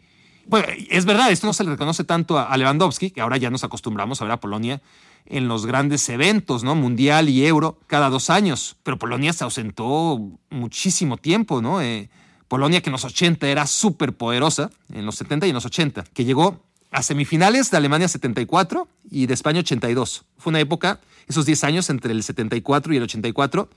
bueno, 0.47 0.67
es 0.89 1.05
verdad, 1.05 1.31
esto 1.31 1.47
no 1.47 1.53
se 1.53 1.63
le 1.63 1.71
reconoce 1.71 2.03
tanto 2.03 2.37
a, 2.37 2.55
Lewandowski, 2.55 3.11
que 3.11 3.21
ahora 3.21 3.37
ya 3.37 3.49
nos 3.49 3.63
acostumbramos 3.63 4.21
a 4.21 4.25
ver 4.25 4.33
a 4.33 4.39
Polonia 4.39 4.81
en 5.25 5.47
los 5.47 5.65
grandes 5.65 6.07
eventos, 6.09 6.63
¿no? 6.63 6.75
Mundial 6.75 7.29
y 7.29 7.45
Euro 7.45 7.79
cada 7.87 8.09
dos 8.09 8.29
años, 8.29 8.77
pero 8.83 8.99
Polonia 8.99 9.33
se 9.33 9.43
ausentó 9.43 10.19
muchísimo 10.51 11.17
tiempo, 11.17 11.61
¿no? 11.61 11.81
Eh, 11.81 12.09
Polonia 12.47 12.81
que 12.81 12.89
en 12.89 12.93
los 12.93 13.05
80 13.05 13.47
era 13.47 13.65
súper 13.65 14.13
poderosa, 14.13 14.69
en 14.93 15.05
los 15.05 15.15
70 15.15 15.47
y 15.47 15.49
en 15.49 15.55
los 15.55 15.65
80, 15.65 16.03
que 16.13 16.25
llegó 16.25 16.64
a 16.95 17.03
semifinales 17.03 17.71
de 17.71 17.77
Alemania 17.77 18.07
74 18.07 18.87
y 19.11 19.25
de 19.25 19.33
España 19.33 19.59
82. 19.59 20.23
Fue 20.37 20.51
una 20.51 20.61
época 20.61 21.01
esos 21.27 21.45
10 21.45 21.65
años 21.65 21.89
entre 21.89 22.13
el 22.13 22.23
74 22.23 22.93
y 22.93 22.97
el 22.97 23.03
84, 23.03 23.69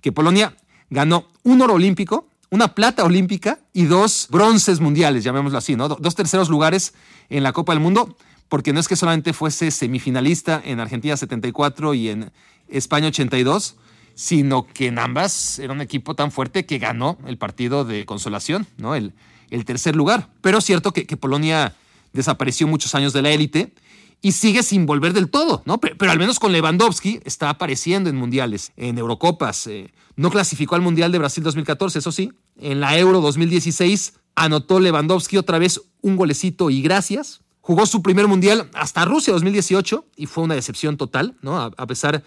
que 0.00 0.12
Polonia 0.12 0.54
ganó 0.88 1.26
un 1.42 1.62
oro 1.62 1.74
olímpico, 1.74 2.28
una 2.48 2.76
plata 2.76 3.02
olímpica 3.02 3.58
y 3.72 3.86
dos 3.86 4.28
bronces 4.30 4.78
mundiales, 4.78 5.24
llamémoslo 5.24 5.58
así, 5.58 5.74
¿no? 5.74 5.88
Dos 5.88 6.14
terceros 6.14 6.48
lugares 6.48 6.94
en 7.28 7.42
la 7.42 7.52
Copa 7.52 7.72
del 7.72 7.80
Mundo, 7.80 8.16
porque 8.48 8.72
no 8.72 8.78
es 8.78 8.86
que 8.86 8.94
solamente 8.94 9.32
fuese 9.32 9.72
semifinalista 9.72 10.62
en 10.64 10.78
Argentina 10.78 11.16
74 11.16 11.94
y 11.94 12.10
en 12.10 12.30
España 12.68 13.08
82, 13.08 13.74
sino 14.14 14.68
que 14.68 14.86
en 14.86 15.00
ambas 15.00 15.58
era 15.58 15.72
un 15.72 15.80
equipo 15.80 16.14
tan 16.14 16.30
fuerte 16.30 16.66
que 16.66 16.78
ganó 16.78 17.18
el 17.26 17.36
partido 17.36 17.84
de 17.84 18.06
consolación, 18.06 18.68
¿no? 18.76 18.94
El, 18.94 19.12
el 19.50 19.64
tercer 19.64 19.96
lugar. 19.96 20.28
Pero 20.40 20.58
es 20.58 20.64
cierto 20.64 20.92
que, 20.92 21.04
que 21.04 21.16
Polonia 21.16 21.74
desapareció 22.12 22.66
muchos 22.66 22.94
años 22.94 23.12
de 23.12 23.22
la 23.22 23.30
élite 23.30 23.74
y 24.22 24.32
sigue 24.32 24.62
sin 24.62 24.86
volver 24.86 25.12
del 25.12 25.30
todo, 25.30 25.62
¿no? 25.64 25.78
Pero, 25.78 26.10
al 26.10 26.18
menos 26.18 26.38
con 26.38 26.52
Lewandowski 26.52 27.20
está 27.24 27.50
apareciendo 27.50 28.10
en 28.10 28.16
mundiales, 28.16 28.72
en 28.76 28.98
Eurocopas. 28.98 29.66
Eh, 29.66 29.92
no 30.16 30.30
clasificó 30.30 30.74
al 30.74 30.82
Mundial 30.82 31.10
de 31.12 31.18
Brasil 31.18 31.42
2014, 31.42 32.00
eso 32.00 32.12
sí. 32.12 32.32
En 32.58 32.80
la 32.80 32.98
Euro 32.98 33.20
2016 33.20 34.14
anotó 34.34 34.80
Lewandowski 34.80 35.38
otra 35.38 35.58
vez 35.58 35.80
un 36.02 36.16
golecito 36.16 36.70
y 36.70 36.82
gracias. 36.82 37.40
Jugó 37.62 37.86
su 37.86 38.02
primer 38.02 38.26
Mundial 38.26 38.68
hasta 38.74 39.04
Rusia 39.04 39.32
2018 39.32 40.04
y 40.16 40.26
fue 40.26 40.44
una 40.44 40.54
decepción 40.54 40.96
total, 40.96 41.36
¿no? 41.40 41.58
A, 41.58 41.70
a 41.76 41.86
pesar 41.86 42.22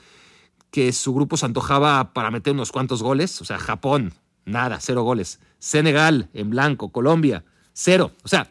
que 0.72 0.92
su 0.92 1.14
grupo 1.14 1.38
se 1.38 1.46
antojaba 1.46 2.14
para 2.14 2.32
meter 2.32 2.54
unos 2.54 2.72
cuantos 2.72 3.04
goles. 3.04 3.40
O 3.42 3.46
sea, 3.46 3.60
Japón, 3.60 4.14
nada, 4.46 4.80
cero 4.82 5.04
goles. 5.04 5.40
Senegal, 5.60 6.30
en 6.34 6.50
blanco. 6.50 6.90
Colombia, 6.92 7.44
cero. 7.74 8.12
O 8.24 8.28
sea, 8.28 8.50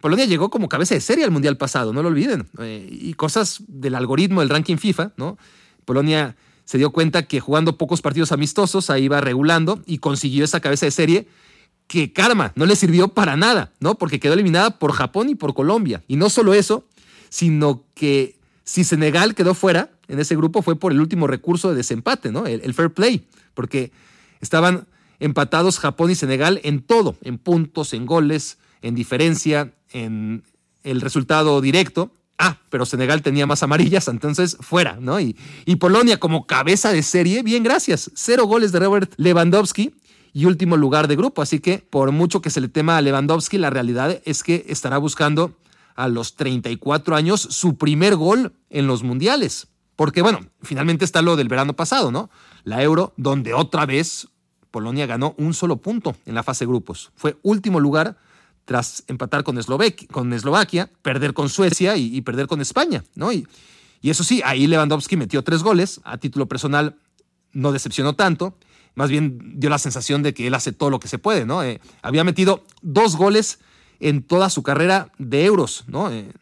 Polonia 0.00 0.26
llegó 0.26 0.50
como 0.50 0.68
cabeza 0.68 0.94
de 0.94 1.00
serie 1.00 1.24
al 1.24 1.30
Mundial 1.30 1.56
pasado, 1.56 1.92
no 1.92 2.02
lo 2.02 2.08
olviden. 2.08 2.48
Eh, 2.58 2.88
y 2.90 3.14
cosas 3.14 3.62
del 3.66 3.94
algoritmo 3.94 4.40
del 4.40 4.48
ranking 4.48 4.76
FIFA, 4.76 5.12
¿no? 5.16 5.38
Polonia 5.84 6.36
se 6.64 6.78
dio 6.78 6.90
cuenta 6.90 7.22
que 7.22 7.40
jugando 7.40 7.78
pocos 7.78 8.02
partidos 8.02 8.30
amistosos, 8.30 8.90
ahí 8.90 9.04
iba 9.04 9.20
regulando 9.20 9.82
y 9.86 9.98
consiguió 9.98 10.44
esa 10.44 10.60
cabeza 10.60 10.86
de 10.86 10.92
serie 10.92 11.28
que 11.86 12.12
karma 12.12 12.52
no 12.54 12.66
le 12.66 12.76
sirvió 12.76 13.08
para 13.08 13.36
nada, 13.36 13.72
¿no? 13.80 13.96
Porque 13.96 14.20
quedó 14.20 14.34
eliminada 14.34 14.78
por 14.78 14.92
Japón 14.92 15.30
y 15.30 15.34
por 15.34 15.54
Colombia. 15.54 16.04
Y 16.06 16.16
no 16.16 16.28
solo 16.28 16.54
eso, 16.54 16.84
sino 17.30 17.84
que 17.94 18.36
si 18.64 18.84
Senegal 18.84 19.34
quedó 19.34 19.54
fuera 19.54 19.90
en 20.08 20.18
ese 20.18 20.36
grupo 20.36 20.62
fue 20.62 20.76
por 20.76 20.92
el 20.92 21.00
último 21.00 21.26
recurso 21.26 21.70
de 21.70 21.76
desempate, 21.76 22.32
¿no? 22.32 22.46
El, 22.46 22.74
fair 22.74 22.90
play, 22.90 23.26
porque 23.54 23.92
estaban 24.40 24.86
empatados 25.20 25.78
Japón 25.78 26.10
y 26.10 26.14
Senegal 26.14 26.60
en 26.64 26.82
todo, 26.82 27.16
en 27.22 27.38
puntos, 27.38 27.92
en 27.92 28.06
goles, 28.06 28.58
en 28.82 28.94
diferencia, 28.94 29.72
en 29.92 30.44
el 30.82 31.00
resultado 31.00 31.60
directo. 31.60 32.12
Ah, 32.38 32.58
pero 32.70 32.86
Senegal 32.86 33.22
tenía 33.22 33.46
más 33.46 33.62
amarillas, 33.62 34.06
entonces 34.08 34.56
fuera, 34.60 34.98
¿no? 35.00 35.18
Y, 35.18 35.36
y 35.66 35.76
Polonia 35.76 36.20
como 36.20 36.46
cabeza 36.46 36.92
de 36.92 37.02
serie, 37.02 37.42
bien, 37.42 37.64
gracias. 37.64 38.10
Cero 38.14 38.44
goles 38.46 38.70
de 38.70 38.78
Robert 38.78 39.12
Lewandowski 39.16 39.92
y 40.32 40.44
último 40.44 40.76
lugar 40.76 41.08
de 41.08 41.16
grupo. 41.16 41.42
Así 41.42 41.58
que 41.58 41.78
por 41.78 42.12
mucho 42.12 42.40
que 42.40 42.50
se 42.50 42.60
le 42.60 42.68
tema 42.68 42.96
a 42.96 43.02
Lewandowski, 43.02 43.58
la 43.58 43.70
realidad 43.70 44.20
es 44.24 44.42
que 44.42 44.64
estará 44.68 44.98
buscando 44.98 45.52
a 45.96 46.06
los 46.06 46.36
34 46.36 47.16
años 47.16 47.40
su 47.40 47.76
primer 47.76 48.14
gol 48.14 48.52
en 48.70 48.86
los 48.86 49.02
mundiales. 49.02 49.66
Porque 49.96 50.22
bueno, 50.22 50.38
finalmente 50.62 51.04
está 51.04 51.22
lo 51.22 51.34
del 51.34 51.48
verano 51.48 51.74
pasado, 51.74 52.12
¿no? 52.12 52.30
La 52.62 52.84
Euro, 52.84 53.14
donde 53.16 53.52
otra 53.52 53.84
vez 53.84 54.28
Polonia 54.70 55.06
ganó 55.06 55.34
un 55.38 55.54
solo 55.54 55.78
punto 55.78 56.14
en 56.24 56.36
la 56.36 56.44
fase 56.44 56.64
de 56.64 56.68
grupos. 56.68 57.10
Fue 57.16 57.36
último 57.42 57.80
lugar 57.80 58.16
tras 58.68 59.02
empatar 59.06 59.44
con, 59.44 59.56
Eslovaquia, 59.56 60.90
perder 61.00 61.32
con 61.32 61.48
Suecia 61.48 61.96
y, 61.96 62.20
perder 62.20 62.46
con 62.46 62.60
España, 62.60 63.02
¿no? 63.14 63.32
Y, 63.32 63.48
y 64.02 64.10
eso 64.10 64.24
sí, 64.24 64.42
ahí 64.44 64.66
Lewandowski 64.66 65.16
metió 65.16 65.42
tres 65.42 65.62
goles. 65.62 66.02
A 66.04 66.18
título 66.18 66.46
personal 66.46 66.96
no 67.52 67.72
decepcionó 67.72 68.14
tanto 68.14 68.54
más 68.98 69.10
bien 69.10 69.38
dio 69.54 69.70
la 69.70 69.78
sensación 69.78 70.24
de 70.24 70.34
que 70.34 70.48
él 70.48 70.54
hace 70.54 70.72
todo 70.72 70.90
lo 70.90 70.98
que 70.98 71.06
se 71.06 71.18
puede, 71.18 71.46
¿no? 71.46 71.62
Eh, 71.62 71.80
había 72.02 72.24
metido 72.24 72.64
dos 72.82 73.14
goles 73.14 73.60
en 74.00 74.24
toda 74.24 74.50
su 74.50 74.64
carrera 74.64 75.12
de 75.18 75.44
euros, 75.44 75.84
¿no? 75.86 76.10
Eh, 76.10 76.32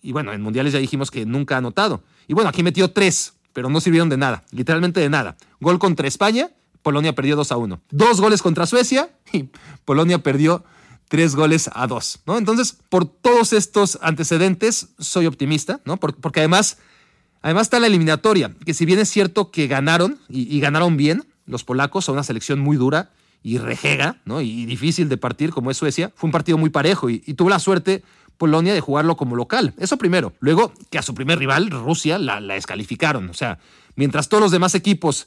y 0.00 0.12
bueno, 0.12 0.32
en 0.32 0.40
mundiales 0.40 0.72
ya 0.72 0.78
dijimos 0.78 1.10
que 1.10 1.26
nunca 1.26 1.56
ha 1.56 1.58
anotado. 1.58 2.04
Y 2.28 2.34
bueno, 2.34 2.50
aquí 2.50 2.62
metió 2.62 2.92
tres, 2.92 3.34
pero 3.52 3.68
no 3.68 3.80
sirvieron 3.80 4.08
de 4.08 4.16
nada, 4.16 4.44
literalmente 4.52 5.00
de 5.00 5.08
nada. 5.08 5.36
Gol 5.58 5.80
contra 5.80 6.06
España, 6.06 6.50
Polonia 6.82 7.16
perdió 7.16 7.34
2 7.34 7.50
a 7.50 7.56
1. 7.56 7.80
Dos 7.90 8.20
goles 8.20 8.42
contra 8.42 8.66
Suecia 8.66 9.10
y 9.32 9.48
Polonia 9.84 10.22
perdió 10.22 10.64
tres 11.08 11.34
goles 11.34 11.70
a 11.72 11.86
dos, 11.86 12.20
¿no? 12.26 12.38
Entonces, 12.38 12.76
por 12.88 13.06
todos 13.06 13.52
estos 13.52 13.98
antecedentes, 14.02 14.88
soy 14.98 15.26
optimista, 15.26 15.80
¿no? 15.84 15.98
Porque, 15.98 16.40
además, 16.40 16.78
además 17.42 17.62
está 17.62 17.80
la 17.80 17.86
eliminatoria, 17.86 18.54
que 18.64 18.74
si 18.74 18.84
bien 18.84 18.98
es 18.98 19.08
cierto 19.08 19.50
que 19.50 19.66
ganaron 19.66 20.18
y 20.28 20.60
ganaron 20.60 20.96
bien, 20.96 21.24
los 21.46 21.64
polacos 21.64 22.04
son 22.04 22.14
una 22.14 22.22
selección 22.22 22.60
muy 22.60 22.76
dura 22.76 23.10
y 23.42 23.58
rejega, 23.58 24.20
¿no? 24.24 24.40
Y 24.40 24.66
difícil 24.66 25.08
de 25.08 25.16
partir 25.16 25.50
como 25.50 25.70
es 25.70 25.76
Suecia. 25.76 26.12
Fue 26.14 26.28
un 26.28 26.32
partido 26.32 26.58
muy 26.58 26.70
parejo 26.70 27.08
y, 27.10 27.18
tuvo 27.34 27.48
la 27.48 27.58
suerte 27.58 28.02
Polonia 28.36 28.74
de 28.74 28.80
jugarlo 28.80 29.16
como 29.16 29.34
local. 29.36 29.74
Eso 29.78 29.96
primero. 29.96 30.32
Luego, 30.40 30.72
que 30.90 30.98
a 30.98 31.02
su 31.02 31.14
primer 31.14 31.38
rival, 31.38 31.70
Rusia, 31.70 32.18
la, 32.18 32.40
la 32.40 32.54
descalificaron. 32.54 33.30
O 33.30 33.34
sea, 33.34 33.58
mientras 33.96 34.28
todos 34.28 34.42
los 34.42 34.52
demás 34.52 34.74
equipos 34.74 35.26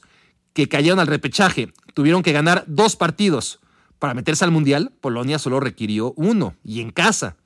que 0.52 0.68
cayeron 0.68 0.98
al 0.98 1.06
repechaje 1.06 1.72
tuvieron 1.94 2.22
que 2.22 2.32
ganar 2.32 2.64
dos 2.66 2.96
partidos 2.96 3.60
para 4.02 4.14
meterse 4.14 4.44
al 4.44 4.50
Mundial, 4.50 4.90
Polonia 5.00 5.38
solo 5.38 5.60
requirió 5.60 6.12
uno, 6.16 6.56
y 6.64 6.80
en 6.80 6.90
casa. 6.90 7.36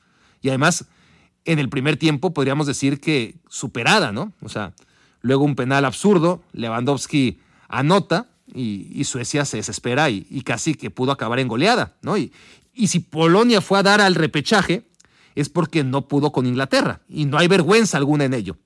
Y 0.41 0.49
además, 0.49 0.87
en 1.45 1.59
el 1.59 1.69
primer 1.69 1.99
tiempo 1.99 2.33
podríamos 2.33 2.67
decir 2.67 2.99
que 2.99 3.35
superada, 3.47 4.11
¿no? 4.11 4.33
O 4.41 4.49
sea, 4.49 4.73
luego 5.21 5.45
un 5.45 5.55
penal 5.55 5.85
absurdo, 5.85 6.43
Lewandowski 6.55 7.41
anota, 7.69 8.31
y, 8.55 9.05
Suecia 9.05 9.45
se 9.45 9.59
desespera 9.59 10.09
y, 10.09 10.23
casi 10.47 10.77
que 10.77 10.89
pudo 10.89 11.13
acabar 11.13 11.41
en 11.41 11.49
goleada, 11.49 11.93
¿no? 12.01 12.17
Y, 12.17 12.33
y 12.73 12.87
si 12.87 13.01
Polonia 13.01 13.61
fue 13.61 13.79
a 13.79 13.83
dar 13.83 14.01
al 14.01 14.15
repechaje 14.15 14.89
es 15.35 15.51
porque 15.51 15.85
no 15.85 16.09
pudo 16.09 16.33
con 16.33 16.47
Inglaterra 16.47 17.03
y 17.07 17.27
no 17.27 17.37
hay 17.37 17.49
vergüenza 17.49 17.99
alguna 17.99 18.25
en 18.25 18.33
ello. 18.33 18.57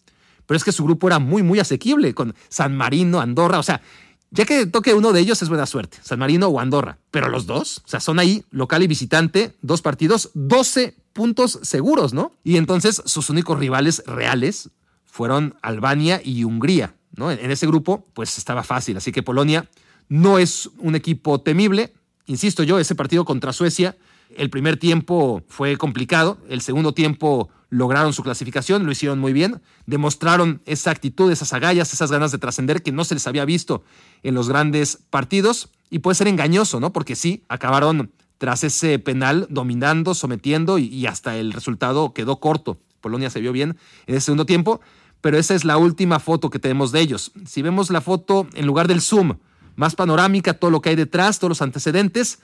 Pero 0.47 0.57
es 0.57 0.63
que 0.63 0.71
su 0.71 0.85
grupo 0.85 1.09
era 1.09 1.19
muy, 1.19 1.43
muy 1.43 1.59
asequible 1.59 2.15
con 2.15 2.37
San 2.51 2.77
Marino, 2.77 3.21
Andorra, 3.21 3.59
o 3.59 3.65
sea, 3.65 3.83
ya 4.31 4.45
que 4.45 4.67
toque 4.67 4.95
uno 4.95 5.13
de 5.13 5.21
ellos 5.21 5.43
es 5.43 5.49
buena 5.49 5.67
suerte, 5.67 5.99
San 6.03 6.19
Marino 6.19 6.49
o 6.49 6.61
Andorra, 6.61 6.99
pero 7.11 7.29
los 7.29 7.47
dos, 7.47 7.83
o 7.85 7.89
sea, 7.89 8.01
son 8.01 8.19
ahí 8.19 8.45
local 8.51 8.83
y 8.83 8.87
visitante, 8.87 9.57
dos 9.63 9.83
partidos, 9.83 10.31
12 10.35 10.97
puntos 11.13 11.59
seguros, 11.63 12.13
¿no? 12.13 12.33
Y 12.45 12.57
entonces 12.57 13.03
sus 13.05 13.31
únicos 13.31 13.59
rivales 13.59 14.03
reales 14.07 14.71
fueron 15.05 15.57
Albania 15.63 16.21
y 16.25 16.45
Hungría. 16.45 16.95
¿no? 17.17 17.31
En 17.31 17.51
ese 17.51 17.67
grupo, 17.67 18.07
pues 18.15 18.39
estaba 18.39 18.63
fácil. 18.63 18.97
Así 18.97 19.13
que 19.13 19.23
Polonia 19.23 19.69
no 20.09 20.39
es 20.39 20.71
un 20.79 20.95
equipo 20.95 21.41
temible. 21.41 21.93
Insisto 22.27 22.63
yo, 22.63 22.79
ese 22.79 22.95
partido 22.95 23.25
contra 23.25 23.53
Suecia, 23.53 23.97
el 24.37 24.51
primer 24.51 24.77
tiempo 24.77 25.43
fue 25.49 25.77
complicado, 25.77 26.39
el 26.49 26.61
segundo 26.61 26.95
tiempo 26.95 27.51
lograron 27.71 28.13
su 28.13 28.23
clasificación, 28.23 28.85
lo 28.85 28.93
hicieron 28.93 29.19
muy 29.19 29.33
bien, 29.33 29.63
demostraron 29.87 30.61
esa 30.67 30.91
actitud, 30.91 31.31
esas 31.31 31.53
agallas, 31.53 31.93
esas 31.93 32.11
ganas 32.11 32.33
de 32.33 32.39
trascender 32.39 32.83
que 32.83 32.93
no 32.93 33.05
se 33.05 33.15
les 33.15 33.27
había 33.27 33.45
visto 33.45 33.85
en 34.23 34.35
los 34.35 34.49
grandes 34.49 34.99
partidos 35.09 35.71
y 35.89 36.01
puede 36.01 36.17
ser 36.17 36.29
engañoso, 36.29 36.81
¿no? 36.81 36.93
Porque 36.93 37.17
sí, 37.17 37.45
acabaron 37.49 38.13
tras 38.39 38.65
ese 38.65 38.99
penal 38.99 39.47
dominando, 39.51 40.15
sometiendo 40.15 40.79
y, 40.79 41.07
hasta 41.07 41.37
el 41.37 41.53
resultado 41.53 42.13
quedó 42.13 42.41
corto. 42.41 42.79
Polonia 43.01 43.31
se 43.31 43.41
vio 43.41 43.53
bien 43.53 43.77
en 44.07 44.15
ese 44.15 44.27
segundo 44.27 44.47
tiempo, 44.47 44.81
pero 45.21 45.39
esa 45.39 45.55
es 45.55 45.65
la 45.65 45.77
última 45.77 46.19
foto 46.19 46.51
que 46.51 46.59
tenemos 46.59 46.91
de 46.93 47.01
ellos. 47.01 47.33
Si 47.47 47.63
vemos 47.63 47.91
la 47.91 48.01
foto 48.01 48.47
en 48.55 48.67
lugar 48.67 48.89
del 48.89 49.03
zoom, 49.03 49.39
más 49.77 49.95
panorámica, 49.95 50.55
todo 50.55 50.71
lo 50.71 50.81
que 50.81 50.91
hay 50.91 50.97
detrás, 50.97 51.39
todos 51.39 51.51
los 51.51 51.63
antecedentes, 51.63 52.41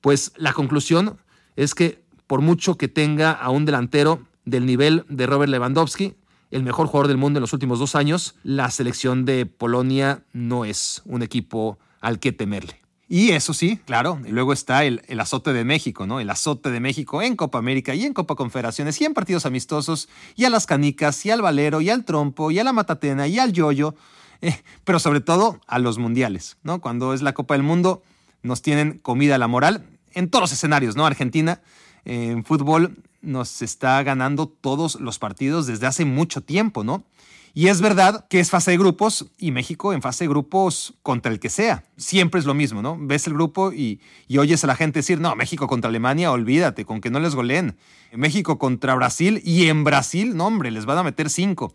pues 0.00 0.32
la 0.36 0.52
conclusión 0.52 1.18
es 1.56 1.74
que 1.74 2.02
por 2.26 2.40
mucho 2.40 2.76
que 2.76 2.88
tenga 2.88 3.32
a 3.32 3.50
un 3.50 3.64
delantero 3.64 4.20
del 4.44 4.66
nivel 4.66 5.04
de 5.08 5.26
Robert 5.26 5.50
Lewandowski, 5.50 6.14
el 6.50 6.62
mejor 6.62 6.86
jugador 6.86 7.08
del 7.08 7.16
mundo 7.16 7.38
en 7.38 7.42
los 7.42 7.52
últimos 7.52 7.78
dos 7.78 7.94
años, 7.94 8.36
la 8.42 8.70
selección 8.70 9.24
de 9.24 9.46
Polonia 9.46 10.22
no 10.32 10.64
es 10.64 11.02
un 11.04 11.22
equipo 11.22 11.78
al 12.00 12.18
que 12.18 12.32
temerle. 12.32 12.80
Y 13.08 13.30
eso 13.30 13.54
sí, 13.54 13.78
claro, 13.84 14.20
y 14.26 14.30
luego 14.30 14.52
está 14.52 14.84
el, 14.84 15.00
azote 15.20 15.52
de 15.52 15.64
México, 15.64 16.06
¿no? 16.06 16.18
El 16.18 16.28
azote 16.28 16.70
de 16.70 16.80
México 16.80 17.22
en 17.22 17.36
Copa 17.36 17.58
América 17.58 17.94
y 17.94 18.04
en 18.04 18.12
Copa 18.12 18.34
Confederaciones 18.34 19.00
y 19.00 19.04
en 19.04 19.14
partidos 19.14 19.46
amistosos 19.46 20.08
y 20.34 20.44
a 20.44 20.50
las 20.50 20.66
canicas 20.66 21.24
y 21.24 21.30
al 21.30 21.40
valero 21.40 21.80
y 21.80 21.90
al 21.90 22.04
trompo 22.04 22.50
y 22.50 22.58
a 22.58 22.64
la 22.64 22.72
matatena 22.72 23.28
y 23.28 23.38
al 23.38 23.52
yoyo, 23.52 23.94
eh, 24.40 24.60
pero 24.84 24.98
sobre 24.98 25.20
todo 25.20 25.60
a 25.68 25.78
los 25.78 25.98
mundiales, 25.98 26.56
¿no? 26.64 26.80
Cuando 26.80 27.14
es 27.14 27.22
la 27.22 27.32
Copa 27.32 27.54
del 27.54 27.62
Mundo 27.62 28.02
nos 28.42 28.60
tienen 28.60 28.98
comida 28.98 29.38
la 29.38 29.46
moral 29.46 29.84
en 30.16 30.28
todos 30.28 30.42
los 30.42 30.52
escenarios, 30.52 30.96
¿no? 30.96 31.06
Argentina 31.06 31.60
en 32.04 32.44
fútbol 32.44 32.96
nos 33.20 33.62
está 33.62 34.02
ganando 34.02 34.46
todos 34.48 34.98
los 35.00 35.18
partidos 35.18 35.66
desde 35.66 35.86
hace 35.86 36.04
mucho 36.04 36.40
tiempo, 36.40 36.84
¿no? 36.84 37.04
Y 37.52 37.68
es 37.68 37.80
verdad 37.80 38.26
que 38.28 38.38
es 38.38 38.50
fase 38.50 38.72
de 38.72 38.78
grupos 38.78 39.26
y 39.38 39.50
México 39.50 39.92
en 39.92 40.02
fase 40.02 40.24
de 40.24 40.28
grupos 40.28 40.94
contra 41.02 41.32
el 41.32 41.40
que 41.40 41.48
sea. 41.48 41.84
Siempre 41.96 42.38
es 42.38 42.44
lo 42.44 42.52
mismo, 42.52 42.82
¿no? 42.82 42.98
Ves 43.00 43.26
el 43.26 43.32
grupo 43.32 43.72
y, 43.72 44.00
oyes 44.38 44.62
a 44.62 44.66
la 44.66 44.76
gente 44.76 44.98
decir, 44.98 45.20
no, 45.20 45.34
México 45.34 45.66
contra 45.66 45.88
Alemania, 45.88 46.30
olvídate, 46.32 46.84
con 46.84 47.00
que 47.00 47.08
no 47.08 47.18
les 47.18 47.34
goleen. 47.34 47.76
México 48.12 48.58
contra 48.58 48.94
Brasil 48.94 49.40
y 49.42 49.68
en 49.68 49.84
Brasil, 49.84 50.36
no, 50.36 50.46
hombre, 50.46 50.70
les 50.70 50.84
van 50.84 50.98
a 50.98 51.02
meter 51.02 51.30
cinco. 51.30 51.74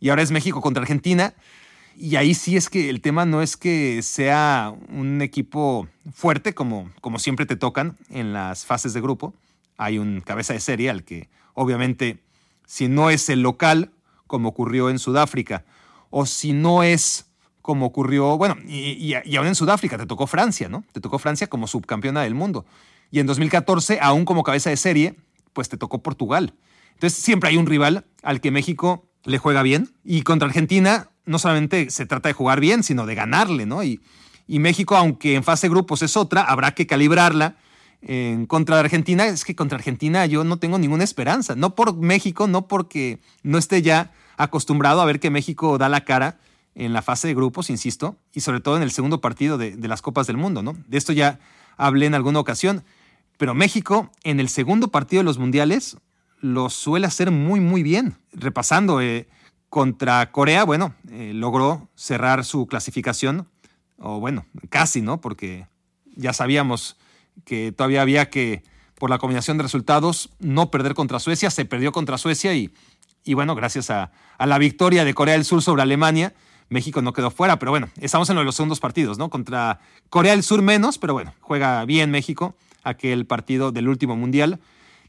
Y 0.00 0.08
ahora 0.08 0.22
es 0.22 0.32
México 0.32 0.60
contra 0.60 0.82
Argentina. 0.82 1.34
Y 2.02 2.16
ahí 2.16 2.32
sí 2.32 2.56
es 2.56 2.70
que 2.70 2.88
el 2.88 3.02
tema 3.02 3.26
no 3.26 3.42
es 3.42 3.58
que 3.58 4.00
sea 4.00 4.72
un 4.88 5.20
equipo 5.20 5.86
fuerte 6.10 6.54
como, 6.54 6.90
como 7.02 7.18
siempre 7.18 7.44
te 7.44 7.56
tocan 7.56 7.98
en 8.08 8.32
las 8.32 8.64
fases 8.64 8.94
de 8.94 9.02
grupo. 9.02 9.34
Hay 9.76 9.98
un 9.98 10.22
cabeza 10.22 10.54
de 10.54 10.60
serie 10.60 10.88
al 10.88 11.04
que 11.04 11.28
obviamente 11.52 12.22
si 12.64 12.88
no 12.88 13.10
es 13.10 13.28
el 13.28 13.42
local 13.42 13.92
como 14.26 14.48
ocurrió 14.48 14.88
en 14.88 14.98
Sudáfrica, 14.98 15.66
o 16.08 16.24
si 16.24 16.54
no 16.54 16.82
es 16.82 17.26
como 17.60 17.84
ocurrió, 17.84 18.38
bueno, 18.38 18.56
y, 18.66 19.14
y, 19.22 19.36
aún 19.36 19.48
en 19.48 19.54
Sudáfrica 19.54 19.98
te 19.98 20.06
tocó 20.06 20.26
Francia, 20.26 20.70
¿no? 20.70 20.84
Te 20.92 21.02
tocó 21.02 21.18
Francia 21.18 21.48
como 21.48 21.66
subcampeona 21.66 22.22
del 22.22 22.34
mundo. 22.34 22.64
Y 23.10 23.20
en 23.20 23.26
2014, 23.26 23.98
aún 24.00 24.24
como 24.24 24.42
cabeza 24.42 24.70
de 24.70 24.78
serie, 24.78 25.16
pues 25.52 25.68
te 25.68 25.76
tocó 25.76 26.02
Portugal. 26.02 26.54
Entonces 26.94 27.22
siempre 27.22 27.50
hay 27.50 27.58
un 27.58 27.66
rival 27.66 28.06
al 28.22 28.40
que 28.40 28.50
México 28.50 29.06
le 29.24 29.36
juega 29.36 29.62
bien. 29.62 29.92
Y 30.02 30.22
contra 30.22 30.48
Argentina 30.48 31.09
no 31.30 31.38
solamente 31.38 31.90
se 31.90 32.06
trata 32.06 32.28
de 32.28 32.32
jugar 32.32 32.60
bien, 32.60 32.82
sino 32.82 33.06
de 33.06 33.14
ganarle, 33.14 33.64
¿no? 33.64 33.82
Y, 33.84 34.00
México, 34.48 34.96
aunque 34.96 35.36
en 35.36 35.44
fase 35.44 35.68
de 35.68 35.70
grupos 35.70 36.02
es 36.02 36.16
otra, 36.16 36.42
habrá 36.42 36.72
que 36.72 36.84
calibrarla 36.84 37.54
en 38.02 38.46
contra 38.46 38.74
de 38.74 38.80
Argentina. 38.80 39.26
Es 39.26 39.44
que 39.44 39.54
contra 39.54 39.78
Argentina 39.78 40.26
yo 40.26 40.42
no 40.42 40.58
tengo 40.58 40.76
ninguna 40.76 41.04
esperanza. 41.04 41.54
No 41.54 41.76
por 41.76 41.96
México, 41.96 42.48
no 42.48 42.66
porque 42.66 43.20
no 43.44 43.58
esté 43.58 43.80
ya 43.80 44.10
acostumbrado 44.36 45.00
a 45.00 45.04
ver 45.04 45.20
que 45.20 45.30
México 45.30 45.78
da 45.78 45.88
la 45.88 46.04
cara 46.04 46.40
en 46.74 46.92
la 46.92 47.00
fase 47.00 47.28
de 47.28 47.34
grupos, 47.34 47.70
insisto, 47.70 48.16
y 48.32 48.40
sobre 48.40 48.58
todo 48.58 48.76
en 48.76 48.82
el 48.82 48.90
segundo 48.90 49.20
partido 49.20 49.56
de, 49.56 49.76
las 49.86 50.02
Copas 50.02 50.26
del 50.26 50.36
Mundo, 50.36 50.64
¿no? 50.64 50.76
De 50.88 50.98
esto 50.98 51.12
ya 51.12 51.38
hablé 51.76 52.06
en 52.06 52.14
alguna 52.14 52.40
ocasión, 52.40 52.82
pero 53.38 53.54
México 53.54 54.10
en 54.24 54.40
el 54.40 54.48
segundo 54.48 54.88
partido 54.88 55.20
de 55.20 55.24
los 55.24 55.38
Mundiales 55.38 55.96
lo 56.40 56.70
suele 56.70 57.06
hacer 57.06 57.30
muy, 57.30 57.60
muy 57.60 57.84
bien. 57.84 58.16
Repasando, 58.32 59.00
eh, 59.00 59.28
contra 59.70 60.32
Corea, 60.32 60.64
bueno, 60.64 60.94
eh, 61.10 61.32
logró 61.32 61.88
cerrar 61.94 62.44
su 62.44 62.66
clasificación, 62.66 63.48
o 63.98 64.18
bueno, 64.18 64.44
casi, 64.68 65.00
¿no? 65.00 65.20
Porque 65.20 65.66
ya 66.16 66.32
sabíamos 66.32 66.98
que 67.44 67.72
todavía 67.72 68.02
había 68.02 68.28
que, 68.30 68.64
por 68.96 69.10
la 69.10 69.18
combinación 69.18 69.56
de 69.56 69.62
resultados, 69.62 70.30
no 70.40 70.70
perder 70.70 70.94
contra 70.94 71.20
Suecia. 71.20 71.50
Se 71.50 71.64
perdió 71.64 71.92
contra 71.92 72.18
Suecia 72.18 72.52
y, 72.54 72.72
y 73.24 73.34
bueno, 73.34 73.54
gracias 73.54 73.90
a, 73.90 74.10
a 74.38 74.46
la 74.46 74.58
victoria 74.58 75.04
de 75.04 75.14
Corea 75.14 75.34
del 75.34 75.44
Sur 75.44 75.62
sobre 75.62 75.82
Alemania, 75.82 76.34
México 76.68 77.02
no 77.02 77.12
quedó 77.12 77.30
fuera, 77.30 77.58
pero 77.58 77.72
bueno, 77.72 77.88
estamos 78.00 78.30
en 78.30 78.44
los 78.44 78.54
segundos 78.54 78.80
partidos, 78.80 79.18
¿no? 79.18 79.28
Contra 79.28 79.80
Corea 80.08 80.32
del 80.32 80.42
Sur 80.42 80.62
menos, 80.62 80.98
pero 80.98 81.12
bueno, 81.12 81.32
juega 81.40 81.84
bien 81.84 82.10
México, 82.10 82.56
aquel 82.82 83.26
partido 83.26 83.70
del 83.72 83.88
último 83.88 84.16
mundial. 84.16 84.60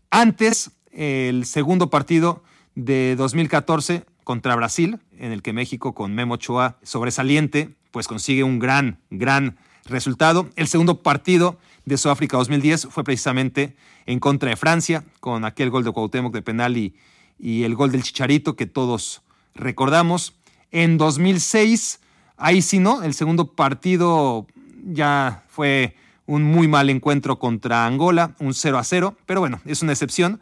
Antes, 0.09 0.71
el 0.91 1.45
segundo 1.45 1.89
partido 1.89 2.43
de 2.75 3.15
2014 3.15 4.05
contra 4.23 4.55
Brasil, 4.55 4.99
en 5.17 5.31
el 5.31 5.41
que 5.41 5.53
México 5.53 5.93
con 5.93 6.13
Memo 6.13 6.35
Ochoa 6.35 6.77
sobresaliente, 6.83 7.69
pues 7.91 8.07
consigue 8.07 8.43
un 8.43 8.59
gran, 8.59 8.99
gran 9.09 9.57
resultado. 9.85 10.49
El 10.55 10.67
segundo 10.67 11.01
partido 11.01 11.57
de 11.85 11.97
Sudáfrica 11.97 12.37
2010 12.37 12.87
fue 12.89 13.03
precisamente 13.03 13.75
en 14.05 14.19
contra 14.19 14.49
de 14.49 14.55
Francia, 14.55 15.03
con 15.19 15.45
aquel 15.45 15.69
gol 15.69 15.83
de 15.83 15.91
Cuauhtémoc 15.91 16.33
de 16.33 16.41
penal 16.41 16.77
y, 16.77 16.95
y 17.39 17.63
el 17.63 17.75
gol 17.75 17.91
del 17.91 18.03
Chicharito 18.03 18.55
que 18.55 18.65
todos 18.65 19.21
recordamos. 19.55 20.33
En 20.71 20.97
2006, 20.97 21.99
ahí 22.37 22.61
sí 22.61 22.79
no, 22.79 23.03
el 23.03 23.13
segundo 23.13 23.53
partido 23.53 24.47
ya 24.85 25.43
fue 25.49 25.95
un 26.25 26.43
muy 26.43 26.67
mal 26.67 26.89
encuentro 26.89 27.39
contra 27.39 27.85
Angola, 27.85 28.35
un 28.39 28.53
0 28.53 28.77
a 28.77 28.83
0, 28.83 29.17
pero 29.25 29.41
bueno, 29.41 29.59
es 29.65 29.81
una 29.81 29.91
excepción 29.91 30.39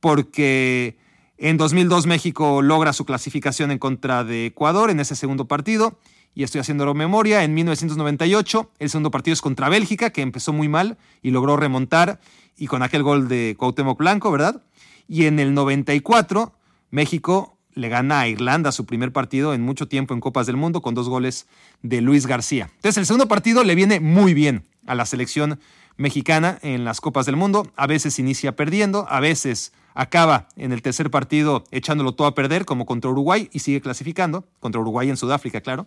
porque 0.00 0.98
en 1.44 1.56
2002 1.56 2.06
México 2.06 2.62
logra 2.62 2.92
su 2.92 3.04
clasificación 3.04 3.72
en 3.72 3.78
contra 3.78 4.22
de 4.22 4.46
Ecuador 4.46 4.90
en 4.90 5.00
ese 5.00 5.16
segundo 5.16 5.48
partido 5.48 5.98
y 6.36 6.44
estoy 6.44 6.60
haciéndolo 6.60 6.94
memoria, 6.94 7.42
en 7.42 7.52
1998 7.52 8.70
el 8.78 8.88
segundo 8.88 9.10
partido 9.10 9.32
es 9.32 9.40
contra 9.40 9.68
Bélgica, 9.68 10.10
que 10.10 10.22
empezó 10.22 10.52
muy 10.52 10.68
mal 10.68 10.98
y 11.20 11.32
logró 11.32 11.56
remontar 11.56 12.20
y 12.56 12.68
con 12.68 12.84
aquel 12.84 13.02
gol 13.02 13.26
de 13.26 13.56
Cuauhtémoc 13.58 13.98
Blanco, 13.98 14.30
¿verdad? 14.30 14.62
Y 15.08 15.26
en 15.26 15.40
el 15.40 15.52
94 15.52 16.52
México 16.92 17.58
le 17.74 17.88
gana 17.88 18.20
a 18.20 18.28
Irlanda 18.28 18.70
su 18.70 18.86
primer 18.86 19.12
partido 19.12 19.52
en 19.52 19.62
mucho 19.62 19.88
tiempo 19.88 20.14
en 20.14 20.20
Copas 20.20 20.46
del 20.46 20.56
Mundo 20.56 20.80
con 20.80 20.94
dos 20.94 21.08
goles 21.08 21.48
de 21.82 22.02
Luis 22.02 22.28
García. 22.28 22.70
Entonces 22.76 22.98
el 22.98 23.06
segundo 23.06 23.26
partido 23.26 23.64
le 23.64 23.74
viene 23.74 23.98
muy 23.98 24.32
bien 24.32 24.62
a 24.86 24.94
la 24.94 25.06
selección 25.06 25.58
mexicana 25.96 26.60
en 26.62 26.84
las 26.84 27.00
Copas 27.00 27.26
del 27.26 27.34
Mundo. 27.34 27.66
A 27.74 27.88
veces 27.88 28.20
inicia 28.20 28.54
perdiendo, 28.54 29.06
a 29.08 29.18
veces 29.18 29.72
acaba 29.94 30.48
en 30.56 30.72
el 30.72 30.82
tercer 30.82 31.10
partido 31.10 31.64
echándolo 31.70 32.14
todo 32.14 32.26
a 32.28 32.34
perder, 32.34 32.64
como 32.64 32.86
contra 32.86 33.10
Uruguay, 33.10 33.48
y 33.52 33.60
sigue 33.60 33.80
clasificando, 33.80 34.46
contra 34.60 34.80
Uruguay 34.80 35.10
en 35.10 35.16
Sudáfrica, 35.16 35.60
claro. 35.60 35.86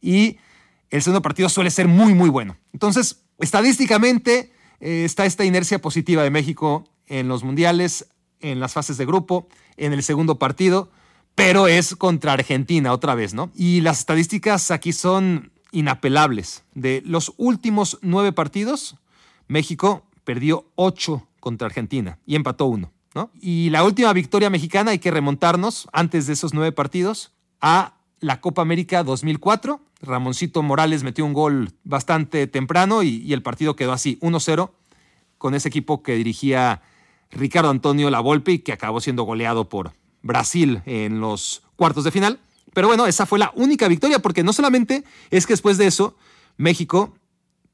Y 0.00 0.38
el 0.90 1.02
segundo 1.02 1.22
partido 1.22 1.48
suele 1.48 1.70
ser 1.70 1.88
muy, 1.88 2.14
muy 2.14 2.28
bueno. 2.28 2.56
Entonces, 2.72 3.22
estadísticamente 3.38 4.52
eh, 4.80 5.04
está 5.04 5.26
esta 5.26 5.44
inercia 5.44 5.80
positiva 5.80 6.22
de 6.22 6.30
México 6.30 6.84
en 7.06 7.28
los 7.28 7.44
mundiales, 7.44 8.08
en 8.40 8.60
las 8.60 8.72
fases 8.72 8.96
de 8.96 9.06
grupo, 9.06 9.48
en 9.76 9.92
el 9.92 10.02
segundo 10.02 10.38
partido 10.38 10.90
pero 11.34 11.66
es 11.66 11.96
contra 11.96 12.32
Argentina 12.32 12.92
otra 12.92 13.14
vez, 13.14 13.34
¿no? 13.34 13.50
Y 13.54 13.80
las 13.80 14.00
estadísticas 14.00 14.70
aquí 14.70 14.92
son 14.92 15.52
inapelables. 15.72 16.64
De 16.74 17.02
los 17.04 17.32
últimos 17.36 17.98
nueve 18.02 18.32
partidos, 18.32 18.96
México 19.48 20.06
perdió 20.22 20.70
ocho 20.76 21.26
contra 21.40 21.66
Argentina 21.66 22.18
y 22.24 22.36
empató 22.36 22.66
uno, 22.66 22.92
Y 23.40 23.70
la 23.70 23.84
última 23.84 24.12
victoria 24.12 24.50
mexicana 24.50 24.90
hay 24.90 24.98
que 24.98 25.10
remontarnos 25.10 25.88
antes 25.92 26.26
de 26.26 26.32
esos 26.32 26.54
nueve 26.54 26.72
partidos 26.72 27.32
a 27.60 27.94
la 28.20 28.40
Copa 28.40 28.62
América 28.62 29.04
2004. 29.04 29.80
Ramoncito 30.02 30.62
Morales 30.62 31.02
metió 31.02 31.24
un 31.24 31.32
gol 31.32 31.72
bastante 31.84 32.46
temprano 32.46 33.02
y, 33.02 33.22
y 33.22 33.32
el 33.32 33.42
partido 33.42 33.76
quedó 33.76 33.92
así, 33.92 34.18
1-0, 34.20 34.70
con 35.38 35.54
ese 35.54 35.68
equipo 35.68 36.02
que 36.02 36.14
dirigía 36.14 36.82
Ricardo 37.30 37.70
Antonio 37.70 38.10
Lavolpe 38.10 38.52
y 38.52 38.58
que 38.58 38.72
acabó 38.72 39.00
siendo 39.00 39.22
goleado 39.22 39.68
por, 39.68 39.92
Brasil 40.24 40.82
en 40.86 41.20
los 41.20 41.62
cuartos 41.76 42.02
de 42.02 42.10
final. 42.10 42.40
Pero 42.72 42.88
bueno, 42.88 43.06
esa 43.06 43.26
fue 43.26 43.38
la 43.38 43.52
única 43.54 43.86
victoria 43.86 44.18
porque 44.18 44.42
no 44.42 44.52
solamente 44.52 45.04
es 45.30 45.46
que 45.46 45.52
después 45.52 45.78
de 45.78 45.86
eso 45.86 46.16
México 46.56 47.14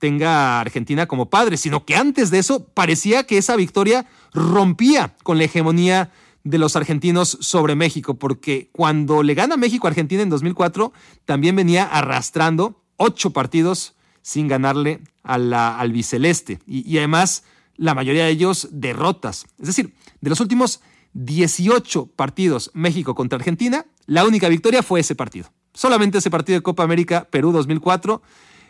tenga 0.00 0.56
a 0.56 0.60
Argentina 0.60 1.06
como 1.06 1.30
padre, 1.30 1.56
sino 1.56 1.84
que 1.84 1.94
antes 1.94 2.30
de 2.30 2.40
eso 2.40 2.64
parecía 2.64 3.24
que 3.24 3.38
esa 3.38 3.54
victoria 3.54 4.06
rompía 4.32 5.14
con 5.22 5.38
la 5.38 5.44
hegemonía 5.44 6.10
de 6.42 6.58
los 6.58 6.74
argentinos 6.74 7.38
sobre 7.40 7.76
México, 7.76 8.14
porque 8.14 8.70
cuando 8.72 9.22
le 9.22 9.34
gana 9.34 9.56
México 9.56 9.86
a 9.86 9.90
Argentina 9.90 10.22
en 10.22 10.30
2004, 10.30 10.92
también 11.26 11.54
venía 11.54 11.84
arrastrando 11.84 12.82
ocho 12.96 13.30
partidos 13.30 13.94
sin 14.22 14.48
ganarle 14.48 15.02
a 15.22 15.38
la 15.38 15.78
albiceleste 15.78 16.60
y, 16.66 16.90
y 16.90 16.98
además 16.98 17.44
la 17.76 17.94
mayoría 17.94 18.24
de 18.24 18.30
ellos 18.30 18.68
derrotas. 18.72 19.46
Es 19.58 19.66
decir, 19.66 19.94
de 20.20 20.30
los 20.30 20.40
últimos 20.40 20.80
18 21.12 22.06
partidos 22.16 22.70
México 22.72 23.14
contra 23.14 23.36
Argentina, 23.36 23.84
la 24.06 24.24
única 24.24 24.48
victoria 24.48 24.82
fue 24.82 25.00
ese 25.00 25.14
partido. 25.14 25.52
Solamente 25.74 26.18
ese 26.18 26.30
partido 26.30 26.58
de 26.58 26.62
Copa 26.62 26.82
América 26.82 27.28
Perú 27.30 27.52
2004, 27.52 28.22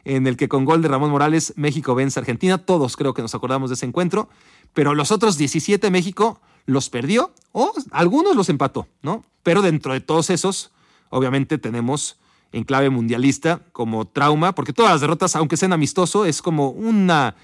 en 0.05 0.27
el 0.27 0.37
que 0.37 0.49
con 0.49 0.65
gol 0.65 0.83
de 0.83 0.89
Ramón 0.89 1.11
Morales 1.11 1.53
México 1.57 1.95
vence 1.95 2.19
a 2.19 2.23
Argentina. 2.23 2.59
Todos 2.59 2.97
creo 2.97 3.15
que 3.15 3.23
nos 3.23 3.35
acordamos 3.35 3.71
de 3.71 3.75
ese 3.75 3.87
encuentro, 3.87 4.29
pero 4.75 4.95
los 4.95 5.11
otros 5.13 5.37
17 5.39 5.91
México 5.91 6.41
los 6.67 6.91
perdió 6.91 7.33
o 7.53 7.73
algunos 7.91 8.37
los 8.37 8.49
empató, 8.49 8.87
¿no? 9.03 9.25
Pero 9.43 9.63
dentro 9.63 9.93
de 9.93 10.01
todos 10.01 10.31
esos, 10.31 10.71
obviamente 11.09 11.59
tenemos 11.59 12.19
en 12.53 12.65
clave 12.65 12.91
mundialista 12.91 13.63
como 13.73 14.07
trauma, 14.07 14.55
porque 14.55 14.73
todas 14.73 14.93
las 14.93 15.01
derrotas, 15.01 15.37
aunque 15.37 15.57
sean 15.57 15.73
amistoso, 15.73 16.25
es 16.25 16.43
como 16.43 16.71
una, 16.71 17.37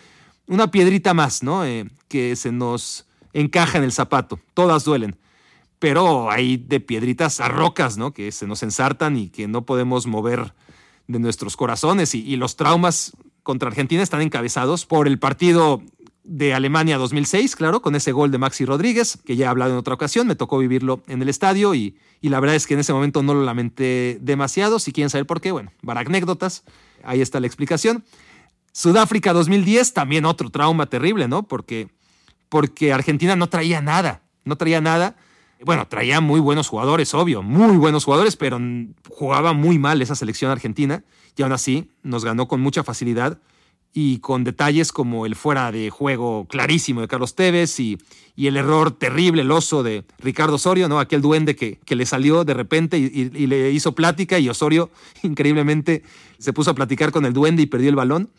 una 0.47 0.71
piedrita 0.71 1.15
más, 1.15 1.43
¿no? 1.43 1.65
Eh, 1.65 1.89
que 2.09 2.37
se 2.37 2.53
nos 2.53 3.07
encaja 3.33 3.79
en 3.79 3.85
el 3.85 3.93
zapato. 3.93 4.41
Todas 4.55 4.85
duelen. 4.85 5.17
Pero 5.79 6.31
hay 6.31 6.57
de 6.57 6.81
piedritas 6.81 7.41
a 7.41 7.49
rocas, 7.49 7.99
¿no? 7.99 8.13
Que 8.13 8.33
se 8.33 8.47
nos 8.47 8.63
ensartan 8.63 9.17
y 9.17 9.29
que 9.29 9.47
no 9.47 9.63
podemos 9.63 10.07
mover 10.07 10.55
de 11.07 11.19
nuestros 11.19 11.57
corazones. 11.57 12.15
Y, 12.15 12.37
los 12.37 12.57
traumas 12.57 13.13
contra 13.43 13.69
Argentina 13.69 14.03
están 14.03 14.23
encabezados 14.23 14.87
por 14.87 15.07
el 15.07 15.19
partido 15.19 15.83
de 16.25 16.55
Alemania 16.55 16.99
2006, 16.99 17.55
claro, 17.55 17.81
con 17.81 17.95
ese 17.95 18.11
gol 18.11 18.33
de 18.33 18.39
Maxi 18.39 18.65
Rodríguez, 18.65 19.19
que 19.25 19.37
ya 19.37 19.47
he 19.47 19.49
hablado 19.49 19.73
en 19.73 19.79
otra 19.79 19.95
ocasión, 19.95 20.27
me 20.27 20.35
tocó 20.35 20.59
vivirlo 20.59 21.03
en 21.07 21.23
el 21.23 21.29
estadio 21.29 21.75
y, 21.75 21.97
y, 22.21 22.31
la 22.31 22.41
verdad 22.41 22.57
es 22.57 22.67
que 22.67 22.75
en 22.75 22.81
ese 22.81 22.93
momento 22.93 23.23
no 23.23 23.35
lo 23.35 23.43
lamenté 23.43 24.19
demasiado. 24.21 24.79
Si 24.79 24.93
quieren 24.93 25.11
saber 25.11 25.27
por 25.27 25.41
qué, 25.41 25.53
bueno, 25.53 25.71
para 25.85 26.01
anécdotas, 26.01 26.65
ahí 27.05 27.21
está 27.21 27.39
la 27.41 27.47
explicación. 27.47 28.05
Sudáfrica 28.73 29.33
2010, 29.33 29.95
también 29.95 30.25
otro 30.25 30.51
trauma 30.51 30.87
terrible, 30.87 31.29
¿no? 31.29 31.45
Porque 31.45 31.89
porque 32.49 32.93
Argentina 32.93 33.37
no 33.37 33.49
traía 33.49 33.81
nada, 33.81 34.23
no 34.45 34.57
traía 34.57 34.81
nada. 34.81 35.17
Bueno, 35.65 35.89
traía 35.89 36.21
muy 36.21 36.41
buenos 36.41 36.69
jugadores, 36.69 37.15
obvio, 37.15 37.43
muy 37.43 37.77
buenos 37.77 38.05
jugadores, 38.05 38.37
pero 38.37 38.61
jugaba 39.09 39.55
muy 39.55 39.79
mal 39.79 40.03
esa 40.03 40.15
selección 40.15 40.51
argentina 40.51 41.03
y 41.37 41.43
aún 41.43 41.53
así 41.53 41.91
nos 42.03 42.25
ganó 42.25 42.47
con 42.47 42.61
mucha 42.61 42.85
facilidad 42.85 43.39
y 43.95 44.19
con 44.19 44.45
detalles 44.45 44.93
como 44.93 45.25
el 45.25 45.35
fuera 45.35 45.73
de 45.73 45.89
juego 45.89 46.47
clarísimo 46.47 47.01
de 47.01 47.09
Carlos 47.09 47.35
Tevez 47.35 47.81
y, 47.81 47.97
y 48.35 48.47
el 48.47 48.59
error 48.59 48.91
terrible, 48.91 49.41
el 49.41 49.51
oso 49.51 49.83
de 49.83 50.05
Ricardo 50.19 50.57
Osorio, 50.57 50.87
¿no? 50.87 51.01
aquel 51.01 51.23
duende 51.23 51.57
que, 51.57 51.79
que 51.87 51.97
le 51.97 52.05
salió 52.05 52.45
de 52.45 52.53
repente 52.53 52.99
y, 52.99 53.05
y, 53.05 53.47
le 53.47 53.71
hizo 53.71 53.95
plática 53.95 54.39
y 54.39 54.51
Osorio 54.51 54.91
increíblemente 55.23 56.03
se 56.39 56.53
puso 56.53 56.73
a 56.73 56.75
platicar 56.75 57.11
con 57.11 57.25
el 57.25 57.33
duende 57.33 57.63
y 57.63 57.67
perdió 57.67 57.89
el 57.89 57.97
balón. 57.97 58.31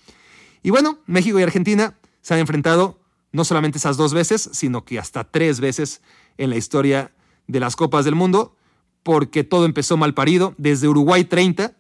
Y 0.61 0.70
bueno, 0.70 0.99
México 1.07 1.39
y 1.39 1.43
Argentina 1.43 1.97
se 2.22 2.36
han 2.36 2.39
enfrentado 2.39 2.99
no 3.32 3.43
solamente 3.43 3.80
esas 3.80 3.97
dos 3.97 4.13
veces, 4.13 4.49
sino 4.53 4.86
que 4.86 4.99
hasta 4.99 5.24
tres 5.24 5.59
veces 5.59 6.01
en 6.38 6.49
la 6.49 6.57
historia 6.57 7.11
de 7.47 7.59
las 7.59 7.75
Copas 7.75 8.05
del 8.05 8.15
Mundo, 8.15 8.55
porque 9.03 9.43
todo 9.43 9.65
empezó 9.65 9.97
mal 9.97 10.13
parido 10.13 10.53
desde 10.57 10.88
Uruguay 10.88 11.23
30, 11.23 11.75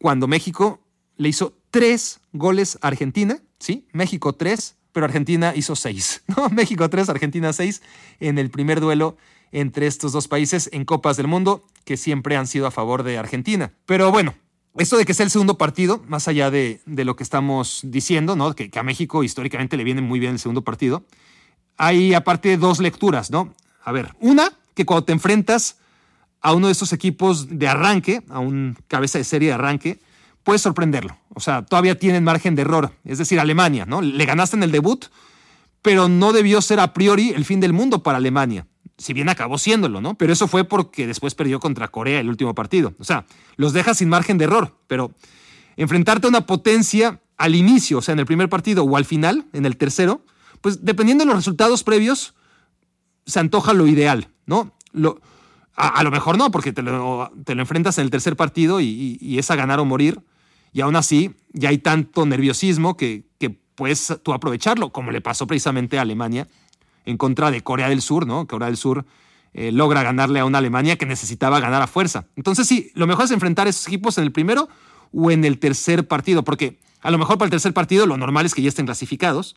cuando 0.00 0.26
México 0.26 0.80
le 1.16 1.28
hizo 1.28 1.56
tres 1.70 2.20
goles 2.32 2.78
a 2.82 2.88
Argentina, 2.88 3.38
¿sí? 3.58 3.86
México 3.92 4.32
tres, 4.32 4.76
pero 4.92 5.06
Argentina 5.06 5.52
hizo 5.54 5.76
seis, 5.76 6.22
¿no? 6.36 6.48
México 6.50 6.88
tres, 6.90 7.08
Argentina 7.08 7.52
seis, 7.52 7.82
en 8.20 8.38
el 8.38 8.50
primer 8.50 8.80
duelo 8.80 9.16
entre 9.52 9.86
estos 9.86 10.12
dos 10.12 10.26
países 10.26 10.68
en 10.72 10.84
Copas 10.84 11.16
del 11.16 11.28
Mundo, 11.28 11.64
que 11.84 11.96
siempre 11.96 12.36
han 12.36 12.46
sido 12.46 12.66
a 12.66 12.72
favor 12.72 13.04
de 13.04 13.18
Argentina. 13.18 13.72
Pero 13.86 14.10
bueno, 14.10 14.34
esto 14.76 14.96
de 14.96 15.04
que 15.04 15.14
sea 15.14 15.24
el 15.24 15.30
segundo 15.30 15.56
partido, 15.56 16.02
más 16.08 16.26
allá 16.26 16.50
de, 16.50 16.80
lo 16.86 17.14
que 17.14 17.22
estamos 17.22 17.80
diciendo, 17.84 18.34
¿no? 18.34 18.54
Que, 18.54 18.70
a 18.74 18.82
México 18.82 19.22
históricamente 19.22 19.76
le 19.76 19.84
viene 19.84 20.00
muy 20.00 20.18
bien 20.18 20.32
el 20.32 20.38
segundo 20.40 20.62
partido, 20.62 21.04
hay 21.76 22.14
aparte 22.14 22.56
dos 22.56 22.80
lecturas, 22.80 23.30
¿no? 23.30 23.54
A 23.84 23.92
ver, 23.92 24.14
una, 24.20 24.50
que 24.74 24.84
cuando 24.84 25.04
te 25.04 25.12
enfrentas 25.12 25.76
a 26.40 26.52
uno 26.52 26.66
de 26.66 26.72
esos 26.72 26.92
equipos 26.92 27.58
de 27.58 27.68
arranque, 27.68 28.22
a 28.28 28.38
un 28.38 28.76
cabeza 28.88 29.18
de 29.18 29.24
serie 29.24 29.48
de 29.48 29.54
arranque, 29.54 30.00
puedes 30.42 30.62
sorprenderlo. 30.62 31.16
O 31.34 31.40
sea, 31.40 31.64
todavía 31.64 31.98
tienen 31.98 32.24
margen 32.24 32.54
de 32.54 32.62
error. 32.62 32.92
Es 33.04 33.18
decir, 33.18 33.40
Alemania, 33.40 33.86
¿no? 33.86 34.02
Le 34.02 34.24
ganaste 34.24 34.56
en 34.56 34.62
el 34.62 34.70
debut, 34.70 35.06
pero 35.82 36.08
no 36.08 36.32
debió 36.32 36.60
ser 36.60 36.80
a 36.80 36.92
priori 36.92 37.30
el 37.30 37.44
fin 37.44 37.60
del 37.60 37.72
mundo 37.72 38.02
para 38.02 38.18
Alemania. 38.18 38.66
si 38.96 39.12
bien 39.12 39.28
acabó 39.28 39.58
siéndolo, 39.58 40.00
¿no? 40.00 40.14
Pero 40.14 40.32
eso 40.32 40.46
fue 40.46 40.64
porque 40.64 41.06
después 41.06 41.34
perdió 41.34 41.58
contra 41.58 41.88
Corea 41.88 42.20
el 42.20 42.28
último 42.28 42.54
partido. 42.54 42.94
O 42.98 43.04
sea, 43.04 43.26
los 43.56 43.72
deja 43.72 43.92
sin 43.92 44.08
margen 44.08 44.38
de 44.38 44.44
error, 44.44 44.78
pero 44.86 45.10
enfrentarte 45.76 46.26
a 46.26 46.30
una 46.30 46.46
potencia 46.46 47.20
al 47.36 47.56
inicio, 47.56 47.98
o 47.98 48.02
sea, 48.02 48.12
en 48.12 48.20
el 48.20 48.26
primer 48.26 48.48
partido 48.48 48.84
o 48.84 48.96
al 48.96 49.04
final, 49.04 49.46
en 49.52 49.66
el 49.66 49.76
tercero, 49.76 50.24
pues 50.60 50.84
dependiendo 50.84 51.24
de 51.24 51.26
los 51.26 51.36
resultados 51.36 51.82
previos, 51.82 52.34
se 53.26 53.40
antoja 53.40 53.72
lo 53.72 53.86
ideal, 53.86 54.28
¿no? 54.46 54.72
A, 55.76 56.02
lo 56.04 56.10
mejor 56.10 56.38
no, 56.38 56.50
porque 56.50 56.72
te 56.72 56.82
lo, 56.82 57.32
te 57.44 57.54
lo, 57.54 57.62
enfrentas 57.62 57.98
en 57.98 58.04
el 58.04 58.10
tercer 58.10 58.36
partido 58.36 58.80
y, 58.80 59.36
es 59.38 59.50
a 59.50 59.56
ganar 59.56 59.80
o 59.80 59.84
morir, 59.84 60.20
y 60.72 60.80
aún 60.80 60.96
así 60.96 61.34
ya 61.52 61.70
hay 61.70 61.78
tanto 61.78 62.26
nerviosismo 62.26 62.96
que, 62.96 63.24
que 63.38 63.50
puedes 63.50 64.20
tú 64.22 64.32
aprovecharlo, 64.32 64.90
como 64.90 65.10
le 65.10 65.20
pasó 65.20 65.46
precisamente 65.46 65.98
a 65.98 66.02
Alemania 66.02 66.48
en 67.04 67.16
contra 67.16 67.50
de 67.50 67.62
Corea 67.62 67.88
del 67.88 68.02
Sur, 68.02 68.26
¿no? 68.26 68.46
Corea 68.46 68.68
del 68.68 68.76
Sur 68.76 69.04
eh, 69.52 69.70
logra 69.70 70.02
ganarle 70.02 70.40
a 70.40 70.44
una 70.44 70.58
Alemania 70.58 70.96
que 70.96 71.06
necesitaba 71.06 71.60
ganar 71.60 71.80
a 71.82 71.86
fuerza. 71.86 72.26
Entonces 72.34 72.66
sí, 72.66 72.90
lo 72.94 73.06
mejor 73.06 73.26
es 73.26 73.30
enfrentar 73.30 73.66
a 73.66 73.70
esos 73.70 73.86
equipos 73.86 74.18
en 74.18 74.24
el 74.24 74.32
primero 74.32 74.68
o 75.12 75.30
en 75.30 75.44
el 75.44 75.58
tercer 75.58 76.08
partido, 76.08 76.42
porque 76.42 76.80
a 77.02 77.10
lo 77.10 77.18
mejor 77.18 77.38
para 77.38 77.46
el 77.46 77.50
tercer 77.50 77.72
partido 77.72 78.06
lo 78.06 78.16
normal 78.16 78.46
es 78.46 78.54
que 78.54 78.62
ya 78.62 78.68
estén 78.68 78.86
clasificados 78.86 79.54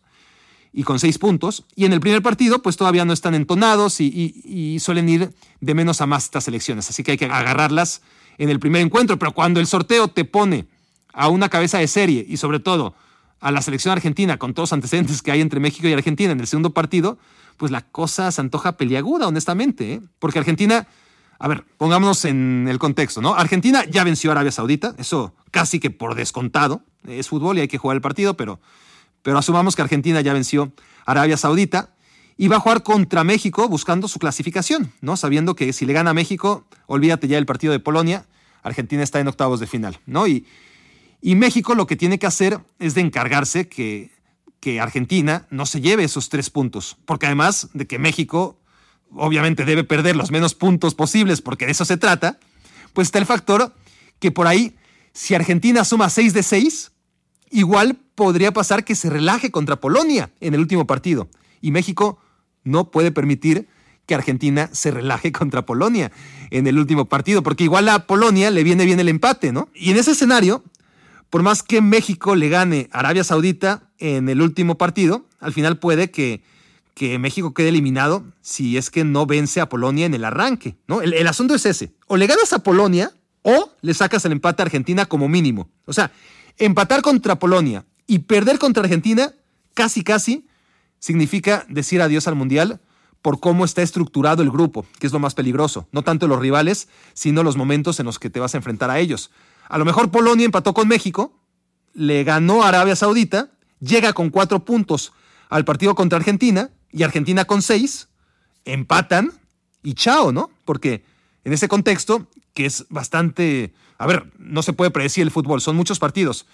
y 0.74 0.84
con 0.84 1.00
seis 1.00 1.18
puntos, 1.18 1.66
y 1.76 1.86
en 1.86 1.94
el 1.94 2.00
primer 2.00 2.22
partido 2.22 2.62
pues 2.62 2.78
todavía 2.78 3.06
no 3.06 3.14
están 3.14 3.34
entonados 3.34 4.00
y, 4.00 4.78
suelen 4.80 5.10
ir 5.10 5.34
de 5.60 5.74
menos 5.74 6.02
a 6.02 6.06
más 6.06 6.26
estas 6.26 6.48
elecciones, 6.48 6.90
así 6.90 7.04
que 7.04 7.12
hay 7.12 7.18
que 7.18 7.26
agarrarlas 7.26 8.02
en 8.38 8.50
el 8.50 8.60
primer 8.60 8.82
encuentro, 8.82 9.18
pero 9.18 9.32
cuando 9.32 9.60
el 9.60 9.68
sorteo 9.68 10.08
te 10.08 10.26
pone 10.26 10.68
a 11.14 11.30
una 11.30 11.50
cabeza 11.50 11.80
de 11.80 11.88
serie 11.88 12.26
y 12.28 12.38
sobre 12.38 12.60
todo 12.60 12.94
a 13.40 13.52
la 13.52 13.62
selección 13.62 13.92
argentina 13.92 14.38
con 14.38 14.54
todos 14.54 14.70
los 14.70 14.74
antecedentes 14.74 15.22
que 15.22 15.32
hay 15.32 15.42
entre 15.42 15.60
México 15.60 15.88
y 15.88 15.94
Argentina 15.94 16.32
en 16.32 16.40
el 16.40 16.48
segundo 16.48 16.72
partido, 16.72 17.18
pues 17.58 17.72
la 17.72 17.82
cosa 17.82 18.32
se 18.32 18.42
antoja 18.42 18.78
peliaguda, 18.78 19.28
honestamente, 19.28 19.94
¿eh? 19.94 20.02
porque 20.20 20.40
Argentina, 20.40 20.88
a 21.40 21.48
ver, 21.48 21.64
pongámonos 21.78 22.24
en 22.26 22.68
el 22.70 22.78
contexto, 22.78 23.22
¿no? 23.22 23.34
Argentina 23.34 23.84
ya 23.86 24.04
venció 24.04 24.30
a 24.30 24.34
Arabia 24.34 24.52
Saudita, 24.52 24.96
eso 24.98 25.34
casi 25.52 25.80
que 25.80 25.90
por 25.90 26.16
descontado, 26.16 26.82
es 27.08 27.30
fútbol 27.30 27.58
y 27.58 27.62
hay 27.62 27.68
que 27.68 27.78
jugar 27.78 27.96
el 27.96 28.02
partido, 28.02 28.36
pero, 28.36 28.60
pero 29.28 29.40
asumamos 29.40 29.76
que 29.76 29.82
Argentina 29.82 30.22
ya 30.22 30.32
venció 30.32 30.72
a 31.06 31.12
Arabia 31.12 31.36
Saudita 31.36 31.90
y 32.38 32.48
va 32.48 32.56
a 32.56 32.60
jugar 32.62 32.82
contra 32.82 33.26
México 33.26 33.68
buscando 33.68 34.08
su 34.08 34.20
clasificación, 34.20 34.94
¿no? 35.02 35.18
Sabiendo 35.18 35.54
que 35.54 35.74
si 35.74 35.86
le 35.86 35.92
gana 35.92 36.12
a 36.12 36.14
México, 36.14 36.66
olvídate 36.86 37.28
ya 37.28 37.36
del 37.36 37.46
partido 37.46 37.74
de 37.74 37.82
Polonia, 37.82 38.26
Argentina 38.64 39.04
está 39.04 39.20
en 39.20 39.28
octavos 39.28 39.60
de 39.60 39.68
final, 39.68 40.00
¿no? 40.06 40.28
Y, 40.28 40.46
y 41.22 41.36
México 41.36 41.76
lo 41.76 41.88
que 41.88 41.98
tiene 41.98 42.20
que 42.20 42.26
hacer 42.26 42.62
es 42.80 42.96
de 42.96 43.02
encargarse 43.02 43.68
que, 43.68 44.12
que 44.62 44.80
Argentina 44.80 45.46
no 45.50 45.66
se 45.66 45.82
lleve 45.82 46.06
esos 46.06 46.30
tres 46.30 46.50
puntos, 46.50 46.96
porque 47.04 47.26
además 47.26 47.68
de 47.74 47.86
que 47.86 48.00
México 48.00 48.62
obviamente 49.12 49.66
debe 49.66 49.84
perder 49.84 50.16
los 50.16 50.32
menos 50.32 50.56
puntos 50.56 50.96
posibles, 50.96 51.42
porque 51.42 51.66
de 51.66 51.74
eso 51.74 51.84
se 51.84 51.98
trata, 51.98 52.40
pues 52.94 53.10
está 53.10 53.20
el 53.20 53.26
factor 53.26 53.76
que 54.20 54.32
por 54.32 54.48
ahí, 54.48 54.78
si 55.12 55.36
Argentina 55.36 55.84
suma 55.84 56.10
6 56.10 56.34
de 56.34 56.44
6, 56.44 56.92
igual 57.52 57.98
podría 58.16 58.52
pasar 58.52 58.84
que 58.84 58.96
se 58.96 59.10
relaje 59.10 59.52
contra 59.52 59.80
Polonia 59.80 60.32
en 60.40 60.54
el 60.54 60.60
último 60.60 60.88
partido. 60.88 61.30
Y 61.62 61.72
México 61.72 62.20
no 62.64 62.92
puede 62.92 63.12
permitir 63.12 63.68
que 64.06 64.16
Argentina 64.16 64.70
se 64.72 64.90
relaje 64.92 65.32
contra 65.34 65.66
Polonia 65.66 66.12
en 66.50 66.66
el 66.66 66.80
último 66.80 67.06
partido, 67.06 67.44
porque 67.44 67.66
igual 67.66 67.90
a 67.90 68.08
Polonia 68.08 68.50
le 68.50 68.64
viene 68.64 68.86
bien 68.86 69.00
el 69.00 69.10
empate, 69.10 69.52
¿no? 69.52 69.70
Y 69.76 69.92
en 69.92 69.98
ese 69.98 70.12
escenario, 70.12 70.64
por 71.30 71.44
más 71.44 71.62
que 71.62 71.82
México 71.82 72.36
le 72.36 72.50
gane 72.50 72.90
a 72.92 73.00
Arabia 73.00 73.24
Saudita 73.24 73.90
en 74.00 74.30
el 74.30 74.42
último 74.42 74.78
partido, 74.78 75.26
al 75.40 75.54
final 75.54 75.78
puede 75.78 76.10
que, 76.10 76.42
que 76.94 77.20
México 77.20 77.54
quede 77.54 77.70
eliminado 77.70 78.24
si 78.42 78.78
es 78.78 78.90
que 78.90 79.04
no 79.04 79.26
vence 79.26 79.60
a 79.60 79.70
Polonia 79.70 80.06
en 80.06 80.14
el 80.14 80.24
arranque. 80.24 80.78
¿no? 80.88 81.02
El, 81.02 81.14
el, 81.14 81.28
asunto 81.28 81.54
es 81.54 81.66
ese. 81.66 81.92
O 82.08 82.18
le 82.18 82.28
ganas 82.28 82.54
a 82.54 82.60
Polonia 82.60 83.12
o 83.42 83.72
le 83.82 83.94
sacas 83.94 84.26
el 84.26 84.32
empate 84.32 84.62
a 84.62 84.66
Argentina 84.66 85.06
como 85.06 85.28
mínimo. 85.28 85.70
O 85.86 85.94
sea, 85.94 86.12
empatar 86.58 87.02
contra 87.02 87.40
Polonia 87.40 87.86
y 88.06 88.20
perder 88.20 88.60
contra 88.60 88.84
Argentina 88.84 89.34
casi 89.74 90.04
casi 90.04 90.48
significa 91.00 91.66
decir 91.70 92.02
adiós 92.02 92.28
al 92.28 92.36
Mundial 92.36 92.82
por 93.22 93.40
cómo 93.40 93.66
está 93.66 93.82
estructurado 93.82 94.42
el 94.42 94.52
grupo, 94.52 94.86
que 95.00 95.08
es 95.08 95.14
lo 95.14 95.20
más 95.20 95.36
peligroso. 95.36 95.88
No 95.92 96.04
tanto 96.04 96.28
los 96.28 96.40
rivales, 96.40 96.88
sino 97.14 97.44
los 97.44 97.58
momentos 97.58 98.00
en 98.00 98.06
los 98.06 98.20
que 98.20 98.30
te 98.30 98.40
vas 98.40 98.54
a 98.54 98.58
enfrentar 98.58 98.90
a 98.90 99.00
ellos. 99.00 99.32
A 99.68 99.78
lo 99.78 99.86
mejor 99.86 100.12
Polonia 100.12 100.46
empató 100.46 100.74
con 100.74 100.88
México, 100.88 101.38
le 101.94 102.24
ganó 102.24 102.64
a 102.64 102.70
Arabia 102.70 102.96
Saudita, 102.96 103.50
llega 103.80 104.14
con 104.14 104.30
cuatro 104.30 104.64
puntos 104.64 105.14
al 105.50 105.66
partido 105.66 105.96
contra 105.96 106.18
Argentina 106.18 106.70
y 106.92 107.04
Argentina 107.04 107.46
con 107.46 107.62
seis, 107.62 108.08
empatan 108.66 109.34
y 109.84 109.94
chao, 109.94 110.32
¿no? 110.32 110.50
Porque 110.64 111.04
en 111.44 111.54
ese 111.54 111.68
contexto, 111.68 112.28
que 112.54 112.66
es 112.66 112.86
bastante... 112.90 113.74
A 113.98 114.08
ver, 114.08 114.32
no 114.38 114.62
se 114.62 114.74
puede 114.74 114.92
predecir 114.92 115.24
el 115.24 115.32
fútbol, 115.32 115.62
son 115.62 115.76
muchos 115.76 116.00
partidos, 116.00 116.46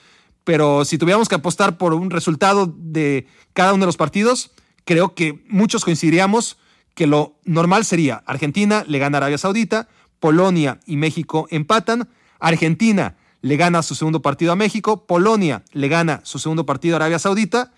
pero 0.44 0.86
si 0.86 0.98
tuviéramos 0.98 1.30
que 1.30 1.36
apostar 1.36 1.78
por 1.78 1.94
un 1.94 2.10
resultado 2.10 2.74
de 2.76 3.28
cada 3.54 3.74
uno 3.74 3.82
de 3.82 3.88
los 3.88 3.98
partidos, 3.98 4.52
creo 4.86 5.16
que 5.16 5.44
muchos 5.48 5.84
coincidiríamos 5.84 6.58
que 6.96 7.08
lo 7.08 7.36
normal 7.44 7.86
sería 7.86 8.24
Argentina 8.26 8.84
le 8.88 9.00
gana 9.00 9.18
a 9.18 9.20
Arabia 9.20 9.38
Saudita, 9.38 9.88
Polonia 10.20 10.80
y 10.86 10.98
México 10.98 11.48
empatan, 11.50 12.10
Argentina 12.40 13.18
le 13.42 13.58
gana 13.58 13.84
su 13.84 13.96
segundo 13.96 14.22
partido 14.22 14.52
a 14.52 14.56
México, 14.56 15.06
Polonia 15.06 15.64
le 15.74 15.88
gana 15.88 16.22
su 16.24 16.40
segundo 16.40 16.66
partido 16.66 16.96
a 16.96 16.98
Arabia 16.98 17.20
Saudita, 17.20 17.74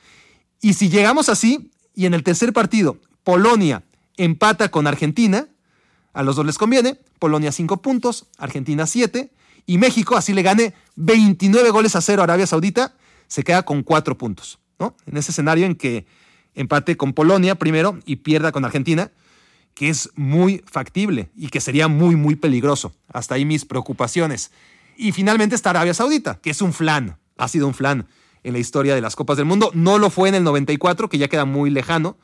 y 0.62 0.74
si 0.74 0.90
llegamos 0.90 1.30
así, 1.30 1.72
y 1.96 2.06
en 2.06 2.14
el 2.14 2.24
tercer 2.24 2.54
partido 2.54 2.98
Polonia 3.24 3.84
empata 4.18 4.70
con 4.70 4.86
Argentina, 4.86 5.48
a 6.14 6.24
los 6.24 6.36
dos 6.36 6.46
les 6.46 6.58
conviene, 6.58 7.00
Polonia 7.20 7.52
5 7.52 7.82
puntos, 7.82 8.28
Argentina 8.38 8.86
7, 8.86 9.32
y 9.66 9.78
México 9.78 10.16
así 10.16 10.34
le 10.34 10.42
gane 10.42 10.74
29 10.96 11.70
goles 11.72 11.96
a 11.96 12.02
cero 12.02 12.22
a 12.22 12.26
Arabia 12.26 12.48
Saudita, 12.48 12.96
se 13.28 13.44
queda 13.44 13.64
con 13.64 13.84
4 13.84 14.18
puntos. 14.18 14.60
¿no? 14.80 14.96
En 15.06 15.18
ese 15.18 15.32
escenario 15.32 15.66
en 15.66 15.76
que 15.76 16.06
empate 16.54 16.98
con 16.98 17.14
Polonia 17.14 17.56
primero 17.56 18.00
y 18.06 18.18
pierda 18.18 18.52
con 18.52 18.66
Argentina, 18.66 19.12
que 19.74 19.90
es 19.90 20.10
muy 20.16 20.64
factible 20.66 21.30
y 21.36 21.50
que 21.50 21.60
sería 21.60 21.88
muy, 21.88 22.16
muy 22.16 22.36
peligroso. 22.36 22.94
Hasta 23.12 23.36
ahí 23.36 23.46
mis 23.46 23.66
preocupaciones. 23.66 24.52
Y 24.98 25.12
finalmente 25.12 25.56
está 25.56 25.72
Arabia 25.72 25.94
Saudita, 25.94 26.40
que 26.42 26.50
es 26.50 26.62
un 26.62 26.74
flan, 26.74 27.18
ha 27.38 27.48
sido 27.48 27.68
un 27.68 27.74
flan 27.74 28.08
en 28.44 28.54
la 28.54 28.60
historia 28.60 28.96
de 28.96 29.02
las 29.02 29.16
Copas 29.16 29.38
del 29.38 29.46
Mundo. 29.46 29.72
No 29.74 29.98
lo 29.98 30.10
fue 30.10 30.30
en 30.30 30.36
el 30.36 30.44
94, 30.44 31.10
que 31.10 31.18
ya 31.18 31.28
queda 31.28 31.46
muy 31.46 31.70
lejano, 31.70 32.18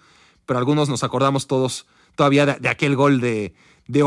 pero 0.46 0.60
algunos 0.60 0.88
nos 0.88 1.04
acordamos 1.04 1.48
todos 1.48 1.88
todavía 2.16 2.46
de, 2.46 2.70
aquel 2.70 2.96
gol 2.96 3.20
de, 3.20 3.54
de 3.88 4.04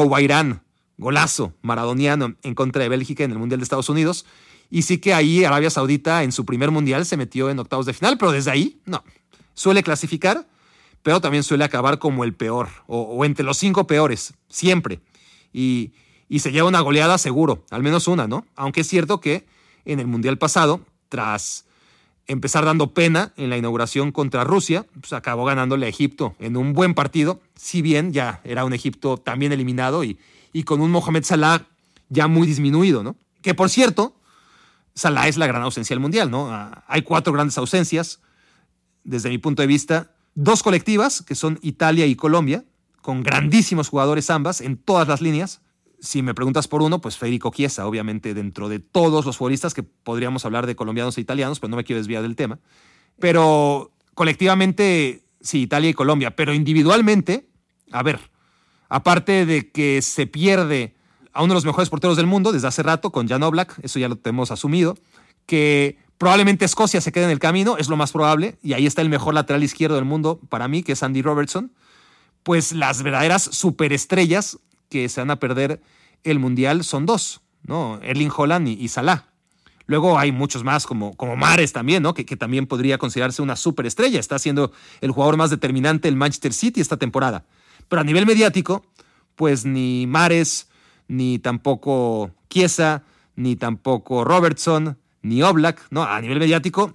golazo 0.99 1.53
maradoniano 1.63 2.35
en 2.43 2.55
contra 2.55 2.83
de 2.83 2.89
Bélgica 2.89 3.25
en 3.25 3.33
el 3.33 3.39
Mundial 3.39 3.61
de 3.61 3.65
Estados 3.65 3.89
Unidos. 3.89 4.27
Y 4.71 4.83
sí 4.83 4.99
que 4.99 5.15
ahí 5.15 5.45
Arabia 5.45 5.71
Saudita 5.71 6.23
en 6.23 6.33
su 6.33 6.45
primer 6.45 6.71
Mundial 6.71 7.07
se 7.07 7.17
metió 7.17 7.51
en 7.51 7.59
octavos 7.59 7.87
de 7.87 7.93
final, 7.93 8.19
pero 8.19 8.33
desde 8.33 8.51
ahí 8.51 8.81
no. 8.87 9.05
Suele 9.55 9.83
clasificar, 9.83 10.47
pero 11.03 11.21
también 11.21 11.43
suele 11.43 11.65
acabar 11.65 11.99
como 11.99 12.25
el 12.25 12.35
peor, 12.35 12.69
o, 12.87 13.25
entre 13.25 13.45
los 13.45 13.59
cinco 13.59 13.87
peores, 13.87 14.35
siempre. 14.49 15.01
Y, 15.53 15.93
se 16.39 16.51
lleva 16.51 16.67
una 16.67 16.81
goleada 16.81 17.17
seguro, 17.19 17.65
al 17.71 17.85
menos 17.85 18.09
una, 18.09 18.27
¿no? 18.27 18.45
Aunque 18.57 18.81
es 18.81 18.89
cierto 18.89 19.21
que 19.21 19.47
en 19.85 20.01
el 20.01 20.09
Mundial 20.09 20.37
pasado, 20.37 20.81
tras 21.09 21.67
empezar 22.27 22.65
dando 22.65 22.93
pena 22.93 23.33
en 23.37 23.51
la 23.51 23.57
inauguración 23.57 24.11
contra 24.11 24.43
Rusia, 24.43 24.87
pues 25.01 25.13
acabó 25.13 25.45
ganándole 25.45 25.87
a 25.87 25.89
Egipto 25.89 26.35
en 26.41 26.57
un 26.57 26.73
buen 26.73 26.95
partido, 26.95 27.41
si 27.55 27.83
bien 27.83 28.13
ya 28.13 28.41
era 28.43 28.65
un 28.65 28.73
Egipto 28.73 29.19
también 29.19 29.53
eliminado 29.53 30.03
y, 30.03 30.19
y 30.55 30.63
con 30.63 30.81
un 30.81 30.91
Mohamed 30.91 31.25
Salah 31.25 31.67
ya 32.09 32.29
muy 32.29 32.47
disminuido, 32.47 33.03
¿no? 33.03 33.17
Que 33.43 33.55
por 33.55 33.69
cierto, 33.69 34.17
Salah 34.95 35.29
es 35.29 35.37
la 35.37 35.49
gran 35.49 35.63
ausencia 35.63 35.93
del 35.93 36.01
Mundial, 36.01 36.31
¿no? 36.31 36.51
Ah, 36.51 36.85
hay 36.87 37.03
cuatro 37.03 37.33
grandes 37.33 37.59
ausencias, 37.59 38.21
desde 39.03 39.29
mi 39.29 39.39
punto 39.39 39.61
de 39.63 39.67
vista, 39.67 40.13
dos 40.35 40.63
colectivas, 40.63 41.23
que 41.23 41.35
son 41.35 41.59
Italia 41.61 42.07
y 42.07 42.15
Colombia, 42.15 42.65
con 43.03 43.25
grandísimos 43.25 43.89
jugadores 43.89 44.31
ambas 44.31 44.61
en 44.61 44.77
todas 44.77 45.09
las 45.09 45.21
líneas. 45.21 45.61
Si 45.99 46.23
me 46.23 46.35
preguntas 46.35 46.69
por 46.69 46.83
uno, 46.83 47.01
pues 47.01 47.17
Federico 47.19 47.51
Chiesa, 47.53 47.87
obviamente 47.87 48.33
dentro 48.33 48.69
de 48.69 48.79
todos 48.79 49.27
los 49.27 49.37
futbolistas 49.37 49.75
que 49.75 49.83
podríamos 49.83 50.45
hablar 50.45 50.67
de 50.67 50.77
colombianos 50.77 51.19
e 51.19 51.21
italianos, 51.21 51.59
pero 51.59 51.71
no 51.73 51.77
me 51.77 51.85
quiero 51.85 51.99
desviar 51.99 52.23
del 52.23 52.37
tema. 52.37 52.61
Pero 53.19 53.91
colectivamente, 54.15 55.25
sí, 55.41 55.63
Italia 55.63 55.91
y 55.91 55.95
Colombia, 55.95 56.37
pero 56.37 56.55
individualmente, 56.55 57.49
a 57.91 58.05
ver, 58.05 58.21
aparte 58.89 59.47
de 59.47 59.71
que 59.71 60.03
se 60.03 60.27
pierde 60.27 60.95
a 61.33 61.43
uno 61.43 61.53
de 61.53 61.57
los 61.57 61.65
mejores 61.65 61.91
porteros 61.91 62.17
del 62.17 62.27
mundo 62.27 62.53
desde 62.53 62.69
hace 62.69 62.83
rato 62.83 63.11
con 63.11 63.29
Jan 63.29 63.43
Oblak, 63.43 63.79
eso 63.83 63.99
ya 63.99 64.09
lo 64.09 64.17
tenemos 64.17 64.51
asumido, 64.51 64.97
que 65.47 65.99
Probablemente 66.19 66.65
Escocia 66.65 67.01
se 67.01 67.13
quede 67.13 67.25
en 67.25 67.31
el 67.31 67.39
camino, 67.39 67.77
es 67.77 67.89
lo 67.89 67.97
más 67.97 68.13
probable, 68.13 68.57
y 68.63 68.73
ahí 68.73 68.87
está 68.87 69.03
el 69.03 69.09
mejor 69.09 69.35
lateral 69.35 69.65
izquierdo 69.65 69.97
del 69.97 70.05
mundo 70.05 70.41
para 70.49 70.69
mí, 70.69 70.83
que 70.83 70.93
es 70.93 71.03
Andy 71.03 71.23
Robertson. 71.23 71.73
Pues 72.43 72.73
las 72.73 73.03
verdaderas 73.03 73.43
superestrellas 73.43 74.59
que 74.89 75.09
se 75.09 75.21
van 75.21 75.31
a 75.31 75.41
perder 75.41 75.83
el 76.23 76.39
Mundial 76.39 76.85
son 76.85 77.05
dos, 77.05 77.41
¿no? 77.63 77.99
Erling 78.03 78.31
Holland 78.35 78.69
y, 78.69 78.89
Salah. 78.89 79.27
Luego 79.87 80.19
hay 80.19 80.31
muchos 80.31 80.63
más, 80.63 80.87
como, 80.87 81.15
como 81.17 81.37
Mares 81.37 81.73
también, 81.73 82.03
¿no? 82.03 82.15
Que, 82.15 82.25
que, 82.25 82.37
también 82.37 82.67
podría 82.67 82.97
considerarse 82.97 83.43
una 83.43 83.57
superestrella. 83.57 84.21
Está 84.21 84.39
siendo 84.39 84.73
el 85.01 85.11
jugador 85.11 85.37
más 85.37 85.51
determinante 85.51 86.09
del 86.09 86.17
Manchester 86.17 86.55
City 86.55 86.81
esta 86.81 86.97
temporada. 86.97 87.45
Pero 87.89 88.01
a 88.01 88.05
nivel 88.05 88.27
mediático, 88.27 88.85
pues 89.37 89.65
ni 89.65 90.07
Mares, 90.07 90.69
ni 91.09 91.39
tampoco 91.39 92.31
Chiesa, 92.49 93.05
ni 93.37 93.57
tampoco 93.57 94.25
Robertson, 94.25 94.99
ni 95.23 95.43
Oblak, 95.43 95.81
¿no? 95.91 96.05
A 96.05 96.21
nivel 96.21 96.39
mediático, 96.39 96.93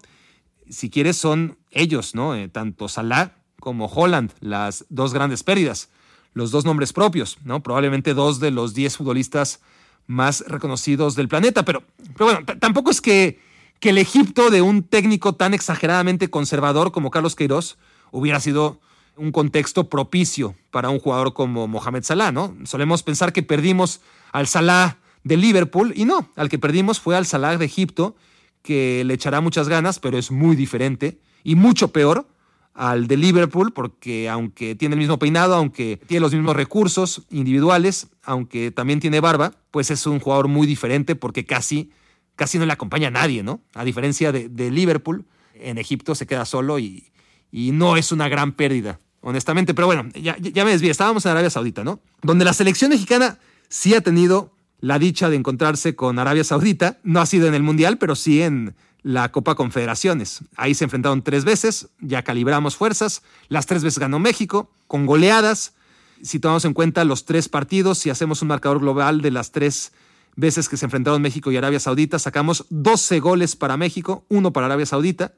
si 0.70 0.90
quieres, 0.90 1.18
son 1.18 1.58
ellos, 1.72 2.16
¿no? 2.16 2.36
Eh, 2.36 2.48
tanto 2.48 2.88
Salah 2.88 3.36
como 3.60 3.88
Holland, 3.88 4.32
las 4.40 4.86
dos 4.90 5.14
grandes 5.14 5.44
pérdidas, 5.44 5.90
los 6.34 6.52
dos 6.52 6.66
nombres 6.66 6.94
propios, 6.94 7.38
¿no? 7.44 7.62
Probablemente 7.62 8.14
dos 8.14 8.40
de 8.40 8.52
los 8.52 8.74
diez 8.74 8.98
futbolistas 8.98 9.60
más 10.08 10.44
reconocidos 10.48 11.16
del 11.16 11.28
planeta, 11.28 11.64
pero, 11.66 11.84
pero 12.18 12.32
bueno, 12.32 12.46
tampoco 12.60 12.90
es 12.90 13.02
que, 13.02 13.40
que 13.80 13.90
el 13.90 13.98
Egipto 13.98 14.50
de 14.50 14.62
un 14.62 14.84
técnico 14.84 15.36
tan 15.36 15.54
exageradamente 15.54 16.30
conservador 16.30 16.92
como 16.92 17.12
Carlos 17.12 17.36
Queiroz 17.36 17.78
hubiera 18.12 18.40
sido 18.40 18.80
un 19.20 19.32
contexto 19.32 19.90
propicio 19.90 20.56
para 20.72 20.90
un 20.90 21.00
jugador 21.00 21.34
como 21.34 21.68
Mohamed 21.68 22.04
Salah, 22.04 22.32
¿no? 22.32 22.56
Solemos 22.64 23.04
pensar 23.04 23.34
que 23.34 23.44
perdimos 23.44 24.02
al 24.32 24.48
Salah 24.48 24.98
de 25.24 25.38
Liverpool 25.38 25.94
y 25.96 26.06
no, 26.06 26.32
al 26.36 26.50
que 26.50 26.58
perdimos 26.58 27.00
fue 27.00 27.16
al 27.16 27.26
Salah 27.26 27.58
de 27.58 27.66
Egipto, 27.66 28.16
que 28.62 29.04
le 29.06 29.14
echará 29.14 29.42
muchas 29.42 29.68
ganas, 29.68 30.00
pero 30.00 30.18
es 30.18 30.32
muy 30.32 30.56
diferente 30.56 31.20
y 31.44 31.56
mucho 31.56 31.90
peor 31.90 32.28
al 32.74 33.08
de 33.08 33.18
Liverpool, 33.18 33.74
porque 33.74 34.30
aunque 34.30 34.76
tiene 34.76 34.96
el 34.96 35.00
mismo 35.00 35.20
peinado, 35.20 35.56
aunque 35.56 36.00
tiene 36.08 36.22
los 36.22 36.34
mismos 36.34 36.56
recursos 36.56 37.24
individuales, 37.30 38.08
aunque 38.24 38.72
también 38.72 39.02
tiene 39.02 39.20
barba, 39.20 39.54
pues 39.72 39.92
es 39.92 40.06
un 40.06 40.20
jugador 40.20 40.48
muy 40.48 40.66
diferente 40.66 41.16
porque 41.16 41.46
casi, 41.46 41.92
casi 42.36 42.58
no 42.58 42.66
le 42.66 42.72
acompaña 42.72 43.10
a 43.10 43.12
nadie, 43.12 43.44
¿no? 43.44 43.62
A 43.74 43.84
diferencia 43.84 44.32
de, 44.32 44.72
Liverpool, 44.72 45.26
en 45.56 45.78
Egipto 45.78 46.16
se 46.16 46.26
queda 46.26 46.46
solo 46.46 46.80
y 46.80 47.12
no 47.52 47.98
es 47.98 48.14
una 48.14 48.30
gran 48.30 48.54
pérdida 48.54 49.02
honestamente. 49.22 49.74
Pero 49.74 49.88
bueno, 49.88 50.10
ya, 50.14 50.36
me 50.40 50.72
desvié. 50.72 50.92
Estábamos 50.92 51.26
en 51.26 51.32
Arabia 51.32 51.50
Saudita, 51.50 51.84
¿no? 51.84 52.00
Donde 52.22 52.46
la 52.46 52.54
selección 52.54 52.90
mexicana 52.90 53.40
sí 53.68 53.94
ha 53.94 54.02
tenido 54.02 54.54
la 54.82 55.00
dicha 55.00 55.30
de 55.30 55.36
encontrarse 55.36 55.96
con 55.96 56.20
Arabia 56.20 56.44
Saudita. 56.44 56.98
No 57.04 57.22
ha 57.22 57.26
sido 57.26 57.48
en 57.48 57.54
el 57.54 57.64
Mundial, 57.64 57.98
pero 57.98 58.16
sí 58.16 58.42
en 58.42 58.76
la 59.04 59.32
Copa 59.32 59.56
Confederaciones. 59.56 60.42
Ahí 60.56 60.74
se 60.74 60.84
enfrentaron 60.84 61.22
tres 61.22 61.46
veces, 61.46 61.90
ya 62.00 62.24
calibramos 62.24 62.76
fuerzas. 62.76 63.22
Las 63.48 63.66
tres 63.66 63.84
veces 63.84 64.00
ganó 64.00 64.20
México, 64.20 64.72
con 64.88 65.06
goleadas. 65.06 65.74
Si 66.22 66.40
tomamos 66.40 66.66
en 66.66 66.74
cuenta 66.74 67.06
los 67.06 67.26
tres 67.26 67.48
partidos, 67.48 67.98
si 67.98 68.10
hacemos 68.10 68.42
un 68.42 68.50
marcador 68.50 68.80
global 68.80 69.22
de 69.22 69.32
las 69.32 69.52
tres 69.52 69.94
veces 70.36 70.70
que 70.70 70.78
se 70.78 70.86
enfrentaron 70.86 71.22
México 71.22 71.52
y 71.52 71.58
Arabia 71.58 71.80
Saudita, 71.80 72.20
sacamos 72.20 72.66
12 72.70 73.20
goles 73.20 73.56
para 73.56 73.78
México, 73.78 74.26
uno 74.30 74.52
para 74.52 74.68
Arabia 74.68 74.86
Saudita. 74.86 75.34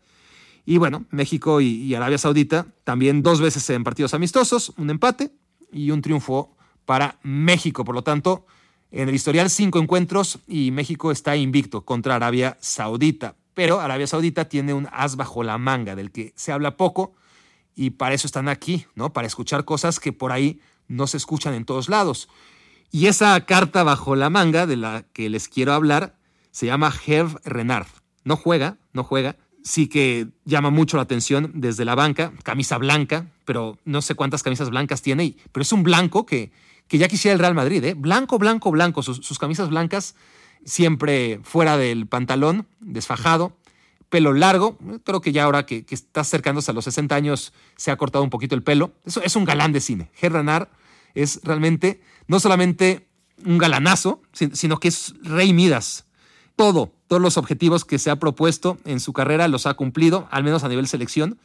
Y 0.66 0.78
bueno, 0.78 1.06
México 1.10 1.62
y, 1.62 1.94
Arabia 1.96 2.18
Saudita 2.18 2.68
también 2.84 3.24
dos 3.24 3.42
veces 3.42 3.70
en 3.70 3.84
partidos 3.84 4.14
amistosos, 4.14 4.74
un 4.78 4.90
empate 4.90 5.32
y 5.72 5.92
un 5.92 6.02
triunfo 6.02 6.56
para 6.86 7.20
México. 7.24 7.84
Por 7.84 7.96
lo 7.96 8.04
tanto, 8.04 8.46
en 8.92 9.10
el 9.10 9.16
historial 9.16 9.50
cinco 9.50 9.80
encuentros 9.80 10.40
y 10.48 10.72
México 10.72 11.12
está 11.12 11.36
invicto 11.36 11.84
contra 11.84 12.16
Arabia 12.16 12.58
Saudita. 12.62 13.36
Pero 13.54 13.80
Arabia 13.80 14.08
Saudita 14.08 14.46
tiene 14.46 14.74
un 14.74 14.88
as 14.92 15.16
bajo 15.16 15.44
la 15.44 15.58
manga 15.58 15.96
del 15.96 16.12
que 16.12 16.34
se 16.36 16.52
habla 16.52 16.78
poco 16.78 17.14
y 17.76 17.92
para 17.92 18.16
eso 18.16 18.28
están 18.28 18.48
aquí, 18.48 18.86
¿no? 18.96 19.14
Para 19.14 19.28
escuchar 19.28 19.66
cosas 19.66 20.00
que 20.00 20.14
por 20.14 20.32
ahí 20.32 20.62
no 20.88 21.08
se 21.08 21.18
escuchan 21.18 21.54
en 21.54 21.66
todos 21.66 21.90
lados. 21.90 22.30
Y 22.92 23.08
esa 23.08 23.40
carta 23.46 23.84
bajo 23.84 24.16
la 24.16 24.30
manga 24.30 24.68
de 24.68 24.78
la 24.78 25.06
que 25.14 25.30
les 25.30 25.48
quiero 25.48 25.74
hablar 25.74 26.18
se 26.52 26.66
llama 26.66 26.94
Herve 27.06 27.40
Renard. 27.46 27.88
No 28.24 28.36
juega, 28.36 28.78
no 28.94 29.04
juega, 29.04 29.38
sí 29.64 29.88
que 29.88 30.28
llama 30.46 30.70
mucho 30.70 30.98
la 30.98 31.04
atención 31.04 31.52
desde 31.54 31.86
la 31.86 31.96
banca, 31.96 32.34
camisa 32.44 32.78
blanca, 32.78 33.28
pero 33.46 33.78
no 33.86 34.02
sé 34.02 34.16
cuántas 34.16 34.44
camisas 34.44 34.70
blancas 34.70 35.02
tiene, 35.02 35.36
pero 35.52 35.62
es 35.62 35.72
un 35.72 35.84
blanco 35.84 36.26
que, 36.26 36.52
que 36.88 36.98
ya 36.98 37.08
quisiera 37.08 37.34
el 37.34 37.40
Real 37.40 37.56
Madrid, 37.56 37.84
¿eh? 37.84 37.94
Blanco, 37.94 38.38
blanco, 38.38 38.72
blanco, 38.72 39.02
sus, 39.04 39.40
camisas 39.40 39.70
blancas 39.70 40.16
siempre 40.66 41.40
fuera 41.44 41.78
del 41.78 42.08
pantalón, 42.08 42.68
desfajado, 42.80 43.56
pelo 44.10 44.34
largo, 44.34 44.78
creo 45.06 45.22
que 45.22 45.32
ya 45.32 45.46
ahora 45.46 45.66
que, 45.66 45.86
está 45.90 46.22
acercándose 46.22 46.70
a 46.70 46.74
los 46.74 46.84
60 46.84 47.16
años 47.16 47.54
se 47.78 47.92
ha 47.92 47.96
cortado 47.96 48.24
un 48.24 48.30
poquito 48.30 48.56
el 48.56 48.64
pelo, 48.64 48.92
eso 49.06 49.22
es 49.24 49.36
un 49.36 49.46
galán 49.46 49.72
de 49.72 49.80
cine, 49.80 50.12
Gerranar 50.14 50.70
es 51.14 51.40
realmente 51.44 52.02
no 52.28 52.40
solamente 52.40 53.08
un 53.46 53.58
galanazo, 53.58 54.22
sino 54.34 54.78
que 54.78 54.90
es 54.90 55.14
Rey 55.24 55.54
Midas, 55.54 56.06
todo, 56.62 56.94
todos 57.08 57.20
los 57.20 57.38
objetivos 57.38 57.86
que 57.86 57.98
se 57.98 58.12
ha 58.12 58.18
propuesto 58.18 58.78
en 58.86 59.00
su 59.00 59.14
carrera 59.14 59.48
los 59.48 59.66
ha 59.66 59.74
cumplido, 59.74 60.28
al 60.30 60.44
menos 60.44 60.64
a 60.64 60.70
nivel 60.70 60.88
selección. 60.88 61.40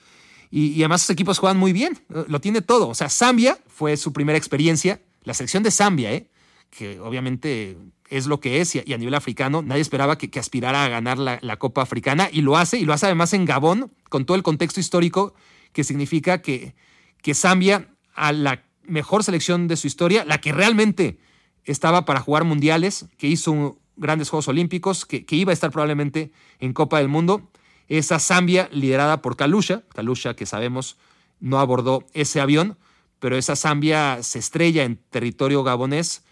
Y, 0.50 0.78
además 0.82 1.00
sus 1.00 1.10
equipos 1.10 1.38
juegan 1.38 1.56
muy 1.56 1.72
bien, 1.72 1.98
lo 2.28 2.38
tiene 2.42 2.60
todo. 2.60 2.88
O 2.88 2.94
sea, 2.94 3.08
Zambia 3.08 3.56
fue 3.66 3.96
su 3.96 4.12
primera 4.12 4.36
experiencia, 4.36 5.00
la 5.24 5.32
selección 5.32 5.62
de 5.62 5.70
Zambia, 5.70 6.12
¿eh? 6.12 6.28
que 6.68 7.00
obviamente 7.00 7.78
es 8.10 8.26
lo 8.26 8.40
que 8.40 8.60
es 8.60 8.74
y 8.74 8.92
a, 8.92 8.98
nivel 8.98 9.14
africano 9.14 9.62
nadie 9.62 9.80
esperaba 9.80 10.18
que, 10.18 10.38
aspirara 10.38 10.84
a 10.84 10.88
ganar 10.88 11.16
la, 11.16 11.56
Copa 11.56 11.80
Africana 11.80 12.28
y 12.30 12.42
lo 12.42 12.58
hace, 12.58 12.78
y 12.78 12.84
lo 12.84 12.92
hace 12.92 13.06
además 13.06 13.32
en 13.32 13.46
Gabón, 13.46 13.90
con 14.10 14.26
todo 14.26 14.36
el 14.36 14.42
contexto 14.42 14.80
histórico 14.80 15.32
que 15.72 15.82
significa 15.82 16.42
que, 16.42 16.74
que 17.22 17.32
Zambia, 17.32 17.88
a 18.14 18.32
la 18.32 18.64
mejor 18.82 19.24
selección 19.24 19.66
de 19.66 19.76
su 19.76 19.86
historia, 19.86 20.26
la 20.26 20.42
que 20.42 20.52
realmente 20.52 21.18
estaba 21.64 22.04
para 22.04 22.20
jugar 22.20 22.44
mundiales, 22.44 23.06
que 23.16 23.28
hizo 23.28 23.78
grandes 23.96 24.30
Juegos 24.30 24.48
Olímpicos, 24.48 25.04
que, 25.04 25.24
iba 25.30 25.52
a 25.52 25.54
estar 25.54 25.70
probablemente 25.70 26.32
en 26.58 26.72
Copa 26.72 26.98
del 26.98 27.08
Mundo. 27.08 27.50
Esa 27.88 28.18
Zambia 28.18 28.68
liderada 28.72 29.22
por 29.22 29.36
Kalusha, 29.36 29.82
Kalusha 29.94 30.34
que 30.34 30.46
sabemos 30.46 30.96
no 31.40 31.58
abordó 31.58 32.04
ese 32.12 32.40
avión, 32.40 32.78
pero 33.18 33.36
esa 33.36 33.56
Zambia 33.56 34.22
se 34.22 34.38
estrella 34.38 34.84
en 34.84 34.96
territorio 35.10 35.62
gabonés 35.62 36.24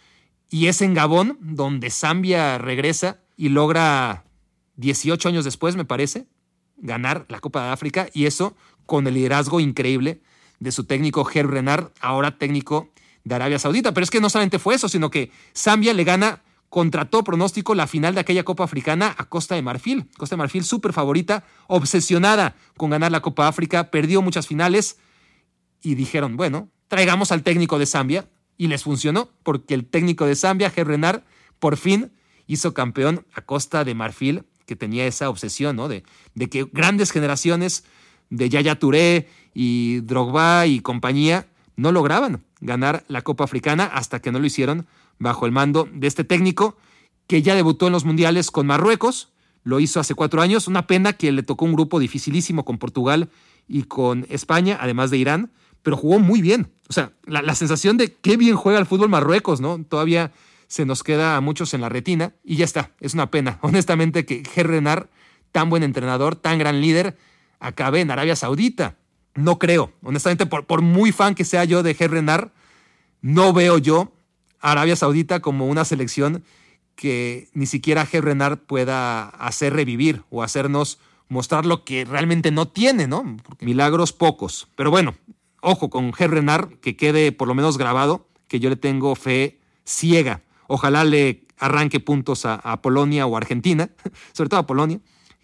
y 0.51 0.67
es 0.67 0.83
en 0.83 0.95
Gabón 0.95 1.39
donde 1.41 1.91
Zambia 1.91 2.59
regresa 2.59 3.21
y 3.37 3.49
logra 3.49 4.25
18 4.77 5.29
años 5.29 5.45
después, 5.45 5.77
me 5.77 5.85
parece, 5.85 6.27
ganar 6.77 7.27
la 7.29 7.41
Copa 7.41 7.65
de 7.65 7.73
África 7.73 8.09
y 8.13 8.27
eso 8.27 8.55
con 8.87 9.07
el 9.07 9.15
liderazgo 9.15 9.61
increíble 9.61 10.21
de 10.61 10.73
su 10.73 10.85
técnico 10.85 11.29
Herb 11.29 11.51
Renard, 11.51 11.91
ahora 12.01 12.39
técnico 12.39 12.91
de 13.25 13.35
Arabia 13.35 13.59
Saudita. 13.59 13.93
Pero 13.93 14.05
es 14.05 14.11
que 14.11 14.21
no 14.21 14.31
solamente 14.31 14.59
fue 14.59 14.75
eso, 14.75 14.89
sino 14.89 15.11
que 15.11 15.31
Zambia 15.57 15.93
le 15.93 16.05
gana 16.05 16.43
contrató 16.75 17.23
pronóstico 17.23 17.77
la 17.77 17.87
final 17.87 18.15
de 18.15 18.21
aquella 18.21 18.43
Copa 18.43 18.65
Africana 18.65 19.15
a 19.17 19.27
Costa 19.27 19.55
de 19.55 19.63
Marfil. 19.63 20.11
Costa 20.17 20.35
de 20.35 20.39
Marfil 20.39 20.65
súper 20.65 20.93
favorita, 20.93 21.45
obsesionada 21.69 22.57
con 22.77 22.91
ganar 22.91 23.13
la 23.13 23.23
Copa 23.23 23.47
África, 23.47 23.93
perdió 23.93 24.23
muchas 24.23 24.49
finales 24.49 24.99
y 25.83 25.95
dijeron, 25.95 26.37
bueno, 26.37 26.71
traigamos 26.89 27.31
al 27.31 27.45
técnico 27.45 27.79
de 27.79 27.87
Zambia 27.87 28.29
y 28.57 28.67
les 28.67 28.83
funcionó 28.83 29.31
porque 29.45 29.73
el 29.75 29.87
técnico 29.87 30.27
de 30.27 30.35
Zambia, 30.35 30.69
Renard, 30.69 31.23
por 31.61 31.77
fin 31.77 32.11
hizo 32.49 32.75
campeón 32.75 33.25
a 33.35 33.43
Costa 33.43 33.85
de 33.85 33.95
Marfil, 33.95 34.43
que 34.67 34.75
tenía 34.75 35.07
esa 35.07 35.31
obsesión, 35.31 35.77
¿no? 35.77 35.87
De, 35.87 36.03
de 36.35 36.51
que 36.51 36.67
grandes 36.73 37.13
generaciones 37.13 37.85
de 38.31 38.49
Yaya 38.49 38.81
Touré 38.81 39.29
y 39.55 40.01
Drogba 40.01 40.67
y 40.67 40.81
compañía 40.81 41.47
no 41.77 41.93
lograban 41.93 42.43
ganar 42.61 43.05
la 43.07 43.23
Copa 43.23 43.45
Africana 43.45 43.85
hasta 43.85 44.21
que 44.21 44.33
no 44.33 44.41
lo 44.41 44.47
hicieron 44.47 44.89
bajo 45.19 45.47
el 45.47 45.53
mando 45.53 45.89
de 45.93 46.07
este 46.07 46.25
técnico 46.25 46.77
que 47.27 47.43
ya 47.43 47.55
debutó 47.55 47.87
en 47.87 47.93
los 47.93 48.05
mundiales 48.05 48.51
con 48.51 48.67
Marruecos, 48.67 49.33
lo 49.63 49.81
hizo 49.81 49.99
hace 49.99 50.15
cuatro 50.15 50.43
años, 50.43 50.69
una 50.69 50.87
pena 50.87 51.15
que 51.15 51.33
le 51.33 51.43
tocó 51.43 51.65
un 51.65 51.73
grupo 51.73 51.99
dificilísimo 51.99 52.65
con 52.65 52.79
Portugal 52.79 53.31
y 53.67 53.85
con 53.85 54.27
España, 54.29 54.79
además 54.81 55.11
de 55.11 55.17
Irán, 55.17 55.53
pero 55.83 55.97
jugó 55.97 56.19
muy 56.19 56.43
bien. 56.43 56.71
O 56.89 56.93
sea, 56.93 57.13
la, 57.25 57.55
sensación 57.55 57.97
de 57.97 58.13
qué 58.13 58.37
bien 58.37 58.57
juega 58.57 58.79
el 58.79 58.87
fútbol 58.87 59.09
Marruecos, 59.09 59.61
¿no? 59.61 59.83
Todavía 59.85 60.33
se 60.67 60.85
nos 60.85 61.03
queda 61.03 61.37
a 61.37 61.41
muchos 61.41 61.73
en 61.73 61.81
la 61.81 61.89
retina 61.89 62.35
y 62.45 62.57
ya 62.57 62.65
está, 62.65 62.93
es 63.01 63.15
una 63.15 63.31
pena, 63.31 63.59
honestamente, 63.63 64.27
que 64.27 64.43
Gerrenar, 64.45 65.09
tan 65.51 65.71
buen 65.71 65.83
entrenador, 65.83 66.37
tan 66.37 66.59
gran 66.59 66.81
líder, 66.81 67.17
acabe 67.59 68.01
en 68.01 68.11
Arabia 68.11 68.37
Saudita. 68.37 68.97
No 69.35 69.59
creo, 69.59 69.93
honestamente, 70.03 70.47
por, 70.47 70.67
por 70.67 70.83
muy 70.83 71.11
fan 71.11 71.35
que 71.35 71.45
sea 71.45 71.65
yo 71.65 71.83
de 71.83 71.95
Gerrenar, 71.95 72.53
no 73.21 73.53
veo 73.53 73.79
yo 73.79 74.14
Arabia 74.71 74.97
Saudita 74.97 75.41
como 75.41 75.67
una 75.67 75.85
selección 75.85 76.43
que 76.97 77.49
ni 77.53 77.67
siquiera 77.67 78.07
G. 78.07 78.21
Renard 78.21 78.59
pueda 78.59 79.29
hacer 79.29 79.75
revivir 79.75 80.23
o 80.31 80.43
hacernos 80.43 80.99
mostrar 81.29 81.67
lo 81.67 81.85
que 81.85 82.05
realmente 82.05 82.51
no 82.51 82.69
tiene, 82.69 83.07
¿no? 83.07 83.37
milagros 83.61 84.13
pocos. 84.13 84.69
Pero 84.75 84.91
bueno, 84.91 85.15
ojo 85.61 85.91
con 85.91 86.13
G. 86.13 86.29
Renard, 86.29 86.79
que 86.81 86.97
quede 86.97 87.31
por 87.31 87.47
lo 87.47 87.55
menos 87.55 87.77
grabado, 87.77 88.27
que 88.49 88.59
yo 88.59 88.71
le 88.71 88.77
tengo 88.77 89.15
fe 89.17 89.61
ciega. 89.85 90.43
Ojalá 90.67 91.05
le 91.05 91.47
arranque 91.59 92.01
puntos 92.01 92.47
a, 92.47 92.55
a 92.55 92.81
Polonia 92.81 93.27
o 93.27 93.37
Argentina, 93.37 93.91
sobre 94.33 94.49
todo 94.49 94.61
a 94.61 94.67
Polonia. 94.67 94.99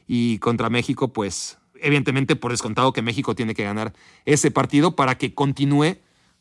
Y 0.07 0.39
contra 0.39 0.71
México, 0.71 1.12
pues 1.12 1.59
evidentemente 1.83 2.37
por 2.37 2.53
descontado 2.53 2.95
que 2.95 3.03
México 3.03 3.35
tiene 3.35 3.55
que 3.55 3.64
ganar 3.64 3.93
ese 4.25 4.51
partido 4.51 4.97
para 4.97 5.18
que 5.18 5.35
continúe 5.35 5.99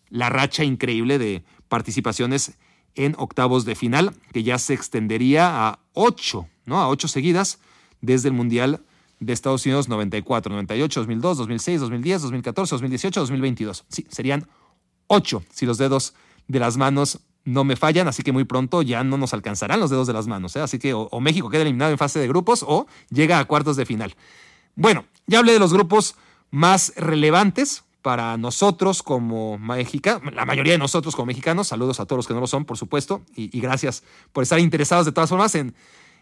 la 0.09 0.29
racha 0.29 0.63
increíble 0.63 1.19
de 1.19 1.43
participaciones 1.67 2.57
en 2.95 3.15
octavos 3.17 3.65
de 3.65 3.75
final, 3.75 4.13
que 4.33 4.43
ya 4.43 4.57
se 4.57 4.73
extendería 4.73 5.67
a 5.67 5.79
ocho, 5.93 6.47
¿no? 6.65 6.79
A 6.79 6.87
ocho 6.87 7.07
seguidas 7.07 7.59
desde 8.01 8.29
el 8.29 8.33
Mundial 8.33 8.81
de 9.19 9.33
Estados 9.33 9.65
Unidos 9.65 9.89
94, 9.89 10.51
98, 10.51 10.99
2002, 11.01 11.37
2006, 11.37 11.81
2010, 11.81 12.21
2014, 12.21 12.75
2018, 12.75 13.19
2022. 13.19 13.85
Sí, 13.89 14.07
serían 14.09 14.47
8, 15.07 15.43
si 15.51 15.65
los 15.65 15.77
dedos 15.77 16.13
de 16.47 16.59
las 16.59 16.77
manos 16.77 17.19
no 17.45 17.63
me 17.63 17.75
fallan, 17.75 18.07
así 18.07 18.23
que 18.23 18.31
muy 18.31 18.43
pronto 18.43 18.81
ya 18.81 19.03
no 19.03 19.17
nos 19.17 19.33
alcanzarán 19.33 19.79
los 19.79 19.89
dedos 19.89 20.07
de 20.07 20.13
las 20.13 20.27
manos. 20.27 20.55
¿eh? 20.55 20.61
Así 20.61 20.79
que 20.79 20.93
o, 20.93 21.19
México 21.19 21.49
queda 21.49 21.63
eliminado 21.63 21.91
en 21.91 21.97
fase 21.97 22.19
de 22.19 22.27
grupos 22.27 22.63
o 22.67 22.87
llega 23.09 23.39
a 23.39 23.45
cuartos 23.45 23.75
de 23.75 23.85
final. 23.85 24.15
Bueno, 24.75 25.05
ya 25.25 25.39
hablé 25.39 25.53
de 25.53 25.59
los 25.59 25.73
grupos 25.73 26.15
más 26.51 26.93
relevantes 26.95 27.83
para 28.01 28.37
nosotros 28.37 29.03
como 29.03 29.57
mexicanos, 29.57 30.33
la 30.33 30.45
mayoría 30.45 30.73
de 30.73 30.79
nosotros 30.79 31.15
como 31.15 31.27
mexicanos, 31.27 31.67
saludos 31.67 31.99
a 31.99 32.05
todos 32.05 32.19
los 32.19 32.27
que 32.27 32.33
no 32.33 32.39
lo 32.39 32.47
son, 32.47 32.65
por 32.65 32.77
supuesto, 32.77 33.21
y, 33.35 33.59
gracias 33.59 34.03
por 34.31 34.43
estar 34.43 34.59
interesados 34.59 35.05
de 35.05 35.11
todas 35.11 35.29
formas 35.29 35.55
en, 35.55 35.75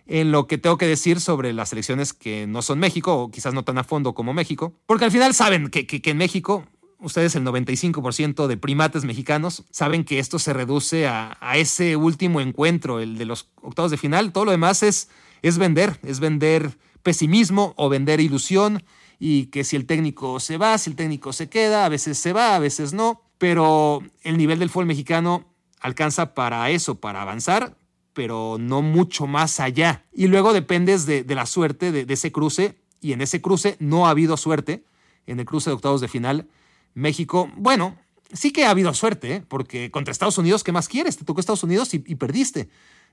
en 0.08 0.32
lo 0.32 0.48
que 0.48 0.58
tengo 0.58 0.78
que 0.78 0.88
decir 0.88 1.20
sobre 1.20 1.54
las 1.54 1.72
elecciones 1.74 2.14
que 2.14 2.48
no 2.48 2.62
son 2.62 2.80
México, 2.80 3.16
o 3.16 3.32
quizás 3.32 3.54
no 3.54 3.64
tan 3.64 3.78
a 3.78 3.84
fondo 3.84 4.14
como 4.14 4.34
México, 4.34 4.74
porque 4.86 5.06
al 5.06 5.12
final 5.12 5.34
saben 5.34 5.70
que, 5.70 5.86
que 5.86 6.10
en 6.10 6.18
México 6.18 6.66
ustedes 7.00 7.36
el 7.36 7.44
95% 7.44 8.48
de 8.48 8.58
primates 8.58 9.06
mexicanos 9.06 9.64
saben 9.72 10.04
que 10.04 10.20
esto 10.20 10.40
se 10.40 10.54
reduce 10.54 11.08
a, 11.08 11.38
ese 11.56 11.96
último 11.96 12.42
encuentro, 12.42 13.00
el 13.00 13.18
de 13.18 13.26
los 13.26 13.50
octavos 13.62 13.92
de 13.92 13.98
final. 13.98 14.32
Todo 14.32 14.46
lo 14.46 14.52
demás 14.52 14.84
es, 14.84 15.10
es 15.42 15.58
vender, 15.58 16.00
es 16.04 16.20
vender 16.20 16.78
pesimismo 17.04 17.74
o 17.78 17.90
vender 17.90 18.20
ilusión 18.20 18.84
y 19.20 19.48
que 19.48 19.64
si 19.64 19.76
el 19.76 19.86
técnico 19.86 20.40
se 20.40 20.58
va, 20.58 20.78
si 20.78 20.90
el 20.90 20.96
técnico 20.96 21.34
se 21.34 21.50
queda, 21.50 21.86
a 21.86 21.90
veces 21.90 22.18
se 22.18 22.34
va, 22.34 22.56
a 22.56 22.60
veces 22.60 22.94
no, 22.94 23.22
pero 23.38 24.04
el 24.24 24.38
nivel 24.38 24.60
del 24.60 24.70
fútbol 24.70 24.88
mexicano 24.88 25.46
alcanza 25.80 26.34
para 26.34 26.70
eso, 26.70 26.96
para 26.96 27.22
avanzar, 27.22 27.78
pero 28.14 28.58
no 28.60 28.82
mucho 28.82 29.28
más 29.28 29.60
allá. 29.60 30.06
Y 30.14 30.28
luego 30.28 30.54
dependes 30.54 31.06
de, 31.06 31.24
la 31.28 31.46
suerte 31.46 31.92
de, 31.92 32.06
de 32.06 32.14
ese 32.14 32.32
cruce, 32.32 32.78
y 33.00 33.14
en 33.14 33.22
ese 33.22 33.42
cruce 33.42 33.78
no 33.80 34.08
ha 34.08 34.12
habido 34.12 34.38
suerte, 34.38 34.84
en 35.28 35.40
el 35.40 35.46
cruce 35.46 35.70
de 35.70 35.76
octavos 35.76 36.02
de 36.02 36.08
final, 36.08 36.48
México, 36.94 37.52
bueno, 37.56 37.96
sí 38.34 38.52
que 38.52 38.66
ha 38.66 38.72
habido 38.72 38.94
suerte, 38.94 39.36
¿eh? 39.36 39.44
porque 39.48 39.92
contra 39.92 40.12
Estados 40.12 40.38
Unidos, 40.38 40.64
¿qué 40.64 40.72
más 40.72 40.88
quieres? 40.88 41.18
Te 41.18 41.26
tocó 41.26 41.40
Estados 41.40 41.64
Unidos 41.64 41.94
y, 41.94 42.00
perdiste. 42.16 42.70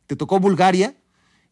Te 0.06 0.16
tocó 0.16 0.40
Bulgaria 0.40 0.96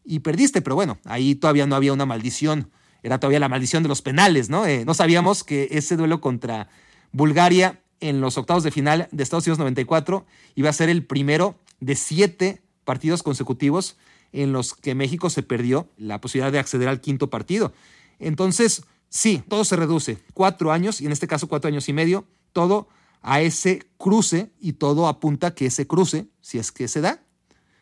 y 0.03 0.19
perdiste, 0.19 0.61
pero 0.61 0.75
bueno, 0.75 0.97
ahí 1.05 1.35
todavía 1.35 1.65
no 1.65 1.75
había 1.75 1.93
una 1.93 2.05
maldición. 2.05 2.71
Era 3.03 3.19
todavía 3.19 3.39
la 3.39 3.49
maldición 3.49 3.83
de 3.83 3.89
los 3.89 4.01
penales, 4.01 4.49
¿no? 4.49 4.65
Eh, 4.65 4.85
no 4.85 4.93
sabíamos 4.93 5.43
que 5.43 5.67
ese 5.71 5.95
duelo 5.95 6.21
contra 6.21 6.69
Bulgaria 7.11 7.81
en 7.99 8.21
los 8.21 8.37
octavos 8.37 8.63
de 8.63 8.71
final 8.71 9.07
de 9.11 9.23
Estados 9.23 9.45
Unidos 9.45 9.59
94 9.59 10.25
iba 10.55 10.69
a 10.69 10.73
ser 10.73 10.89
el 10.89 11.05
primero 11.05 11.59
de 11.79 11.95
siete 11.95 12.61
partidos 12.83 13.23
consecutivos 13.23 13.97
en 14.31 14.51
los 14.51 14.73
que 14.73 14.95
México 14.95 15.29
se 15.29 15.43
perdió 15.43 15.89
la 15.97 16.19
posibilidad 16.19 16.51
de 16.51 16.59
acceder 16.59 16.87
al 16.87 17.01
quinto 17.01 17.29
partido. 17.29 17.73
Entonces, 18.19 18.83
Sí, 19.13 19.43
todo 19.47 19.63
se 19.63 19.75
reduce. 19.75 20.17
Cuatro 20.33 20.71
años, 20.71 20.99
y 20.99 21.05
en 21.05 21.11
este 21.11 21.27
caso 21.27 21.47
cuatro 21.47 21.67
años 21.67 21.87
y 21.87 21.93
medio, 21.93 22.25
todo 22.51 22.87
a 23.21 23.41
ese 23.41 23.85
cruce 23.99 24.51
y 24.59 24.73
todo 24.73 25.07
apunta 25.07 25.53
que 25.53 25.67
ese 25.67 25.85
cruce, 25.85 26.29
si 26.41 26.57
es 26.57 26.71
que 26.71 26.87
se 26.87 26.99
da, 26.99 27.23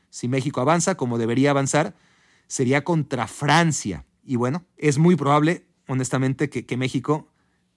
si 0.09 0.27
México 0.27 0.59
avanza 0.59 0.95
como 0.95 1.17
debería 1.17 1.51
avanzar, 1.51 1.95
sería 2.47 2.83
contra 2.83 3.27
Francia. 3.27 4.05
Y 4.23 4.35
bueno, 4.35 4.65
es 4.77 4.97
muy 4.97 5.15
probable, 5.15 5.65
honestamente, 5.87 6.49
que, 6.49 6.77
México 6.77 7.27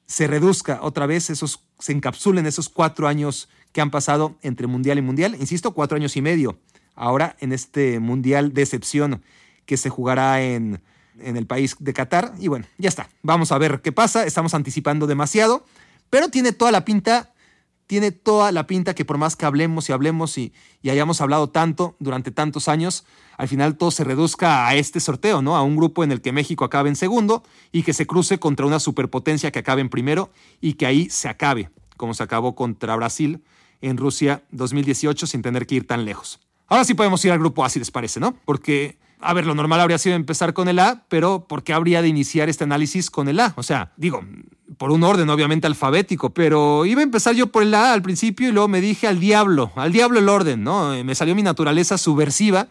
se 0.06 0.26
reduzca 0.26 0.80
otra 0.82 1.06
vez, 1.06 1.30
esos, 1.30 1.66
se 1.78 1.92
encapsulen 1.92 2.46
esos 2.46 2.68
cuatro 2.68 3.08
años 3.08 3.48
que 3.72 3.80
han 3.80 3.90
pasado 3.90 4.36
entre 4.42 4.66
mundial 4.66 4.98
y 4.98 5.02
mundial. 5.02 5.36
Insisto, 5.40 5.72
cuatro 5.72 5.96
años 5.96 6.16
y 6.16 6.22
medio. 6.22 6.58
Ahora 6.94 7.36
en 7.40 7.52
este 7.52 7.98
mundial 7.98 8.52
de 8.52 8.62
excepción 8.62 9.22
que 9.66 9.76
se 9.76 9.88
jugará 9.88 10.42
en 10.42 10.80
en 11.20 11.36
el 11.36 11.46
país 11.46 11.76
de 11.78 11.92
Qatar. 11.92 12.32
Y 12.38 12.48
bueno, 12.48 12.66
ya 12.78 12.88
está. 12.88 13.08
Vamos 13.22 13.52
a 13.52 13.58
ver 13.58 13.80
qué 13.82 13.92
pasa. 13.92 14.24
Estamos 14.24 14.54
anticipando 14.54 15.06
demasiado, 15.06 15.64
pero 16.10 16.28
tiene 16.28 16.52
toda 16.52 16.72
la 16.72 16.84
pinta, 16.84 17.33
tiene 17.86 18.12
toda 18.12 18.52
la 18.52 18.66
pinta 18.66 18.94
que 18.94 19.04
por 19.04 19.18
más 19.18 19.36
que 19.36 19.46
hablemos 19.46 19.88
y 19.88 19.92
hablemos 19.92 20.38
y, 20.38 20.52
hayamos 20.84 21.20
hablado 21.20 21.48
tanto 21.50 21.96
durante 21.98 22.30
tantos 22.30 22.68
años, 22.68 23.04
al 23.36 23.48
final 23.48 23.76
todo 23.76 23.90
se 23.90 24.04
reduzca 24.04 24.66
a 24.66 24.74
este 24.74 25.00
sorteo, 25.00 25.42
¿no? 25.42 25.56
A 25.56 25.62
un 25.62 25.76
grupo 25.76 26.04
en 26.04 26.12
el 26.12 26.20
que 26.20 26.32
México 26.32 26.64
acabe 26.64 26.88
en 26.88 26.96
segundo 26.96 27.42
y 27.72 27.82
que 27.82 27.92
se 27.92 28.06
cruce 28.06 28.38
contra 28.38 28.66
una 28.66 28.80
superpotencia 28.80 29.50
que 29.50 29.58
acabe 29.58 29.80
en 29.80 29.88
primero 29.88 30.30
y 30.60 30.74
que 30.74 30.86
ahí 30.86 31.10
se 31.10 31.28
acabe, 31.28 31.70
como 31.96 32.14
se 32.14 32.22
acabó 32.22 32.54
contra 32.54 32.96
Brasil 32.96 33.42
en 33.80 33.96
Rusia 33.96 34.42
2018 34.50 35.26
sin 35.26 35.42
tener 35.42 35.66
que 35.66 35.76
ir 35.76 35.86
tan 35.86 36.04
lejos. 36.04 36.40
Ahora 36.66 36.84
sí 36.84 36.94
podemos 36.94 37.24
ir 37.24 37.32
al 37.32 37.38
grupo 37.38 37.64
A, 37.64 37.68
si 37.68 37.78
les 37.78 37.90
parece, 37.90 38.20
¿no? 38.20 38.34
Porque 38.44 38.98
a 39.20 39.32
ver, 39.32 39.46
lo 39.46 39.54
normal 39.54 39.80
habría 39.80 39.98
sido 39.98 40.16
empezar 40.16 40.52
con 40.52 40.68
el 40.68 40.78
A, 40.78 41.04
pero 41.08 41.46
¿por 41.48 41.62
qué 41.62 41.72
habría 41.72 42.02
de 42.02 42.08
iniciar 42.08 42.48
este 42.48 42.64
análisis 42.64 43.10
con 43.10 43.28
el 43.28 43.40
A? 43.40 43.54
O 43.56 43.62
sea, 43.62 43.92
digo, 43.96 44.22
por 44.76 44.90
un 44.90 45.02
orden 45.02 45.28
obviamente 45.30 45.66
alfabético, 45.66 46.34
pero 46.34 46.84
iba 46.84 47.00
a 47.00 47.04
empezar 47.04 47.34
yo 47.34 47.48
por 47.48 47.62
el 47.62 47.74
A 47.74 47.92
al 47.92 48.02
principio 48.02 48.48
y 48.48 48.52
luego 48.52 48.68
me 48.68 48.80
dije 48.80 49.06
al 49.06 49.20
diablo, 49.20 49.72
al 49.76 49.92
diablo 49.92 50.18
el 50.18 50.28
orden, 50.28 50.62
¿no? 50.62 50.92
Me 51.04 51.14
salió 51.14 51.34
mi 51.34 51.42
naturaleza 51.42 51.98
subversiva 51.98 52.68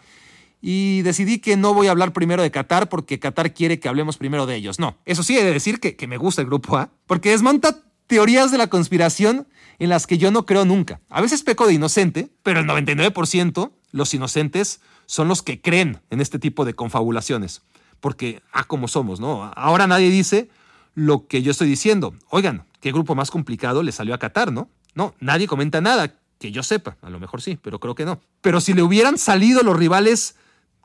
y 0.61 1.01
decidí 1.01 1.39
que 1.39 1.57
no 1.57 1.73
voy 1.73 1.87
a 1.87 1.91
hablar 1.91 2.13
primero 2.13 2.41
de 2.41 2.51
Qatar 2.51 2.87
porque 2.89 3.19
Qatar 3.19 3.53
quiere 3.53 3.79
que 3.79 3.89
hablemos 3.89 4.17
primero 4.17 4.45
de 4.45 4.55
ellos. 4.55 4.79
No, 4.79 4.97
eso 5.05 5.23
sí 5.23 5.37
he 5.37 5.43
de 5.43 5.53
decir 5.53 5.79
que, 5.79 5.95
que 5.95 6.07
me 6.07 6.17
gusta 6.17 6.41
el 6.41 6.47
grupo 6.47 6.77
A, 6.77 6.91
porque 7.07 7.31
desmonta 7.31 7.83
teorías 8.07 8.51
de 8.51 8.57
la 8.57 8.67
conspiración 8.67 9.47
en 9.79 9.89
las 9.89 10.07
que 10.07 10.17
yo 10.17 10.31
no 10.31 10.45
creo 10.45 10.65
nunca. 10.65 11.01
A 11.09 11.21
veces 11.21 11.43
peco 11.43 11.67
de 11.67 11.73
inocente, 11.73 12.29
pero 12.43 12.59
el 12.59 12.67
99% 12.67 13.71
los 13.91 14.13
inocentes 14.13 14.81
son 15.13 15.27
los 15.27 15.43
que 15.43 15.61
creen 15.61 16.01
en 16.09 16.21
este 16.21 16.39
tipo 16.39 16.65
de 16.65 16.73
confabulaciones. 16.73 17.61
Porque, 17.99 18.41
ah, 18.51 18.63
como 18.63 18.87
somos, 18.87 19.19
¿no? 19.19 19.43
Ahora 19.55 19.85
nadie 19.85 20.09
dice 20.09 20.49
lo 20.95 21.27
que 21.27 21.43
yo 21.43 21.51
estoy 21.51 21.67
diciendo. 21.67 22.15
Oigan, 22.31 22.65
¿qué 22.79 22.91
grupo 22.91 23.13
más 23.13 23.29
complicado 23.29 23.83
le 23.83 23.91
salió 23.91 24.15
a 24.15 24.17
Qatar, 24.17 24.51
no? 24.51 24.69
No, 24.95 25.13
nadie 25.19 25.45
comenta 25.45 25.81
nada, 25.81 26.15
que 26.39 26.51
yo 26.51 26.63
sepa. 26.63 26.97
A 27.03 27.11
lo 27.11 27.19
mejor 27.19 27.43
sí, 27.43 27.59
pero 27.61 27.79
creo 27.79 27.93
que 27.93 28.05
no. 28.05 28.21
Pero 28.41 28.59
si 28.59 28.73
le 28.73 28.81
hubieran 28.81 29.19
salido 29.19 29.61
los 29.61 29.77
rivales 29.77 30.35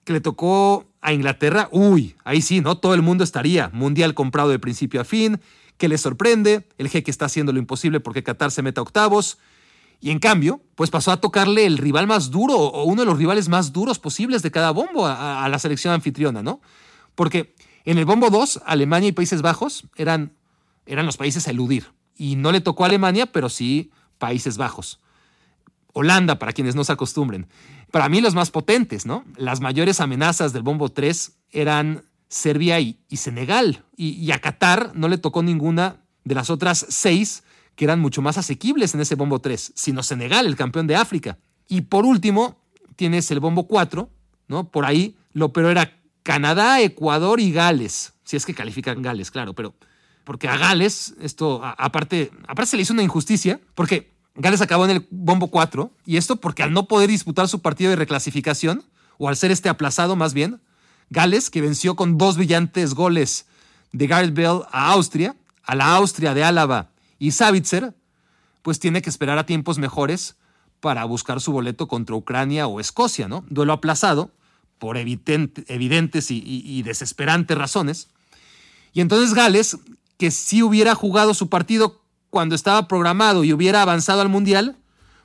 que 0.05 0.13
le 0.13 0.21
tocó 0.21 0.85
a 1.01 1.15
Inglaterra, 1.15 1.71
uy, 1.73 2.15
ahí 2.23 2.43
sí, 2.43 2.61
¿no? 2.61 2.77
Todo 2.77 2.93
el 2.93 3.01
mundo 3.01 3.25
estaría 3.25 3.71
mundial 3.73 4.13
comprado 4.13 4.51
de 4.51 4.59
principio 4.59 5.01
a 5.01 5.05
fin, 5.05 5.41
que 5.79 5.89
le 5.89 5.97
sorprende, 5.97 6.69
el 6.77 6.91
jeque 6.91 7.11
está 7.11 7.25
haciendo 7.25 7.55
lo 7.55 7.61
imposible 7.61 7.99
porque 7.99 8.23
Qatar 8.23 8.51
se 8.51 8.61
meta 8.61 8.83
a 8.83 8.85
octavos, 8.85 9.39
y 10.01 10.11
en 10.11 10.21
cambio, 10.21 10.63
pues 10.75 10.91
pasó 10.91 11.11
a 11.11 11.21
tocarle 11.21 11.67
el 11.67 11.77
rival 11.77 12.07
más 12.07 12.31
duro 12.31 12.57
o 12.57 12.85
uno 12.85 13.03
de 13.03 13.07
los 13.07 13.19
rivales 13.19 13.49
más 13.49 13.73
duros 13.73 13.99
posibles 13.99 14.43
de 14.43 14.51
cada 14.51 14.71
bombo 14.71 15.07
a, 15.07 15.49
la 15.49 15.59
selección 15.59 15.93
anfitriona, 15.93 16.43
¿no? 16.43 16.61
Porque 17.17 17.55
en 17.85 17.99
el 17.99 18.05
bombo 18.05 18.31
2, 18.31 18.63
Alemania 18.65 19.09
y 19.09 19.13
Países 19.13 19.43
Bajos 19.43 19.89
eran, 19.97 20.37
eran 20.87 21.05
los 21.05 21.17
países 21.17 21.49
a 21.49 21.51
eludir. 21.51 21.93
Y 22.17 22.37
no 22.37 22.53
le 22.53 22.61
tocó 22.61 22.85
a 22.85 22.87
Alemania, 22.87 23.27
pero 23.27 23.49
sí 23.49 23.91
Países 24.19 24.57
Bajos. 24.57 25.01
Holanda, 25.93 26.39
para 26.39 26.53
quienes 26.53 26.77
no 26.77 26.85
se 26.85 26.93
acostumbren. 26.93 27.49
Para 27.91 28.09
mí 28.09 28.21
los 28.21 28.35
más 28.35 28.53
potentes, 28.53 29.05
¿no? 29.05 29.25
Las 29.37 29.61
mayores 29.61 30.01
amenazas 30.01 30.53
del 30.53 30.63
bombo 30.63 30.91
3 30.91 31.39
eran 31.51 32.05
Serbia 32.29 32.79
y, 32.79 32.99
Senegal. 33.11 33.85
Y, 33.97 34.11
y, 34.11 34.31
a 34.31 34.39
Qatar 34.39 34.93
no 34.95 35.09
le 35.09 35.19
tocó 35.19 35.43
ninguna 35.43 36.05
de 36.23 36.35
las 36.37 36.51
otras 36.51 36.87
seis 36.89 37.43
que 37.79 37.85
eran 37.85 38.01
mucho 38.01 38.23
más 38.23 38.37
asequibles 38.37 38.93
en 38.95 39.01
ese 39.01 39.15
bombo 39.15 39.39
3, 39.39 39.73
sino 39.77 40.03
Senegal, 40.03 40.47
el 40.47 40.57
campeón 40.57 40.89
de 40.89 40.97
África. 40.97 41.39
Y 41.69 41.83
por 41.83 42.05
último, 42.05 42.59
tienes 42.97 43.31
el 43.31 43.39
bombo 43.39 43.69
4, 43.69 44.11
¿no? 44.49 44.69
Por 44.69 44.85
ahí 44.85 45.17
lo 45.33 45.53
peor 45.53 45.71
era 45.71 45.97
Canadá, 46.25 46.81
Ecuador 46.81 47.39
y 47.39 47.53
Gales, 47.53 48.15
si 48.25 48.37
es 48.37 48.45
que 48.45 48.53
califican 48.53 49.01
Gales, 49.01 49.31
claro, 49.31 49.55
pero 49.55 49.75
porque 50.25 50.49
a 50.49 50.57
Gales 50.57 51.15
esto 51.21 51.65
aparte 51.65 52.33
aparte 52.49 52.73
se 52.73 52.77
le 52.77 52.83
hizo 52.83 52.95
una 52.95 53.05
injusticia, 53.05 53.61
porque 53.77 54.13
Gales 54.35 54.61
acabó 54.61 54.85
en 54.85 54.91
el 54.91 55.07
bombo 55.13 55.47
4 55.47 55.93
y 56.05 56.17
esto 56.17 56.35
porque 56.35 56.65
al 56.65 56.73
no 56.73 56.89
poder 56.89 57.09
disputar 57.09 57.47
su 57.47 57.63
partido 57.63 57.91
de 57.91 57.97
reclasificación 57.97 58.83
o 59.19 59.29
al 59.29 59.37
ser 59.37 59.53
este 59.53 59.69
aplazado 59.69 60.17
más 60.17 60.35
bien, 60.35 60.61
Gales 61.11 61.49
que 61.49 61.61
venció 61.61 61.95
con 61.95 62.19
dos 62.19 62.39
brillantes 62.39 62.95
goles 62.95 63.47
de 63.93 64.09
Gareth 64.09 64.35
Bell 64.35 64.63
a 64.73 64.91
Austria, 64.91 65.37
a 65.63 65.77
la 65.77 65.95
Austria 65.95 66.35
de 66.35 66.43
Álava 66.43 66.91
y 67.19 67.33
Savitzer, 67.33 67.95
pues 68.63 68.79
tiene 68.79 69.03
que 69.03 69.11
esperar 69.11 69.39
a 69.39 69.47
tiempos 69.47 69.79
mejores 69.79 70.37
para 70.81 71.05
buscar 71.05 71.41
su 71.41 71.53
boleto 71.53 71.89
contra 71.89 72.17
Ucrania 72.17 72.67
o 72.67 72.81
Escocia, 72.81 73.29
¿no? 73.29 73.45
Duelo 73.49 73.73
aplazado 73.73 74.31
por 74.79 74.97
evidentes 74.97 76.31
y, 76.31 76.83
desesperantes 76.83 77.59
razones. 77.59 78.09
Y 78.93 79.01
entonces 79.01 79.35
Gales, 79.35 79.77
que 80.19 80.31
si 80.31 80.63
hubiera 80.63 80.95
jugado 80.95 81.35
su 81.35 81.49
partido 81.49 82.01
cuando 82.31 82.55
estaba 82.55 82.87
programado 82.87 83.45
y 83.45 83.53
hubiera 83.53 83.83
avanzado 83.83 84.21
al 84.21 84.29
Mundial, 84.29 84.77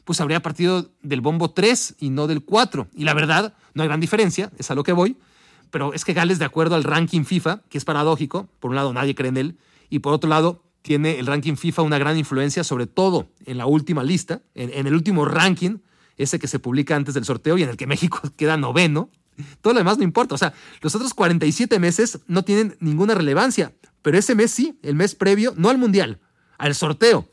pues 0.06 0.20
habría 0.22 0.42
partido 0.42 0.90
del 1.02 1.22
bombo 1.22 1.52
3 1.52 1.96
y 2.00 2.10
no 2.10 2.28
del 2.28 2.44
4. 2.44 2.88
Y 2.96 3.04
la 3.04 3.14
verdad, 3.14 3.54
no 3.74 3.84
hay 3.84 3.88
gran 3.88 4.00
diferencia, 4.00 4.52
es 4.58 4.72
a 4.72 4.76
lo 4.76 4.84
que 4.84 4.92
voy, 4.92 5.18
pero 5.70 5.94
es 5.94 6.04
que 6.04 6.14
Gales, 6.14 6.40
de 6.40 6.46
acuerdo 6.46 6.76
al 6.76 6.84
ranking 6.84 7.24
FIFA, 7.24 7.62
que 7.70 7.78
es 7.78 7.86
paradójico, 7.86 8.50
por 8.60 8.72
un 8.72 8.76
lado 8.76 8.94
nadie 8.94 9.16
cree 9.16 9.30
en 9.30 9.38
él, 9.38 9.58
y 9.90 10.00
por 10.00 10.14
otro 10.14 10.30
lado 10.30 10.64
tiene 10.84 11.18
el 11.18 11.26
ranking 11.26 11.56
FIFA 11.56 11.82
una 11.82 11.98
gran 11.98 12.18
influencia, 12.18 12.64
sobre 12.64 12.86
todo 12.86 13.30
en 13.46 13.58
la 13.58 13.66
última 13.66 14.04
lista, 14.04 14.42
en, 14.54 14.86
el 14.86 14.94
último 14.94 15.26
ranking, 15.26 15.78
ese 16.18 16.38
que 16.38 16.48
se 16.48 16.60
publica 16.60 16.96
antes 16.96 17.16
del 17.16 17.26
sorteo 17.26 17.58
y 17.58 17.64
en 17.64 17.70
el 17.70 17.78
que 17.78 17.88
México 17.94 18.22
queda 18.38 18.58
noveno. 18.58 19.10
Todo 19.62 19.74
lo 19.74 19.80
demás 19.80 19.98
no 19.98 20.04
importa. 20.04 20.36
O 20.36 20.38
sea, 20.38 20.54
los 20.82 20.94
otros 20.94 21.14
47 21.14 21.80
meses 21.80 22.20
no 22.28 22.44
tienen 22.44 22.76
ninguna 22.80 23.16
relevancia, 23.16 23.74
pero 24.04 24.18
ese 24.18 24.36
mes 24.36 24.52
sí, 24.52 24.78
el 24.84 24.96
mes 24.96 25.16
previo, 25.16 25.54
no 25.58 25.70
al 25.70 25.78
Mundial, 25.80 26.20
al 26.58 26.76
sorteo. 26.76 27.28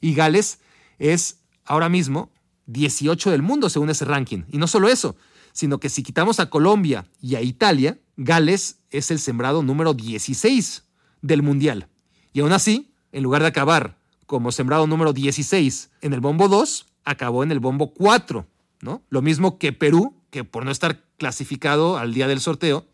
Y 0.00 0.14
Gales 0.14 0.60
es 0.98 1.40
ahora 1.64 1.88
mismo 1.88 2.32
18 2.66 3.30
del 3.30 3.42
mundo 3.42 3.70
según 3.70 3.88
ese 3.88 4.04
ranking. 4.04 4.42
Y 4.52 4.58
no 4.58 4.66
solo 4.66 4.88
eso, 4.88 5.16
sino 5.52 5.80
que 5.80 5.88
si 5.88 6.02
quitamos 6.02 6.38
a 6.38 6.50
Colombia 6.50 7.06
y 7.18 7.36
a 7.36 7.40
Italia, 7.40 7.98
Gales 8.18 8.80
es 8.90 9.10
el 9.10 9.18
sembrado 9.18 9.62
número 9.62 9.94
16 9.94 10.84
del 11.22 11.42
Mundial. 11.42 11.88
Y 12.34 12.40
aún 12.40 12.52
así, 12.52 12.92
en 13.12 13.22
lugar 13.22 13.40
de 13.40 13.48
acabar 13.48 13.96
como 14.26 14.52
sembrado 14.52 14.86
número 14.86 15.12
16 15.12 15.90
en 16.02 16.12
el 16.12 16.20
bombo 16.20 16.48
2, 16.48 16.86
acabó 17.04 17.44
en 17.44 17.52
el 17.52 17.60
bombo 17.60 17.94
4, 17.94 18.44
¿no? 18.80 19.02
Lo 19.08 19.22
mismo 19.22 19.56
que 19.58 19.72
Perú, 19.72 20.20
que 20.30 20.42
por 20.42 20.64
no 20.64 20.72
estar 20.72 21.04
clasificado 21.16 21.96
al 21.96 22.12
día 22.12 22.26
del 22.26 22.40
sorteo, 22.40 22.86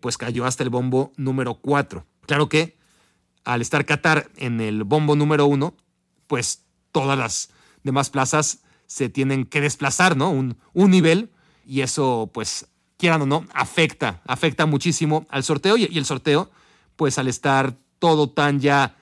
pues 0.00 0.18
cayó 0.18 0.44
hasta 0.44 0.62
el 0.62 0.68
bombo 0.68 1.12
número 1.16 1.54
4. 1.54 2.04
Claro 2.26 2.50
que 2.50 2.76
al 3.44 3.62
estar 3.62 3.86
Qatar 3.86 4.30
en 4.36 4.60
el 4.60 4.84
bombo 4.84 5.16
número 5.16 5.46
1, 5.46 5.74
pues 6.26 6.66
todas 6.92 7.18
las 7.18 7.50
demás 7.84 8.10
plazas 8.10 8.60
se 8.86 9.08
tienen 9.08 9.46
que 9.46 9.62
desplazar, 9.62 10.14
¿no? 10.14 10.30
Un, 10.30 10.58
un 10.74 10.90
nivel 10.90 11.30
y 11.66 11.80
eso, 11.80 12.30
pues, 12.34 12.66
quieran 12.98 13.22
o 13.22 13.26
no, 13.26 13.46
afecta, 13.54 14.20
afecta 14.26 14.66
muchísimo 14.66 15.26
al 15.30 15.42
sorteo 15.42 15.78
y, 15.78 15.88
y 15.90 15.96
el 15.96 16.04
sorteo, 16.04 16.50
pues 16.96 17.18
al 17.18 17.28
estar 17.28 17.78
todo 17.98 18.28
tan 18.30 18.60
ya, 18.60 18.96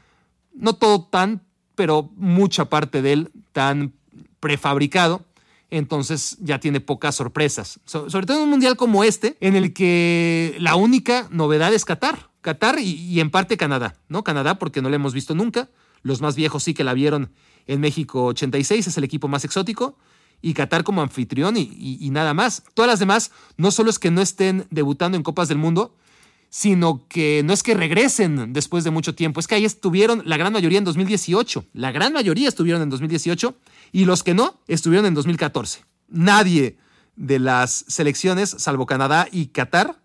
no 0.55 0.74
todo 0.74 1.05
tan, 1.05 1.43
pero 1.74 2.11
mucha 2.16 2.66
parte 2.66 3.03
de 3.03 3.12
él 3.12 3.32
tan 3.53 3.93
prefabricado, 4.40 5.24
entonces 5.70 6.36
ya 6.40 6.61
tiene 6.61 6.80
pocas 6.80 7.14
sorpresas. 7.14 7.80
sobre 7.86 8.26
todo 8.26 8.38
en 8.38 8.43
un 8.45 8.51
mundial 8.51 8.76
como 8.76 9.05
este, 9.05 9.36
en 9.40 9.57
el 9.57 9.72
que 9.72 10.57
la 10.59 10.76
única 10.76 11.28
novedad 11.30 11.72
es 11.72 11.84
Qatar. 11.84 12.30
Qatar 12.43 12.78
y, 12.80 13.20
en 13.20 13.30
parte 13.30 13.57
Canadá, 13.57 13.97
¿no? 14.09 14.24
Canadá 14.24 14.59
porque 14.59 14.82
no 14.82 14.90
la 14.90 14.97
hemos 14.97 15.14
visto 15.14 15.34
nunca. 15.34 15.70
Los 16.03 16.20
más 16.20 16.34
viejos 16.34 16.64
sí 16.64 16.74
que 16.74 16.84
la 16.84 16.93
vieron 16.93 17.30
en 17.66 17.80
México 17.80 18.24
86, 18.26 18.88
es 18.88 18.99
el 18.99 19.05
equipo 19.05 19.28
más 19.28 19.45
exótico. 19.45 19.97
Y 20.43 20.55
Qatar 20.55 20.82
como 20.82 21.03
anfitrión 21.03 21.57
y, 21.57 21.70
y 21.78 22.11
nada 22.11 22.34
más. 22.34 22.64
Todas 22.74 22.90
las 22.90 22.99
demás 22.99 23.30
no 23.57 23.70
solo 23.70 23.90
es 23.90 24.01
que 24.01 24.11
no 24.11 24.20
estén 24.20 24.66
debutando 24.70 25.16
en 25.16 25.22
Copas 25.22 25.49
del 25.49 25.59
Mundo, 25.59 25.95
sino 26.55 27.07
que 27.09 27.40
no 27.46 27.55
es 27.55 27.62
que 27.62 27.72
regresen 27.72 28.53
después 28.53 28.84
de 28.84 28.90
mucho 28.90 29.14
tiempo, 29.14 29.40
es 29.40 29.46
que 29.46 29.55
ahí 29.55 29.64
estuvieron 29.64 30.20
la 30.26 30.36
gran 30.36 30.53
mayoría 30.53 30.76
en 30.76 30.84
2018, 30.84 31.64
la 31.72 31.92
gran 31.92 32.12
mayoría 32.12 32.46
estuvieron 32.46 32.82
en 32.82 32.90
2018 32.90 33.57
y 33.90 34.05
los 34.05 34.22
que 34.22 34.34
no 34.34 34.61
estuvieron 34.68 35.07
en 35.07 35.14
2014. 35.14 35.86
Nadie 36.09 36.76
de 37.16 37.38
las 37.38 37.86
selecciones, 37.88 38.50
salvo 38.50 38.84
Canadá 38.84 39.28
y 39.32 39.46
Qatar, 39.46 39.98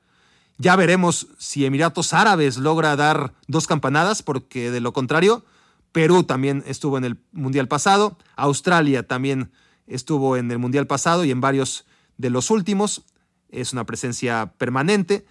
ya 0.58 0.78
veremos 0.78 1.28
si 1.38 1.66
Emiratos 1.66 2.14
Árabes 2.14 2.56
logra 2.56 2.96
dar 2.96 3.34
dos 3.50 3.68
campanadas, 3.68 4.24
porque 4.24 4.72
de 4.72 4.80
lo 4.80 4.94
contrario, 4.94 5.44
Perú 5.92 6.24
también 6.24 6.64
estuvo 6.66 6.98
en 6.98 7.04
el 7.04 7.18
Mundial 7.34 7.68
pasado, 7.68 8.18
Australia 8.38 9.06
también 9.06 9.52
estuvo 9.86 10.38
en 10.38 10.50
el 10.50 10.60
Mundial 10.60 10.88
pasado 10.88 11.26
y 11.26 11.32
en 11.32 11.42
varios 11.42 11.86
de 12.18 12.30
los 12.30 12.52
últimos, 12.52 13.04
es 13.50 13.74
una 13.74 13.86
presencia 13.86 14.54
permanente. 14.58 15.26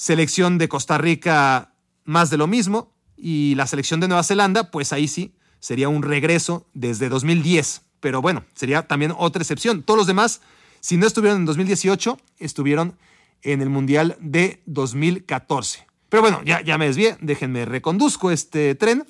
Selección 0.00 0.56
de 0.56 0.66
Costa 0.66 0.96
Rica, 0.96 1.74
más 2.06 2.30
de 2.30 2.38
lo 2.38 2.46
mismo. 2.46 2.94
Y 3.18 3.54
la 3.56 3.66
selección 3.66 4.00
de 4.00 4.08
Nueva 4.08 4.22
Zelanda, 4.22 4.70
pues 4.70 4.94
ahí 4.94 5.06
sí, 5.06 5.34
sería 5.58 5.90
un 5.90 6.02
regreso 6.02 6.66
desde 6.72 7.10
2010. 7.10 7.82
Pero 8.00 8.22
bueno, 8.22 8.42
sería 8.54 8.88
también 8.88 9.12
otra 9.14 9.42
excepción. 9.42 9.82
Todos 9.82 9.98
los 9.98 10.06
demás, 10.06 10.40
si 10.80 10.96
no 10.96 11.06
estuvieron 11.06 11.40
en 11.40 11.44
2018, 11.44 12.18
estuvieron 12.38 12.96
en 13.42 13.60
el 13.60 13.68
Mundial 13.68 14.16
de 14.20 14.62
2014. 14.64 15.86
Pero 16.08 16.22
bueno, 16.22 16.40
ya, 16.46 16.62
ya 16.62 16.78
me 16.78 16.86
desvié, 16.86 17.18
déjenme 17.20 17.66
reconduzco 17.66 18.30
este 18.30 18.74
tren, 18.76 19.04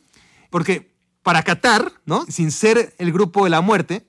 porque 0.51 0.93
para 1.23 1.45
Qatar, 1.45 1.93
¿no? 2.05 2.27
Sin 2.29 2.51
ser 2.51 2.97
el 2.99 3.13
grupo 3.13 3.45
de 3.45 3.51
la 3.51 3.61
muerte, 3.61 4.09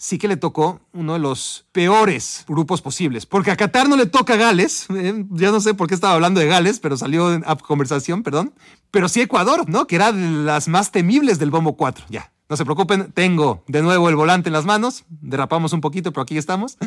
sí 0.00 0.16
que 0.16 0.28
le 0.28 0.38
tocó 0.38 0.80
uno 0.94 1.12
de 1.12 1.18
los 1.18 1.66
peores 1.72 2.46
grupos 2.48 2.80
posibles. 2.80 3.26
Porque 3.26 3.50
a 3.50 3.56
Qatar 3.56 3.86
no 3.86 3.96
le 3.96 4.06
toca 4.06 4.36
Gales, 4.36 4.86
eh, 4.94 5.26
ya 5.28 5.50
no 5.50 5.60
sé 5.60 5.74
por 5.74 5.88
qué 5.88 5.94
estaba 5.94 6.14
hablando 6.14 6.40
de 6.40 6.46
Gales, 6.46 6.80
pero 6.80 6.96
salió 6.96 7.34
en 7.34 7.44
conversación, 7.66 8.22
perdón. 8.22 8.54
Pero 8.90 9.10
sí 9.10 9.20
Ecuador, 9.20 9.68
¿no? 9.68 9.86
Que 9.86 9.96
era 9.96 10.10
de 10.10 10.26
las 10.42 10.68
más 10.68 10.90
temibles 10.90 11.38
del 11.38 11.50
Bombo 11.50 11.76
4. 11.76 12.06
Ya, 12.08 12.32
no 12.48 12.56
se 12.56 12.64
preocupen, 12.64 13.12
tengo 13.12 13.62
de 13.68 13.82
nuevo 13.82 14.08
el 14.08 14.16
volante 14.16 14.48
en 14.48 14.54
las 14.54 14.64
manos, 14.64 15.04
derrapamos 15.10 15.74
un 15.74 15.82
poquito, 15.82 16.12
pero 16.12 16.22
aquí 16.22 16.38
estamos. 16.38 16.78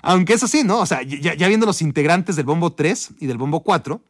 Aunque 0.00 0.34
eso 0.34 0.46
sí, 0.46 0.62
¿no? 0.62 0.78
O 0.78 0.86
sea, 0.86 1.02
ya, 1.02 1.48
viendo 1.48 1.66
los 1.66 1.82
integrantes 1.82 2.36
del 2.36 2.46
Bombo 2.46 2.72
3 2.72 3.14
y 3.18 3.26
del 3.26 3.36
Bombo 3.36 3.64
4, 3.64 4.00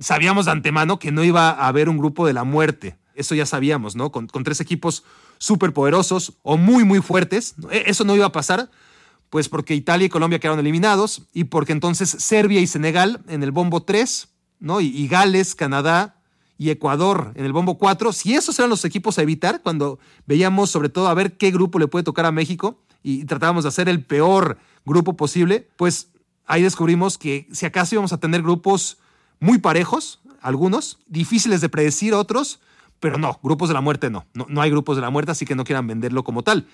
sabíamos 0.00 0.46
de 0.46 0.50
antemano 0.50 0.98
que 0.98 1.12
no 1.12 1.22
iba 1.22 1.50
a 1.50 1.68
haber 1.68 1.88
un 1.88 1.98
grupo 1.98 2.26
de 2.26 2.32
la 2.32 2.42
muerte. 2.42 2.98
Eso 3.14 3.36
ya 3.36 3.46
sabíamos, 3.46 3.94
¿no? 3.94 4.10
Con 4.10 4.26
tres 4.26 4.60
equipos 4.60 5.04
súper 5.38 5.72
poderosos 5.72 6.34
o 6.42 6.56
muy, 6.56 6.84
muy 6.84 7.00
fuertes. 7.00 7.54
E, 7.70 7.84
eso 7.86 8.04
no 8.04 8.14
iba 8.14 8.26
a 8.26 8.32
pasar, 8.32 8.70
pues 9.30 9.48
porque 9.48 9.74
Italia 9.74 10.06
y 10.06 10.10
Colombia 10.10 10.38
quedaron 10.38 10.60
eliminados 10.60 11.22
y 11.32 11.44
porque 11.44 11.72
entonces 11.72 12.10
Serbia 12.10 12.60
y 12.60 12.66
Senegal 12.66 13.22
en 13.28 13.42
el 13.42 13.50
bombo 13.50 13.82
3, 13.82 14.28
¿no? 14.60 14.80
Y, 14.80 15.08
Gales, 15.08 15.54
Canadá 15.54 16.20
y 16.56 16.70
Ecuador 16.70 17.32
en 17.34 17.44
el 17.44 17.52
bombo 17.52 17.78
4, 17.78 18.12
si 18.12 18.34
esos 18.34 18.58
eran 18.58 18.70
los 18.70 18.84
equipos 18.84 19.18
a 19.18 19.22
evitar, 19.22 19.60
cuando 19.62 19.98
veíamos 20.26 20.70
sobre 20.70 20.88
todo 20.88 21.08
a 21.08 21.14
ver 21.14 21.36
qué 21.36 21.50
grupo 21.50 21.78
le 21.78 21.88
puede 21.88 22.04
tocar 22.04 22.26
a 22.26 22.32
México 22.32 22.80
y 23.02 23.24
tratábamos 23.24 23.64
de 23.64 23.68
hacer 23.68 23.88
el 23.88 24.04
peor 24.04 24.58
grupo 24.84 25.16
posible, 25.16 25.68
pues 25.76 26.08
ahí 26.46 26.62
descubrimos 26.62 27.18
que 27.18 27.48
si 27.52 27.66
acaso 27.66 27.96
íbamos 27.96 28.12
a 28.12 28.18
tener 28.18 28.42
grupos 28.42 28.98
muy 29.40 29.58
parejos, 29.58 30.20
algunos, 30.40 30.98
difíciles 31.06 31.60
de 31.60 31.68
predecir 31.68 32.14
otros, 32.14 32.60
pero 33.04 33.18
no, 33.18 33.38
grupos 33.42 33.68
de 33.68 33.74
la 33.74 33.82
muerte 33.82 34.08
no. 34.08 34.24
no. 34.32 34.62
hay 34.62 34.70
grupos 34.70 34.96
de 34.96 35.02
la 35.02 35.10
muerte, 35.10 35.30
así 35.30 35.44
que 35.44 35.54
no 35.54 35.64
quieran 35.64 35.86
venderlo 35.86 36.24
como 36.24 36.42
tal. 36.42 36.66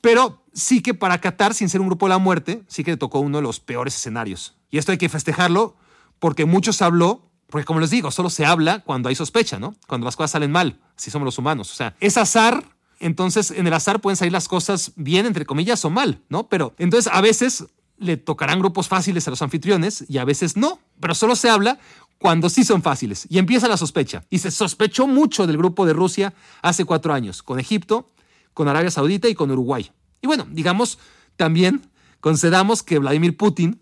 Pero 0.00 0.42
sí 0.52 0.82
que 0.82 0.94
para 0.94 1.20
Qatar, 1.20 1.54
sin 1.54 1.68
ser 1.68 1.80
un 1.80 1.86
grupo 1.86 2.06
de 2.06 2.10
la 2.10 2.18
muerte, 2.18 2.64
sí 2.66 2.82
que 2.82 2.90
le 2.90 2.96
tocó 2.96 3.20
uno 3.20 3.38
de 3.38 3.42
los 3.42 3.60
peores 3.60 3.94
escenarios. 3.94 4.56
Y 4.72 4.78
esto 4.78 4.90
hay 4.90 4.98
que 4.98 5.08
festejarlo 5.08 5.76
porque 6.18 6.44
muchos 6.44 6.82
habló, 6.82 7.30
porque 7.46 7.66
como 7.66 7.78
les 7.78 7.90
digo, 7.90 8.10
solo 8.10 8.30
se 8.30 8.44
habla 8.44 8.80
cuando 8.80 9.10
hay 9.10 9.14
sospecha, 9.14 9.60
¿no? 9.60 9.76
Cuando 9.86 10.06
las 10.06 10.16
cosas 10.16 10.32
salen 10.32 10.50
mal, 10.50 10.80
así 10.96 11.08
somos 11.08 11.24
los 11.24 11.38
humanos. 11.38 11.70
O 11.70 11.76
sea, 11.76 11.94
es 12.00 12.16
azar, 12.16 12.64
entonces 12.98 13.52
en 13.52 13.68
el 13.68 13.72
azar 13.72 14.00
pueden 14.00 14.16
salir 14.16 14.32
las 14.32 14.48
cosas 14.48 14.90
bien, 14.96 15.24
entre 15.24 15.46
comillas, 15.46 15.84
o 15.84 15.90
mal, 15.90 16.20
¿no? 16.28 16.48
Pero 16.48 16.74
entonces 16.78 17.12
a 17.14 17.20
veces 17.20 17.66
le 17.96 18.16
tocarán 18.16 18.58
grupos 18.58 18.88
fáciles 18.88 19.28
a 19.28 19.30
los 19.30 19.40
anfitriones 19.40 20.04
y 20.08 20.18
a 20.18 20.24
veces 20.24 20.56
no, 20.56 20.80
pero 20.98 21.14
solo 21.14 21.36
se 21.36 21.48
habla 21.48 21.78
cuando 22.20 22.50
sí 22.50 22.64
son 22.64 22.82
fáciles. 22.82 23.26
Y 23.30 23.38
empieza 23.38 23.66
la 23.66 23.78
sospecha. 23.78 24.24
Y 24.28 24.38
se 24.38 24.50
sospechó 24.50 25.06
mucho 25.06 25.46
del 25.46 25.56
grupo 25.56 25.86
de 25.86 25.94
Rusia 25.94 26.34
hace 26.60 26.84
cuatro 26.84 27.14
años, 27.14 27.42
con 27.42 27.58
Egipto, 27.58 28.12
con 28.52 28.68
Arabia 28.68 28.90
Saudita 28.90 29.26
y 29.26 29.34
con 29.34 29.50
Uruguay. 29.50 29.90
Y 30.20 30.26
bueno, 30.26 30.46
digamos, 30.50 30.98
también 31.36 31.80
concedamos 32.20 32.82
que 32.82 32.98
Vladimir 32.98 33.38
Putin 33.38 33.80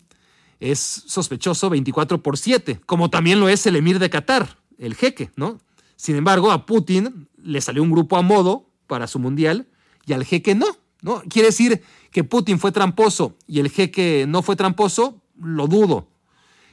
es 0.61 0.79
sospechoso 0.79 1.69
24 1.69 2.23
por 2.23 2.39
7, 2.39 2.81
como 2.87 3.11
también 3.11 3.41
lo 3.41 3.49
es 3.49 3.67
el 3.67 3.75
emir 3.75 3.99
de 3.99 4.09
Qatar, 4.09 4.59
el 4.79 4.95
jeque, 4.95 5.33
¿no? 5.35 5.59
Sin 5.97 6.15
embargo, 6.15 6.53
a 6.53 6.65
Putin 6.65 7.29
le 7.43 7.61
salió 7.61 7.83
un 7.83 7.91
grupo 7.91 8.17
a 8.17 8.23
modo 8.23 8.71
para 8.87 9.09
su 9.09 9.19
mundial 9.19 9.67
y 10.07 10.13
al 10.13 10.25
jeque 10.25 10.55
no, 10.55 10.67
¿no? 11.03 11.23
Quiere 11.29 11.49
decir 11.49 11.83
que 12.13 12.23
Putin 12.23 12.61
fue 12.61 12.71
tramposo 12.71 13.37
y 13.49 13.59
el 13.59 13.69
jeque 13.69 14.27
no 14.29 14.43
fue 14.43 14.55
tramposo, 14.55 15.21
lo 15.43 15.67
dudo. 15.67 16.09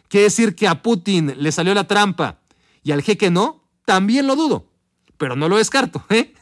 Quiere 0.08 0.26
decir 0.26 0.56
que 0.56 0.68
a 0.68 0.82
Putin 0.82 1.34
le 1.38 1.52
salió 1.52 1.74
la 1.74 1.88
trampa 1.88 2.40
y 2.84 2.92
al 2.92 3.02
jeque 3.02 3.30
no, 3.30 3.64
también 3.86 4.28
lo 4.28 4.36
dudo, 4.36 4.68
pero 5.18 5.36
no 5.36 5.50
lo 5.50 5.58
descarto. 5.58 6.04
¿eh? 6.10 6.34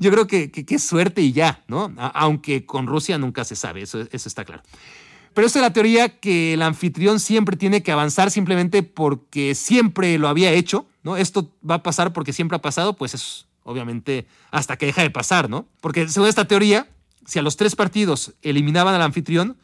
Yo 0.00 0.10
creo 0.10 0.26
que 0.26 0.50
qué 0.50 0.78
suerte 0.78 1.20
y 1.22 1.32
ya, 1.32 1.64
¿no? 1.68 1.92
aunque 2.14 2.64
con 2.64 2.86
Rusia 2.86 3.18
nunca 3.18 3.44
se 3.44 3.56
sabe, 3.56 3.82
eso, 3.82 4.00
eso 4.00 4.28
está 4.28 4.44
claro. 4.44 4.62
Pero 5.34 5.46
esa 5.46 5.60
es 5.60 5.62
la 5.62 5.72
teoría 5.72 6.18
que 6.18 6.54
el 6.54 6.62
anfitrión 6.62 7.20
siempre 7.20 7.56
tiene 7.56 7.82
que 7.82 7.92
avanzar 7.92 8.30
simplemente 8.30 8.82
porque 8.82 9.54
siempre 9.54 10.18
lo 10.18 10.26
había 10.26 10.50
hecho, 10.50 10.86
¿no? 11.04 11.16
Esto 11.16 11.52
va 11.68 11.76
a 11.76 11.82
pasar 11.84 12.12
porque 12.12 12.32
siempre 12.32 12.56
ha 12.56 12.60
pasado, 12.60 12.96
pues 12.96 13.14
es 13.14 13.46
obviamente 13.62 14.26
hasta 14.50 14.76
que 14.76 14.86
deja 14.86 15.02
de 15.02 15.10
pasar, 15.10 15.48
¿no? 15.48 15.68
Porque 15.80 16.08
según 16.08 16.28
esta 16.28 16.48
teoría, 16.48 16.88
si 17.24 17.38
a 17.38 17.42
los 17.42 17.56
tres 17.56 17.76
partidos 17.76 18.34
eliminaban 18.42 18.94
al 18.94 19.02
anfitrión, 19.02 19.58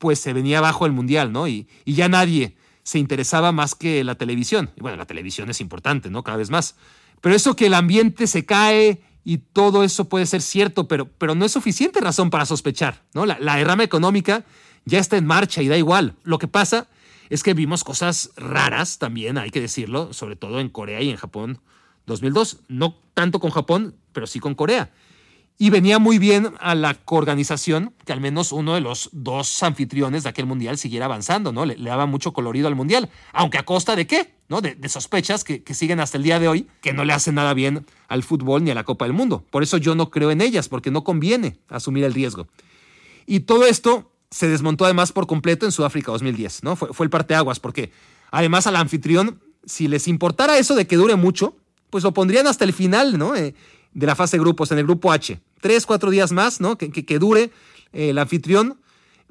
pues 0.00 0.18
se 0.18 0.32
venía 0.32 0.58
abajo 0.58 0.86
el 0.86 0.92
mundial, 0.92 1.30
¿no? 1.30 1.46
Y, 1.46 1.68
y 1.84 1.92
ya 1.92 2.08
nadie 2.08 2.56
se 2.82 2.98
interesaba 2.98 3.52
más 3.52 3.74
que 3.74 4.02
la 4.02 4.16
televisión. 4.16 4.70
Y 4.76 4.80
bueno, 4.80 4.96
la 4.96 5.06
televisión 5.06 5.50
es 5.50 5.60
importante, 5.60 6.10
¿no? 6.10 6.24
Cada 6.24 6.38
vez 6.38 6.50
más. 6.50 6.74
Pero 7.20 7.36
eso 7.36 7.54
que 7.54 7.66
el 7.66 7.74
ambiente 7.74 8.26
se 8.26 8.46
cae 8.46 9.02
y 9.24 9.38
todo 9.38 9.84
eso 9.84 10.08
puede 10.08 10.24
ser 10.24 10.40
cierto, 10.40 10.88
pero, 10.88 11.34
no 11.34 11.44
es 11.44 11.52
suficiente 11.52 12.00
razón 12.00 12.30
para 12.30 12.46
sospechar, 12.46 13.04
¿no? 13.12 13.26
La, 13.26 13.38
la 13.38 13.56
derrama 13.56 13.84
económica 13.84 14.46
ya 14.86 14.98
está 14.98 15.18
en 15.18 15.26
marcha 15.26 15.60
y 15.60 15.68
da 15.68 15.76
igual. 15.76 16.16
Lo 16.22 16.38
que 16.38 16.48
pasa 16.48 16.88
es 17.28 17.42
que 17.42 17.52
vimos 17.52 17.84
cosas 17.84 18.30
raras 18.36 18.98
también, 18.98 19.36
hay 19.36 19.50
que 19.50 19.60
decirlo, 19.60 20.14
sobre 20.14 20.36
todo 20.36 20.60
en 20.60 20.70
Corea 20.70 21.02
y 21.02 21.10
en 21.10 21.16
Japón 21.16 21.60
2002. 22.06 22.60
No 22.68 22.96
tanto 23.12 23.38
con 23.38 23.50
Japón, 23.50 23.94
pero 24.12 24.26
sí 24.26 24.40
con 24.40 24.54
Corea. 24.54 24.90
Y 25.62 25.68
venía 25.68 25.98
muy 25.98 26.18
bien 26.18 26.54
a 26.58 26.74
la 26.74 26.94
coorganización 26.94 27.92
que 28.06 28.14
al 28.14 28.20
menos 28.22 28.50
uno 28.50 28.74
de 28.74 28.80
los 28.80 29.10
dos 29.12 29.62
anfitriones 29.62 30.22
de 30.22 30.30
aquel 30.30 30.46
mundial 30.46 30.78
siguiera 30.78 31.04
avanzando, 31.04 31.52
¿no? 31.52 31.66
Le, 31.66 31.76
daba 31.76 32.06
mucho 32.06 32.32
colorido 32.32 32.66
al 32.66 32.74
mundial, 32.74 33.10
aunque 33.34 33.58
a 33.58 33.64
costa 33.64 33.94
de 33.94 34.06
qué, 34.06 34.32
¿no? 34.48 34.62
De, 34.62 34.88
sospechas 34.88 35.44
que, 35.44 35.62
que, 35.62 35.74
siguen 35.74 36.00
hasta 36.00 36.16
el 36.16 36.24
día 36.24 36.38
de 36.38 36.48
hoy, 36.48 36.66
que 36.80 36.94
no 36.94 37.04
le 37.04 37.12
hacen 37.12 37.34
nada 37.34 37.52
bien 37.52 37.84
al 38.08 38.22
fútbol 38.22 38.64
ni 38.64 38.70
a 38.70 38.74
la 38.74 38.84
Copa 38.84 39.04
del 39.04 39.12
Mundo. 39.12 39.44
Por 39.50 39.62
eso 39.62 39.76
yo 39.76 39.94
no 39.94 40.10
creo 40.10 40.30
en 40.30 40.40
ellas, 40.40 40.70
porque 40.70 40.90
no 40.90 41.04
conviene 41.04 41.58
asumir 41.68 42.04
el 42.04 42.14
riesgo. 42.14 42.48
Y 43.26 43.40
todo 43.40 43.66
esto 43.66 44.10
se 44.30 44.48
desmontó 44.48 44.86
además 44.86 45.12
por 45.12 45.26
completo 45.26 45.66
en 45.66 45.72
Sudáfrica 45.72 46.10
2010, 46.10 46.64
¿no? 46.64 46.74
Fue, 46.74 46.94
fue 46.94 47.04
el 47.04 47.10
parteaguas, 47.10 47.60
porque 47.60 47.92
además 48.30 48.66
al 48.66 48.76
anfitrión, 48.76 49.42
si 49.66 49.88
les 49.88 50.08
importara 50.08 50.56
eso 50.56 50.74
de 50.74 50.86
que 50.86 50.96
dure 50.96 51.16
mucho, 51.16 51.54
pues 51.90 52.02
lo 52.02 52.14
pondrían 52.14 52.46
hasta 52.46 52.64
el 52.64 52.72
final, 52.72 53.18
¿no? 53.18 53.36
Eh, 53.36 53.54
de 53.92 54.06
la 54.06 54.14
fase 54.14 54.36
de 54.36 54.42
grupos, 54.42 54.70
en 54.72 54.78
el 54.78 54.84
grupo 54.84 55.12
H. 55.12 55.40
Tres, 55.60 55.86
cuatro 55.86 56.10
días 56.10 56.32
más, 56.32 56.60
¿no? 56.60 56.78
Que, 56.78 56.90
que, 56.90 57.18
dure 57.18 57.50
eh, 57.92 58.10
el 58.10 58.18
anfitrión, 58.18 58.80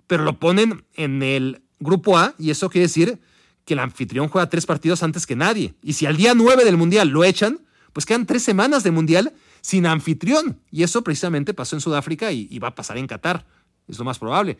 pero 0.07 0.23
lo 0.23 0.39
ponen 0.39 0.85
en 0.95 1.23
el 1.23 1.61
grupo 1.79 2.17
A 2.17 2.35
y 2.37 2.51
eso 2.51 2.69
quiere 2.69 2.87
decir 2.87 3.19
que 3.65 3.73
el 3.73 3.79
anfitrión 3.79 4.27
juega 4.27 4.49
tres 4.49 4.65
partidos 4.65 5.03
antes 5.03 5.25
que 5.25 5.35
nadie. 5.35 5.75
Y 5.83 5.93
si 5.93 6.05
al 6.05 6.17
día 6.17 6.33
9 6.33 6.65
del 6.65 6.77
Mundial 6.77 7.09
lo 7.09 7.23
echan, 7.23 7.59
pues 7.93 8.05
quedan 8.05 8.25
tres 8.25 8.43
semanas 8.43 8.83
de 8.83 8.91
Mundial 8.91 9.33
sin 9.61 9.85
anfitrión. 9.85 10.59
Y 10.71 10.83
eso 10.83 11.03
precisamente 11.03 11.53
pasó 11.53 11.75
en 11.75 11.81
Sudáfrica 11.81 12.31
y, 12.31 12.47
y 12.49 12.59
va 12.59 12.69
a 12.69 12.75
pasar 12.75 12.97
en 12.97 13.07
Qatar. 13.07 13.45
Es 13.87 13.97
lo 13.97 14.05
más 14.05 14.19
probable. 14.19 14.57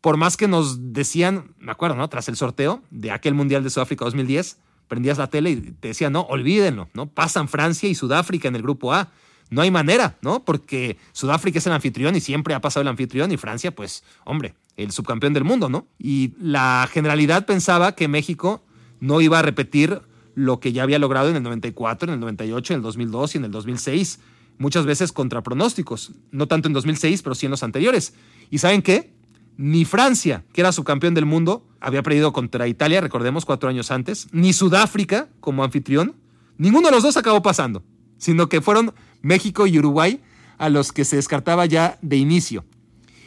Por 0.00 0.16
más 0.16 0.36
que 0.36 0.48
nos 0.48 0.92
decían, 0.92 1.54
me 1.58 1.72
acuerdo, 1.72 1.96
¿no? 1.96 2.08
Tras 2.08 2.28
el 2.28 2.36
sorteo 2.36 2.82
de 2.90 3.10
aquel 3.10 3.34
Mundial 3.34 3.64
de 3.64 3.70
Sudáfrica 3.70 4.04
2010, 4.04 4.58
prendías 4.88 5.18
la 5.18 5.28
tele 5.28 5.50
y 5.50 5.56
te 5.56 5.88
decía, 5.88 6.10
no, 6.10 6.22
olvídenlo, 6.22 6.88
¿no? 6.94 7.06
Pasan 7.06 7.48
Francia 7.48 7.88
y 7.88 7.94
Sudáfrica 7.94 8.48
en 8.48 8.56
el 8.56 8.62
grupo 8.62 8.92
A. 8.92 9.10
No 9.50 9.62
hay 9.62 9.70
manera, 9.70 10.18
¿no? 10.22 10.44
Porque 10.44 10.96
Sudáfrica 11.12 11.58
es 11.58 11.66
el 11.66 11.72
anfitrión 11.72 12.16
y 12.16 12.20
siempre 12.20 12.54
ha 12.54 12.60
pasado 12.60 12.82
el 12.82 12.88
anfitrión 12.88 13.30
y 13.30 13.36
Francia, 13.36 13.74
pues, 13.74 14.02
hombre, 14.24 14.54
el 14.76 14.90
subcampeón 14.90 15.32
del 15.34 15.44
mundo, 15.44 15.68
¿no? 15.68 15.86
Y 15.98 16.34
la 16.40 16.88
generalidad 16.92 17.46
pensaba 17.46 17.94
que 17.94 18.08
México 18.08 18.64
no 19.00 19.20
iba 19.20 19.38
a 19.38 19.42
repetir 19.42 20.02
lo 20.34 20.60
que 20.60 20.72
ya 20.72 20.82
había 20.82 20.98
logrado 20.98 21.30
en 21.30 21.36
el 21.36 21.42
94, 21.42 22.08
en 22.08 22.14
el 22.14 22.20
98, 22.20 22.74
en 22.74 22.76
el 22.78 22.82
2002 22.82 23.34
y 23.34 23.38
en 23.38 23.44
el 23.44 23.50
2006, 23.50 24.20
muchas 24.58 24.84
veces 24.84 25.12
contra 25.12 25.42
pronósticos, 25.42 26.12
no 26.30 26.46
tanto 26.46 26.68
en 26.68 26.74
2006, 26.74 27.22
pero 27.22 27.34
sí 27.34 27.46
en 27.46 27.50
los 27.50 27.62
anteriores. 27.62 28.14
¿Y 28.50 28.58
saben 28.58 28.82
qué? 28.82 29.15
Ni 29.56 29.84
Francia, 29.84 30.44
que 30.52 30.60
era 30.60 30.72
subcampeón 30.72 31.14
del 31.14 31.26
mundo, 31.26 31.66
había 31.80 32.02
perdido 32.02 32.32
contra 32.32 32.68
Italia, 32.68 33.00
recordemos, 33.00 33.44
cuatro 33.44 33.68
años 33.68 33.90
antes, 33.90 34.28
ni 34.32 34.52
Sudáfrica 34.52 35.28
como 35.40 35.64
anfitrión, 35.64 36.14
ninguno 36.58 36.88
de 36.88 36.94
los 36.94 37.02
dos 37.02 37.16
acabó 37.16 37.42
pasando, 37.42 37.82
sino 38.18 38.48
que 38.48 38.60
fueron 38.60 38.92
México 39.22 39.66
y 39.66 39.78
Uruguay 39.78 40.20
a 40.58 40.68
los 40.68 40.92
que 40.92 41.04
se 41.04 41.16
descartaba 41.16 41.66
ya 41.66 41.98
de 42.02 42.16
inicio. 42.16 42.64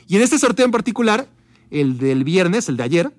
Y 0.07 0.15
en 0.15 0.23
este 0.23 0.39
sorteo 0.39 0.65
en 0.65 0.71
particular, 0.71 1.27
el 1.71 1.97
del 1.97 2.23
viernes, 2.23 2.69
el 2.69 2.77
de 2.77 2.83
ayer, 2.83 3.11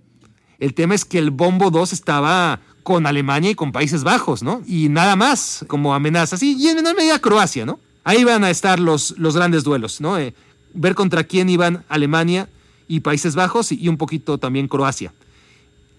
el 0.58 0.74
tema 0.74 0.94
es 0.94 1.04
que 1.04 1.18
el 1.18 1.30
bombo 1.30 1.70
2 1.70 1.92
estaba 1.92 2.61
con 2.82 3.06
Alemania 3.06 3.50
y 3.50 3.54
con 3.54 3.72
Países 3.72 4.04
Bajos, 4.04 4.42
¿no? 4.42 4.62
Y 4.66 4.88
nada 4.88 5.16
más 5.16 5.64
como 5.68 5.94
amenazas. 5.94 6.42
Y, 6.42 6.68
en 6.68 6.76
menor 6.76 6.96
medida 6.96 7.18
Croacia, 7.18 7.64
¿no? 7.64 7.78
Ahí 8.04 8.24
van 8.24 8.44
a 8.44 8.50
estar 8.50 8.80
los, 8.80 9.14
los 9.18 9.36
grandes 9.36 9.64
duelos, 9.64 10.00
¿no? 10.00 10.18
Eh, 10.18 10.34
ver 10.74 10.94
contra 10.94 11.24
quién 11.24 11.48
iban 11.48 11.84
Alemania 11.88 12.48
y 12.91 13.01
Países 13.01 13.36
Bajos 13.36 13.70
y, 13.70 13.86
un 13.88 13.97
poquito 13.97 14.38
también 14.38 14.66
Croacia. 14.66 15.12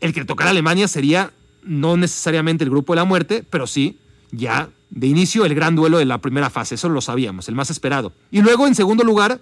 El 0.02 0.14
que 0.14 0.20
le 0.20 0.26
tocara 0.26 0.50
Alemania 0.50 0.89
sería 0.89 1.32
no 1.64 1.96
necesariamente 1.96 2.66
el 2.66 2.70
grupo 2.70 2.92
de 2.92 2.98
la 2.98 3.06
muerte, 3.06 3.46
pero 3.50 3.66
sí 3.66 3.98
ya 4.32 4.70
de 4.89 5.08
inicio 5.08 5.46
el 5.46 5.56
gran 5.56 5.74
duelo 5.74 6.00
de 6.00 6.06
la 6.06 6.18
primera 6.18 6.50
fase, 6.50 6.76
eso 6.76 6.89
lo 6.89 7.00
sabíamos, 7.00 7.48
el 7.48 7.56
más 7.56 7.70
esperado. 7.70 8.12
Y 8.30 8.42
luego 8.42 8.68
en 8.68 8.76
segundo 8.76 9.06
lugar 9.06 9.39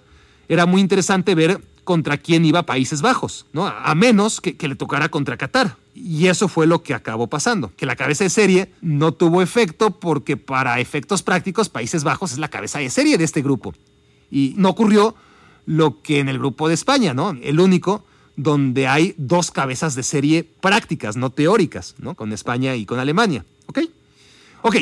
era 0.48 0.64
muy 0.64 0.80
interesante 0.80 1.34
ver 1.34 1.60
contra 1.82 2.18
quién 2.18 2.44
iba 2.44 2.62
Países 2.62 3.02
Bajos, 3.02 3.46
¿no? 3.52 3.66
A 3.66 3.96
menos 3.96 4.40
que, 4.40 4.56
que, 4.56 4.68
le 4.68 4.76
tocara 4.76 5.08
contra 5.08 5.36
Qatar. 5.36 5.76
Y 5.92 6.28
eso 6.28 6.46
fue 6.46 6.68
lo 6.68 6.84
que 6.84 6.94
acabó 6.94 7.26
pasando, 7.26 7.72
que 7.76 7.84
la 7.84 7.96
cabeza 7.96 8.22
de 8.22 8.30
serie 8.30 8.72
no 8.80 9.10
tuvo 9.10 9.42
efecto 9.42 9.90
porque 9.90 10.36
para 10.36 10.78
efectos 10.78 11.24
prácticos 11.24 11.68
Países 11.68 12.04
Bajos 12.04 12.30
es 12.30 12.38
la 12.38 12.48
cabeza 12.48 12.78
de 12.78 12.90
serie 12.90 13.18
de 13.18 13.24
este 13.24 13.42
grupo. 13.42 13.74
Y 14.30 14.54
no 14.56 14.68
ocurrió 14.68 15.16
lo 15.66 16.02
que 16.02 16.18
en 16.18 16.28
el 16.28 16.38
grupo 16.38 16.68
de 16.68 16.74
España, 16.74 17.14
¿no? 17.14 17.30
El 17.42 17.60
único 17.60 18.04
donde 18.36 18.86
hay 18.86 19.14
dos 19.18 19.50
cabezas 19.50 19.94
de 19.94 20.02
serie 20.02 20.44
prácticas, 20.44 21.16
no 21.16 21.30
teóricas, 21.30 21.94
¿no? 21.98 22.14
Con 22.14 22.32
España 22.32 22.74
y 22.74 22.86
con 22.86 22.98
Alemania, 22.98 23.44
¿ok? 23.66 23.80
Ok, 24.62 24.76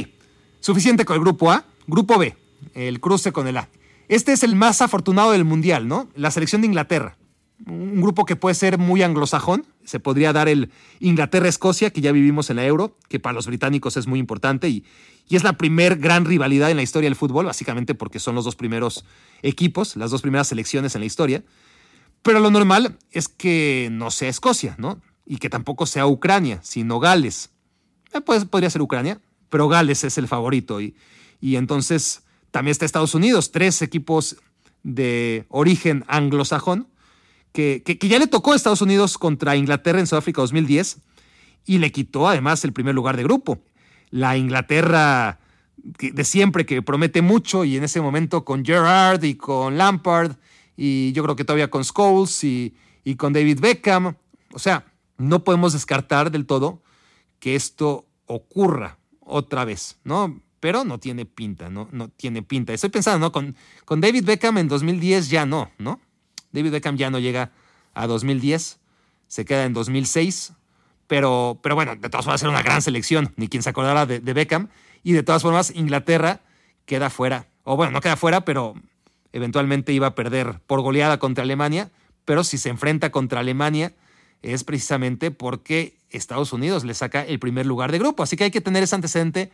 suficiente 0.61 1.05
con 1.05 1.15
el 1.15 1.23
grupo 1.23 1.51
A. 1.51 1.65
Grupo 1.87 2.19
B, 2.19 2.37
el 2.75 3.01
cruce 3.01 3.33
con 3.33 3.49
el 3.49 3.57
A. 3.57 3.69
Este 4.09 4.33
es 4.33 4.43
el 4.43 4.55
más 4.55 4.83
afortunado 4.83 5.33
del 5.33 5.45
Mundial, 5.45 5.89
¿no? 5.89 6.09
La 6.15 6.31
selección 6.31 6.61
de 6.61 6.67
Inglaterra. 6.67 7.17
Un 7.67 8.01
grupo 8.01 8.25
que 8.25 8.37
puede 8.37 8.55
ser 8.55 8.79
muy 8.79 9.03
anglosajón. 9.03 9.67
Se 9.85 10.01
podría 10.01 10.33
dar 10.33 10.49
el 10.49 10.71
Inglaterra-Escocia, 11.01 11.91
que 11.91 12.01
ya 12.01 12.13
vivimos 12.13 12.51
en 12.51 12.57
la 12.57 12.67
Euro, 12.67 12.97
que 13.09 13.19
para 13.19 13.35
los 13.35 13.47
británicos 13.47 13.97
es 13.97 14.07
muy 14.07 14.21
importante 14.21 14.69
y, 14.69 14.85
y 15.29 15.37
es 15.37 15.43
la 15.43 15.55
primer 15.55 15.97
gran 15.97 16.25
rivalidad 16.25 16.71
en 16.71 16.77
la 16.77 16.83
historia 16.83 17.09
del 17.09 17.17
fútbol, 17.17 17.47
básicamente 17.47 17.95
porque 17.95 18.21
son 18.21 18.35
los 18.35 18.45
dos 18.45 18.57
primeros 18.57 19.05
equipos, 19.43 19.97
las 19.97 20.11
dos 20.11 20.23
primeras 20.23 20.49
selecciones 20.49 20.95
en 20.95 21.01
la 21.01 21.07
historia. 21.07 21.43
Pero 22.23 22.41
lo 22.41 22.51
normal 22.51 22.97
es 23.11 23.29
que 23.29 23.89
no 23.93 24.11
sea 24.11 24.29
Escocia, 24.29 24.75
¿no? 24.79 25.01
Y 25.27 25.39
que 25.39 25.51
tampoco 25.51 25.87
sea 25.87 26.07
Ucrania, 26.07 26.61
sino 26.63 27.01
Gales. 27.01 27.51
Eh, 28.13 28.21
pues, 28.21 28.45
podría 28.45 28.71
ser 28.71 28.83
Ucrania, 28.83 29.21
pero 29.51 29.69
Gales 29.69 30.05
es 30.05 30.19
el 30.19 30.29
favorito. 30.29 30.81
Y, 30.81 30.95
y 31.41 31.57
entonces 31.57 32.23
también 32.51 32.73
está 32.73 32.85
Estados 32.85 33.15
Unidos, 33.15 33.53
tres 33.53 33.83
equipos 33.83 34.37
de 34.83 35.45
origen 35.49 36.05
anglosajón, 36.09 36.89
que, 37.53 37.83
que, 37.83 38.09
ya 38.09 38.19
le 38.19 38.27
tocó 38.27 38.53
a 38.53 38.57
Estados 38.57 38.83
Unidos 38.83 39.19
contra 39.19 39.57
Inglaterra 39.57 39.99
en 39.99 40.07
Sudáfrica 40.07 40.41
2010 40.43 40.99
y 41.67 41.79
le 41.79 41.93
quitó 41.93 42.29
además 42.29 42.65
el 42.65 42.73
primer 42.73 42.95
lugar 42.95 43.17
de 43.17 43.25
grupo 43.25 43.59
la 44.11 44.37
Inglaterra 44.37 45.41
de 45.77 46.25
siempre 46.25 46.67
que 46.67 46.83
promete 46.83 47.23
mucho 47.23 47.65
y 47.65 47.77
en 47.77 47.85
ese 47.85 48.01
momento 48.01 48.45
con 48.45 48.65
Gerrard 48.65 49.23
y 49.25 49.35
con 49.37 49.79
Lampard 49.79 50.37
y 50.77 51.13
yo 51.13 51.23
creo 51.23 51.37
que 51.37 51.45
todavía 51.45 51.71
con 51.71 51.85
Scholes 51.85 52.45
y, 52.45 52.75
con 53.17 53.33
David 53.33 53.61
Beckham. 53.61 54.15
O 54.53 54.59
sea, 54.59 54.85
no 55.17 55.43
podemos 55.43 55.73
descartar 55.73 56.31
del 56.31 56.47
todo 56.47 56.83
que 57.39 57.55
esto 57.57 58.07
ocurra 58.27 58.99
otra 59.21 59.65
vez, 59.65 59.99
¿no? 60.05 60.41
Pero 60.61 60.85
no 60.85 60.99
tiene 60.99 61.25
pinta, 61.25 61.71
¿no? 61.71 61.89
No 61.93 62.09
tiene 62.09 62.43
pinta. 62.43 62.73
Estoy 62.73 62.91
pensando, 62.91 63.27
¿no? 63.27 63.33
Con, 63.33 63.57
con 63.85 64.01
David 64.01 64.25
Beckham 64.25 64.59
en 64.59 64.69
2010 64.69 65.31
ya 65.31 65.47
no, 65.47 65.71
¿no? 65.79 66.01
David 66.53 66.73
Beckham 66.73 66.97
ya 66.97 67.11
no 67.11 67.19
llega 67.19 67.53
a 67.95 68.07
2010, 68.07 68.79
se 69.27 69.45
queda 69.45 69.65
en 69.65 69.75
2006, 69.75 70.53
pero, 71.09 71.59
pero 71.63 71.75
bueno, 71.75 71.97
de 71.97 72.09
todas 72.09 72.25
formas 72.25 72.43
era 72.43 72.51
una 72.51 72.63
gran 72.63 72.83
selección, 72.83 73.33
ni 73.37 73.49
quien 73.49 73.63
se 73.63 73.71
acordara 73.71 74.07
de, 74.07 74.21
Beckham. 74.21 74.69
Y 75.03 75.13
de 75.13 75.23
todas 75.23 75.43
formas, 75.43 75.73
Inglaterra 75.75 76.41
queda 76.85 77.11
fuera. 77.11 77.47
O 77.65 77.77
bueno, 77.77 77.93
no 77.93 78.01
queda 78.01 78.17
fuera, 78.17 78.45
pero 78.45 78.75
eventualmente 79.33 79.93
iba 79.93 80.09
a 80.09 80.15
perder 80.15 80.61
por 80.67 80.83
goleada 80.83 81.19
contra 81.19 81.45
Alemania. 81.45 81.91
Pero 82.25 82.45
si 82.45 82.59
se 82.59 82.69
enfrenta 82.69 83.11
contra 83.11 83.41
Alemania, 83.41 83.95
es 84.43 84.65
precisamente 84.65 85.31
porque 85.31 85.97
Estados 86.11 86.53
Unidos 86.53 86.85
le 86.85 86.93
saca 86.93 87.25
el 87.25 87.39
primer 87.39 87.65
lugar 87.65 87.91
de 87.91 87.99
grupo. 87.99 88.23
Así 88.23 88.37
que 88.37 88.45
hay 88.45 88.51
que 88.51 88.61
tener 88.61 88.83
ese 88.83 88.95
antecedente 88.95 89.51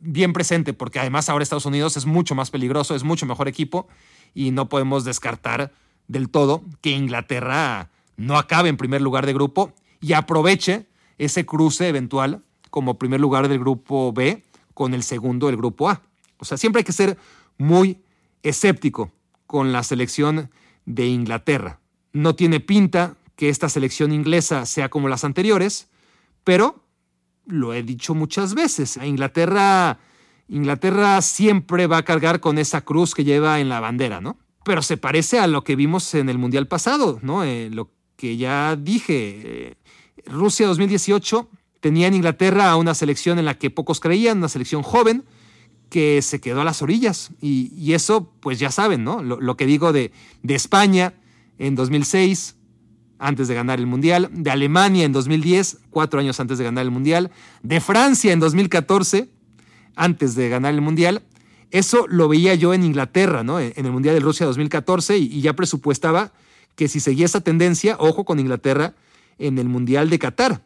bien 0.00 0.32
presente, 0.32 0.72
porque 0.72 1.00
además 1.00 1.28
ahora 1.28 1.42
Estados 1.42 1.66
Unidos 1.66 1.96
es 1.96 2.06
mucho 2.06 2.34
más 2.34 2.50
peligroso, 2.50 2.94
es 2.94 3.02
mucho 3.02 3.26
mejor 3.26 3.48
equipo 3.48 3.88
y 4.34 4.52
no 4.52 4.68
podemos 4.68 5.04
descartar 5.04 5.72
del 6.12 6.28
todo 6.28 6.62
que 6.80 6.90
Inglaterra 6.90 7.90
no 8.16 8.38
acabe 8.38 8.68
en 8.68 8.76
primer 8.76 9.00
lugar 9.00 9.26
de 9.26 9.32
grupo 9.32 9.72
y 10.00 10.12
aproveche 10.12 10.86
ese 11.18 11.44
cruce 11.46 11.88
eventual 11.88 12.42
como 12.70 12.98
primer 12.98 13.20
lugar 13.20 13.48
del 13.48 13.58
grupo 13.58 14.12
B 14.12 14.44
con 14.74 14.94
el 14.94 15.02
segundo 15.02 15.46
del 15.46 15.56
grupo 15.56 15.90
A. 15.90 16.02
O 16.38 16.44
sea, 16.44 16.56
siempre 16.56 16.80
hay 16.80 16.84
que 16.84 16.92
ser 16.92 17.18
muy 17.58 18.02
escéptico 18.42 19.10
con 19.46 19.72
la 19.72 19.82
selección 19.82 20.50
de 20.86 21.06
Inglaterra. 21.06 21.80
No 22.12 22.34
tiene 22.34 22.60
pinta 22.60 23.16
que 23.36 23.48
esta 23.48 23.68
selección 23.68 24.12
inglesa 24.12 24.66
sea 24.66 24.88
como 24.88 25.08
las 25.08 25.24
anteriores, 25.24 25.88
pero 26.44 26.84
lo 27.46 27.74
he 27.74 27.82
dicho 27.82 28.14
muchas 28.14 28.54
veces, 28.54 28.96
Inglaterra 28.98 29.98
Inglaterra 30.48 31.22
siempre 31.22 31.86
va 31.86 31.98
a 31.98 32.04
cargar 32.04 32.40
con 32.40 32.58
esa 32.58 32.82
cruz 32.82 33.14
que 33.14 33.24
lleva 33.24 33.60
en 33.60 33.68
la 33.68 33.80
bandera, 33.80 34.20
¿no? 34.20 34.36
Pero 34.64 34.82
se 34.82 34.96
parece 34.96 35.38
a 35.38 35.46
lo 35.46 35.64
que 35.64 35.76
vimos 35.76 36.14
en 36.14 36.28
el 36.28 36.38
Mundial 36.38 36.68
pasado, 36.68 37.18
¿no? 37.22 37.44
Eh, 37.44 37.70
lo 37.70 37.90
que 38.16 38.36
ya 38.36 38.76
dije, 38.76 39.40
eh, 39.44 39.74
Rusia 40.26 40.66
2018 40.66 41.48
tenía 41.80 42.06
en 42.06 42.14
Inglaterra 42.14 42.76
una 42.76 42.94
selección 42.94 43.38
en 43.38 43.44
la 43.44 43.58
que 43.58 43.70
pocos 43.70 43.98
creían, 43.98 44.38
una 44.38 44.48
selección 44.48 44.82
joven 44.82 45.24
que 45.90 46.22
se 46.22 46.40
quedó 46.40 46.62
a 46.62 46.64
las 46.64 46.80
orillas. 46.80 47.32
Y, 47.40 47.92
eso, 47.92 48.32
pues 48.40 48.58
ya 48.58 48.70
saben, 48.70 49.04
¿no? 49.04 49.22
Lo, 49.22 49.56
que 49.56 49.66
digo 49.66 49.92
de, 49.92 50.12
de, 50.42 50.54
España 50.54 51.14
en 51.58 51.74
2006, 51.74 52.56
antes 53.18 53.46
de 53.48 53.54
ganar 53.54 53.78
el 53.78 53.86
Mundial, 53.86 54.30
de 54.32 54.50
Alemania 54.50 55.04
en 55.04 55.12
2010, 55.12 55.80
cuatro 55.90 56.18
años 56.18 56.40
antes 56.40 56.56
de 56.56 56.64
ganar 56.64 56.84
el 56.84 56.90
Mundial, 56.90 57.30
de 57.62 57.80
Francia 57.80 58.32
en 58.32 58.40
2014, 58.40 59.28
antes 59.94 60.34
de 60.34 60.48
ganar 60.48 60.72
el 60.72 60.80
Mundial, 60.80 61.22
Eso 61.72 62.06
lo 62.06 62.28
veía 62.28 62.54
yo 62.54 62.74
en 62.74 62.84
Inglaterra, 62.84 63.42
¿no? 63.42 63.58
En 63.58 63.72
el 63.74 63.90
Mundial 63.90 64.14
de 64.14 64.20
Rusia 64.20 64.44
2014 64.44 65.16
y 65.16 65.40
ya 65.40 65.54
presupuestaba 65.54 66.32
que 66.76 66.86
si 66.86 67.00
seguía 67.00 67.24
esa 67.24 67.40
tendencia, 67.40 67.96
ojo 67.98 68.24
con 68.24 68.38
Inglaterra 68.38 68.94
en 69.38 69.58
el 69.58 69.70
Mundial 69.70 70.10
de 70.10 70.18
Qatar. 70.18 70.62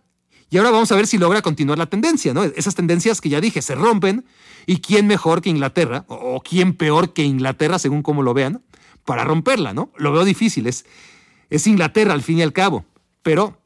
Y 0.50 0.58
ahora 0.58 0.70
vamos 0.70 0.90
a 0.90 0.96
ver 0.96 1.06
si 1.06 1.16
logra 1.16 1.42
continuar 1.42 1.78
la 1.78 1.86
tendencia, 1.86 2.34
¿no? 2.34 2.42
Esas 2.42 2.74
tendencias 2.74 3.20
que 3.20 3.28
ya 3.28 3.40
dije 3.40 3.62
se 3.62 3.76
rompen 3.76 4.24
y 4.66 4.78
quién 4.78 5.06
mejor 5.06 5.42
que 5.42 5.50
Inglaterra 5.50 6.04
o 6.08 6.40
quién 6.40 6.74
peor 6.74 7.12
que 7.12 7.22
Inglaterra 7.22 7.78
según 7.78 8.02
cómo 8.02 8.24
lo 8.24 8.34
vean 8.34 8.62
para 9.04 9.22
romperla, 9.22 9.72
¿no? 9.74 9.92
Lo 9.96 10.10
veo 10.12 10.24
difícil, 10.24 10.66
es, 10.66 10.86
es 11.50 11.68
Inglaterra 11.68 12.14
al 12.14 12.22
fin 12.22 12.38
y 12.38 12.42
al 12.42 12.52
cabo, 12.52 12.84
pero 13.22 13.60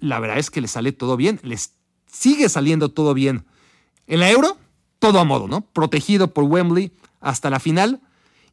la 0.00 0.20
verdad 0.20 0.38
es 0.38 0.50
que 0.50 0.62
le 0.62 0.68
sale 0.68 0.92
todo 0.92 1.18
bien, 1.18 1.38
les 1.42 1.74
sigue 2.10 2.48
saliendo 2.48 2.90
todo 2.90 3.12
bien. 3.12 3.44
En 4.06 4.20
la 4.20 4.30
Euro, 4.30 4.56
todo 4.98 5.20
a 5.20 5.24
modo, 5.24 5.48
¿no? 5.48 5.62
Protegido 5.62 6.32
por 6.32 6.44
Wembley 6.44 6.92
hasta 7.20 7.50
la 7.50 7.60
final. 7.60 8.00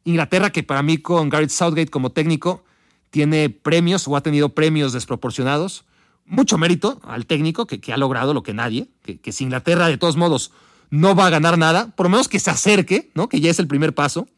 Inglaterra, 0.04 0.50
que 0.50 0.62
para 0.62 0.82
mí 0.82 0.98
con 0.98 1.28
Gareth 1.28 1.50
Southgate 1.50 1.90
como 1.90 2.10
técnico, 2.10 2.64
tiene 3.10 3.50
premios 3.50 4.06
o 4.08 4.16
ha 4.16 4.20
tenido 4.20 4.50
premios 4.50 4.92
desproporcionados. 4.92 5.84
Mucho 6.26 6.58
mérito 6.58 7.00
al 7.04 7.26
técnico 7.26 7.66
que, 7.66 7.92
ha 7.92 7.96
logrado 7.96 8.34
lo 8.34 8.42
que 8.42 8.52
nadie, 8.52 8.88
que, 9.02 9.32
si 9.32 9.44
Inglaterra 9.44 9.88
de 9.88 9.96
todos 9.96 10.16
modos 10.16 10.52
no 10.90 11.14
va 11.14 11.26
a 11.26 11.30
ganar 11.30 11.56
nada, 11.58 11.94
por 11.96 12.06
lo 12.06 12.10
menos 12.10 12.28
que 12.28 12.40
se 12.40 12.50
acerque, 12.50 13.10
¿no? 13.14 13.28
que 13.28 13.40
ya 13.40 13.50
es 13.50 13.58
el 13.58 13.66
primer 13.66 13.94
paso, 13.94 14.28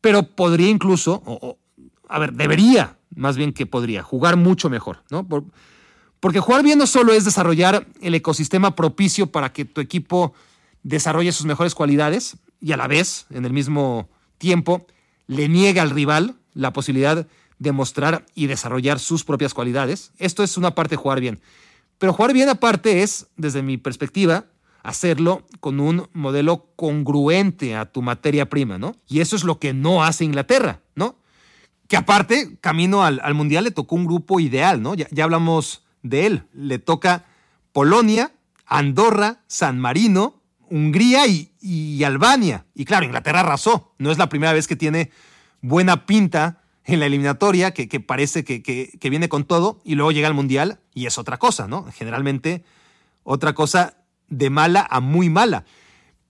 pero 0.00 0.24
podría 0.24 0.68
incluso, 0.68 1.22
o, 1.24 1.58
a 2.08 2.18
ver, 2.18 2.32
debería, 2.32 2.98
más 3.14 3.36
bien 3.36 3.52
que 3.52 3.66
podría, 3.66 4.02
jugar 4.02 4.36
mucho 4.36 4.68
mejor, 4.68 5.04
¿no? 5.10 5.26
porque 6.20 6.40
jugar 6.40 6.62
bien 6.62 6.78
no 6.78 6.86
solo 6.86 7.12
es 7.12 7.24
desarrollar 7.24 7.86
el 8.00 8.14
ecosistema 8.14 8.76
propicio 8.76 9.28
para 9.28 9.52
que 9.52 9.64
tu 9.64 9.80
equipo 9.80 10.34
desarrolle 10.82 11.32
sus 11.32 11.46
mejores 11.46 11.74
cualidades 11.74 12.36
y 12.60 12.72
a 12.72 12.76
la 12.76 12.86
vez, 12.86 13.26
en 13.30 13.44
el 13.44 13.52
mismo 13.52 14.08
tiempo, 14.38 14.86
le 15.26 15.48
niega 15.48 15.82
al 15.82 15.90
rival 15.90 16.36
la 16.54 16.72
posibilidad 16.72 17.26
de 17.58 17.72
mostrar 17.72 18.26
y 18.34 18.46
desarrollar 18.46 18.98
sus 18.98 19.24
propias 19.24 19.54
cualidades. 19.54 20.12
Esto 20.18 20.42
es 20.42 20.56
una 20.56 20.74
parte 20.74 20.96
de 20.96 21.02
jugar 21.02 21.20
bien. 21.20 21.40
Pero 21.98 22.12
jugar 22.12 22.32
bien 22.32 22.48
aparte 22.48 23.02
es, 23.02 23.28
desde 23.36 23.62
mi 23.62 23.78
perspectiva, 23.78 24.46
hacerlo 24.82 25.46
con 25.60 25.78
un 25.78 26.08
modelo 26.12 26.66
congruente 26.76 27.76
a 27.76 27.86
tu 27.86 28.02
materia 28.02 28.50
prima, 28.50 28.78
¿no? 28.78 28.96
Y 29.06 29.20
eso 29.20 29.36
es 29.36 29.44
lo 29.44 29.60
que 29.60 29.72
no 29.72 30.02
hace 30.02 30.24
Inglaterra, 30.24 30.80
¿no? 30.96 31.16
Que 31.86 31.96
aparte, 31.96 32.58
camino 32.60 33.04
al, 33.04 33.34
Mundial 33.34 33.64
le 33.64 33.70
tocó 33.70 33.94
un 33.94 34.06
grupo 34.06 34.40
ideal, 34.40 34.82
¿no? 34.82 34.94
Ya, 34.94 35.06
ya 35.10 35.24
hablamos 35.24 35.84
de 36.02 36.26
él. 36.26 36.44
Le 36.52 36.80
toca 36.80 37.26
Polonia, 37.72 38.32
Andorra, 38.66 39.42
San 39.46 39.78
Marino, 39.78 40.41
Hungría 40.72 41.26
y, 41.26 42.02
Albania. 42.02 42.64
Y 42.74 42.86
claro, 42.86 43.04
Inglaterra 43.04 43.40
arrasó. 43.40 43.94
No 43.98 44.10
es 44.10 44.16
la 44.16 44.30
primera 44.30 44.54
vez 44.54 44.66
que 44.66 44.74
tiene 44.74 45.10
buena 45.60 46.06
pinta 46.06 46.62
en 46.84 46.98
la 46.98 47.06
eliminatoria, 47.06 47.72
que, 47.72 48.00
parece 48.00 48.42
que, 48.42 48.62
que, 48.62 49.10
viene 49.10 49.28
con 49.28 49.44
todo, 49.44 49.82
y 49.84 49.96
luego 49.96 50.12
llega 50.12 50.28
al 50.28 50.34
Mundial 50.34 50.80
y 50.94 51.04
es 51.04 51.18
otra 51.18 51.38
cosa, 51.38 51.68
¿no? 51.68 51.84
Generalmente 51.92 52.64
otra 53.22 53.52
cosa 53.52 53.98
de 54.28 54.48
mala 54.48 54.86
a 54.90 55.00
muy 55.00 55.28
mala. 55.28 55.66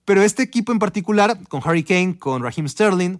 Pero 0.03 0.21
este 0.21 0.43
equipo 0.43 0.73
en 0.73 0.79
particular, 0.79 1.39
con 1.47 1.61
Harry 1.63 1.83
Kane, 1.83 2.19
con 2.19 2.43
Raheem 2.43 2.67
Sterling, 2.67 3.19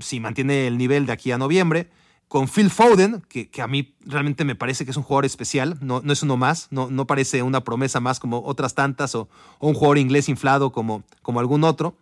si 0.00 0.18
mantiene 0.18 0.66
el 0.66 0.78
nivel 0.78 1.04
de 1.04 1.12
aquí 1.12 1.30
a 1.30 1.36
noviembre, 1.36 1.90
con 2.28 2.46
Phil 2.46 2.70
Foden, 2.70 3.22
que, 3.28 3.50
a 3.60 3.66
mí 3.66 3.94
realmente 4.04 4.44
me 4.44 4.54
parece 4.54 4.84
que 4.84 4.90
es 4.90 4.96
un 4.98 5.02
jugador 5.02 5.24
especial, 5.24 5.78
no, 5.80 6.02
no 6.04 6.12
es 6.12 6.22
uno 6.22 6.36
más, 6.36 6.68
no, 6.70 6.90
no, 6.90 7.06
parece 7.06 7.42
una 7.42 7.64
promesa 7.64 8.00
más 8.00 8.20
como 8.20 8.44
otras 8.44 8.74
tantas 8.74 9.14
o, 9.14 9.28
un 9.60 9.72
jugador 9.72 9.96
inglés 9.96 10.28
inflado 10.28 10.70
como, 10.70 11.02
como 11.22 11.40
algún 11.40 11.64
otro. 11.64 11.96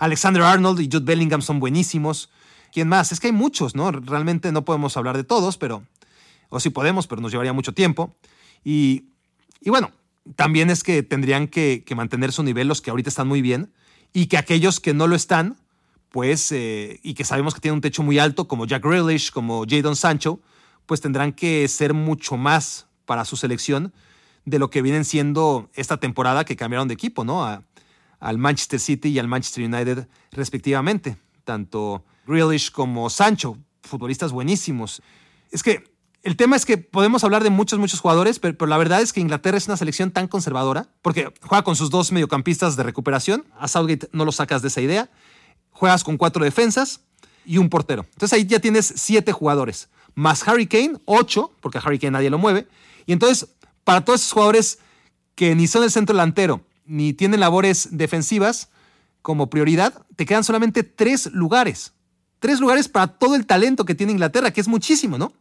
Alexander 0.00 0.42
Arnold 0.42 0.80
y 0.80 0.88
Jude 0.92 1.04
Bellingham 1.04 1.42
son 1.42 1.60
buenísimos. 1.60 2.30
¿Quién 2.72 2.88
más? 2.88 3.12
Es 3.12 3.20
que 3.20 3.28
hay 3.28 3.32
muchos, 3.32 3.74
¿no? 3.74 3.90
Realmente 3.92 4.52
no 4.52 4.64
podemos 4.64 4.96
hablar 4.96 5.16
de 5.16 5.24
todos, 5.24 5.56
pero, 5.56 5.84
o 6.48 6.60
sí 6.60 6.70
podemos, 6.70 7.06
pero 7.06 7.20
nos 7.20 7.30
llevaría 7.30 7.52
mucho 7.52 7.72
tiempo. 7.72 8.14
Y, 8.64 9.04
y 9.60 9.70
bueno, 9.70 9.92
también 10.34 10.70
es 10.70 10.82
que 10.82 11.02
tendrían 11.04 11.46
que, 11.46 11.84
que 11.86 11.94
mantener 11.94 12.32
su 12.32 12.42
nivel 12.42 12.68
los 12.68 12.82
que 12.82 12.90
ahorita 12.90 13.08
están 13.08 13.28
muy 13.28 13.42
bien 13.42 13.72
y 14.12 14.26
que 14.26 14.38
aquellos 14.38 14.80
que 14.80 14.92
no 14.92 15.06
lo 15.06 15.14
están, 15.14 15.56
pues, 16.10 16.50
eh, 16.52 17.00
y 17.02 17.14
que 17.14 17.24
sabemos 17.24 17.54
que 17.54 17.60
tiene 17.60 17.74
un 17.74 17.80
techo 17.80 18.02
muy 18.02 18.18
alto, 18.18 18.48
como 18.48 18.66
Jack 18.66 18.84
Grealish, 18.84 19.30
como 19.30 19.64
Jadon 19.68 19.96
Sancho, 19.96 20.40
pues 20.86 21.00
tendrán 21.00 21.32
que 21.32 21.68
ser 21.68 21.92
mucho 21.92 22.36
más 22.36 22.86
para 23.04 23.24
su 23.24 23.36
selección 23.36 23.92
de 24.44 24.58
lo 24.58 24.70
que 24.70 24.82
vienen 24.82 25.04
siendo 25.04 25.68
esta 25.74 25.98
temporada 25.98 26.44
que 26.44 26.56
cambiaron 26.56 26.88
de 26.88 26.94
equipo, 26.94 27.24
¿no? 27.24 27.62
al 28.20 28.38
Manchester 28.38 28.80
City 28.80 29.10
y 29.10 29.18
al 29.18 29.28
Manchester 29.28 29.64
United 29.64 30.08
respectivamente. 30.32 31.16
Tanto 31.44 32.04
Grealish 32.26 32.70
como 32.72 33.10
Sancho, 33.10 33.58
futbolistas 33.82 34.32
buenísimos. 34.32 35.02
Es 35.50 35.62
que 35.62 35.84
el 36.22 36.36
tema 36.36 36.56
es 36.56 36.66
que 36.66 36.78
podemos 36.78 37.22
hablar 37.22 37.44
de 37.44 37.50
muchos, 37.50 37.78
muchos 37.78 38.00
jugadores, 38.00 38.38
pero, 38.38 38.56
pero, 38.56 38.68
la 38.68 38.76
verdad 38.76 39.00
es 39.00 39.12
que 39.12 39.20
Inglaterra 39.20 39.56
es 39.56 39.66
una 39.66 39.76
selección 39.76 40.10
tan 40.10 40.26
conservadora, 40.26 40.88
porque 41.00 41.32
juega 41.42 41.62
con 41.62 41.76
sus 41.76 41.90
dos 41.90 42.10
mediocampistas 42.10 42.76
de 42.76 42.82
recuperación. 42.82 43.44
A 43.58 43.68
Southgate 43.68 44.08
no 44.12 44.24
lo 44.24 44.32
sacas 44.32 44.62
de 44.62 44.68
esa 44.68 44.80
idea 44.80 45.10
juegas 45.78 46.02
con 46.02 46.16
cuatro 46.16 46.44
defensas 46.44 47.02
y 47.44 47.58
un 47.58 47.68
portero. 47.68 48.04
Entonces 48.12 48.36
ahí 48.36 48.44
ya 48.44 48.58
tienes 48.58 48.92
siete 48.96 49.30
jugadores. 49.30 49.88
Más 50.16 50.46
Harry 50.48 50.66
Kane, 50.66 50.98
ocho, 51.04 51.52
porque 51.60 51.78
a 51.78 51.80
Harry 51.80 52.00
Kane 52.00 52.10
nadie 52.10 52.30
lo 52.30 52.38
mueve. 52.38 52.66
Y 53.06 53.12
entonces, 53.12 53.48
para 53.84 54.04
todos 54.04 54.20
esos 54.20 54.32
jugadores 54.32 54.80
que 55.36 55.54
ni 55.54 55.68
son 55.68 55.84
el 55.84 55.92
centro 55.92 56.14
delantero, 56.14 56.62
ni 56.84 57.12
tienen 57.12 57.38
labores 57.38 57.90
defensivas 57.92 58.70
como 59.22 59.50
prioridad, 59.50 60.04
te 60.16 60.26
quedan 60.26 60.42
solamente 60.42 60.82
tres 60.82 61.26
lugares. 61.26 61.92
Tres 62.40 62.58
lugares 62.58 62.88
para 62.88 63.06
todo 63.06 63.36
el 63.36 63.46
talento 63.46 63.84
que 63.84 63.94
tiene 63.94 64.12
Inglaterra, 64.12 64.50
que 64.50 64.60
es 64.60 64.66
muchísimo, 64.66 65.16
¿no? 65.16 65.32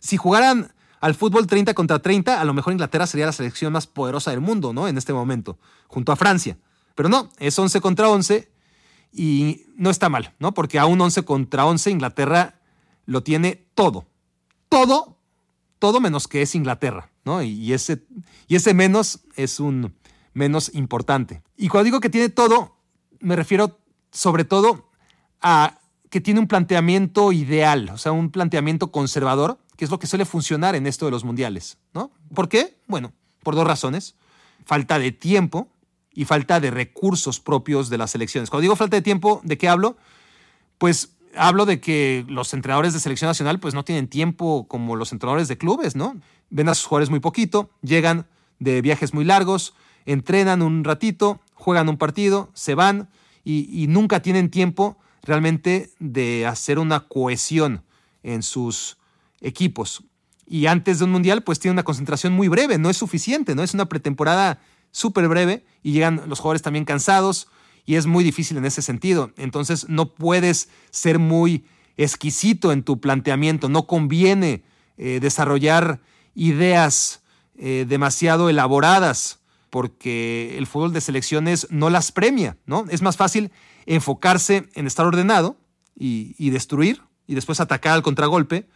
Si 0.00 0.16
jugaran 0.16 0.72
al 1.00 1.14
fútbol 1.14 1.46
30 1.46 1.72
contra 1.74 2.00
30, 2.00 2.40
a 2.40 2.44
lo 2.44 2.52
mejor 2.52 2.72
Inglaterra 2.72 3.06
sería 3.06 3.26
la 3.26 3.32
selección 3.32 3.72
más 3.72 3.86
poderosa 3.86 4.32
del 4.32 4.40
mundo, 4.40 4.72
¿no? 4.72 4.88
En 4.88 4.98
este 4.98 5.12
momento, 5.12 5.56
junto 5.86 6.10
a 6.10 6.16
Francia. 6.16 6.58
Pero 6.96 7.08
no, 7.08 7.30
es 7.38 7.56
11 7.56 7.80
contra 7.80 8.08
11 8.08 8.53
y 9.14 9.66
no 9.76 9.90
está 9.90 10.08
mal, 10.08 10.34
¿no? 10.38 10.52
Porque 10.52 10.78
a 10.78 10.86
un 10.86 11.00
11 11.00 11.22
contra 11.24 11.64
11 11.66 11.90
Inglaterra 11.90 12.60
lo 13.06 13.22
tiene 13.22 13.66
todo. 13.74 14.06
Todo, 14.68 15.18
todo 15.78 16.00
menos 16.00 16.26
que 16.26 16.42
es 16.42 16.54
Inglaterra, 16.54 17.10
¿no? 17.24 17.42
Y 17.42 17.72
ese, 17.72 18.04
y 18.48 18.56
ese 18.56 18.74
menos 18.74 19.20
es 19.36 19.60
un 19.60 19.94
menos 20.32 20.74
importante. 20.74 21.42
Y 21.56 21.68
cuando 21.68 21.84
digo 21.84 22.00
que 22.00 22.10
tiene 22.10 22.28
todo, 22.28 22.76
me 23.20 23.36
refiero 23.36 23.78
sobre 24.10 24.44
todo 24.44 24.90
a 25.40 25.78
que 26.10 26.20
tiene 26.20 26.40
un 26.40 26.48
planteamiento 26.48 27.32
ideal, 27.32 27.90
o 27.92 27.98
sea, 27.98 28.12
un 28.12 28.30
planteamiento 28.30 28.90
conservador, 28.90 29.58
que 29.76 29.84
es 29.84 29.90
lo 29.90 29.98
que 29.98 30.06
suele 30.06 30.24
funcionar 30.24 30.74
en 30.74 30.86
esto 30.86 31.04
de 31.04 31.10
los 31.12 31.24
mundiales, 31.24 31.78
¿no? 31.92 32.10
¿Por 32.34 32.48
qué? 32.48 32.78
Bueno, 32.86 33.12
por 33.42 33.54
dos 33.54 33.66
razones. 33.66 34.16
Falta 34.64 34.98
de 34.98 35.12
tiempo, 35.12 35.68
y 36.14 36.24
falta 36.24 36.60
de 36.60 36.70
recursos 36.70 37.40
propios 37.40 37.90
de 37.90 37.98
las 37.98 38.12
selecciones. 38.12 38.50
Cuando 38.50 38.62
digo 38.62 38.76
falta 38.76 38.96
de 38.96 39.02
tiempo, 39.02 39.40
¿de 39.44 39.58
qué 39.58 39.68
hablo? 39.68 39.96
Pues 40.78 41.14
hablo 41.36 41.66
de 41.66 41.80
que 41.80 42.24
los 42.28 42.54
entrenadores 42.54 42.92
de 42.92 43.00
selección 43.00 43.28
nacional 43.28 43.60
pues 43.60 43.74
no 43.74 43.84
tienen 43.84 44.08
tiempo 44.08 44.66
como 44.68 44.96
los 44.96 45.12
entrenadores 45.12 45.48
de 45.48 45.58
clubes, 45.58 45.96
¿no? 45.96 46.16
Ven 46.50 46.68
a 46.68 46.74
sus 46.74 46.86
jugadores 46.86 47.10
muy 47.10 47.20
poquito, 47.20 47.70
llegan 47.82 48.26
de 48.58 48.80
viajes 48.82 49.14
muy 49.14 49.24
largos, 49.24 49.74
entrenan 50.06 50.62
un 50.62 50.84
ratito, 50.84 51.40
juegan 51.54 51.88
un 51.88 51.96
partido, 51.96 52.50
se 52.54 52.74
van 52.74 53.08
y, 53.44 53.86
nunca 53.88 54.20
tienen 54.20 54.50
tiempo 54.50 54.96
realmente 55.22 55.90
de 55.98 56.46
hacer 56.46 56.78
una 56.78 57.00
cohesión 57.00 57.82
en 58.22 58.42
sus 58.42 58.96
equipos. 59.40 60.04
Y 60.46 60.66
antes 60.66 60.98
de 60.98 61.04
un 61.04 61.10
mundial 61.10 61.42
pues 61.42 61.58
tiene 61.58 61.72
una 61.72 61.82
concentración 61.82 62.32
muy 62.32 62.48
breve, 62.48 62.78
no 62.78 62.90
es 62.90 62.96
suficiente, 62.96 63.54
¿no? 63.54 63.62
Es 63.62 63.74
una 63.74 63.86
pretemporada 63.86 64.60
súper 64.94 65.26
breve 65.26 65.64
y 65.82 65.92
llegan 65.92 66.22
los 66.28 66.38
jugadores 66.38 66.62
también 66.62 66.84
cansados 66.84 67.48
y 67.84 67.96
es 67.96 68.06
muy 68.06 68.22
difícil 68.22 68.56
en 68.56 68.64
ese 68.64 68.80
sentido. 68.80 69.32
Entonces 69.36 69.88
no 69.88 70.14
puedes 70.14 70.68
ser 70.90 71.18
muy 71.18 71.64
exquisito 71.96 72.70
en 72.70 72.84
tu 72.84 73.00
planteamiento, 73.00 73.68
no 73.68 73.86
conviene 73.86 74.62
eh, 74.96 75.18
desarrollar 75.20 76.00
ideas 76.34 77.22
eh, 77.56 77.84
demasiado 77.88 78.48
elaboradas 78.48 79.40
porque 79.68 80.56
el 80.56 80.68
fútbol 80.68 80.92
de 80.92 81.00
selecciones 81.00 81.66
no 81.70 81.90
las 81.90 82.12
premia, 82.12 82.56
¿no? 82.64 82.84
Es 82.88 83.02
más 83.02 83.16
fácil 83.16 83.50
enfocarse 83.86 84.68
en 84.74 84.86
estar 84.86 85.04
ordenado 85.04 85.56
y, 85.96 86.50
destruir 86.50 87.02
y 87.26 87.34
después 87.34 87.58
atacar 87.58 87.94
al 87.94 88.02
contragolpe 88.02 88.68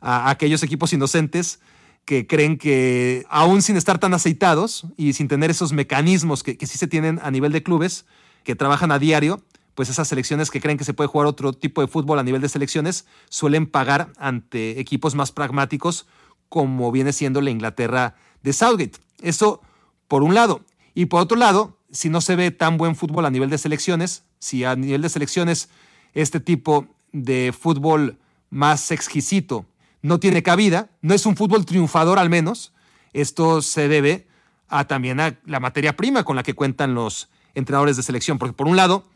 a 0.00 0.30
aquellos 0.30 0.62
equipos 0.62 0.92
inocentes 0.92 1.58
que 2.04 2.26
creen 2.26 2.58
que 2.58 3.24
aún 3.28 3.62
sin 3.62 3.76
estar 3.76 3.98
tan 3.98 4.14
aceitados 4.14 4.86
y 4.96 5.14
sin 5.14 5.28
tener 5.28 5.50
esos 5.50 5.72
mecanismos 5.72 6.42
que, 6.42 6.56
sí 6.66 6.78
se 6.78 6.86
tienen 6.86 7.20
a 7.22 7.30
nivel 7.30 7.52
de 7.52 7.62
clubes, 7.62 8.04
que 8.42 8.54
trabajan 8.54 8.92
a 8.92 8.98
diario, 8.98 9.42
pues 9.74 9.88
esas 9.88 10.06
selecciones 10.06 10.50
que 10.50 10.60
creen 10.60 10.78
que 10.78 10.84
se 10.84 10.94
puede 10.94 11.08
jugar 11.08 11.26
otro 11.26 11.52
tipo 11.52 11.80
de 11.80 11.88
fútbol 11.88 12.18
a 12.18 12.22
nivel 12.22 12.40
de 12.40 12.48
selecciones 12.48 13.06
suelen 13.28 13.66
pagar 13.66 14.12
ante 14.18 14.78
equipos 14.78 15.14
más 15.14 15.32
pragmáticos 15.32 16.06
como 16.48 16.92
viene 16.92 17.12
siendo 17.12 17.40
la 17.40 17.50
Inglaterra 17.50 18.14
de 18.42 18.52
Southgate. 18.52 18.98
Eso 19.22 19.60
por 20.06 20.22
un 20.22 20.34
lado. 20.34 20.60
Y 20.94 21.06
por 21.06 21.20
otro 21.20 21.36
lado, 21.36 21.78
si 21.90 22.08
no 22.08 22.20
se 22.20 22.36
ve 22.36 22.50
tan 22.50 22.76
buen 22.76 22.94
fútbol 22.94 23.26
a 23.26 23.30
nivel 23.30 23.50
de 23.50 23.58
selecciones, 23.58 24.24
si 24.38 24.64
a 24.64 24.76
nivel 24.76 25.02
de 25.02 25.08
selecciones 25.08 25.70
este 26.12 26.38
tipo 26.38 26.86
de 27.12 27.52
fútbol 27.58 28.18
más 28.50 28.92
exquisito 28.92 29.66
no 30.04 30.20
tiene 30.20 30.42
cabida, 30.42 30.90
no 31.00 31.14
es 31.14 31.24
un 31.24 31.34
fútbol 31.34 31.64
triunfador 31.64 32.18
al 32.18 32.28
menos, 32.28 32.74
esto 33.14 33.62
se 33.62 33.88
debe 33.88 34.26
a 34.68 34.84
también 34.86 35.18
a 35.18 35.38
la 35.46 35.60
materia 35.60 35.96
prima 35.96 36.24
con 36.24 36.36
la 36.36 36.42
que 36.42 36.52
cuentan 36.52 36.94
los 36.94 37.30
entrenadores 37.54 37.96
de 37.96 38.02
selección, 38.02 38.38
porque 38.38 38.52
por 38.52 38.68
un 38.68 38.76
lado 38.76 39.06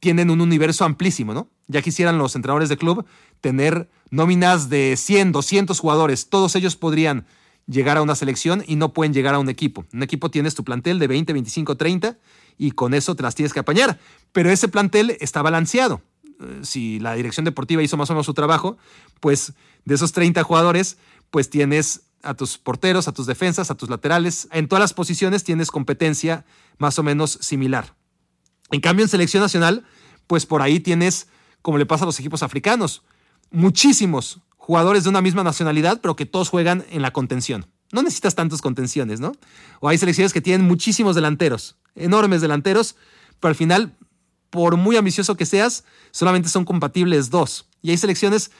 tienen 0.00 0.30
un 0.30 0.40
universo 0.40 0.86
amplísimo, 0.86 1.34
¿no? 1.34 1.50
Ya 1.66 1.82
quisieran 1.82 2.16
los 2.16 2.34
entrenadores 2.34 2.70
de 2.70 2.78
club 2.78 3.04
tener 3.42 3.90
nóminas 4.10 4.70
de 4.70 4.96
100, 4.96 5.32
200 5.32 5.78
jugadores, 5.78 6.30
todos 6.30 6.56
ellos 6.56 6.76
podrían 6.76 7.26
llegar 7.66 7.98
a 7.98 8.02
una 8.02 8.14
selección 8.14 8.64
y 8.66 8.76
no 8.76 8.94
pueden 8.94 9.12
llegar 9.12 9.34
a 9.34 9.40
un 9.40 9.50
equipo. 9.50 9.84
Un 9.92 10.02
equipo 10.02 10.30
tienes 10.30 10.54
tu 10.54 10.64
plantel 10.64 10.98
de 10.98 11.08
20, 11.08 11.34
25, 11.34 11.76
30 11.76 12.16
y 12.56 12.70
con 12.70 12.94
eso 12.94 13.14
te 13.14 13.22
las 13.22 13.34
tienes 13.34 13.52
que 13.52 13.60
apañar. 13.60 13.98
Pero 14.32 14.50
ese 14.50 14.68
plantel 14.68 15.18
está 15.20 15.42
balanceado. 15.42 16.00
Eh, 16.40 16.60
si 16.62 17.00
la 17.00 17.14
dirección 17.14 17.44
deportiva 17.44 17.82
hizo 17.82 17.96
más 17.96 18.10
o 18.10 18.14
menos 18.14 18.26
su 18.26 18.34
trabajo, 18.34 18.76
pues 19.20 19.52
de 19.84 19.94
esos 19.94 20.12
30 20.12 20.42
jugadores, 20.42 20.98
pues 21.30 21.50
tienes 21.50 22.02
a 22.22 22.34
tus 22.34 22.58
porteros, 22.58 23.08
a 23.08 23.12
tus 23.12 23.26
defensas, 23.26 23.70
a 23.70 23.74
tus 23.74 23.88
laterales. 23.88 24.48
En 24.52 24.68
todas 24.68 24.80
las 24.80 24.94
posiciones 24.94 25.44
tienes 25.44 25.70
competencia 25.70 26.44
más 26.78 26.98
o 26.98 27.02
menos 27.02 27.38
similar. 27.40 27.94
En 28.70 28.80
cambio, 28.80 29.04
en 29.04 29.08
selección 29.08 29.42
nacional, 29.42 29.84
pues 30.26 30.46
por 30.46 30.62
ahí 30.62 30.80
tienes, 30.80 31.28
como 31.62 31.78
le 31.78 31.86
pasa 31.86 32.04
a 32.04 32.06
los 32.06 32.18
equipos 32.20 32.42
africanos, 32.42 33.02
muchísimos 33.50 34.40
jugadores 34.56 35.04
de 35.04 35.10
una 35.10 35.22
misma 35.22 35.42
nacionalidad, 35.42 36.00
pero 36.00 36.16
que 36.16 36.26
todos 36.26 36.50
juegan 36.50 36.84
en 36.90 37.02
la 37.02 37.12
contención. 37.12 37.66
No 37.92 38.02
necesitas 38.02 38.34
tantos 38.34 38.60
contenciones, 38.60 39.20
¿no? 39.20 39.32
O 39.80 39.88
hay 39.88 39.96
selecciones 39.96 40.34
que 40.34 40.42
tienen 40.42 40.66
muchísimos 40.66 41.14
delanteros, 41.14 41.76
enormes 41.94 42.42
delanteros, 42.42 42.96
pero 43.40 43.48
al 43.48 43.54
final, 43.54 43.96
por 44.50 44.76
muy 44.76 44.96
ambicioso 44.96 45.36
que 45.36 45.46
seas, 45.46 45.84
solamente 46.10 46.48
son 46.48 46.64
compatibles 46.64 47.30
dos. 47.30 47.66
Y 47.82 47.90
hay 47.90 47.98
selecciones, 47.98 48.50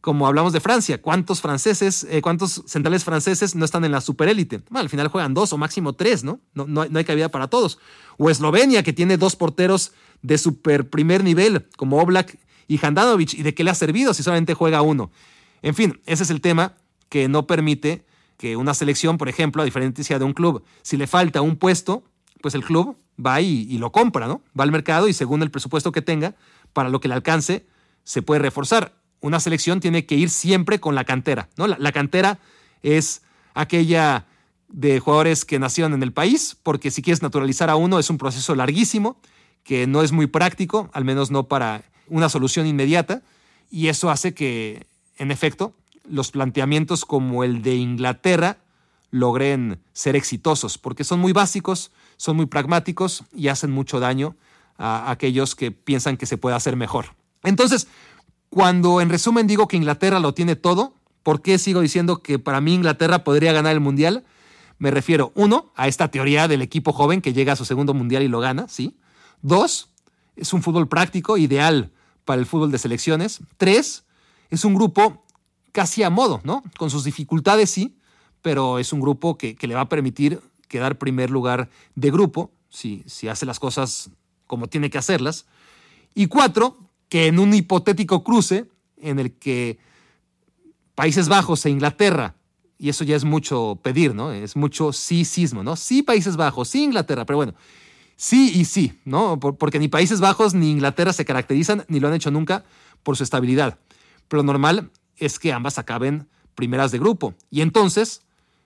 como 0.00 0.26
hablamos 0.26 0.52
de 0.52 0.60
Francia, 0.60 1.00
¿cuántos 1.00 1.40
franceses, 1.40 2.06
eh, 2.10 2.20
cuántos 2.22 2.62
centrales 2.66 3.04
franceses 3.04 3.54
no 3.54 3.64
están 3.64 3.84
en 3.84 3.92
la 3.92 4.00
superélite? 4.00 4.62
Al 4.72 4.88
final 4.88 5.08
juegan 5.08 5.34
dos 5.34 5.52
o 5.52 5.58
máximo 5.58 5.94
tres, 5.94 6.24
¿no? 6.24 6.40
No, 6.54 6.66
no, 6.66 6.84
no 6.86 6.98
hay 6.98 7.04
cabida 7.04 7.30
para 7.30 7.48
todos. 7.48 7.78
O 8.18 8.30
Eslovenia, 8.30 8.82
que 8.82 8.92
tiene 8.92 9.16
dos 9.16 9.36
porteros 9.36 9.92
de 10.22 10.38
super 10.38 10.88
primer 10.88 11.24
nivel, 11.24 11.68
como 11.76 11.98
Oblak 11.98 12.38
y 12.68 12.84
Handanovic, 12.84 13.34
¿y 13.34 13.42
de 13.42 13.54
qué 13.54 13.64
le 13.64 13.70
ha 13.70 13.74
servido 13.74 14.14
si 14.14 14.22
solamente 14.22 14.54
juega 14.54 14.82
uno? 14.82 15.10
En 15.62 15.74
fin, 15.74 16.00
ese 16.06 16.24
es 16.24 16.30
el 16.30 16.40
tema 16.40 16.76
que 17.08 17.28
no 17.28 17.46
permite 17.46 18.04
que 18.36 18.56
una 18.56 18.74
selección, 18.74 19.18
por 19.18 19.28
ejemplo, 19.28 19.62
a 19.62 19.64
diferencia 19.64 20.18
de 20.18 20.24
un 20.24 20.34
club, 20.34 20.62
si 20.82 20.96
le 20.96 21.06
falta 21.06 21.40
un 21.40 21.56
puesto, 21.56 22.04
pues 22.40 22.54
el 22.54 22.64
club 22.64 22.96
va 23.24 23.40
y, 23.40 23.78
lo 23.78 23.92
compra, 23.92 24.26
¿no? 24.26 24.42
Va 24.58 24.64
al 24.64 24.72
mercado 24.72 25.08
y 25.08 25.12
según 25.12 25.42
el 25.42 25.50
presupuesto 25.50 25.92
que 25.92 26.02
tenga, 26.02 26.34
para 26.72 26.88
lo 26.88 27.00
que 27.00 27.08
le 27.08 27.14
alcance, 27.14 27.66
se 28.04 28.22
puede 28.22 28.40
reforzar. 28.40 28.94
Una 29.20 29.40
selección 29.40 29.80
tiene 29.80 30.06
que 30.06 30.14
ir 30.14 30.30
siempre 30.30 30.78
con 30.78 30.94
la 30.94 31.04
cantera, 31.04 31.48
¿no? 31.56 31.66
La, 31.66 31.76
la 31.78 31.92
cantera 31.92 32.38
es 32.82 33.22
aquella 33.54 34.26
de 34.68 35.00
jugadores 35.00 35.44
que 35.44 35.58
nacieron 35.58 35.94
en 35.94 36.02
el 36.02 36.12
país, 36.12 36.56
porque 36.62 36.90
si 36.90 37.02
quieres 37.02 37.22
naturalizar 37.22 37.70
a 37.70 37.76
uno 37.76 37.98
es 37.98 38.10
un 38.10 38.18
proceso 38.18 38.54
larguísimo, 38.54 39.20
que 39.62 39.86
no 39.86 40.02
es 40.02 40.12
muy 40.12 40.26
práctico, 40.26 40.90
al 40.92 41.04
menos 41.04 41.30
no 41.30 41.48
para 41.48 41.84
una 42.08 42.28
solución 42.28 42.66
inmediata, 42.66 43.22
y 43.70 43.88
eso 43.88 44.10
hace 44.10 44.34
que 44.34 44.86
en 45.18 45.30
efecto, 45.30 45.74
los 46.08 46.30
planteamientos 46.30 47.04
como 47.04 47.42
el 47.44 47.62
de 47.62 47.76
Inglaterra 47.76 48.58
logren 49.10 49.80
ser 49.92 50.14
exitosos, 50.16 50.78
porque 50.78 51.04
son 51.04 51.20
muy 51.20 51.32
básicos, 51.32 51.90
son 52.16 52.36
muy 52.36 52.46
pragmáticos 52.46 53.24
y 53.34 53.48
hacen 53.48 53.70
mucho 53.70 54.00
daño 54.00 54.36
a 54.78 55.10
aquellos 55.10 55.54
que 55.54 55.70
piensan 55.70 56.16
que 56.16 56.26
se 56.26 56.38
puede 56.38 56.56
hacer 56.56 56.76
mejor. 56.76 57.14
Entonces, 57.42 57.88
cuando 58.50 59.00
en 59.00 59.08
resumen 59.08 59.46
digo 59.46 59.68
que 59.68 59.76
Inglaterra 59.76 60.20
lo 60.20 60.34
tiene 60.34 60.56
todo, 60.56 60.94
¿por 61.22 61.42
qué 61.42 61.58
sigo 61.58 61.80
diciendo 61.80 62.22
que 62.22 62.38
para 62.38 62.60
mí 62.60 62.74
Inglaterra 62.74 63.24
podría 63.24 63.52
ganar 63.52 63.72
el 63.72 63.80
Mundial? 63.80 64.24
Me 64.78 64.90
refiero, 64.90 65.32
uno, 65.34 65.72
a 65.74 65.88
esta 65.88 66.08
teoría 66.08 66.48
del 66.48 66.62
equipo 66.62 66.92
joven 66.92 67.22
que 67.22 67.32
llega 67.32 67.54
a 67.54 67.56
su 67.56 67.64
segundo 67.64 67.94
Mundial 67.94 68.22
y 68.22 68.28
lo 68.28 68.40
gana, 68.40 68.68
¿sí? 68.68 68.96
Dos, 69.42 69.90
es 70.36 70.52
un 70.52 70.62
fútbol 70.62 70.88
práctico, 70.88 71.38
ideal 71.38 71.92
para 72.24 72.40
el 72.40 72.46
fútbol 72.46 72.70
de 72.70 72.78
selecciones. 72.78 73.40
Tres, 73.56 74.04
es 74.50 74.64
un 74.64 74.74
grupo 74.74 75.24
casi 75.72 76.02
a 76.02 76.10
modo, 76.10 76.40
¿no? 76.44 76.62
Con 76.78 76.90
sus 76.90 77.04
dificultades 77.04 77.70
sí, 77.70 77.98
pero 78.42 78.78
es 78.78 78.92
un 78.92 79.00
grupo 79.00 79.36
que, 79.36 79.56
le 79.60 79.74
va 79.74 79.82
a 79.82 79.88
permitir 79.88 80.40
quedar 80.68 80.98
primer 80.98 81.30
lugar 81.30 81.68
de 81.94 82.10
grupo, 82.10 82.52
si, 82.68 83.02
si 83.06 83.28
hace 83.28 83.46
las 83.46 83.58
cosas 83.58 84.10
como 84.46 84.68
tiene 84.68 84.90
que 84.90 84.98
hacerlas. 84.98 85.46
Y 86.14 86.26
cuatro, 86.26 86.78
que 87.08 87.26
en 87.26 87.38
un 87.38 87.54
hipotético 87.54 88.24
cruce 88.24 88.70
en 88.96 89.18
el 89.18 89.32
que 89.32 89.78
Países 90.94 91.28
Bajos 91.28 91.64
e 91.66 91.70
Inglaterra, 91.70 92.34
y 92.78 92.88
eso 92.88 93.04
ya 93.04 93.16
es 93.16 93.24
mucho 93.24 93.78
pedir, 93.82 94.14
¿no? 94.14 94.32
Es 94.32 94.56
mucho 94.56 94.92
sí 94.92 95.24
sismo, 95.24 95.62
¿no? 95.62 95.76
Sí 95.76 96.02
Países 96.02 96.36
Bajos, 96.36 96.68
sí 96.68 96.84
Inglaterra, 96.84 97.24
pero 97.24 97.36
bueno, 97.36 97.54
sí 98.16 98.52
y 98.54 98.64
sí, 98.64 98.98
¿no? 99.04 99.38
Porque 99.38 99.78
ni 99.78 99.88
Países 99.88 100.20
Bajos 100.20 100.54
ni 100.54 100.70
Inglaterra 100.70 101.12
se 101.12 101.24
caracterizan, 101.24 101.84
ni 101.88 102.00
lo 102.00 102.08
han 102.08 102.14
hecho 102.14 102.30
nunca, 102.30 102.64
por 103.02 103.16
su 103.16 103.22
estabilidad 103.22 103.78
pero 104.28 104.42
lo 104.42 104.46
normal 104.46 104.90
es 105.16 105.38
que 105.38 105.52
ambas 105.52 105.78
acaben 105.78 106.28
primeras 106.54 106.90
de 106.90 106.98
grupo. 106.98 107.34
Y 107.50 107.60
entonces, 107.60 108.22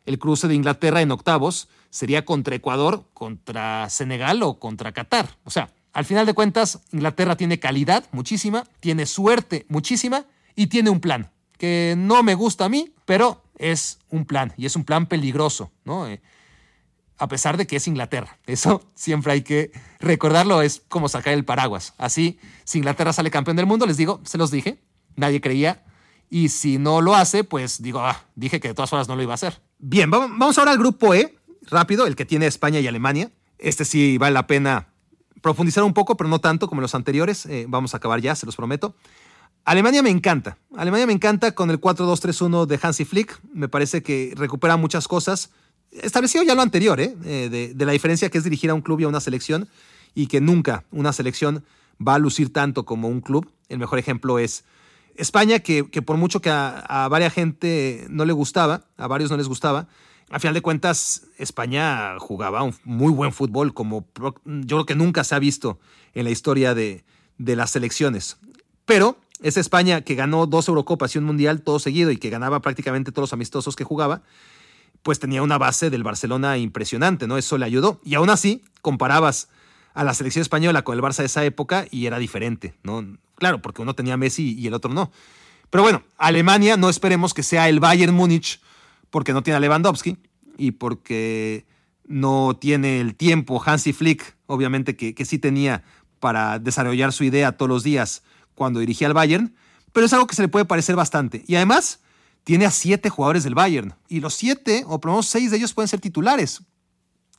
el 0.06 0.18
cruce 0.18 0.48
de 0.48 0.54
Inglaterra 0.54 1.02
en 1.02 1.10
octavos 1.10 1.68
sería 1.90 2.24
contra 2.24 2.54
Ecuador, 2.54 3.04
contra 3.12 3.88
Senegal 3.90 4.42
o 4.42 4.58
contra 4.58 4.92
Qatar. 4.92 5.36
O 5.44 5.50
sea, 5.50 5.70
al 5.92 6.04
final 6.04 6.26
de 6.26 6.34
cuentas, 6.34 6.80
Inglaterra 6.92 7.36
tiene 7.36 7.58
calidad 7.58 8.04
muchísima, 8.12 8.64
tiene 8.80 9.06
suerte 9.06 9.66
muchísima 9.68 10.24
y 10.54 10.68
tiene 10.68 10.90
un 10.90 11.00
plan 11.00 11.30
que 11.58 11.94
no 11.98 12.22
me 12.22 12.34
gusta 12.34 12.64
a 12.64 12.68
mí, 12.68 12.94
pero 13.04 13.42
es 13.58 13.98
un 14.08 14.24
plan 14.24 14.54
y 14.56 14.66
es 14.66 14.76
un 14.76 14.84
plan 14.84 15.06
peligroso, 15.06 15.70
¿no? 15.84 16.08
Eh, 16.08 16.22
a 17.18 17.28
pesar 17.28 17.58
de 17.58 17.66
que 17.66 17.76
es 17.76 17.86
Inglaterra. 17.86 18.38
Eso 18.46 18.82
siempre 18.94 19.32
hay 19.34 19.42
que 19.42 19.72
recordarlo, 19.98 20.62
es 20.62 20.82
como 20.88 21.08
sacar 21.08 21.34
el 21.34 21.44
paraguas. 21.44 21.92
Así, 21.98 22.38
si 22.64 22.78
Inglaterra 22.78 23.12
sale 23.12 23.30
campeón 23.30 23.58
del 23.58 23.66
mundo, 23.66 23.84
les 23.84 23.98
digo, 23.98 24.20
se 24.24 24.38
los 24.38 24.50
dije, 24.50 24.80
nadie 25.16 25.42
creía. 25.42 25.84
Y 26.30 26.48
si 26.48 26.78
no 26.78 27.02
lo 27.02 27.14
hace, 27.14 27.44
pues 27.44 27.82
digo, 27.82 28.00
ah, 28.00 28.24
dije 28.36 28.58
que 28.58 28.68
de 28.68 28.74
todas 28.74 28.88
formas 28.88 29.08
no 29.08 29.16
lo 29.16 29.22
iba 29.22 29.32
a 29.32 29.34
hacer. 29.34 29.60
Bien, 29.78 30.10
vamos 30.10 30.56
ahora 30.56 30.70
al 30.70 30.78
grupo 30.78 31.12
E, 31.12 31.36
rápido, 31.70 32.06
el 32.06 32.16
que 32.16 32.24
tiene 32.24 32.46
España 32.46 32.80
y 32.80 32.86
Alemania. 32.86 33.30
Este 33.58 33.84
sí 33.84 34.18
vale 34.18 34.34
la 34.34 34.46
pena 34.46 34.88
profundizar 35.42 35.84
un 35.84 35.94
poco, 35.94 36.16
pero 36.16 36.28
no 36.28 36.40
tanto 36.40 36.68
como 36.68 36.80
los 36.80 36.94
anteriores. 36.94 37.46
Eh, 37.46 37.66
vamos 37.68 37.94
a 37.94 37.98
acabar 37.98 38.20
ya, 38.20 38.34
se 38.34 38.46
los 38.46 38.56
prometo. 38.56 38.94
Alemania 39.64 40.02
me 40.02 40.10
encanta. 40.10 40.58
Alemania 40.76 41.06
me 41.06 41.12
encanta 41.12 41.54
con 41.54 41.70
el 41.70 41.80
4-2-3-1 41.80 42.66
de 42.66 42.78
Hansi 42.82 43.04
Flick. 43.04 43.40
Me 43.52 43.68
parece 43.68 44.02
que 44.02 44.32
recupera 44.36 44.76
muchas 44.76 45.06
cosas. 45.06 45.50
Establecido 45.90 46.44
ya 46.44 46.54
lo 46.54 46.62
anterior, 46.62 47.00
¿eh? 47.00 47.16
eh 47.24 47.48
de, 47.50 47.74
de 47.74 47.86
la 47.86 47.92
diferencia 47.92 48.30
que 48.30 48.38
es 48.38 48.44
dirigir 48.44 48.70
a 48.70 48.74
un 48.74 48.80
club 48.80 49.00
y 49.00 49.04
a 49.04 49.08
una 49.08 49.20
selección 49.20 49.68
y 50.14 50.26
que 50.26 50.40
nunca 50.40 50.84
una 50.90 51.12
selección 51.12 51.64
va 52.06 52.14
a 52.14 52.18
lucir 52.18 52.52
tanto 52.52 52.84
como 52.84 53.08
un 53.08 53.20
club. 53.20 53.50
El 53.68 53.78
mejor 53.78 53.98
ejemplo 53.98 54.38
es 54.38 54.64
España, 55.20 55.58
que, 55.60 55.84
por 55.84 56.16
mucho 56.16 56.40
que 56.40 56.50
a, 56.50 57.08
varias 57.10 57.32
gente 57.32 58.06
no 58.08 58.24
le 58.24 58.32
gustaba, 58.32 58.84
a 58.96 59.06
varios 59.06 59.30
no 59.30 59.36
les 59.36 59.48
gustaba, 59.48 59.88
a 60.30 60.38
final 60.38 60.54
de 60.54 60.62
cuentas 60.62 61.26
España 61.38 62.16
jugaba 62.20 62.62
un 62.62 62.74
muy 62.84 63.12
buen 63.12 63.32
fútbol, 63.32 63.74
como 63.74 64.06
yo 64.44 64.76
creo 64.76 64.86
que 64.86 64.94
nunca 64.94 65.24
se 65.24 65.34
ha 65.34 65.40
visto 65.40 65.80
en 66.14 66.24
la 66.24 66.30
historia 66.30 66.72
de, 66.74 67.04
las 67.36 67.70
selecciones. 67.70 68.38
Pero 68.84 69.18
esa 69.42 69.58
España 69.58 70.02
que 70.02 70.14
ganó 70.14 70.46
dos 70.46 70.68
Eurocopas 70.68 71.14
y 71.14 71.18
un 71.18 71.24
Mundial 71.24 71.62
todo 71.62 71.80
seguido 71.80 72.12
y 72.12 72.16
que 72.16 72.30
ganaba 72.30 72.60
prácticamente 72.60 73.10
todos 73.10 73.24
los 73.24 73.32
amistosos 73.32 73.74
que 73.74 73.82
jugaba, 73.82 74.22
pues 75.02 75.18
tenía 75.18 75.42
una 75.42 75.58
base 75.58 75.90
del 75.90 76.04
Barcelona 76.04 76.58
impresionante, 76.58 77.26
¿no? 77.26 77.36
Eso 77.36 77.58
le 77.58 77.64
ayudó. 77.64 78.00
Y 78.04 78.14
aún 78.14 78.30
así, 78.30 78.62
comparabas 78.82 79.48
a 79.94 80.04
la 80.04 80.14
selección 80.14 80.42
española 80.42 80.82
con 80.82 80.96
el 80.96 81.02
Barça 81.02 81.18
de 81.18 81.26
esa 81.26 81.44
época 81.44 81.86
y 81.90 82.06
era 82.06 82.18
diferente, 82.18 82.74
¿no? 82.84 83.18
Claro, 83.34 83.62
porque 83.62 83.82
uno 83.82 83.94
tenía 83.94 84.16
Messi 84.16 84.54
y 84.56 84.66
el 84.68 84.74
otro 84.74 84.92
no. 84.92 85.10
Pero 85.70 85.82
bueno, 85.82 86.04
Alemania 86.18 86.76
no 86.76 86.88
esperemos 86.88 87.34
que 87.34 87.42
sea 87.42 87.68
el 87.68 87.80
Bayern 87.80 88.14
Múnich 88.14 88.60
porque 89.10 89.32
no 89.32 89.42
tiene 89.42 89.56
a 89.56 89.60
Lewandowski 89.60 90.16
y 90.56 90.72
porque 90.72 91.66
no 92.06 92.56
tiene 92.60 93.00
el 93.00 93.14
tiempo 93.14 93.62
Hansi 93.64 93.92
Flick, 93.92 94.36
obviamente 94.46 94.96
que, 94.96 95.14
que 95.14 95.24
sí 95.24 95.38
tenía 95.38 95.84
para 96.18 96.58
desarrollar 96.58 97.12
su 97.12 97.24
idea 97.24 97.52
todos 97.52 97.68
los 97.68 97.82
días 97.82 98.22
cuando 98.54 98.80
dirigía 98.80 99.06
al 99.06 99.14
Bayern, 99.14 99.54
pero 99.92 100.06
es 100.06 100.12
algo 100.12 100.26
que 100.26 100.34
se 100.34 100.42
le 100.42 100.48
puede 100.48 100.64
parecer 100.64 100.96
bastante. 100.96 101.44
Y 101.46 101.56
además 101.56 102.00
tiene 102.44 102.66
a 102.66 102.70
siete 102.70 103.10
jugadores 103.10 103.44
del 103.44 103.54
Bayern 103.54 103.94
y 104.08 104.20
los 104.20 104.34
siete, 104.34 104.84
o 104.86 105.00
por 105.00 105.10
lo 105.10 105.14
menos 105.14 105.26
seis 105.26 105.50
de 105.50 105.56
ellos 105.56 105.72
pueden 105.72 105.88
ser 105.88 106.00
titulares. 106.00 106.62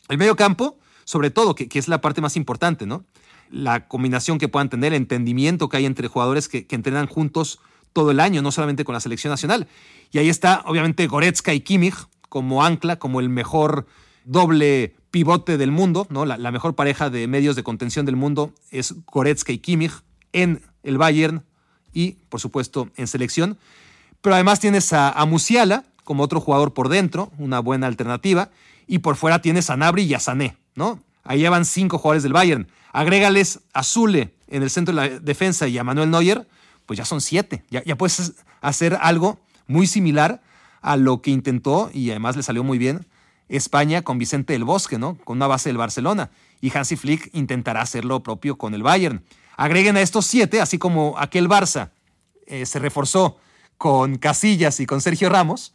El 0.10 0.18
medio 0.18 0.36
campo, 0.36 0.80
sobre 1.06 1.30
todo, 1.30 1.56
que, 1.56 1.68
que 1.70 1.80
es 1.80 1.88
la 1.88 2.02
parte 2.02 2.22
más 2.22 2.36
importante, 2.36 2.86
¿no? 2.86 3.06
la 3.52 3.88
combinación 3.88 4.38
que 4.38 4.48
puedan 4.48 4.70
tener, 4.70 4.94
el 4.94 4.98
entendimiento 4.98 5.70
que 5.70 5.78
hay 5.78 5.86
entre 5.86 6.08
jugadores 6.08 6.48
que, 6.48 6.66
entrenan 6.70 7.08
juntos 7.08 7.60
todo 7.94 8.12
el 8.12 8.20
año, 8.20 8.42
no 8.42 8.52
solamente 8.52 8.84
con 8.84 8.94
la 8.94 9.00
selección 9.00 9.32
nacional. 9.32 9.68
Y 10.12 10.20
ahí 10.20 10.30
está, 10.30 10.64
obviamente, 10.66 11.08
Goretzka 11.08 11.54
y 11.54 11.62
Kimmich 11.62 11.96
como 12.30 12.64
ancla, 12.64 12.98
como 12.98 13.20
el 13.20 13.30
mejor 13.30 13.88
doble 14.26 14.96
pivote 15.12 15.58
del 15.58 15.72
mundo, 15.72 16.08
¿no? 16.10 16.26
La, 16.26 16.52
mejor 16.52 16.76
pareja 16.76 17.10
de 17.10 17.28
medios 17.28 17.56
de 17.56 17.64
contención 17.64 18.06
del 18.06 18.16
mundo 18.16 18.54
es 18.72 18.96
Goretzka 19.06 19.52
y 19.52 19.58
Kimmich 19.60 19.92
en 20.32 20.62
el 20.84 20.98
Bayern 20.98 21.44
y, 21.94 22.14
por 22.30 22.40
supuesto, 22.40 22.90
en 22.96 23.08
selección. 23.08 23.58
Pero 24.22 24.36
además 24.36 24.60
tienes 24.60 24.94
a, 24.94 25.24
Musiala 25.26 25.84
como 26.04 26.24
otro 26.24 26.40
jugador 26.40 26.74
por 26.74 26.90
dentro, 26.90 27.32
una 27.38 27.60
buena 27.60 27.88
alternativa. 27.88 28.50
Y 28.88 29.00
por 29.00 29.16
fuera 29.16 29.42
tienes 29.42 29.70
a 29.70 29.78
Nabri 29.78 30.04
y 30.04 30.14
a 30.14 30.20
Sané, 30.20 30.58
¿no? 30.76 31.02
Ahí 31.24 31.48
van 31.48 31.66
cinco 31.66 31.98
jugadores 31.98 32.24
del 32.24 32.34
Bayern. 32.34 32.68
Agrégales 32.94 33.60
a 33.74 33.84
Zule 33.84 34.34
en 34.48 34.64
el 34.64 34.70
centro 34.70 34.94
de 34.94 35.02
la 35.02 35.20
defensa 35.20 35.68
y 35.68 35.78
a 35.78 35.84
Manuel 35.84 36.10
Neuer, 36.10 36.48
pues 36.92 36.98
ya 36.98 37.06
son 37.06 37.22
siete. 37.22 37.64
Ya, 37.70 37.96
puedes 37.96 38.34
hacer 38.60 38.98
algo 39.00 39.40
muy 39.66 39.88
similar 39.88 40.42
a 40.82 40.98
lo 40.98 41.22
que 41.22 41.32
intentó 41.32 41.90
y 41.94 42.10
además 42.10 42.36
le 42.36 42.44
salió 42.44 42.66
muy 42.66 42.78
bien 42.78 43.08
España 43.48 44.02
con 44.02 44.18
Vicente 44.18 44.52
del 44.52 44.66
Bosque, 44.66 45.00
¿no? 45.00 45.18
Con 45.24 45.38
una 45.38 45.48
base 45.48 45.70
del 45.70 45.78
Barcelona. 45.78 46.32
Y 46.60 46.70
Hansi 46.78 46.98
Flick 46.98 47.30
intentará 47.32 47.82
hacer 47.82 48.04
lo 48.04 48.24
propio 48.24 48.58
con 48.58 48.74
el 48.74 48.84
Bayern. 48.84 49.24
Agreguen 49.56 49.96
a 49.96 50.02
estos 50.02 50.26
siete, 50.26 50.60
así 50.60 50.78
como 50.78 51.18
aquel 51.18 51.48
Barça 51.48 51.92
eh, 52.46 52.66
se 52.66 52.78
reforzó 52.78 53.38
con 53.78 54.18
Casillas 54.18 54.82
y 54.82 54.86
con 54.86 55.00
Sergio 55.00 55.30
Ramos, 55.30 55.74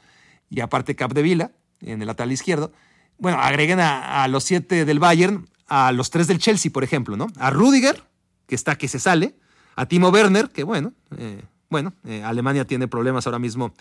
y 0.51 0.61
aparte 0.61 0.97
Capdevila 0.97 1.53
en 1.81 2.03
el 2.03 2.09
lateral 2.09 2.31
izquierdo. 2.31 2.73
Bueno, 3.17 3.39
agreguen 3.41 3.81
a, 3.81 4.29
los 4.29 4.45
siete 4.45 4.85
del 4.85 4.99
Bayern, 4.99 5.49
a 5.67 5.93
los 5.93 6.11
tres 6.11 6.27
del 6.27 6.41
Chelsea, 6.41 6.71
por 6.71 6.85
ejemplo, 6.85 7.17
¿no? 7.17 7.29
A 7.39 7.49
Rudiger, 7.49 8.05
que 8.47 8.55
está 8.55 8.77
que 8.77 8.87
se 8.87 8.99
sale, 8.99 9.35
a 9.77 9.87
Timo 9.87 10.09
Werner, 10.09 10.51
que 10.51 10.65
bueno, 10.65 10.93
eh, 11.17 11.43
bueno, 11.69 11.93
eh, 12.05 12.23
Alemania 12.25 12.65
tiene 12.65 12.89
problemas 12.89 13.27
ahora 13.27 13.39
mismo 13.39 13.75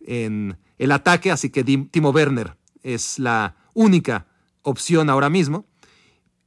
en 0.00 0.56
el 0.78 0.92
ataque, 0.92 1.32
así 1.32 1.50
que 1.50 1.64
Timo 1.64 2.10
Werner 2.10 2.56
es 2.82 3.18
la 3.18 3.56
única 3.74 4.26
opción 4.62 5.10
ahora 5.10 5.30
mismo. 5.30 5.64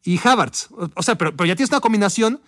Y 0.03 0.19
Havertz, 0.23 0.69
o 0.95 1.03
sea, 1.03 1.15
pero, 1.15 1.31
ya 1.31 1.55
tienes 1.55 1.69
una 1.69 1.79
combinación 1.79 2.41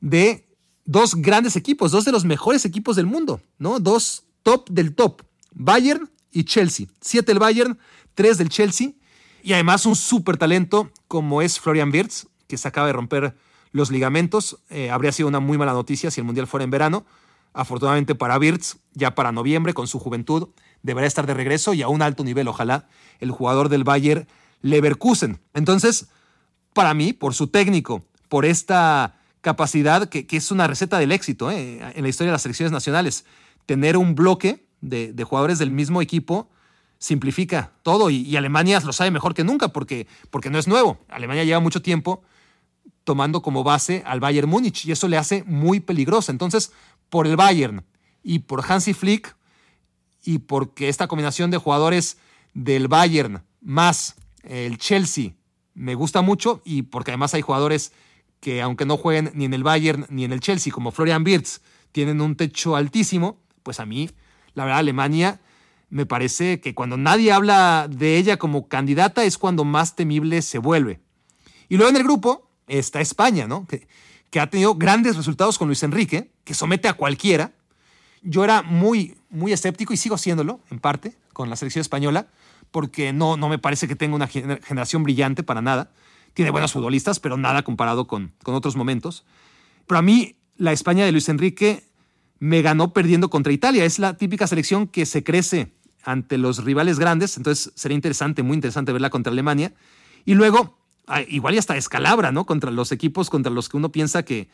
de 0.00 0.46
dos 0.84 1.16
grandes 1.16 1.56
equipos, 1.56 1.90
dos 1.90 2.04
de 2.04 2.12
los 2.12 2.24
mejores 2.24 2.64
equipos 2.64 2.96
del 2.96 3.06
mundo, 3.06 3.40
¿no? 3.58 3.80
Dos 3.80 4.24
top 4.42 4.68
del 4.70 4.94
top, 4.94 5.22
Bayern 5.52 6.10
y 6.30 6.44
Chelsea. 6.44 6.86
Siete 7.00 7.32
el 7.32 7.38
Bayern, 7.38 7.78
tres 8.14 8.38
del 8.38 8.48
Chelsea. 8.48 8.92
Y 9.42 9.52
además 9.52 9.84
un 9.84 9.96
súper 9.96 10.36
talento 10.38 10.90
como 11.08 11.42
es 11.42 11.60
Florian 11.60 11.90
Wirtz, 11.92 12.26
que 12.46 12.56
se 12.56 12.68
acaba 12.68 12.86
de 12.86 12.94
romper 12.94 13.36
los 13.74 13.90
ligamentos. 13.90 14.60
Eh, 14.70 14.90
habría 14.90 15.12
sido 15.12 15.28
una 15.28 15.40
muy 15.40 15.58
mala 15.58 15.72
noticia 15.72 16.10
si 16.10 16.20
el 16.20 16.24
Mundial 16.24 16.46
fuera 16.46 16.64
en 16.64 16.70
verano. 16.70 17.04
Afortunadamente 17.52 18.14
para 18.14 18.38
Wirtz, 18.38 18.76
ya 18.94 19.14
para 19.16 19.32
noviembre, 19.32 19.74
con 19.74 19.88
su 19.88 19.98
juventud, 19.98 20.48
deberá 20.82 21.06
estar 21.06 21.26
de 21.26 21.34
regreso 21.34 21.74
y 21.74 21.82
a 21.82 21.88
un 21.88 22.00
alto 22.00 22.24
nivel, 22.24 22.46
ojalá, 22.48 22.88
el 23.18 23.32
jugador 23.32 23.68
del 23.68 23.82
Bayer 23.82 24.28
Leverkusen. 24.62 25.40
Entonces, 25.54 26.08
para 26.72 26.94
mí, 26.94 27.12
por 27.12 27.34
su 27.34 27.48
técnico, 27.48 28.04
por 28.28 28.44
esta 28.44 29.16
capacidad 29.40 30.08
que, 30.08 30.26
es 30.30 30.50
una 30.52 30.68
receta 30.68 30.98
del 30.98 31.10
éxito 31.10 31.50
eh, 31.50 31.80
en 31.94 32.02
la 32.02 32.08
historia 32.08 32.30
de 32.30 32.34
las 32.34 32.42
selecciones 32.42 32.70
nacionales, 32.70 33.24
tener 33.66 33.96
un 33.96 34.14
bloque 34.14 34.66
de, 34.80 35.24
jugadores 35.24 35.58
del 35.58 35.72
mismo 35.72 36.00
equipo 36.00 36.48
simplifica 36.98 37.72
todo 37.82 38.08
y, 38.08 38.36
Alemania 38.36 38.80
lo 38.80 38.92
sabe 38.92 39.10
mejor 39.10 39.34
que 39.34 39.42
nunca 39.42 39.68
porque, 39.68 40.06
porque 40.30 40.48
no 40.48 40.58
es 40.58 40.68
nuevo. 40.68 40.98
Alemania 41.08 41.42
lleva 41.42 41.60
mucho 41.60 41.82
tiempo 41.82 42.22
tomando 43.04 43.42
como 43.42 43.62
base 43.62 44.02
al 44.06 44.20
Bayern 44.20 44.48
Múnich 44.48 44.86
y 44.86 44.92
eso 44.92 45.08
le 45.08 45.16
hace 45.16 45.44
muy 45.44 45.80
peligroso. 45.80 46.32
Entonces, 46.32 46.72
por 47.10 47.26
el 47.26 47.36
Bayern 47.36 47.84
y 48.22 48.40
por 48.40 48.64
Hansi 48.66 48.94
Flick, 48.94 49.36
y 50.24 50.38
porque 50.38 50.88
esta 50.88 51.06
combinación 51.06 51.50
de 51.50 51.58
jugadores 51.58 52.16
del 52.54 52.88
Bayern 52.88 53.42
más 53.60 54.16
el 54.42 54.78
Chelsea 54.78 55.32
me 55.74 55.94
gusta 55.94 56.22
mucho 56.22 56.62
y 56.64 56.82
porque 56.82 57.10
además 57.10 57.34
hay 57.34 57.42
jugadores 57.42 57.92
que 58.40 58.62
aunque 58.62 58.86
no 58.86 58.96
jueguen 58.96 59.30
ni 59.34 59.44
en 59.44 59.54
el 59.54 59.62
Bayern 59.62 60.06
ni 60.08 60.24
en 60.24 60.32
el 60.32 60.40
Chelsea 60.40 60.72
como 60.72 60.92
Florian 60.92 61.24
Wirtz 61.24 61.60
tienen 61.92 62.20
un 62.20 62.36
techo 62.36 62.76
altísimo, 62.76 63.38
pues 63.62 63.80
a 63.80 63.86
mí 63.86 64.10
la 64.54 64.64
verdad 64.64 64.80
Alemania 64.80 65.40
me 65.90 66.06
parece 66.06 66.60
que 66.60 66.74
cuando 66.74 66.96
nadie 66.96 67.32
habla 67.32 67.86
de 67.88 68.16
ella 68.16 68.36
como 68.36 68.68
candidata 68.68 69.24
es 69.24 69.38
cuando 69.38 69.64
más 69.64 69.94
temible 69.94 70.42
se 70.42 70.58
vuelve. 70.58 71.00
Y 71.68 71.76
luego 71.76 71.90
en 71.90 71.96
el 71.96 72.02
grupo 72.02 72.43
está 72.66 73.00
España, 73.00 73.46
¿no? 73.46 73.66
Que, 73.66 73.86
que 74.30 74.40
ha 74.40 74.48
tenido 74.48 74.74
grandes 74.74 75.16
resultados 75.16 75.58
con 75.58 75.68
Luis 75.68 75.82
Enrique, 75.82 76.32
que 76.44 76.54
somete 76.54 76.88
a 76.88 76.94
cualquiera, 76.94 77.52
yo 78.22 78.42
era 78.42 78.62
muy, 78.62 79.16
muy 79.28 79.52
escéptico 79.52 79.92
y 79.92 79.96
sigo 79.96 80.18
siéndolo, 80.18 80.60
en 80.70 80.80
parte, 80.80 81.14
con 81.32 81.50
la 81.50 81.56
selección 81.56 81.82
española, 81.82 82.28
porque 82.70 83.12
no, 83.12 83.36
no 83.36 83.48
me 83.48 83.58
parece 83.58 83.86
que 83.86 83.94
tenga 83.94 84.16
una 84.16 84.26
generación 84.26 85.02
brillante 85.02 85.42
para 85.42 85.60
nada. 85.60 85.92
Tiene 86.32 86.50
buenos 86.50 86.72
futbolistas, 86.72 87.20
pero 87.20 87.36
nada 87.36 87.62
comparado 87.62 88.06
con, 88.06 88.32
con 88.42 88.54
otros 88.54 88.76
momentos. 88.76 89.24
Pero 89.86 89.98
a 89.98 90.02
mí, 90.02 90.36
la 90.56 90.72
España 90.72 91.04
de 91.04 91.12
Luis 91.12 91.28
Enrique 91.28 91.84
me 92.38 92.62
ganó 92.62 92.92
perdiendo 92.92 93.30
contra 93.30 93.52
Italia. 93.52 93.84
Es 93.84 93.98
la 93.98 94.16
típica 94.16 94.46
selección 94.46 94.88
que 94.88 95.06
se 95.06 95.22
crece 95.22 95.72
ante 96.02 96.38
los 96.38 96.64
rivales 96.64 96.98
grandes, 96.98 97.36
entonces 97.36 97.72
sería 97.76 97.94
interesante, 97.94 98.42
muy 98.42 98.56
interesante 98.56 98.92
verla 98.92 99.10
contra 99.10 99.32
Alemania. 99.32 99.72
Y 100.24 100.34
luego, 100.34 100.78
igual 101.28 101.54
ya 101.54 101.60
hasta 101.60 101.76
escalabra, 101.76 102.32
¿no? 102.32 102.46
Contra 102.46 102.70
los 102.70 102.92
equipos 102.92 103.30
contra 103.30 103.52
los 103.52 103.68
que 103.68 103.76
uno 103.76 103.90
piensa 103.90 104.24
que, 104.24 104.48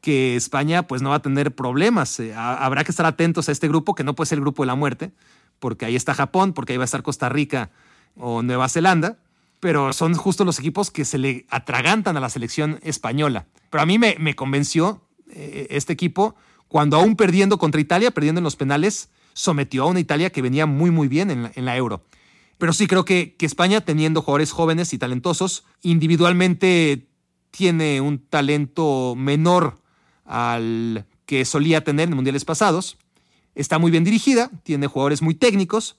que 0.00 0.36
España 0.36 0.86
pues 0.86 1.02
no 1.02 1.10
va 1.10 1.16
a 1.16 1.22
tener 1.22 1.54
problemas. 1.54 2.20
Eh, 2.20 2.34
habrá 2.34 2.84
que 2.84 2.90
estar 2.90 3.06
atentos 3.06 3.48
a 3.48 3.52
este 3.52 3.68
grupo, 3.68 3.94
que 3.94 4.04
no 4.04 4.14
puede 4.14 4.28
ser 4.28 4.38
el 4.38 4.42
grupo 4.42 4.62
de 4.62 4.68
la 4.68 4.74
muerte, 4.74 5.12
porque 5.58 5.84
ahí 5.84 5.96
está 5.96 6.14
Japón, 6.14 6.52
porque 6.52 6.72
ahí 6.72 6.76
va 6.76 6.84
a 6.84 6.86
estar 6.86 7.02
Costa 7.02 7.28
Rica 7.28 7.70
o 8.16 8.42
Nueva 8.42 8.68
Zelanda, 8.68 9.18
pero 9.60 9.92
son 9.92 10.14
justo 10.14 10.44
los 10.44 10.58
equipos 10.58 10.90
que 10.90 11.04
se 11.04 11.18
le 11.18 11.46
atragantan 11.50 12.16
a 12.16 12.20
la 12.20 12.30
selección 12.30 12.78
española. 12.82 13.46
Pero 13.70 13.82
a 13.82 13.86
mí 13.86 13.98
me, 13.98 14.34
convenció 14.34 15.02
eh, 15.30 15.66
este 15.70 15.92
equipo 15.92 16.36
cuando 16.68 16.96
aún 16.96 17.16
perdiendo 17.16 17.58
contra 17.58 17.80
Italia, 17.80 18.10
perdiendo 18.10 18.40
en 18.40 18.44
los 18.44 18.56
penales, 18.56 19.10
sometió 19.32 19.84
a 19.84 19.86
una 19.86 20.00
Italia 20.00 20.30
que 20.30 20.42
venía 20.42 20.66
muy 20.66 20.90
muy 20.90 21.08
bien 21.08 21.30
en 21.30 21.64
la, 21.64 21.76
Euro. 21.76 22.02
Pero 22.58 22.72
sí 22.72 22.86
creo 22.86 23.04
que, 23.04 23.36
que 23.36 23.46
España, 23.46 23.80
teniendo 23.80 24.22
jugadores 24.22 24.52
jóvenes 24.52 24.92
y 24.92 24.98
talentosos, 24.98 25.64
individualmente 25.82 27.06
tiene 27.50 28.00
un 28.00 28.18
talento 28.18 29.14
menor 29.16 29.80
al 30.24 31.06
que 31.26 31.44
solía 31.44 31.84
tener 31.84 32.08
en 32.08 32.14
mundiales 32.14 32.44
pasados. 32.44 32.98
Está 33.54 33.78
muy 33.78 33.90
bien 33.90 34.04
dirigida, 34.04 34.50
tiene 34.62 34.86
jugadores 34.86 35.22
muy 35.22 35.34
técnicos, 35.34 35.96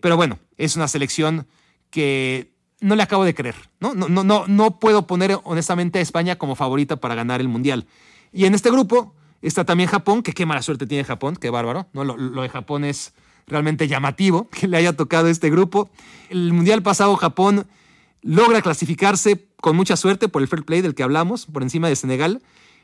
pero 0.00 0.16
bueno, 0.16 0.38
es 0.56 0.76
una 0.76 0.88
selección 0.88 1.46
que 1.90 2.52
no 2.80 2.96
le 2.96 3.02
acabo 3.02 3.24
de 3.24 3.34
creer. 3.34 3.56
¿no? 3.80 3.94
No, 3.94 4.08
no, 4.08 4.46
no, 4.46 4.78
puedo 4.78 5.06
poner 5.06 5.38
honestamente 5.44 5.98
a 5.98 6.02
España 6.02 6.36
como 6.36 6.54
favorita 6.54 6.96
para 6.96 7.14
ganar 7.14 7.40
el 7.40 7.48
mundial. 7.48 7.86
Y 8.32 8.44
en 8.44 8.54
este 8.54 8.70
grupo 8.70 9.14
está 9.42 9.64
también 9.64 9.88
Japón, 9.88 10.22
que 10.22 10.32
qué 10.32 10.46
mala 10.46 10.62
suerte 10.62 10.86
tiene 10.86 11.04
Japón, 11.04 11.36
qué 11.36 11.50
bárbaro. 11.50 11.88
¿no? 11.92 12.04
Lo, 12.04 12.16
lo 12.16 12.42
de 12.42 12.48
Japón 12.48 12.84
es 12.84 13.14
realmente 13.50 13.88
llamativo 13.88 14.48
que 14.50 14.68
le 14.68 14.76
haya 14.76 14.96
tocado 14.96 15.28
este 15.28 15.50
grupo. 15.50 15.90
El 16.28 16.52
mundial 16.52 16.82
pasado 16.82 17.16
Japón 17.16 17.66
logra 18.22 18.62
clasificarse 18.62 19.46
con 19.60 19.76
mucha 19.76 19.96
suerte 19.96 20.28
por 20.28 20.42
el 20.42 20.48
fair 20.48 20.64
play 20.64 20.80
del 20.80 20.94
que 20.94 21.02
hablamos, 21.02 21.46
por 21.46 21.62
encima 21.62 21.88
de 21.88 21.96
Senegal 21.96 22.40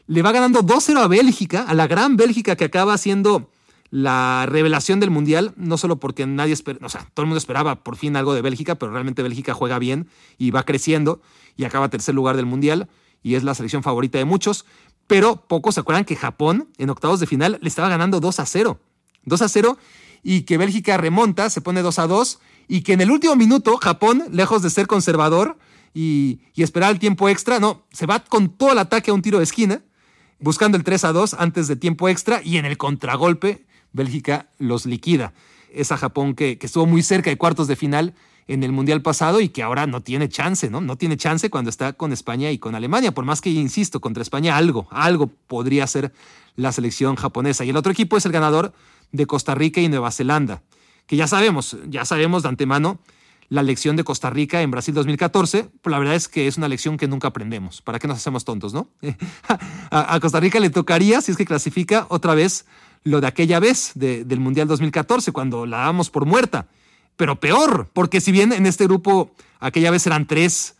le 0.06 0.22
va 0.22 0.32
ganando 0.32 0.62
2-0 0.62 0.98
a 0.98 1.08
Bélgica, 1.08 1.62
a 1.62 1.74
la 1.74 1.86
gran 1.86 2.16
Bélgica 2.16 2.56
que 2.56 2.64
acaba 2.64 2.96
siendo 2.96 3.50
la 3.90 4.46
revelación 4.48 5.00
del 5.00 5.10
Mundial, 5.10 5.52
no 5.56 5.78
solo 5.78 5.98
porque 5.98 6.26
nadie 6.26 6.52
espera, 6.52 6.84
o 6.84 6.88
sea, 6.88 7.06
todo 7.14 7.22
el 7.24 7.28
mundo 7.28 7.38
esperaba 7.38 7.82
por 7.82 7.96
fin 7.96 8.16
algo 8.16 8.34
de 8.34 8.42
Bélgica, 8.42 8.76
pero 8.76 8.92
realmente 8.92 9.22
Bélgica 9.22 9.54
juega 9.54 9.78
bien 9.78 10.08
y 10.38 10.50
va 10.50 10.64
creciendo 10.64 11.20
y 11.56 11.64
acaba 11.64 11.88
tercer 11.88 12.14
lugar 12.14 12.36
del 12.36 12.46
Mundial 12.46 12.88
y 13.22 13.34
es 13.34 13.44
la 13.44 13.54
selección 13.54 13.82
favorita 13.82 14.18
de 14.18 14.24
muchos, 14.24 14.64
pero 15.06 15.36
pocos 15.36 15.74
se 15.74 15.80
acuerdan 15.80 16.04
que 16.04 16.16
Japón 16.16 16.68
en 16.78 16.90
octavos 16.90 17.20
de 17.20 17.26
final 17.26 17.58
le 17.60 17.68
estaba 17.68 17.88
ganando 17.88 18.20
2 18.20 18.40
a 18.40 18.46
0. 18.46 18.78
2 19.24 19.42
a 19.42 19.48
0 19.48 19.78
y 20.28 20.42
que 20.42 20.58
Bélgica 20.58 20.96
remonta, 20.96 21.48
se 21.50 21.60
pone 21.60 21.82
2 21.82 22.00
a 22.00 22.08
2 22.08 22.40
y 22.66 22.80
que 22.80 22.94
en 22.94 23.00
el 23.00 23.12
último 23.12 23.36
minuto 23.36 23.76
Japón, 23.76 24.24
lejos 24.32 24.60
de 24.60 24.70
ser 24.70 24.88
conservador 24.88 25.56
y, 25.94 26.40
esperar 26.56 26.90
el 26.90 26.98
tiempo 26.98 27.28
extra, 27.28 27.60
no, 27.60 27.84
se 27.92 28.06
va 28.06 28.18
con 28.18 28.48
todo 28.48 28.72
el 28.72 28.78
ataque 28.78 29.12
a 29.12 29.14
un 29.14 29.22
tiro 29.22 29.38
de 29.38 29.44
esquina 29.44 29.82
buscando 30.40 30.76
el 30.76 30.82
3 30.82 31.04
a 31.04 31.12
2 31.12 31.34
antes 31.34 31.68
de 31.68 31.76
tiempo 31.76 32.08
extra 32.08 32.42
y 32.42 32.56
en 32.56 32.64
el 32.64 32.76
contragolpe 32.76 33.66
Bélgica 33.92 34.48
los 34.58 34.84
liquida. 34.84 35.32
Esa 35.72 35.96
Japón 35.96 36.34
que, 36.34 36.58
estuvo 36.60 36.86
muy 36.86 37.04
cerca 37.04 37.30
de 37.30 37.38
cuartos 37.38 37.68
de 37.68 37.76
final 37.76 38.12
en 38.48 38.64
el 38.64 38.72
Mundial 38.72 39.02
pasado 39.02 39.40
y 39.40 39.50
que 39.50 39.62
ahora 39.62 39.86
no 39.86 40.02
tiene 40.02 40.28
chance, 40.28 40.68
¿no? 40.68 40.80
No 40.80 40.96
tiene 40.96 41.16
chance 41.16 41.50
cuando 41.50 41.70
está 41.70 41.92
con 41.92 42.12
España 42.12 42.50
y 42.50 42.58
con 42.58 42.74
Alemania, 42.74 43.14
por 43.14 43.24
más 43.24 43.40
que, 43.40 43.50
insisto, 43.50 44.00
contra 44.00 44.24
España 44.24 44.56
algo, 44.56 44.88
algo 44.90 45.28
podría 45.46 45.86
ser 45.86 46.12
la 46.56 46.72
selección 46.72 47.14
japonesa. 47.14 47.64
Y 47.64 47.70
el 47.70 47.76
otro 47.76 47.92
equipo 47.92 48.16
es 48.16 48.26
el 48.26 48.32
ganador 48.32 48.72
de 49.12 49.26
Costa 49.26 49.54
Rica 49.54 49.80
y 49.80 49.88
Nueva 49.88 50.10
Zelanda, 50.10 50.62
que 51.06 51.16
ya 51.16 51.26
sabemos, 51.26 51.76
ya 51.88 52.04
sabemos 52.04 52.42
de 52.42 52.48
antemano 52.48 52.98
la 53.48 53.62
lección 53.62 53.94
de 53.96 54.02
Costa 54.02 54.28
Rica 54.30 54.62
en 54.62 54.70
Brasil 54.70 54.92
2014, 54.92 55.68
pero 55.80 55.92
la 55.92 55.98
verdad 56.00 56.16
es 56.16 56.28
que 56.28 56.48
es 56.48 56.56
una 56.56 56.68
lección 56.68 56.96
que 56.96 57.06
nunca 57.06 57.28
aprendemos. 57.28 57.80
¿Para 57.80 57.98
qué 57.98 58.08
nos 58.08 58.16
hacemos 58.18 58.44
tontos, 58.44 58.74
no? 58.74 58.88
a, 59.90 60.18
Costa 60.20 60.40
Rica 60.40 60.58
le 60.58 60.70
tocaría, 60.70 61.20
si 61.20 61.30
es 61.30 61.36
que 61.36 61.44
clasifica, 61.44 62.06
otra 62.08 62.34
vez 62.34 62.66
lo 63.04 63.20
de 63.20 63.28
aquella 63.28 63.60
vez 63.60 63.92
del 63.94 64.40
Mundial 64.40 64.66
2014, 64.66 65.30
cuando 65.30 65.64
la 65.64 65.78
damos 65.78 66.10
por 66.10 66.26
muerta. 66.26 66.66
Pero 67.16 67.38
peor, 67.38 67.88
porque 67.92 68.20
si 68.20 68.32
bien 68.32 68.52
en 68.52 68.66
este 68.66 68.84
grupo 68.84 69.30
aquella 69.60 69.92
vez 69.92 70.06
eran 70.06 70.26
tres 70.26 70.76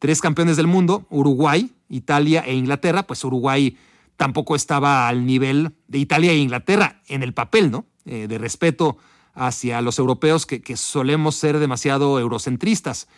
tres 0.00 0.20
campeones 0.20 0.56
del 0.56 0.66
mundo, 0.66 1.06
Uruguay, 1.10 1.70
Italia 1.88 2.42
e 2.44 2.54
Inglaterra, 2.54 3.04
pues 3.04 3.22
Uruguay 3.22 3.76
tampoco 4.20 4.54
estaba 4.54 5.08
al 5.08 5.24
nivel 5.24 5.72
de 5.88 5.96
Italia 5.96 6.32
e 6.32 6.36
Inglaterra 6.36 7.00
en 7.08 7.22
el 7.22 7.32
papel, 7.32 7.70
¿no? 7.70 7.86
Eh, 8.04 8.28
de 8.28 8.36
respeto 8.36 8.98
hacia 9.32 9.80
los 9.80 9.98
europeos 9.98 10.44
que, 10.44 10.76
solemos 10.76 11.36
ser 11.36 11.58
demasiado 11.58 12.20
eurocentristas. 12.20 13.08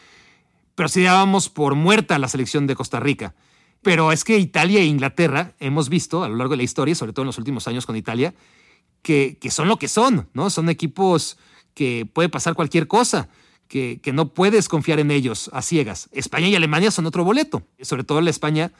Pero 0.76 0.88
si 0.88 1.02
dábamos 1.02 1.48
por 1.48 1.74
muerta 1.74 2.20
la 2.20 2.28
selección 2.28 2.68
de 2.68 2.76
Costa 2.76 3.00
Rica. 3.00 3.34
Pero 3.82 4.12
es 4.12 4.22
que 4.22 4.38
Italia 4.38 4.78
e 4.78 4.84
Inglaterra 4.84 5.56
hemos 5.58 5.88
visto 5.88 6.22
a 6.22 6.28
lo 6.28 6.36
largo 6.36 6.52
de 6.52 6.58
la 6.58 6.62
historia, 6.62 6.94
sobre 6.94 7.12
todo 7.12 7.24
en 7.24 7.26
los 7.34 7.38
últimos 7.38 7.66
años 7.66 7.84
con 7.84 7.96
Italia, 7.96 8.32
que, 9.02 9.38
que 9.40 9.50
son 9.50 9.66
lo 9.66 9.80
que 9.80 9.88
son, 9.88 10.28
¿no? 10.34 10.50
Son 10.50 10.68
equipos 10.68 11.36
que 11.74 12.06
puede 12.06 12.28
pasar 12.28 12.54
cualquier 12.54 12.86
cosa, 12.86 13.28
que, 13.66 13.98
que, 14.00 14.12
no 14.12 14.34
puedes 14.34 14.68
confiar 14.68 15.00
en 15.00 15.10
ellos 15.10 15.50
a 15.52 15.62
ciegas. 15.62 16.08
España 16.12 16.46
y 16.46 16.54
Alemania 16.54 16.92
son 16.92 17.06
otro 17.06 17.24
boleto, 17.24 17.66
sobre 17.80 18.04
todo 18.04 18.20
la 18.20 18.30
España 18.30 18.70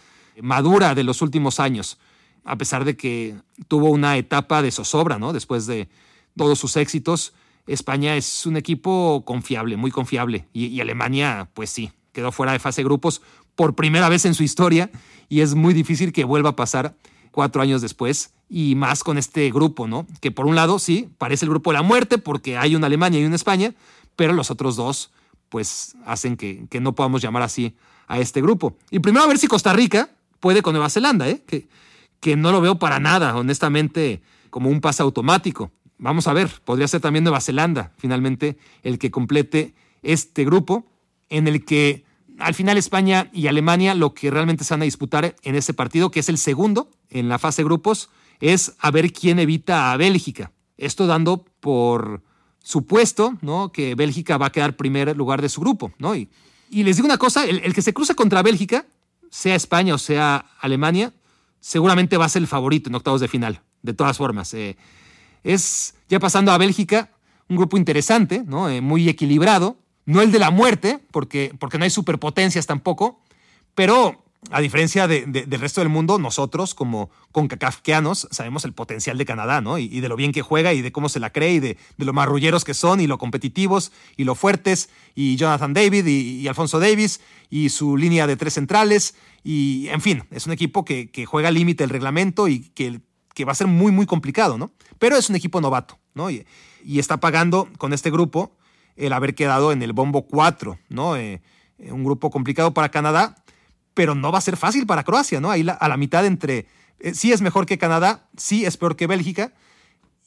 madura 0.40 0.94
de 0.94 1.02
los 1.02 1.20
últimos 1.20 1.58
años, 1.58 1.98
a 2.44 2.56
pesar 2.56 2.84
de 2.84 2.96
que 2.96 3.36
tuvo 3.68 3.90
una 3.90 4.16
etapa 4.16 4.62
de 4.62 4.70
zozobra, 4.70 5.18
¿no? 5.18 5.32
Después 5.32 5.66
de 5.66 5.88
todos 6.36 6.58
sus 6.58 6.76
éxitos, 6.76 7.34
España 7.66 8.16
es 8.16 8.46
un 8.46 8.56
equipo 8.56 9.22
confiable, 9.24 9.76
muy 9.76 9.90
confiable, 9.90 10.46
y, 10.52 10.80
Alemania, 10.80 11.48
pues 11.54 11.70
sí, 11.70 11.92
quedó 12.12 12.32
fuera 12.32 12.52
de 12.52 12.58
fase 12.58 12.80
de 12.80 12.86
grupos 12.86 13.22
por 13.54 13.74
primera 13.74 14.08
vez 14.08 14.24
en 14.24 14.34
su 14.34 14.42
historia, 14.42 14.90
y 15.28 15.40
es 15.40 15.54
muy 15.54 15.74
difícil 15.74 16.12
que 16.12 16.24
vuelva 16.24 16.50
a 16.50 16.56
pasar 16.56 16.96
cuatro 17.30 17.62
años 17.62 17.80
después 17.80 18.32
y 18.48 18.74
más 18.74 19.02
con 19.02 19.16
este 19.16 19.50
grupo, 19.50 19.86
¿no? 19.88 20.06
Que 20.20 20.30
por 20.30 20.46
un 20.46 20.54
lado, 20.54 20.78
sí, 20.78 21.08
parece 21.18 21.46
el 21.46 21.50
grupo 21.50 21.70
de 21.70 21.78
la 21.78 21.82
muerte 21.82 22.18
porque 22.18 22.58
hay 22.58 22.76
una 22.76 22.86
Alemania 22.86 23.20
y 23.20 23.24
una 23.24 23.36
España, 23.36 23.74
pero 24.16 24.34
los 24.34 24.50
otros 24.50 24.76
dos, 24.76 25.10
pues, 25.48 25.96
hacen 26.04 26.36
que, 26.36 26.66
no 26.80 26.94
podamos 26.94 27.22
llamar 27.22 27.42
así 27.42 27.74
a 28.08 28.18
este 28.18 28.42
grupo. 28.42 28.76
Y 28.90 28.98
primero 28.98 29.24
a 29.24 29.28
ver 29.28 29.38
si 29.38 29.46
Costa 29.46 29.72
Rica 29.72 30.10
puede 30.40 30.60
con 30.60 30.74
Nueva 30.74 30.90
Zelanda, 30.90 31.28
¿eh? 31.28 31.42
Que 32.22 32.36
no 32.36 32.52
lo 32.52 32.60
veo 32.60 32.78
para 32.78 33.00
nada, 33.00 33.36
honestamente, 33.36 34.22
como 34.48 34.70
un 34.70 34.80
pase 34.80 35.02
automático. 35.02 35.72
Vamos 35.98 36.28
a 36.28 36.32
ver, 36.32 36.48
podría 36.64 36.86
ser 36.86 37.00
también 37.00 37.24
Nueva 37.24 37.40
Zelanda, 37.40 37.92
finalmente, 37.98 38.56
el 38.84 39.00
que 39.00 39.10
complete 39.10 39.74
este 40.04 40.44
grupo 40.44 40.86
en 41.28 41.48
el 41.48 41.64
que 41.64 42.04
al 42.38 42.54
final 42.54 42.78
España 42.78 43.28
y 43.32 43.48
Alemania 43.48 43.96
lo 43.96 44.14
que 44.14 44.30
realmente 44.30 44.62
se 44.62 44.72
van 44.72 44.82
a 44.82 44.84
disputar 44.84 45.34
en 45.42 45.56
ese 45.56 45.74
partido, 45.74 46.12
que 46.12 46.20
es 46.20 46.28
el 46.28 46.38
segundo 46.38 46.90
en 47.10 47.28
la 47.28 47.40
fase 47.40 47.62
de 47.62 47.66
grupos, 47.66 48.08
es 48.38 48.76
a 48.78 48.92
ver 48.92 49.12
quién 49.12 49.40
evita 49.40 49.90
a 49.90 49.96
Bélgica. 49.96 50.52
Esto 50.76 51.08
dando 51.08 51.44
por 51.58 52.22
supuesto 52.60 53.36
¿no? 53.40 53.72
que 53.72 53.96
Bélgica 53.96 54.38
va 54.38 54.46
a 54.46 54.52
quedar 54.52 54.76
primer 54.76 55.16
lugar 55.16 55.42
de 55.42 55.48
su 55.48 55.60
grupo. 55.60 55.90
¿no? 55.98 56.14
Y, 56.14 56.28
les 56.70 56.96
digo 56.96 57.06
una 57.06 57.18
cosa, 57.18 57.44
el, 57.44 57.74
que 57.74 57.82
se 57.82 57.92
cruce 57.92 58.14
contra 58.14 58.42
Bélgica, 58.42 58.86
sea 59.28 59.56
España 59.56 59.94
o 59.94 59.98
sea 59.98 60.46
Alemania, 60.60 61.12
seguramente 61.62 62.16
va 62.16 62.26
a 62.26 62.28
ser 62.28 62.42
el 62.42 62.48
favorito 62.48 62.90
en 62.90 62.96
octavos 62.96 63.20
de 63.20 63.28
final, 63.28 63.62
de 63.82 63.94
todas 63.94 64.18
formas. 64.18 64.52
Eh, 64.52 64.76
es, 65.44 65.94
ya 66.08 66.18
pasando 66.18 66.50
a 66.52 66.58
Bélgica, 66.58 67.10
un 67.48 67.56
grupo 67.56 67.76
interesante, 67.78 68.42
¿no? 68.44 68.68
Eh, 68.68 68.80
muy 68.80 69.08
equilibrado, 69.08 69.78
no 70.04 70.20
el 70.20 70.32
de 70.32 70.40
la 70.40 70.50
muerte, 70.50 70.98
porque, 71.12 71.54
porque 71.58 71.78
no 71.78 71.84
hay 71.84 71.90
superpotencias 71.90 72.66
tampoco, 72.66 73.22
pero 73.76 74.21
a 74.50 74.60
diferencia 74.60 75.06
del 75.06 75.60
resto 75.60 75.80
del 75.80 75.88
mundo, 75.88 76.18
nosotros 76.18 76.74
como 76.74 77.10
concacafquianos 77.30 78.26
sabemos 78.32 78.64
el 78.64 78.72
potencial 78.72 79.16
de 79.16 79.24
Canadá, 79.24 79.60
¿no? 79.60 79.78
Y, 79.78 80.00
de 80.00 80.08
lo 80.08 80.16
bien 80.16 80.32
que 80.32 80.42
juega 80.42 80.72
y 80.72 80.82
de 80.82 80.90
cómo 80.90 81.08
se 81.08 81.20
la 81.20 81.30
cree 81.30 81.54
y 81.54 81.60
de, 81.60 81.78
lo 81.96 82.12
marrulleros 82.12 82.64
que 82.64 82.74
son 82.74 83.00
y 83.00 83.06
lo 83.06 83.18
competitivos 83.18 83.92
y 84.16 84.24
lo 84.24 84.34
fuertes 84.34 84.90
y 85.14 85.36
Jonathan 85.36 85.74
David 85.74 86.06
y, 86.06 86.48
Alfonso 86.48 86.80
Davis 86.80 87.20
y 87.50 87.68
su 87.68 87.96
línea 87.96 88.26
de 88.26 88.36
tres 88.36 88.54
centrales 88.54 89.14
y, 89.44 89.88
en 89.88 90.00
fin, 90.00 90.24
es 90.32 90.46
un 90.46 90.52
equipo 90.52 90.84
que, 90.84 91.08
juega 91.26 91.48
al 91.48 91.54
límite 91.54 91.84
del 91.84 91.90
reglamento 91.90 92.48
y 92.48 92.70
que, 92.70 93.00
que, 93.34 93.44
va 93.44 93.52
a 93.52 93.56
ser 93.56 93.68
muy, 93.68 93.92
muy 93.92 94.06
complicado, 94.06 94.58
¿no? 94.58 94.72
Pero 94.98 95.16
es 95.16 95.30
un 95.30 95.36
equipo 95.36 95.60
novato, 95.60 95.98
¿no? 96.14 96.30
Y, 96.30 96.44
está 96.84 97.18
pagando 97.18 97.68
con 97.78 97.92
este 97.92 98.10
grupo 98.10 98.56
el 98.96 99.12
haber 99.12 99.36
quedado 99.36 99.70
en 99.70 99.82
el 99.82 99.92
bombo 99.92 100.26
4, 100.26 100.78
¿no? 100.88 101.16
Eh, 101.16 101.40
un 101.78 102.04
grupo 102.04 102.30
complicado 102.30 102.74
para 102.74 102.90
Canadá 102.90 103.41
pero 103.94 104.14
no 104.14 104.32
va 104.32 104.38
a 104.38 104.42
ser 104.42 104.56
fácil 104.56 104.86
para 104.86 105.04
Croacia, 105.04 105.40
¿no? 105.40 105.50
Ahí 105.50 105.66
a 105.68 105.88
la 105.88 105.96
mitad 105.96 106.24
entre, 106.26 106.66
eh, 107.00 107.14
sí 107.14 107.32
es 107.32 107.42
mejor 107.42 107.66
que 107.66 107.78
Canadá, 107.78 108.28
sí 108.36 108.64
es 108.64 108.76
peor 108.76 108.96
que 108.96 109.06
Bélgica, 109.06 109.52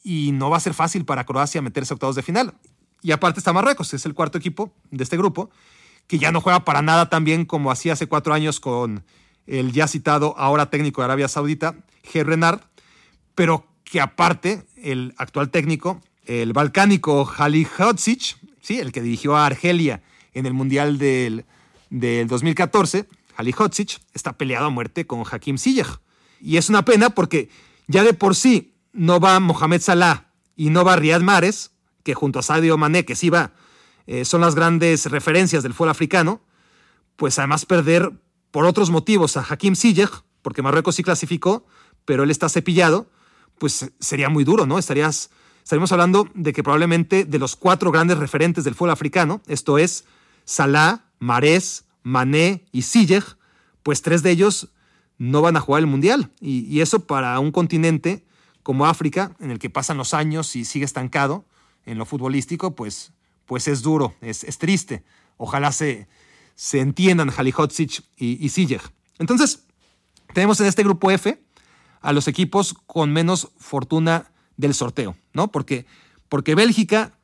y 0.02 0.32
no 0.32 0.50
va 0.50 0.56
a 0.56 0.60
ser 0.60 0.74
fácil 0.74 1.04
para 1.04 1.24
Croacia 1.24 1.62
meterse 1.62 1.92
a 1.92 1.96
octavos 1.96 2.16
de 2.16 2.22
final. 2.22 2.54
Y 3.02 3.12
aparte 3.12 3.40
está 3.40 3.52
Marruecos, 3.52 3.92
es 3.94 4.06
el 4.06 4.14
cuarto 4.14 4.38
equipo 4.38 4.72
de 4.90 5.02
este 5.02 5.16
grupo, 5.16 5.50
que 6.06 6.18
ya 6.18 6.30
no 6.32 6.40
juega 6.40 6.64
para 6.64 6.82
nada 6.82 7.08
tan 7.08 7.24
bien 7.24 7.44
como 7.44 7.70
hacía 7.70 7.94
hace 7.94 8.06
cuatro 8.06 8.32
años 8.32 8.60
con 8.60 9.04
el 9.46 9.72
ya 9.72 9.88
citado 9.88 10.34
ahora 10.38 10.70
técnico 10.70 11.00
de 11.00 11.06
Arabia 11.06 11.28
Saudita, 11.28 11.76
G. 12.04 12.24
Renard, 12.24 12.60
pero 13.34 13.66
que 13.84 14.00
aparte 14.00 14.66
el 14.76 15.14
actual 15.18 15.50
técnico, 15.50 16.00
el 16.24 16.52
balcánico 16.52 17.22
Hodzic, 17.22 18.36
¿sí? 18.60 18.78
el 18.78 18.92
que 18.92 19.02
dirigió 19.02 19.36
a 19.36 19.46
Argelia 19.46 20.02
en 20.34 20.46
el 20.46 20.52
Mundial 20.52 20.98
del, 20.98 21.44
del 21.90 22.26
2014, 22.26 23.06
Hodzic 23.38 24.00
está 24.14 24.36
peleado 24.36 24.66
a 24.66 24.70
muerte 24.70 25.06
con 25.06 25.22
Hakim 25.30 25.58
Ziyech. 25.58 26.00
Y 26.40 26.56
es 26.56 26.68
una 26.68 26.84
pena 26.84 27.10
porque 27.10 27.48
ya 27.86 28.04
de 28.04 28.14
por 28.14 28.34
sí 28.34 28.74
no 28.92 29.20
va 29.20 29.40
Mohamed 29.40 29.80
Salah 29.80 30.32
y 30.56 30.70
no 30.70 30.84
va 30.84 30.96
Riyad 30.96 31.20
Mahrez, 31.20 31.70
que 32.02 32.14
junto 32.14 32.38
a 32.38 32.42
Sadio 32.42 32.78
Mané, 32.78 33.04
que 33.04 33.16
sí 33.16 33.30
va, 33.30 33.52
eh, 34.06 34.24
son 34.24 34.40
las 34.40 34.54
grandes 34.54 35.06
referencias 35.06 35.62
del 35.62 35.74
fútbol 35.74 35.90
africano, 35.90 36.40
pues 37.16 37.38
además 37.38 37.66
perder 37.66 38.12
por 38.50 38.64
otros 38.64 38.90
motivos 38.90 39.36
a 39.36 39.44
Hakim 39.48 39.74
Ziyech, 39.74 40.22
porque 40.42 40.62
Marruecos 40.62 40.94
sí 40.94 41.02
clasificó, 41.02 41.66
pero 42.04 42.22
él 42.22 42.30
está 42.30 42.48
cepillado, 42.48 43.10
pues 43.58 43.90
sería 43.98 44.28
muy 44.28 44.44
duro, 44.44 44.66
¿no? 44.66 44.78
Estarías, 44.78 45.30
estaríamos 45.62 45.92
hablando 45.92 46.28
de 46.34 46.52
que 46.52 46.62
probablemente 46.62 47.24
de 47.24 47.38
los 47.38 47.56
cuatro 47.56 47.90
grandes 47.90 48.18
referentes 48.18 48.64
del 48.64 48.74
fútbol 48.74 48.90
africano, 48.90 49.42
esto 49.46 49.78
es 49.78 50.04
Salah, 50.44 51.06
Mahrez, 51.18 51.85
Mané 52.06 52.64
y 52.70 52.82
Ziyech, 52.82 53.36
pues 53.82 54.00
tres 54.00 54.22
de 54.22 54.30
ellos 54.30 54.68
no 55.18 55.42
van 55.42 55.56
a 55.56 55.60
jugar 55.60 55.80
el 55.80 55.88
Mundial. 55.88 56.30
Y, 56.40 56.80
eso 56.80 57.04
para 57.04 57.40
un 57.40 57.50
continente 57.50 58.24
como 58.62 58.86
África, 58.86 59.34
en 59.40 59.50
el 59.50 59.58
que 59.58 59.70
pasan 59.70 59.96
los 59.96 60.14
años 60.14 60.54
y 60.54 60.64
sigue 60.64 60.84
estancado 60.84 61.44
en 61.84 61.98
lo 61.98 62.06
futbolístico, 62.06 62.76
pues, 62.76 63.12
pues 63.44 63.66
es 63.66 63.82
duro, 63.82 64.14
es, 64.20 64.44
triste. 64.56 65.02
Ojalá 65.36 65.72
se, 65.72 66.06
se 66.54 66.78
entiendan 66.78 67.32
Halihodzic 67.36 68.04
y, 68.16 68.44
y 68.44 68.50
Ziyech. 68.50 68.82
Entonces, 69.18 69.64
tenemos 70.32 70.60
en 70.60 70.66
este 70.66 70.84
grupo 70.84 71.10
F 71.10 71.42
a 72.02 72.12
los 72.12 72.28
equipos 72.28 72.74
con 72.86 73.12
menos 73.12 73.50
fortuna 73.58 74.30
del 74.56 74.74
sorteo, 74.74 75.16
¿no? 75.32 75.50
Porque, 75.50 75.86
porque 76.28 76.54
Bélgica, 76.54 77.18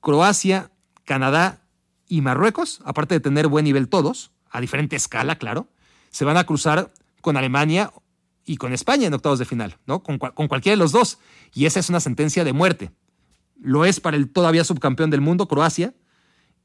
Croacia, 0.00 0.72
Canadá 1.04 1.63
y 2.14 2.20
Marruecos, 2.20 2.80
aparte 2.84 3.16
de 3.16 3.20
tener 3.20 3.48
buen 3.48 3.64
nivel 3.64 3.88
todos, 3.88 4.30
a 4.48 4.60
diferente 4.60 4.94
escala, 4.94 5.36
claro, 5.36 5.66
se 6.10 6.24
van 6.24 6.36
a 6.36 6.44
cruzar 6.44 6.92
con 7.20 7.36
Alemania 7.36 7.92
y 8.44 8.56
con 8.56 8.72
España 8.72 9.08
en 9.08 9.14
octavos 9.14 9.40
de 9.40 9.44
final, 9.44 9.78
¿no? 9.86 10.04
Con, 10.04 10.18
con, 10.18 10.46
cualquiera 10.46 10.74
de 10.74 10.78
los 10.78 10.92
dos. 10.92 11.18
Y 11.54 11.66
esa 11.66 11.80
es 11.80 11.88
una 11.88 11.98
sentencia 11.98 12.44
de 12.44 12.52
muerte. 12.52 12.92
Lo 13.60 13.84
es 13.84 13.98
para 13.98 14.16
el 14.16 14.30
todavía 14.30 14.62
subcampeón 14.62 15.10
del 15.10 15.22
mundo, 15.22 15.48
Croacia, 15.48 15.92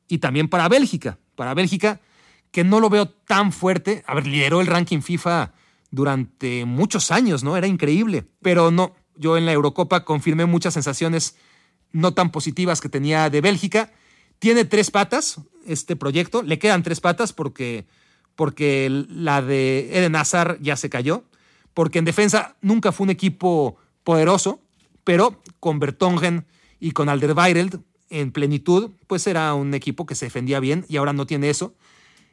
y 0.07 0.19
también 0.19 0.49
para 0.49 0.69
Bélgica. 0.69 1.17
Para 1.33 1.55
Bélgica, 1.55 1.99
que 2.51 2.63
no 2.63 2.79
lo 2.79 2.91
veo 2.91 3.09
tan 3.09 3.51
fuerte. 3.51 4.03
A 4.05 4.13
ver, 4.13 4.27
lideró 4.27 4.61
el 4.61 4.67
ranking 4.67 5.01
FIFA 5.01 5.53
durante 5.89 6.65
muchos 6.65 7.09
años, 7.09 7.43
¿no? 7.43 7.57
Era 7.57 7.65
increíble. 7.65 8.27
Pero 8.43 8.69
no, 8.69 8.93
yo 9.15 9.35
en 9.35 9.47
la 9.47 9.53
Eurocopa 9.53 10.05
confirmé 10.05 10.45
muchas 10.45 10.75
sensaciones 10.75 11.37
no 11.91 12.13
tan 12.13 12.31
positivas 12.31 12.81
que 12.81 12.89
tenía 12.89 13.31
de 13.31 13.41
Bélgica 13.41 13.91
tiene 14.39 14.65
tres 14.65 14.89
patas 14.89 15.41
este 15.65 15.95
proyecto, 15.95 16.41
le 16.41 16.57
quedan 16.57 16.81
tres 16.81 17.01
patas 17.01 17.33
porque, 17.33 17.85
porque 18.35 18.89
la 19.09 19.41
de 19.41 19.89
Eden 19.97 20.15
Hazard 20.15 20.57
ya 20.61 20.75
se 20.75 20.89
cayó, 20.89 21.23
porque 21.73 21.99
en 21.99 22.05
defensa 22.05 22.55
nunca 22.61 22.91
fue 22.91 23.03
un 23.05 23.11
equipo 23.11 23.77
poderoso, 24.03 24.61
pero 25.03 25.41
con 25.59 25.79
Bertongen 25.79 26.45
y 26.79 26.91
con 26.91 27.09
Alderweireld 27.09 27.81
en 28.09 28.31
plenitud, 28.31 28.91
pues 29.05 29.27
era 29.27 29.53
un 29.53 29.73
equipo 29.73 30.05
que 30.05 30.15
se 30.15 30.25
defendía 30.25 30.59
bien 30.59 30.85
y 30.89 30.97
ahora 30.97 31.13
no 31.13 31.27
tiene 31.27 31.49
eso. 31.49 31.75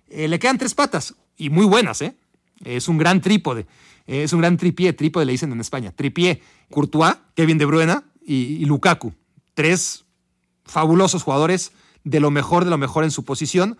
Eh, 0.08 0.28
le 0.28 0.38
quedan 0.38 0.56
tres 0.56 0.74
patas 0.74 1.14
y 1.36 1.50
muy 1.50 1.66
buenas, 1.66 2.00
¿eh? 2.00 2.16
Es 2.64 2.88
un 2.88 2.96
gran 2.96 3.20
trípode, 3.20 3.66
es 4.06 4.32
un 4.32 4.40
gran 4.40 4.56
tripié, 4.56 4.94
trípode 4.94 5.26
le 5.26 5.32
dicen 5.32 5.52
en 5.52 5.60
España. 5.60 5.92
Tripié, 5.92 6.40
Courtois, 6.70 7.16
Kevin 7.34 7.58
De 7.58 7.66
Bruyne 7.66 7.96
y 8.24 8.64
Lukaku. 8.64 9.12
Tres 9.52 10.06
fabulosos 10.64 11.22
jugadores 11.22 11.72
de 12.06 12.20
lo 12.20 12.30
mejor 12.30 12.64
de 12.64 12.70
lo 12.70 12.78
mejor 12.78 13.02
en 13.02 13.10
su 13.10 13.24
posición, 13.24 13.76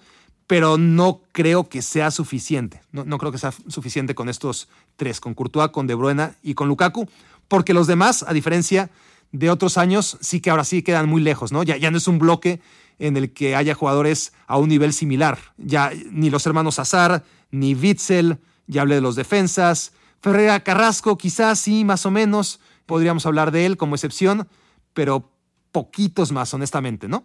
pero 0.48 0.78
no 0.78 1.22
creo 1.30 1.68
que 1.68 1.80
sea 1.80 2.10
suficiente. 2.10 2.82
No, 2.90 3.18
creo 3.18 3.30
que 3.30 3.38
sea 3.38 3.52
suficiente 3.68 4.16
con 4.16 4.28
estos 4.28 4.68
tres, 4.96 5.20
con 5.20 5.34
Courtois, 5.34 5.70
con 5.70 5.86
De 5.86 5.94
Bruyne 5.94 6.32
y 6.42 6.54
con 6.54 6.66
Lukaku, 6.66 7.08
porque 7.46 7.72
los 7.72 7.86
demás, 7.86 8.24
a 8.26 8.32
diferencia 8.32 8.90
de 9.30 9.48
otros 9.48 9.78
años, 9.78 10.18
sí 10.20 10.40
que 10.40 10.50
ahora 10.50 10.64
sí 10.64 10.82
quedan 10.82 11.08
muy 11.08 11.22
lejos, 11.22 11.52
¿no? 11.52 11.62
Ya, 11.62 11.76
ya 11.76 11.92
no 11.92 11.98
es 11.98 12.08
un 12.08 12.18
bloque 12.18 12.60
en 12.98 13.16
el 13.16 13.32
que 13.32 13.54
haya 13.54 13.74
jugadores 13.74 14.32
a 14.48 14.58
un 14.58 14.68
nivel 14.70 14.92
similar. 14.92 15.38
Ya 15.56 15.92
ni 16.10 16.28
los 16.28 16.44
hermanos 16.46 16.80
Azar, 16.80 17.24
ni 17.52 17.74
Witzel, 17.74 18.38
ya 18.66 18.82
hablé 18.82 18.96
de 18.96 19.02
los 19.02 19.14
defensas. 19.14 19.92
Ferreira 20.20 20.64
Carrasco, 20.64 21.16
quizás 21.16 21.60
sí, 21.60 21.84
más 21.84 22.06
o 22.06 22.10
menos. 22.10 22.58
Podríamos 22.86 23.24
hablar 23.24 23.52
de 23.52 23.66
él 23.66 23.76
como 23.76 23.94
excepción, 23.94 24.48
pero 24.94 25.30
poquitos 25.70 26.32
más, 26.32 26.52
honestamente, 26.54 27.06
¿no? 27.06 27.24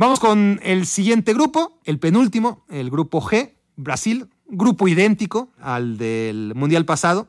Vamos 0.00 0.18
con 0.18 0.60
el 0.62 0.86
siguiente 0.86 1.34
grupo, 1.34 1.78
el 1.84 1.98
penúltimo, 1.98 2.64
el 2.70 2.88
grupo 2.88 3.20
G, 3.20 3.52
Brasil, 3.76 4.30
grupo 4.48 4.88
idéntico 4.88 5.52
al 5.60 5.98
del 5.98 6.54
Mundial 6.54 6.86
pasado, 6.86 7.28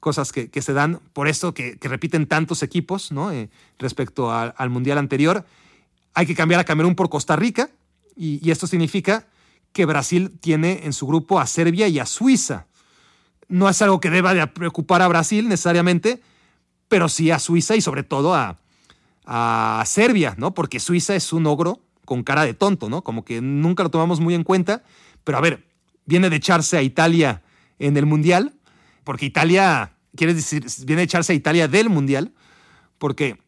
cosas 0.00 0.30
que, 0.30 0.50
se 0.60 0.74
dan 0.74 1.00
por 1.14 1.28
esto 1.28 1.54
que, 1.54 1.78
repiten 1.80 2.26
tantos 2.26 2.62
equipos 2.62 3.10
¿no? 3.10 3.32
Eh, 3.32 3.48
respecto 3.78 4.30
al 4.30 4.68
Mundial 4.68 4.98
anterior. 4.98 5.46
Hay 6.12 6.26
que 6.26 6.34
cambiar 6.34 6.60
a 6.60 6.64
Camerún 6.64 6.94
por 6.94 7.08
Costa 7.08 7.36
Rica 7.36 7.70
y, 8.14 8.50
esto 8.50 8.66
significa 8.66 9.26
que 9.72 9.86
Brasil 9.86 10.30
tiene 10.40 10.80
en 10.84 10.92
su 10.92 11.06
grupo 11.06 11.40
a 11.40 11.46
Serbia 11.46 11.88
y 11.88 12.00
a 12.00 12.04
Suiza. 12.04 12.66
No 13.48 13.66
es 13.66 13.80
algo 13.80 13.98
que 13.98 14.10
deba 14.10 14.34
de 14.34 14.46
preocupar 14.46 15.00
a 15.00 15.08
Brasil 15.08 15.48
necesariamente, 15.48 16.20
pero 16.86 17.08
sí 17.08 17.30
a 17.30 17.38
Suiza 17.38 17.76
y 17.76 17.80
sobre 17.80 18.02
todo 18.02 18.34
a, 18.34 18.58
a 19.24 19.82
Serbia, 19.86 20.34
¿no? 20.36 20.52
Porque 20.52 20.80
Suiza 20.80 21.14
es 21.14 21.32
un 21.32 21.46
ogro 21.46 21.80
con 22.10 22.24
cara 22.24 22.44
de 22.44 22.54
tonto, 22.54 22.88
¿no? 22.88 23.04
Como 23.04 23.24
que 23.24 23.40
nunca 23.40 23.84
lo 23.84 23.88
tomamos 23.88 24.18
muy 24.18 24.34
en 24.34 24.42
cuenta. 24.42 24.82
Pero 25.22 25.38
a 25.38 25.40
ver, 25.40 25.68
viene 26.06 26.28
de 26.28 26.34
echarse 26.34 26.76
a 26.76 26.82
Italia 26.82 27.44
en 27.78 27.96
el 27.96 28.04
Mundial, 28.04 28.52
porque 29.04 29.26
Italia, 29.26 29.92
quiere 30.16 30.34
decir, 30.34 30.66
viene 30.86 31.02
de 31.02 31.04
echarse 31.04 31.32
a 31.32 31.36
Italia 31.36 31.68
del 31.68 31.88
Mundial, 31.88 32.34
porque 32.98 33.38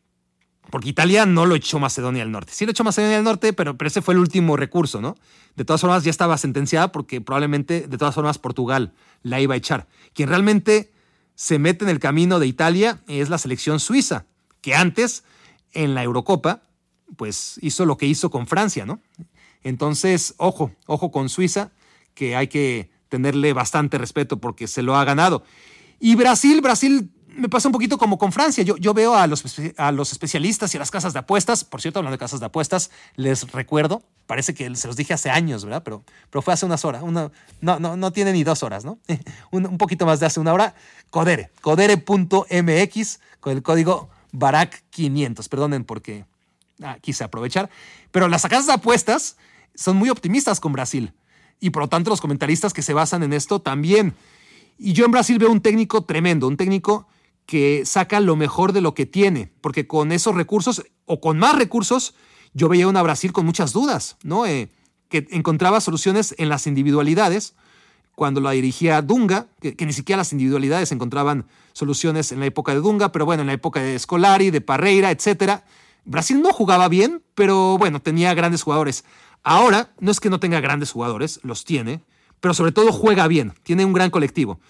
porque 0.71 0.89
Italia 0.89 1.27
no 1.27 1.45
lo 1.45 1.57
echó 1.57 1.81
Macedonia 1.81 2.23
del 2.23 2.31
Norte. 2.31 2.53
Sí 2.53 2.65
lo 2.65 2.71
echó 2.71 2.85
Macedonia 2.85 3.17
del 3.17 3.25
Norte, 3.25 3.53
pero, 3.53 3.77
pero 3.77 3.89
ese 3.89 4.01
fue 4.01 4.15
el 4.15 4.21
último 4.21 4.57
recurso, 4.57 5.01
¿no? 5.01 5.17
De 5.57 5.65
todas 5.65 5.81
formas, 5.81 6.05
ya 6.05 6.11
estaba 6.11 6.39
sentenciada 6.39 6.93
porque 6.93 7.21
probablemente, 7.21 7.89
de 7.89 7.99
todas 7.99 8.15
formas, 8.15 8.39
Portugal 8.39 8.95
la 9.23 9.41
iba 9.41 9.55
a 9.55 9.57
echar. 9.57 9.89
Quien 10.15 10.29
realmente 10.29 10.93
se 11.35 11.59
mete 11.59 11.85
en 11.85 11.91
el 11.91 11.99
camino 11.99 12.39
de 12.39 12.47
Italia 12.47 13.03
es 13.09 13.29
la 13.29 13.39
selección 13.39 13.81
suiza, 13.81 14.27
que 14.61 14.77
antes, 14.77 15.25
en 15.73 15.97
la 15.97 16.05
Eurocopa, 16.05 16.63
pues 17.17 17.59
hizo 17.63 17.87
lo 17.87 17.97
que 17.97 18.07
hizo 18.07 18.31
con 18.31 18.47
Francia, 18.47 18.87
¿no? 18.87 19.01
Entonces, 19.63 20.35
ojo, 20.39 20.73
ojo 20.87 21.11
con 21.11 21.29
Suiza, 21.29 21.71
que 22.15 22.37
hay 22.37 22.49
que 22.49 22.91
tenerle 23.09 23.53
bastante 23.53 23.99
respeto 23.99 24.39
porque 24.39 24.67
se 24.67 24.83
lo 24.83 24.97
ha 24.97 25.05
ganado. 25.05 25.45
Y 26.01 26.15
Brasil, 26.17 26.61
Brasil 26.61 27.11
me 27.37 27.49
pasa 27.49 27.69
un 27.69 27.73
poquito 27.73 27.99
como 27.99 28.19
con 28.19 28.33
Francia. 28.33 28.63
Yo, 28.65 28.77
yo 28.77 28.95
veo 28.95 29.15
a 29.15 29.27
los, 29.27 29.45
a 29.77 29.93
los 29.93 30.13
especialistas 30.13 30.73
y 30.75 30.77
a 30.77 30.81
las 30.81 30.91
casas 30.91 31.13
de 31.13 31.21
apuestas. 31.21 31.65
Por 31.65 31.81
cierto, 31.81 31.99
hablando 31.99 32.15
de 32.15 32.19
casas 32.19 32.41
de 32.41 32.47
apuestas, 32.47 32.91
les 33.17 33.51
recuerdo, 33.53 34.03
parece 34.27 34.55
que 34.55 34.75
se 34.77 34.87
los 34.87 34.97
dije 34.97 35.15
hace 35.15 35.31
años, 35.31 35.65
¿verdad? 35.65 35.83
Pero, 35.85 36.05
pero 36.31 36.43
fue 36.43 36.55
hace 36.55 36.67
unas 36.67 36.85
horas. 36.85 37.03
no, 37.03 37.31
no, 37.61 37.97
no 37.97 38.13
tiene 38.13 38.33
ni 38.33 38.45
dos 38.45 38.63
horas, 38.63 38.85
¿no? 38.85 38.99
un, 39.51 39.79
poquito 39.79 40.07
más 40.07 40.21
de 40.21 40.27
hace 40.27 40.41
una 40.41 40.53
hora. 40.53 40.75
Codere, 41.11 41.51
codere.mx 41.61 43.21
con 43.41 43.53
el 43.53 43.63
código 43.63 44.11
BARAC500. 44.33 45.49
Perdonen 45.49 45.85
porque 45.85 46.25
ah, 46.83 46.99
quise 47.01 47.25
aprovechar. 47.25 47.71
Pero 48.11 48.29
las 48.29 48.43
casas 48.43 48.67
de 48.67 48.73
apuestas 48.75 49.37
son 49.75 49.97
muy 49.97 50.11
optimistas 50.11 50.61
con 50.61 50.73
Brasil. 50.73 51.13
Y 51.61 51.71
por 51.71 51.83
lo 51.83 51.89
tanto, 51.89 52.11
los 52.11 52.21
comentaristas 52.21 52.73
que 52.73 52.83
se 52.83 52.95
basan 52.95 53.23
en 53.23 53.33
esto 53.33 53.61
también. 53.61 54.15
Y 54.79 54.93
yo 54.93 55.05
en 55.05 55.13
Brasil 55.13 55.39
veo 55.39 55.51
un 55.51 55.61
técnico 55.61 56.05
tremendo, 56.05 56.49
un 56.49 56.57
técnico 56.57 57.07
que 57.47 57.85
saca 57.85 58.21
lo 58.21 58.37
mejor 58.37 58.73
de 58.73 58.81
lo 58.81 58.95
que 58.95 59.07
tiene, 59.07 59.53
porque 59.61 59.87
con 59.87 60.13
esos 60.13 60.35
recursos 60.35 60.85
o 61.07 61.21
con 61.21 61.39
más 61.39 61.57
recursos, 61.57 62.15
yo 62.55 62.69
veía 62.69 62.89
una 62.89 63.03
Brasil 63.03 63.33
con 63.33 63.47
muchas 63.47 63.73
dudas, 63.73 64.17
¿no? 64.23 64.47
Eh, 64.47 64.71
que 65.09 65.27
encontraba 65.31 65.81
soluciones 65.81 66.35
en 66.39 66.49
las 66.49 66.67
individualidades, 66.67 67.55
cuando 68.15 68.41
la 68.41 68.53
dirigía 68.53 69.03
Dunga, 69.03 69.47
que, 69.61 69.75
ni 69.87 69.93
siquiera 69.93 70.19
las 70.19 70.33
individualidades 70.33 70.93
encontraban 70.93 71.47
soluciones 71.73 72.33
en 72.33 72.41
la 72.41 72.47
época 72.47 72.73
de 72.75 72.81
Dunga, 72.81 73.13
pero 73.13 73.25
bueno, 73.25 73.43
en 73.43 73.47
la 73.47 73.55
época 73.55 73.81
de 73.81 73.99
Scolari, 73.99 74.51
de 74.51 74.61
Parreira, 74.61 75.11
etc. 75.11 75.63
Brasil 76.05 76.41
no 76.41 76.53
jugaba 76.53 76.89
bien, 76.89 77.23
pero 77.35 77.79
bueno, 77.79 78.01
tenía 78.01 78.35
grandes 78.35 78.63
jugadores. 78.63 79.05
Ahora, 79.43 79.93
no 79.99 80.11
es 80.11 80.21
que 80.21 80.31
no 80.31 80.41
tenga 80.41 80.61
grandes 80.61 80.93
jugadores, 80.93 81.41
los 81.43 81.65
tiene, 81.65 82.03
pero 82.41 82.55
sobre 82.55 82.73
todo 82.73 82.93
juega 82.93 83.27
bien, 83.29 83.55
tiene 83.63 83.85
un 83.85 83.93
gran 83.93 84.11
colectivo. 84.11 84.61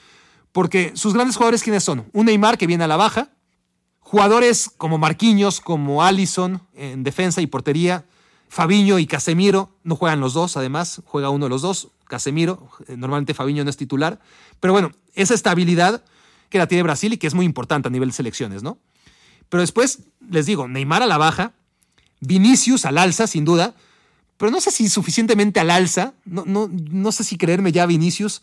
Porque 0.52 0.92
sus 0.94 1.14
grandes 1.14 1.36
jugadores, 1.36 1.62
¿quiénes 1.62 1.84
son? 1.84 2.06
Un 2.12 2.26
Neymar 2.26 2.58
que 2.58 2.66
viene 2.66 2.84
a 2.84 2.88
la 2.88 2.96
baja, 2.96 3.30
jugadores 4.00 4.70
como 4.76 4.98
Marquinhos, 4.98 5.60
como 5.60 6.02
Allison 6.02 6.62
en 6.74 7.02
defensa 7.02 7.40
y 7.40 7.46
portería, 7.46 8.04
Fabiño 8.48 8.98
y 8.98 9.06
Casemiro, 9.06 9.78
no 9.82 9.96
juegan 9.96 10.20
los 10.20 10.34
dos, 10.34 10.58
además, 10.58 11.00
juega 11.06 11.30
uno 11.30 11.46
de 11.46 11.50
los 11.50 11.62
dos, 11.62 11.88
Casemiro, 12.06 12.68
eh, 12.86 12.96
normalmente 12.98 13.32
Fabiño 13.32 13.64
no 13.64 13.70
es 13.70 13.78
titular, 13.78 14.20
pero 14.60 14.74
bueno, 14.74 14.92
esa 15.14 15.32
estabilidad 15.32 16.04
que 16.50 16.58
la 16.58 16.66
tiene 16.66 16.82
Brasil 16.82 17.14
y 17.14 17.16
que 17.16 17.26
es 17.26 17.32
muy 17.32 17.46
importante 17.46 17.88
a 17.88 17.90
nivel 17.90 18.10
de 18.10 18.14
selecciones, 18.14 18.62
¿no? 18.62 18.76
Pero 19.52 19.60
después, 19.60 19.98
les 20.30 20.46
digo, 20.46 20.66
Neymar 20.66 21.02
a 21.02 21.06
la 21.06 21.18
baja, 21.18 21.52
Vinicius 22.20 22.86
al 22.86 22.96
alza, 22.96 23.26
sin 23.26 23.44
duda, 23.44 23.74
pero 24.38 24.50
no 24.50 24.62
sé 24.62 24.70
si 24.70 24.88
suficientemente 24.88 25.60
al 25.60 25.68
alza, 25.68 26.14
no, 26.24 26.44
no, 26.46 26.70
no 26.72 27.12
sé 27.12 27.22
si 27.22 27.36
creerme 27.36 27.70
ya 27.70 27.84
Vinicius, 27.84 28.40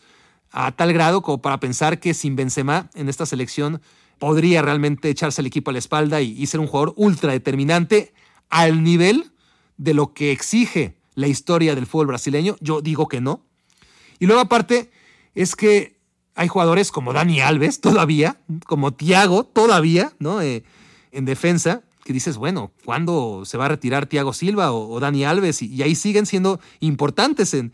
a 0.52 0.70
tal 0.70 0.92
grado 0.92 1.20
como 1.20 1.42
para 1.42 1.58
pensar 1.58 1.98
que 1.98 2.14
sin 2.14 2.36
Benzema 2.36 2.90
en 2.94 3.08
esta 3.08 3.26
selección 3.26 3.82
podría 4.20 4.62
realmente 4.62 5.10
echarse 5.10 5.40
el 5.40 5.48
equipo 5.48 5.70
a 5.70 5.72
la 5.72 5.80
espalda 5.80 6.20
y, 6.20 6.46
ser 6.46 6.60
un 6.60 6.68
jugador 6.68 6.94
ultra 6.96 7.32
determinante 7.32 8.14
al 8.48 8.84
nivel 8.84 9.32
de 9.78 9.94
lo 9.94 10.14
que 10.14 10.30
exige 10.30 10.94
la 11.16 11.26
historia 11.26 11.74
del 11.74 11.88
fútbol 11.88 12.06
brasileño. 12.06 12.54
Yo 12.60 12.82
digo 12.82 13.08
que 13.08 13.20
no. 13.20 13.44
Y 14.20 14.26
luego 14.26 14.42
aparte 14.42 14.92
es 15.34 15.56
que 15.56 15.98
hay 16.36 16.46
jugadores 16.46 16.92
como 16.92 17.12
Dani 17.12 17.40
Alves 17.40 17.80
todavía, 17.80 18.40
como 18.66 18.92
Thiago 18.92 19.42
todavía, 19.42 20.12
¿no? 20.20 20.40
Eh, 20.40 20.62
en 21.12 21.24
defensa, 21.24 21.82
que 22.04 22.12
dices, 22.12 22.36
bueno, 22.36 22.72
¿cuándo 22.84 23.44
se 23.44 23.58
va 23.58 23.66
a 23.66 23.68
retirar 23.68 24.06
Thiago 24.06 24.32
Silva 24.32 24.72
o, 24.72 24.98
Dani 25.00 25.24
Alves? 25.24 25.62
y, 25.62 25.82
ahí 25.82 25.94
siguen 25.94 26.26
siendo 26.26 26.60
importantes 26.80 27.54
en, 27.54 27.72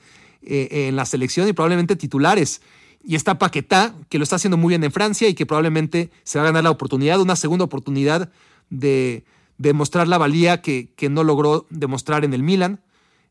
eh, 0.48 0.86
en 0.88 0.94
la 0.94 1.04
selección 1.04 1.48
y 1.48 1.52
probablemente 1.52 1.96
titulares. 1.96 2.62
Y 3.02 3.16
está 3.16 3.36
Paquetá, 3.36 3.96
que 4.08 4.18
lo 4.18 4.22
está 4.22 4.36
haciendo 4.36 4.56
muy 4.56 4.70
bien 4.70 4.84
en 4.84 4.92
Francia 4.92 5.28
y 5.28 5.34
que 5.34 5.44
probablemente 5.44 6.10
se 6.22 6.38
va 6.38 6.44
a 6.44 6.46
ganar 6.46 6.62
la 6.62 6.70
oportunidad, 6.70 7.20
una 7.20 7.34
segunda 7.34 7.64
oportunidad 7.64 8.30
de 8.70 9.24
demostrar 9.58 10.06
la 10.06 10.18
valía 10.18 10.62
que, 10.62 10.92
que, 10.94 11.08
no 11.08 11.24
logró 11.24 11.66
demostrar 11.70 12.24
en 12.24 12.32
el 12.32 12.44
Milan. 12.44 12.80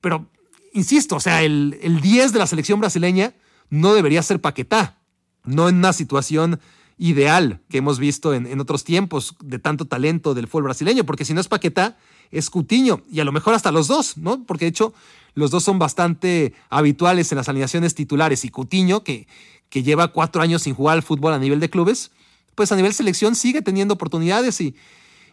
Pero, 0.02 0.28
insisto, 0.74 1.16
o 1.16 1.20
sea, 1.22 1.42
el, 1.42 1.80
el 1.82 2.02
10 2.02 2.34
de 2.34 2.40
la 2.40 2.48
selección 2.48 2.82
brasileña 2.82 3.34
no 3.70 3.94
debería 3.94 4.22
ser 4.22 4.42
Paquetá, 4.42 4.98
no 5.46 5.70
en 5.70 5.76
una 5.78 5.94
situación 5.94 6.60
ideal 6.98 7.62
que 7.70 7.80
hemos 7.80 8.00
visto 8.00 8.34
en, 8.34 8.60
otros 8.60 8.84
tiempos 8.84 9.36
de 9.44 9.60
tanto 9.60 9.86
talento 9.86 10.34
del 10.34 10.48
fútbol 10.48 10.64
brasileño, 10.64 11.06
porque 11.06 11.26
si 11.26 11.34
no 11.34 11.42
es 11.42 11.48
Paquetá, 11.48 11.98
es 12.32 12.50
Cutiño, 12.50 13.04
y 13.12 13.20
a 13.20 13.26
lo 13.26 13.32
mejor 13.32 13.54
hasta 13.54 13.72
los 13.72 13.88
dos, 13.88 14.18
¿no? 14.18 14.44
Porque 14.46 14.66
de 14.66 14.70
hecho 14.70 14.94
los 15.34 15.52
dos 15.52 15.64
son 15.64 15.78
bastante 15.78 16.54
habituales 16.70 17.32
en 17.32 17.38
las 17.38 17.50
alineaciones 17.50 17.96
titulares 17.96 18.46
y 18.46 18.50
Cutiño, 18.50 19.04
que, 19.04 19.28
que 19.70 19.84
lleva 19.84 20.10
cuatro 20.10 20.42
años 20.42 20.64
sin 20.64 20.74
jugar 20.74 20.96
al 20.96 21.04
fútbol 21.04 21.34
a 21.34 21.40
nivel 21.40 21.60
de 21.60 21.70
clubes, 21.70 22.12
pues 22.56 22.72
a 22.72 22.76
nivel 22.76 22.94
selección 22.94 23.36
sigue 23.36 23.62
teniendo 23.62 23.94
oportunidades 23.94 24.62
y, 24.62 24.76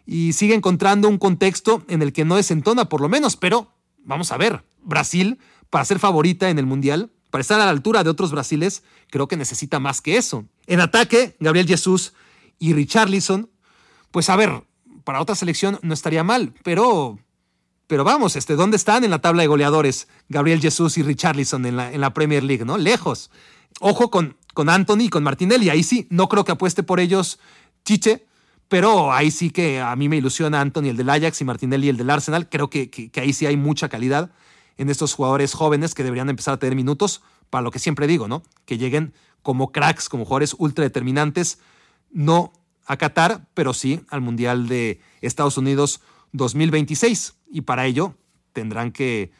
y 0.04 0.32
sigue 0.32 0.54
encontrando 0.54 1.08
un 1.08 1.18
contexto 1.18 1.84
en 1.88 2.02
el 2.02 2.12
que 2.12 2.24
no 2.24 2.36
desentona 2.36 2.88
por 2.88 3.00
lo 3.00 3.08
menos, 3.08 3.36
pero 3.36 3.72
vamos 4.04 4.32
a 4.32 4.36
ver, 4.36 4.64
Brasil, 4.82 5.38
para 5.70 5.84
ser 5.84 5.98
favorita 5.98 6.50
en 6.50 6.58
el 6.58 6.66
Mundial, 6.66 7.10
para 7.32 7.40
estar 7.40 7.60
a 7.60 7.64
la 7.64 7.70
altura 7.70 8.04
de 8.04 8.10
otros 8.10 8.30
Brasiles, 8.30 8.84
creo 9.10 9.26
que 9.26 9.36
necesita 9.36 9.80
más 9.80 10.00
que 10.00 10.18
eso. 10.18 10.44
En 10.66 10.80
ataque, 10.80 11.34
Gabriel 11.40 11.66
Jesús 11.66 12.12
y 12.58 12.74
Richarlison, 12.74 13.50
pues 14.10 14.28
a 14.28 14.36
ver, 14.36 14.62
para 15.02 15.20
otra 15.20 15.34
selección 15.34 15.78
no 15.82 15.94
estaría 15.94 16.22
mal, 16.22 16.52
pero 16.62 17.18
pero 17.86 18.04
vamos, 18.04 18.36
este, 18.36 18.54
¿dónde 18.54 18.76
están 18.76 19.02
en 19.02 19.10
la 19.10 19.20
tabla 19.20 19.42
de 19.42 19.48
goleadores 19.48 20.08
Gabriel 20.28 20.60
Jesús 20.60 20.96
y 20.98 21.02
Richarlison 21.02 21.66
en 21.66 21.76
la, 21.76 21.92
en 21.92 22.00
la 22.00 22.14
Premier 22.14 22.42
League, 22.42 22.64
¿no? 22.64 22.78
Lejos. 22.78 23.30
Ojo 23.80 24.10
con, 24.10 24.36
con 24.54 24.68
Anthony 24.68 25.00
y 25.00 25.08
con 25.08 25.22
Martinelli. 25.22 25.70
Ahí 25.70 25.82
sí, 25.82 26.06
no 26.10 26.28
creo 26.28 26.44
que 26.44 26.52
apueste 26.52 26.82
por 26.82 27.00
ellos 27.00 27.38
Chiche, 27.84 28.26
pero 28.68 29.12
ahí 29.12 29.30
sí 29.30 29.50
que 29.50 29.80
a 29.80 29.96
mí 29.96 30.08
me 30.08 30.16
ilusiona 30.16 30.60
Anthony, 30.60 30.84
el 30.84 30.96
del 30.96 31.10
Ajax, 31.10 31.40
y 31.40 31.44
Martinelli, 31.44 31.88
el 31.88 31.96
del 31.96 32.10
Arsenal. 32.10 32.48
Creo 32.48 32.70
que, 32.70 32.90
que, 32.90 33.10
ahí 33.20 33.32
sí 33.32 33.46
hay 33.46 33.56
mucha 33.56 33.88
calidad 33.88 34.30
en 34.78 34.90
estos 34.90 35.14
jugadores 35.14 35.54
jóvenes 35.54 35.94
que 35.94 36.04
deberían 36.04 36.28
empezar 36.30 36.54
a 36.54 36.58
tener 36.58 36.74
minutos, 36.74 37.22
para 37.50 37.62
lo 37.62 37.70
que 37.70 37.78
siempre 37.78 38.06
digo, 38.06 38.28
¿no? 38.28 38.42
Que 38.64 38.78
lleguen 38.78 39.12
como 39.42 39.72
cracks, 39.72 40.08
como 40.08 40.24
jugadores 40.24 40.54
ultra 40.58 40.84
determinantes, 40.84 41.58
no 42.10 42.52
a 42.86 42.96
Qatar, 42.96 43.46
pero 43.54 43.74
sí 43.74 44.00
al 44.08 44.20
Mundial 44.20 44.68
de 44.68 45.00
Estados 45.20 45.58
Unidos 45.58 46.00
2026 46.32 47.34
y 47.50 47.62
para 47.62 47.86
ello 47.86 48.14
tendrán 48.52 48.92
que, 48.92 49.30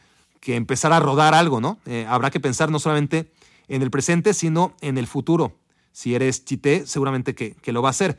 empezar 0.45 0.91
a 0.91 0.99
rodar 0.99 1.33
algo, 1.33 1.61
¿no? 1.61 1.79
Eh, 1.85 2.05
habrá 2.07 2.29
que 2.29 2.39
pensar 2.39 2.69
no 2.69 2.77
solamente 2.77 3.31
en 3.69 3.81
el 3.81 3.89
presente, 3.89 4.33
sino 4.33 4.75
en 4.81 4.97
el 4.97 5.07
futuro. 5.07 5.57
Si 5.93 6.15
eres 6.15 6.43
chité, 6.43 6.85
seguramente 6.85 7.33
que, 7.33 7.55
lo 7.71 7.81
va 7.81 7.89
a 7.89 7.91
hacer. 7.91 8.17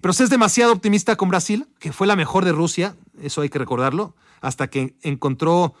Pero 0.00 0.14
si 0.14 0.22
es 0.22 0.30
demasiado 0.30 0.72
optimista 0.72 1.16
con 1.16 1.28
Brasil, 1.28 1.66
que 1.78 1.92
fue 1.92 2.06
la 2.06 2.16
mejor 2.16 2.44
de 2.44 2.52
Rusia, 2.52 2.96
eso 3.20 3.42
hay 3.42 3.50
que 3.50 3.58
recordarlo, 3.58 4.14
hasta 4.40 4.68
que 4.68 4.94
encontró 5.02 5.74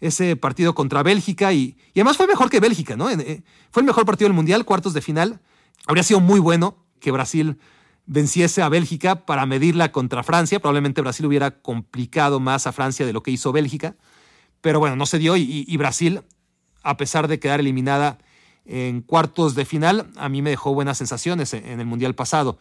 ese 0.00 0.36
partido 0.36 0.74
contra 0.74 1.02
Bélgica 1.02 1.52
y, 1.52 1.76
además 1.94 2.16
fue 2.16 2.26
mejor 2.26 2.50
que 2.50 2.60
Bélgica, 2.60 2.96
¿no? 2.96 3.10
Eh, 3.10 3.42
fue 3.70 3.82
el 3.82 3.86
mejor 3.86 4.04
partido 4.04 4.28
del 4.28 4.36
Mundial, 4.36 4.64
cuartos 4.64 4.92
de 4.92 5.00
final. 5.00 5.40
Habría 5.86 6.02
sido 6.02 6.20
muy 6.20 6.40
bueno 6.40 6.76
que 7.00 7.10
Brasil 7.10 7.58
venciese 8.06 8.62
a 8.62 8.68
Bélgica 8.68 9.26
para 9.26 9.46
medirla 9.46 9.92
contra 9.92 10.22
Francia. 10.22 10.60
Probablemente 10.60 11.00
Brasil 11.00 11.26
hubiera 11.26 11.62
complicado 11.62 12.40
más 12.40 12.66
a 12.66 12.72
Francia 12.72 13.06
de 13.06 13.12
lo 13.12 13.22
que 13.22 13.30
hizo 13.30 13.52
Bélgica. 13.52 13.96
Pero 14.60 14.78
bueno, 14.80 14.96
no 14.96 15.06
se 15.06 15.18
dio 15.18 15.36
y, 15.36 15.76
Brasil, 15.76 16.22
a 16.82 16.96
pesar 16.96 17.28
de 17.28 17.38
quedar 17.38 17.60
eliminada 17.60 18.18
en 18.64 19.00
cuartos 19.00 19.54
de 19.54 19.64
final, 19.64 20.10
a 20.16 20.28
mí 20.28 20.42
me 20.42 20.50
dejó 20.50 20.74
buenas 20.74 20.98
sensaciones 20.98 21.54
en 21.54 21.78
el 21.78 21.86
Mundial 21.86 22.14
pasado. 22.14 22.58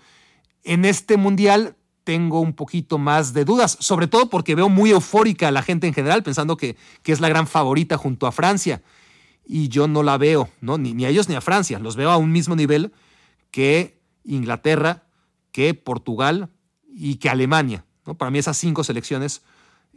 En 0.64 0.86
este 0.86 1.18
Mundial 1.18 1.76
tengo 2.06 2.40
un 2.40 2.54
poquito 2.54 2.98
más 2.98 3.34
de 3.34 3.44
dudas, 3.44 3.78
sobre 3.82 4.08
todo 4.08 4.30
porque 4.30 4.56
veo 4.56 4.70
muy 4.70 4.92
eufórica 4.92 5.50
a 5.50 5.52
la 5.52 5.64
gente 5.64 5.88
en 5.88 5.94
general, 5.94 6.24
pensando 6.24 6.56
que, 6.56 6.78
que 7.04 7.12
es 7.12 7.20
la 7.20 7.28
gran 7.28 7.48
favorita 7.48 7.98
junto 7.98 8.28
a 8.28 8.32
Francia. 8.32 8.82
Y 9.46 9.68
yo 9.68 9.88
no 9.88 10.04
la 10.04 10.18
veo, 10.18 10.50
¿no? 10.62 10.78
Ni, 10.78 10.94
ni, 10.94 11.06
a 11.06 11.10
ellos 11.10 11.28
ni 11.28 11.36
a 11.36 11.42
Francia. 11.42 11.80
Los 11.80 11.96
veo 11.96 12.12
a 12.12 12.18
un 12.18 12.32
mismo 12.32 12.56
nivel 12.56 12.94
que 13.52 14.00
Inglaterra, 14.24 15.04
que 15.52 15.74
Portugal 15.74 16.50
y 16.88 17.16
que 17.16 17.30
Alemania. 17.30 17.86
¿no? 18.06 18.16
Para 18.16 18.32
mí 18.32 18.40
esas 18.40 18.58
cinco 18.58 18.84
selecciones 18.84 19.42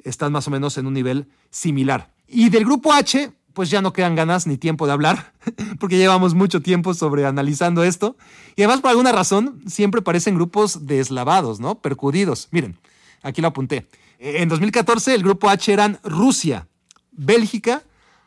están 0.03 0.33
más 0.33 0.49
o 0.49 0.51
menos 0.51 0.79
en 0.79 0.87
un 0.87 0.95
nivel 0.95 1.29
similar. 1.51 2.13
Y 2.27 2.49
del 2.49 2.65
grupo 2.65 2.93
H, 2.93 3.33
pues 3.59 3.71
ya 3.71 3.83
no 3.83 3.93
quedan 3.93 4.15
ganas 4.15 4.47
ni 4.47 4.57
tiempo 4.57 4.87
de 4.87 4.93
hablar, 4.93 5.33
porque 5.81 5.99
llevamos 5.99 6.33
mucho 6.33 6.63
tiempo 6.63 6.95
sobre 6.95 7.27
analizando 7.27 7.83
esto. 7.83 8.17
Y 8.55 8.63
además, 8.63 8.83
por 8.83 8.91
alguna 8.91 9.11
razón, 9.11 9.61
siempre 9.67 10.01
parecen 10.01 10.37
grupos 10.37 10.87
deslavados, 10.87 11.59
¿no? 11.59 11.81
Percudidos. 11.81 12.47
Miren, 12.53 12.79
aquí 13.21 13.43
lo 13.43 13.49
apunté. 13.49 13.89
En 14.21 14.49
2014, 14.49 15.13
el 15.13 15.25
grupo 15.25 15.51
H 15.51 15.73
eran 15.73 15.99
Rusia, 16.05 16.69
Bélgica, 17.11 17.83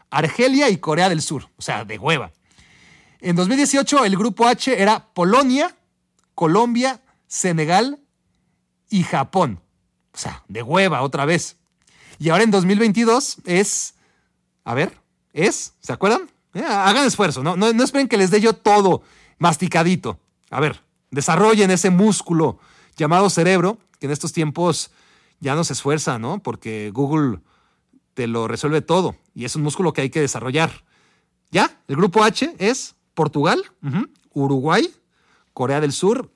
Argelia 0.10 0.70
y 0.70 0.80
Corea 0.80 1.08
del 1.08 1.22
Sur. 1.22 1.48
O 1.56 1.62
sea, 1.62 1.86
de 1.86 1.98
hueva. 1.98 2.34
En 3.22 3.38
2018, 3.38 4.04
el 4.04 4.18
grupo 4.18 4.48
H 4.48 4.82
era 4.82 5.14
Polonia, 5.14 5.78
Colombia, 6.36 7.00
Senegal 7.28 8.02
y 8.90 9.04
Japón. 9.04 9.62
O 10.14 10.18
sea, 10.18 10.44
de 10.50 10.62
hueva 10.62 11.04
otra 11.04 11.24
vez. 11.24 11.56
Y 12.20 12.32
ahora 12.32 12.44
en 12.44 12.52
2022 12.52 13.38
es, 13.46 13.94
a 14.66 14.74
ver, 14.74 15.01
es, 15.34 15.74
¿se 15.80 15.94
acuerdan? 15.94 16.30
Eh, 16.54 16.64
hagan 16.64 17.06
esfuerzo, 17.06 17.44
¿no? 17.44 17.56
¿no? 17.56 17.84
esperen 17.84 18.08
que 18.08 18.18
les 18.18 18.32
dé 18.32 18.42
yo 18.42 18.54
todo 18.54 19.04
masticadito. 19.40 20.20
A 20.50 20.60
ver, 20.60 20.82
desarrollen 21.10 21.72
ese 21.72 21.90
músculo 21.90 22.60
llamado 22.98 23.30
cerebro, 23.30 23.78
que 24.00 24.08
en 24.08 24.12
estos 24.12 24.34
tiempos 24.34 24.92
ya 25.40 25.56
no 25.56 25.64
se 25.64 25.74
esfuerza, 25.74 26.20
¿no? 26.20 26.40
Porque 26.44 26.92
Google 26.94 27.40
te 28.14 28.28
lo 28.28 28.48
resuelve 28.48 28.82
todo 28.82 29.16
y 29.34 29.46
es 29.46 29.56
un 29.56 29.64
músculo 29.64 29.94
que 29.94 30.02
hay 30.02 30.10
que 30.10 30.22
desarrollar. 30.22 30.84
¿Ya? 31.52 31.82
El 31.88 31.98
grupo 31.98 32.24
H 32.24 32.56
es 32.60 32.96
Portugal, 33.14 33.62
Uruguay, 34.34 34.90
Corea 35.54 35.82
del 35.82 35.92
Sur 35.92 36.32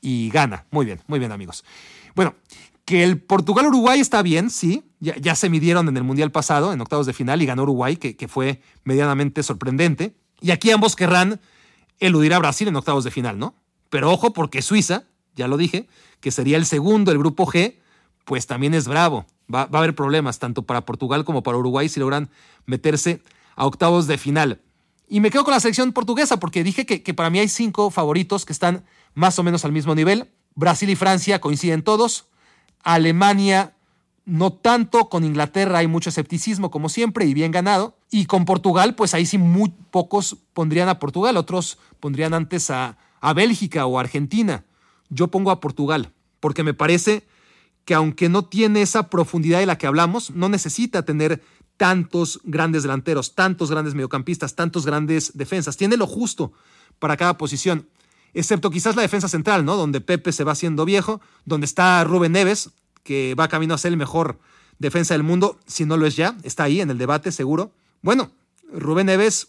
y 0.00 0.30
Ghana. 0.30 0.66
Muy 0.70 0.84
bien, 0.84 1.00
muy 1.06 1.18
bien 1.18 1.32
amigos. 1.32 1.64
Bueno, 2.14 2.34
que 2.84 3.04
el 3.04 3.20
Portugal-Uruguay 3.20 4.00
está 4.00 4.22
bien, 4.22 4.50
sí. 4.50 4.84
Ya, 5.00 5.34
se 5.34 5.50
midieron 5.50 5.88
en 5.88 5.96
el 5.96 6.04
Mundial 6.04 6.30
pasado, 6.30 6.72
en 6.72 6.80
octavos 6.80 7.06
de 7.06 7.12
final, 7.12 7.42
y 7.42 7.46
ganó 7.46 7.62
Uruguay, 7.62 7.96
que, 7.96 8.16
que, 8.16 8.28
fue 8.28 8.62
medianamente 8.84 9.42
sorprendente. 9.42 10.14
Y 10.40 10.52
aquí 10.52 10.70
ambos 10.70 10.94
querrán 10.94 11.40
eludir 11.98 12.34
a 12.34 12.38
Brasil 12.38 12.68
en 12.68 12.76
octavos 12.76 13.02
de 13.02 13.10
final, 13.10 13.38
¿no? 13.38 13.56
Pero 13.90 14.12
ojo, 14.12 14.32
porque 14.32 14.62
Suiza, 14.62 15.04
ya 15.34 15.48
lo 15.48 15.56
dije, 15.56 15.88
que 16.20 16.30
sería 16.30 16.56
el 16.56 16.66
segundo 16.66 17.10
del 17.10 17.18
grupo 17.18 17.46
G, 17.46 17.78
pues 18.24 18.46
también 18.46 18.74
es 18.74 18.86
bravo. 18.86 19.26
Va, 19.52 19.66
va 19.66 19.78
a 19.78 19.82
haber 19.82 19.94
problemas 19.94 20.38
tanto 20.38 20.62
para 20.62 20.84
Portugal 20.84 21.24
como 21.24 21.42
para 21.42 21.58
Uruguay 21.58 21.88
si 21.88 21.98
logran 21.98 22.30
meterse 22.64 23.22
a 23.56 23.66
octavos 23.66 24.06
de 24.06 24.18
final. 24.18 24.60
Y 25.08 25.20
me 25.20 25.30
quedo 25.30 25.44
con 25.44 25.52
la 25.52 25.60
selección 25.60 25.92
portuguesa 25.92 26.38
porque 26.38 26.64
dije 26.64 26.86
que, 26.86 27.02
que 27.02 27.12
para 27.12 27.28
mí 27.28 27.38
hay 27.38 27.48
cinco 27.48 27.90
favoritos 27.90 28.46
que 28.46 28.52
están 28.52 28.84
más 29.14 29.38
o 29.38 29.42
menos 29.42 29.64
al 29.64 29.72
mismo 29.72 29.94
nivel. 29.94 30.30
Brasil 30.54 30.88
y 30.88 30.96
Francia 30.96 31.40
coinciden 31.40 31.82
todos. 31.82 32.28
Alemania 32.82 33.74
no 34.24 34.52
tanto, 34.52 35.08
con 35.08 35.24
Inglaterra 35.24 35.78
hay 35.78 35.88
mucho 35.88 36.08
escepticismo 36.10 36.70
como 36.70 36.88
siempre 36.88 37.26
y 37.26 37.34
bien 37.34 37.50
ganado. 37.50 37.96
Y 38.10 38.26
con 38.26 38.44
Portugal, 38.44 38.94
pues 38.94 39.14
ahí 39.14 39.26
sí 39.26 39.38
muy 39.38 39.72
pocos 39.90 40.36
pondrían 40.52 40.88
a 40.88 40.98
Portugal, 40.98 41.36
otros 41.36 41.78
pondrían 41.98 42.34
antes 42.34 42.70
a, 42.70 42.98
a 43.20 43.32
Bélgica 43.32 43.86
o 43.86 43.98
Argentina. 43.98 44.64
Yo 45.08 45.28
pongo 45.28 45.50
a 45.50 45.60
Portugal, 45.60 46.12
porque 46.40 46.62
me 46.62 46.74
parece 46.74 47.26
que 47.84 47.94
aunque 47.94 48.28
no 48.28 48.44
tiene 48.44 48.82
esa 48.82 49.10
profundidad 49.10 49.58
de 49.58 49.66
la 49.66 49.76
que 49.76 49.88
hablamos, 49.88 50.30
no 50.30 50.48
necesita 50.48 51.02
tener 51.02 51.42
tantos 51.76 52.40
grandes 52.44 52.82
delanteros, 52.82 53.34
tantos 53.34 53.70
grandes 53.70 53.94
mediocampistas, 53.94 54.54
tantos 54.54 54.86
grandes 54.86 55.36
defensas. 55.36 55.76
Tiene 55.76 55.96
lo 55.96 56.06
justo 56.06 56.52
para 57.00 57.16
cada 57.16 57.36
posición 57.36 57.88
excepto 58.34 58.70
quizás 58.70 58.96
la 58.96 59.02
defensa 59.02 59.28
central, 59.28 59.64
¿no? 59.64 59.76
Donde 59.76 60.00
Pepe 60.00 60.32
se 60.32 60.44
va 60.44 60.52
haciendo 60.52 60.84
viejo, 60.84 61.20
donde 61.44 61.66
está 61.66 62.02
Rubén 62.04 62.32
Neves, 62.32 62.70
que 63.02 63.34
va 63.34 63.48
camino 63.48 63.74
a 63.74 63.78
ser 63.78 63.92
el 63.92 63.98
mejor 63.98 64.38
defensa 64.78 65.14
del 65.14 65.22
mundo, 65.22 65.58
si 65.66 65.84
no 65.84 65.96
lo 65.96 66.06
es 66.06 66.16
ya, 66.16 66.36
está 66.42 66.64
ahí 66.64 66.80
en 66.80 66.90
el 66.90 66.98
debate 66.98 67.32
seguro. 67.32 67.72
Bueno, 68.00 68.32
Rubén 68.72 69.06
Neves 69.06 69.48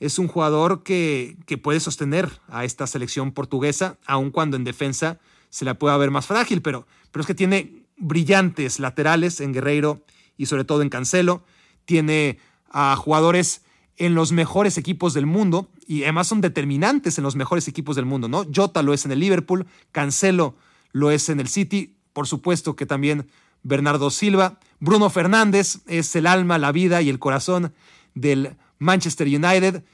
es 0.00 0.18
un 0.18 0.28
jugador 0.28 0.82
que, 0.82 1.36
que 1.46 1.58
puede 1.58 1.78
sostener 1.78 2.30
a 2.48 2.64
esta 2.64 2.86
selección 2.86 3.32
portuguesa, 3.32 3.98
aun 4.06 4.30
cuando 4.30 4.56
en 4.56 4.64
defensa 4.64 5.20
se 5.50 5.64
la 5.64 5.74
pueda 5.74 5.96
ver 5.96 6.10
más 6.10 6.26
frágil, 6.26 6.62
pero, 6.62 6.86
pero 7.10 7.20
es 7.20 7.26
que 7.26 7.34
tiene 7.34 7.84
brillantes 7.96 8.80
laterales 8.80 9.40
en 9.40 9.52
Guerreiro 9.52 10.02
y 10.36 10.46
sobre 10.46 10.64
todo 10.64 10.82
en 10.82 10.88
Cancelo, 10.88 11.44
tiene 11.84 12.38
a 12.70 12.96
jugadores 12.96 13.61
en 13.96 14.14
los 14.14 14.32
mejores 14.32 14.78
equipos 14.78 15.14
del 15.14 15.26
mundo 15.26 15.68
y 15.86 16.04
además 16.04 16.28
son 16.28 16.40
determinantes 16.40 17.18
en 17.18 17.24
los 17.24 17.36
mejores 17.36 17.68
equipos 17.68 17.96
del 17.96 18.06
mundo, 18.06 18.28
¿no? 18.28 18.44
Jota 18.54 18.82
lo 18.82 18.94
es 18.94 19.04
en 19.04 19.12
el 19.12 19.20
Liverpool, 19.20 19.66
Cancelo 19.92 20.56
lo 20.92 21.10
es 21.10 21.28
en 21.28 21.40
el 21.40 21.48
City, 21.48 21.96
por 22.12 22.26
supuesto 22.26 22.76
que 22.76 22.86
también 22.86 23.28
Bernardo 23.62 24.10
Silva, 24.10 24.58
Bruno 24.80 25.10
Fernández 25.10 25.78
es 25.86 26.14
el 26.16 26.26
alma, 26.26 26.58
la 26.58 26.72
vida 26.72 27.02
y 27.02 27.08
el 27.08 27.18
corazón 27.18 27.72
del 28.14 28.56
Manchester 28.78 29.26
United. 29.26 29.84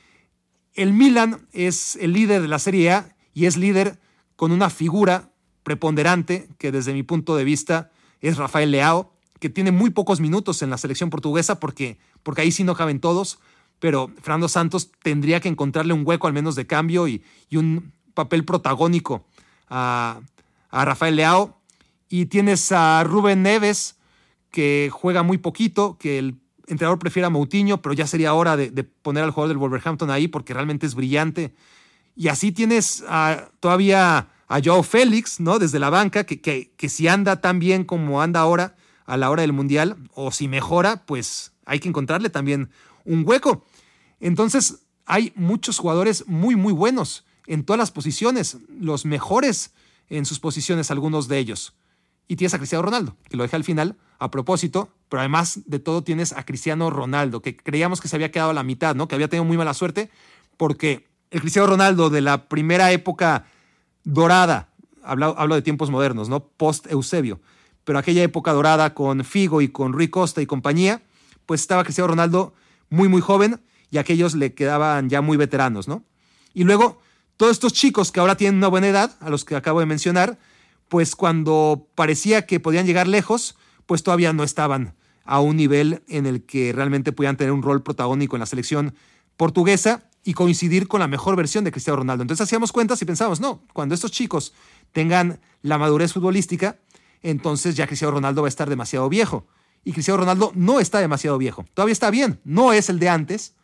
El 0.75 0.93
Milan 0.93 1.47
es 1.53 1.97
el 1.97 2.13
líder 2.13 2.43
de 2.43 2.49
la 2.49 2.59
Serie 2.59 2.93
A 2.93 3.17
y 3.35 3.47
es 3.47 3.57
líder 3.57 3.99
con 4.37 4.53
una 4.53 4.71
figura 4.71 5.31
preponderante 5.63 6.49
que 6.59 6.73
desde 6.73 6.95
mi 6.95 7.03
punto 7.03 7.37
de 7.37 7.45
vista 7.45 7.91
es 8.21 8.37
Rafael 8.37 8.71
Leao, 8.71 9.13
que 9.39 9.51
tiene 9.51 9.71
muy 9.71 9.91
pocos 9.91 10.21
minutos 10.21 10.63
en 10.63 10.71
la 10.71 10.79
selección 10.79 11.11
portuguesa 11.11 11.61
porque, 11.61 11.99
porque 12.23 12.43
ahí 12.43 12.51
sí 12.51 12.65
no 12.65 12.75
caben 12.75 13.01
todos, 13.01 13.39
pero 13.81 14.11
Fernando 14.23 14.49
Santos 14.49 14.91
tendría 15.03 15.41
que 15.41 15.49
encontrarle 15.49 15.93
un 15.93 16.03
hueco 16.05 16.27
al 16.27 16.33
menos 16.33 16.55
de 16.55 16.67
cambio 16.67 17.09
y, 17.09 17.23
un 17.53 17.93
papel 18.15 18.45
protagónico 18.45 19.25
a, 19.69 20.21
Rafael 20.71 21.17
Leao. 21.17 21.59
Y 22.09 22.27
tienes 22.27 22.73
a 22.73 23.05
Rubén 23.05 23.43
Neves, 23.43 23.97
que 24.51 24.91
juega 24.91 25.23
muy 25.23 25.39
poquito, 25.39 25.99
que 25.99 26.19
el 26.19 26.37
entrenador 26.67 26.99
prefiere 26.99 27.27
a 27.27 27.31
Moutinho, 27.31 27.83
pero 27.83 27.93
ya 27.93 28.07
sería 28.07 28.35
hora 28.35 28.57
de, 28.57 28.71
poner 28.85 29.25
al 29.25 29.31
jugador 29.31 29.49
del 29.49 29.59
Wolverhampton 29.59 30.11
ahí 30.11 30.27
porque 30.27 30.55
realmente 30.55 30.87
es 30.87 30.95
brillante. 30.95 31.55
Y 32.17 32.29
así 32.29 32.51
tienes 32.51 33.05
todavía 33.61 34.29
a 34.49 34.61
Joao 34.65 34.83
Félix, 34.83 35.39
¿no? 35.39 35.59
Desde 35.59 35.79
la 35.79 35.91
banca, 35.91 36.25
que, 36.25 36.41
que, 36.41 36.73
que 36.77 36.89
si 36.89 37.07
anda 37.07 37.41
tan 37.41 37.59
bien 37.59 37.85
como 37.85 38.23
anda 38.23 38.41
ahora 38.41 38.75
a 39.05 39.17
la 39.17 39.31
hora 39.31 39.43
del 39.43 39.53
Mundial, 39.53 39.97
o 40.15 40.33
si 40.33 40.49
mejora, 40.49 41.05
pues 41.07 41.53
hay 41.65 41.79
que 41.79 41.89
encontrarle 41.89 42.31
también 42.31 42.71
un 43.05 43.25
hueco. 43.27 43.65
Entonces, 44.21 44.81
hay 45.07 45.33
muchos 45.37 45.79
jugadores 45.79 46.25
muy, 46.27 46.57
muy 46.57 46.73
buenos 46.73 47.25
en 47.47 47.65
todas 47.65 47.79
las 47.79 47.91
posiciones, 47.91 48.59
los 48.69 49.05
mejores 49.05 49.73
en 50.11 50.27
sus 50.27 50.39
posiciones, 50.39 50.91
algunos 50.91 51.29
de 51.29 51.39
ellos. 51.39 51.75
Y 52.29 52.37
tienes 52.37 52.55
a 52.55 52.59
Cristiano 52.59 52.83
Ronaldo, 52.83 53.17
que 53.29 53.37
lo 53.37 53.43
deja 53.43 53.57
al 53.57 53.65
final 53.65 53.97
a 54.19 54.31
propósito, 54.31 54.91
pero 55.09 55.21
además 55.21 55.61
de 55.65 55.79
todo 55.79 56.03
tienes 56.03 56.33
a 56.33 56.45
Cristiano 56.45 56.91
Ronaldo, 56.91 57.41
que 57.41 57.57
creíamos 57.57 58.01
que 58.01 58.09
se 58.09 58.17
había 58.17 58.31
quedado 58.31 58.51
a 58.51 58.55
la 58.55 58.63
mitad, 58.63 58.95
¿no? 58.95 59.09
Que 59.09 59.15
había 59.15 59.29
tenido 59.29 59.45
muy 59.45 59.57
mala 59.57 59.73
suerte, 59.73 60.11
porque 60.57 61.09
el 61.31 61.41
Cristiano 61.41 61.69
Ronaldo 61.69 62.11
de 62.11 62.21
la 62.21 62.49
primera 62.49 62.93
época 62.93 63.47
dorada, 64.05 64.69
hablo, 65.03 65.35
hablo 65.39 65.55
de 65.55 65.63
tiempos 65.63 65.91
modernos, 65.91 66.29
¿no? 66.29 66.41
Post 66.41 66.87
Eusebio, 66.91 67.41
pero 67.85 67.99
aquella 67.99 68.23
época 68.23 68.53
dorada 68.53 68.93
con 68.93 69.25
Figo 69.25 69.63
y 69.63 69.69
con 69.69 69.95
Rui 69.95 70.09
Costa 70.09 70.43
y 70.43 70.47
compañía, 70.47 71.01
pues 71.47 71.63
estaba 71.63 71.85
Cristiano 71.85 72.09
Ronaldo 72.09 72.53
muy, 72.91 73.09
muy 73.09 73.23
joven 73.23 73.61
y 73.91 73.99
aquellos 73.99 74.35
le 74.35 74.55
quedaban 74.55 75.09
ya 75.09 75.21
muy 75.21 75.37
veteranos, 75.37 75.89
¿no? 75.89 76.05
Y 76.55 76.65
luego, 76.65 77.01
todos 77.37 77.53
estos 77.53 77.73
chicos 77.73 78.13
que 78.13 78.21
ahora 78.21 78.37
tienen 78.37 78.59
una 78.59 78.69
buena 78.69 78.89
edad, 78.89 79.17
a 79.21 79.31
los 79.31 79.45
que 79.45 79.57
acabo 79.57 79.81
de 79.81 79.87
mencionar, 79.87 80.39
pues 80.89 81.15
cuando 81.15 81.89
parecía 81.95 82.47
que 82.47 82.61
podían 82.61 82.87
llegar 82.87 83.07
lejos, 83.07 83.57
pues 83.87 84.03
todavía 84.03 84.33
no 84.33 84.45
estaban 84.45 84.95
a 85.25 85.41
un 85.41 85.57
nivel 85.57 86.03
en 86.09 86.27
el 86.27 86.45
que 86.45 86.73
realmente 86.73 87.13
podían 87.13 87.37
tener 87.37 87.53
un 87.53 87.63
rol 87.63 87.83
protagónico 87.83 88.37
en 88.37 88.41
la 88.41 88.47
selección 88.47 88.95
portuguesa 89.37 90.09
y 90.25 90.35
coincidir 90.35 90.89
con 90.89 91.01
la 91.01 91.09
mejor 91.09 91.37
versión 91.37 91.65
de 91.65 91.71
Cristiano 91.71 91.99
Ronaldo. 91.99 92.23
Entonces 92.23 92.45
hacíamos 92.45 92.73
cuentas 92.73 93.01
y 93.03 93.05
pensábamos, 93.05 93.41
no, 93.41 93.63
cuando 93.73 93.95
estos 93.95 94.11
chicos 94.11 94.53
tengan 94.93 95.41
la 95.63 95.79
madurez 95.79 96.13
futbolística, 96.13 96.79
entonces 97.23 97.77
ya 97.77 97.87
Cristiano 97.87 98.13
Ronaldo 98.13 98.43
va 98.43 98.49
a 98.49 98.51
estar 98.51 98.69
demasiado 98.69 99.09
viejo. 99.09 99.47
y 99.85 99.93
Cristiano 99.93 100.19
Ronaldo 100.19 100.53
no 100.55 100.81
está 100.81 100.99
demasiado 100.99 101.39
viejo. 101.39 101.65
Todavía 101.73 101.93
está 101.93 102.11
bien, 102.11 102.41
no 102.45 102.73
es 102.73 102.91
el 102.91 102.99
de 102.99 103.09
antes, 103.09 103.55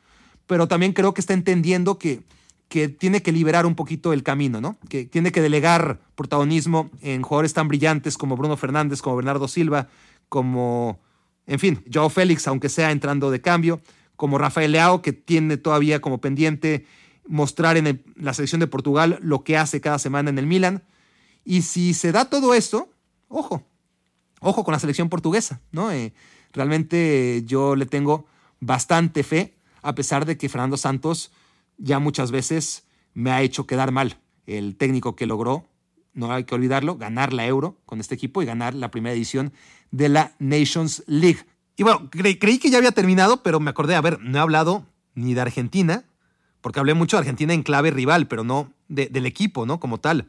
pero 0.46 0.68
también 0.68 0.92
creo 0.92 1.14
que 1.14 1.20
está 1.20 1.34
entendiendo 1.34 1.98
que, 1.98 2.22
que 2.68 2.88
tiene 2.88 3.22
que 3.22 3.32
liberar 3.32 3.66
un 3.66 3.74
poquito 3.74 4.12
el 4.12 4.22
camino, 4.22 4.60
¿no? 4.60 4.78
Que 4.88 5.04
tiene 5.04 5.32
que 5.32 5.40
delegar 5.40 6.00
protagonismo 6.14 6.90
en 7.00 7.22
jugadores 7.22 7.54
tan 7.54 7.68
brillantes 7.68 8.18
como 8.18 8.36
Bruno 8.36 8.56
Fernández, 8.56 9.00
como 9.00 9.16
Bernardo 9.16 9.48
Silva, 9.48 9.88
como, 10.28 11.00
en 11.46 11.58
fin, 11.58 11.84
Joao 11.92 12.10
Félix, 12.10 12.46
aunque 12.48 12.68
sea 12.68 12.90
entrando 12.90 13.30
de 13.30 13.40
cambio, 13.40 13.80
como 14.16 14.38
Rafael 14.38 14.72
Leao, 14.72 15.02
que 15.02 15.12
tiene 15.12 15.56
todavía 15.56 16.00
como 16.00 16.20
pendiente 16.20 16.86
mostrar 17.26 17.76
en 17.76 18.02
la 18.16 18.34
selección 18.34 18.60
de 18.60 18.66
Portugal 18.66 19.18
lo 19.22 19.44
que 19.44 19.56
hace 19.56 19.80
cada 19.80 19.98
semana 19.98 20.30
en 20.30 20.38
el 20.38 20.46
Milan. 20.46 20.82
Y 21.44 21.62
si 21.62 21.94
se 21.94 22.12
da 22.12 22.26
todo 22.26 22.54
esto, 22.54 22.90
ojo, 23.28 23.66
ojo 24.40 24.64
con 24.64 24.72
la 24.72 24.78
selección 24.78 25.08
portuguesa, 25.08 25.60
¿no? 25.72 25.90
Eh, 25.90 26.12
realmente 26.52 27.42
yo 27.46 27.76
le 27.76 27.86
tengo 27.86 28.26
bastante 28.60 29.22
fe, 29.22 29.54
a 29.84 29.94
pesar 29.94 30.24
de 30.24 30.38
que 30.38 30.48
Fernando 30.48 30.76
Santos 30.76 31.30
ya 31.76 31.98
muchas 31.98 32.30
veces 32.30 32.86
me 33.12 33.30
ha 33.30 33.42
hecho 33.42 33.66
quedar 33.66 33.92
mal. 33.92 34.18
El 34.46 34.76
técnico 34.76 35.14
que 35.14 35.26
logró, 35.26 35.68
no 36.14 36.32
hay 36.32 36.44
que 36.44 36.54
olvidarlo, 36.54 36.96
ganar 36.96 37.32
la 37.32 37.46
Euro 37.46 37.78
con 37.84 38.00
este 38.00 38.14
equipo 38.14 38.42
y 38.42 38.46
ganar 38.46 38.74
la 38.74 38.90
primera 38.90 39.14
edición 39.14 39.52
de 39.90 40.08
la 40.08 40.34
Nations 40.38 41.04
League. 41.06 41.44
Y 41.76 41.82
bueno, 41.82 42.08
creí 42.10 42.58
que 42.58 42.70
ya 42.70 42.78
había 42.78 42.92
terminado, 42.92 43.42
pero 43.42 43.60
me 43.60 43.70
acordé, 43.70 43.94
a 43.94 44.00
ver, 44.00 44.20
no 44.20 44.38
he 44.38 44.40
hablado 44.40 44.86
ni 45.14 45.34
de 45.34 45.42
Argentina, 45.42 46.04
porque 46.62 46.80
hablé 46.80 46.94
mucho 46.94 47.16
de 47.16 47.20
Argentina 47.20 47.52
en 47.52 47.62
clave 47.62 47.90
rival, 47.90 48.26
pero 48.26 48.42
no 48.42 48.72
del 48.88 49.26
equipo, 49.26 49.66
¿no? 49.66 49.80
Como 49.80 50.00
tal. 50.00 50.28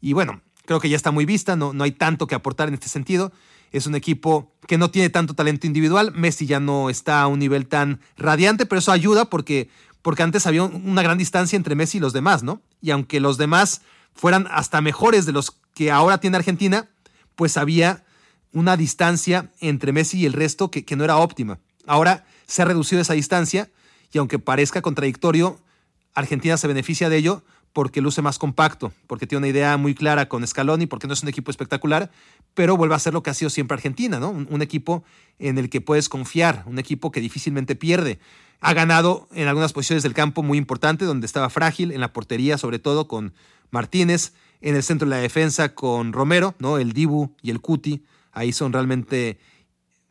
Y 0.00 0.14
bueno, 0.14 0.40
creo 0.64 0.80
que 0.80 0.88
ya 0.88 0.96
está 0.96 1.12
muy 1.12 1.26
vista, 1.26 1.54
no, 1.54 1.72
no 1.72 1.84
hay 1.84 1.92
tanto 1.92 2.26
que 2.26 2.34
aportar 2.34 2.66
en 2.66 2.74
este 2.74 2.88
sentido. 2.88 3.30
Es 3.72 3.86
un 3.86 3.94
equipo 3.94 4.52
que 4.66 4.78
no 4.78 4.90
tiene 4.90 5.10
tanto 5.10 5.34
talento 5.34 5.66
individual. 5.66 6.12
Messi 6.14 6.46
ya 6.46 6.60
no 6.60 6.90
está 6.90 7.20
a 7.20 7.26
un 7.26 7.38
nivel 7.38 7.66
tan 7.66 8.00
radiante, 8.16 8.66
pero 8.66 8.78
eso 8.78 8.92
ayuda 8.92 9.26
porque, 9.30 9.68
porque 10.02 10.22
antes 10.22 10.46
había 10.46 10.64
una 10.64 11.02
gran 11.02 11.18
distancia 11.18 11.56
entre 11.56 11.74
Messi 11.74 11.98
y 11.98 12.00
los 12.00 12.12
demás, 12.12 12.42
¿no? 12.42 12.62
Y 12.80 12.90
aunque 12.90 13.20
los 13.20 13.38
demás 13.38 13.82
fueran 14.14 14.46
hasta 14.50 14.80
mejores 14.80 15.26
de 15.26 15.32
los 15.32 15.52
que 15.74 15.90
ahora 15.90 16.18
tiene 16.18 16.36
Argentina, 16.36 16.88
pues 17.34 17.56
había 17.56 18.04
una 18.52 18.76
distancia 18.76 19.50
entre 19.60 19.92
Messi 19.92 20.18
y 20.18 20.26
el 20.26 20.32
resto 20.32 20.70
que, 20.70 20.84
que 20.84 20.96
no 20.96 21.04
era 21.04 21.18
óptima. 21.18 21.58
Ahora 21.86 22.24
se 22.46 22.62
ha 22.62 22.64
reducido 22.64 23.02
esa 23.02 23.12
distancia 23.12 23.70
y 24.12 24.18
aunque 24.18 24.38
parezca 24.38 24.80
contradictorio, 24.80 25.60
Argentina 26.14 26.56
se 26.56 26.66
beneficia 26.66 27.10
de 27.10 27.18
ello 27.18 27.44
porque 27.72 28.00
luce 28.00 28.22
más 28.22 28.38
compacto, 28.38 28.92
porque 29.06 29.26
tiene 29.26 29.40
una 29.40 29.48
idea 29.48 29.76
muy 29.76 29.94
clara 29.94 30.28
con 30.28 30.46
Scaloni, 30.46 30.86
porque 30.86 31.06
no 31.06 31.12
es 31.12 31.22
un 31.22 31.28
equipo 31.28 31.50
espectacular, 31.50 32.10
pero 32.54 32.76
vuelve 32.76 32.94
a 32.94 32.98
ser 32.98 33.12
lo 33.12 33.22
que 33.22 33.30
ha 33.30 33.34
sido 33.34 33.50
siempre 33.50 33.74
Argentina, 33.74 34.18
¿no? 34.18 34.30
Un, 34.30 34.62
equipo 34.62 35.04
en 35.38 35.58
el 35.58 35.68
que 35.68 35.80
puedes 35.80 36.08
confiar, 36.08 36.64
un 36.66 36.78
equipo 36.78 37.12
que 37.12 37.20
difícilmente 37.20 37.76
pierde. 37.76 38.18
Ha 38.60 38.72
ganado 38.72 39.28
en 39.32 39.46
algunas 39.46 39.74
posiciones 39.74 40.02
del 40.02 40.14
campo 40.14 40.42
muy 40.42 40.56
importante, 40.56 41.04
donde 41.04 41.26
estaba 41.26 41.50
frágil, 41.50 41.92
en 41.92 42.00
la 42.00 42.12
portería 42.12 42.56
sobre 42.56 42.78
todo 42.78 43.08
con 43.08 43.34
Martínez, 43.70 44.32
en 44.62 44.74
el 44.74 44.82
centro 44.82 45.06
de 45.06 45.14
la 45.14 45.20
defensa 45.20 45.74
con 45.74 46.12
Romero, 46.12 46.54
¿no? 46.58 46.78
El 46.78 46.92
Dibu 46.92 47.34
y 47.42 47.50
el 47.50 47.60
Cuti, 47.60 48.04
ahí 48.32 48.52
son 48.52 48.72
realmente 48.72 49.38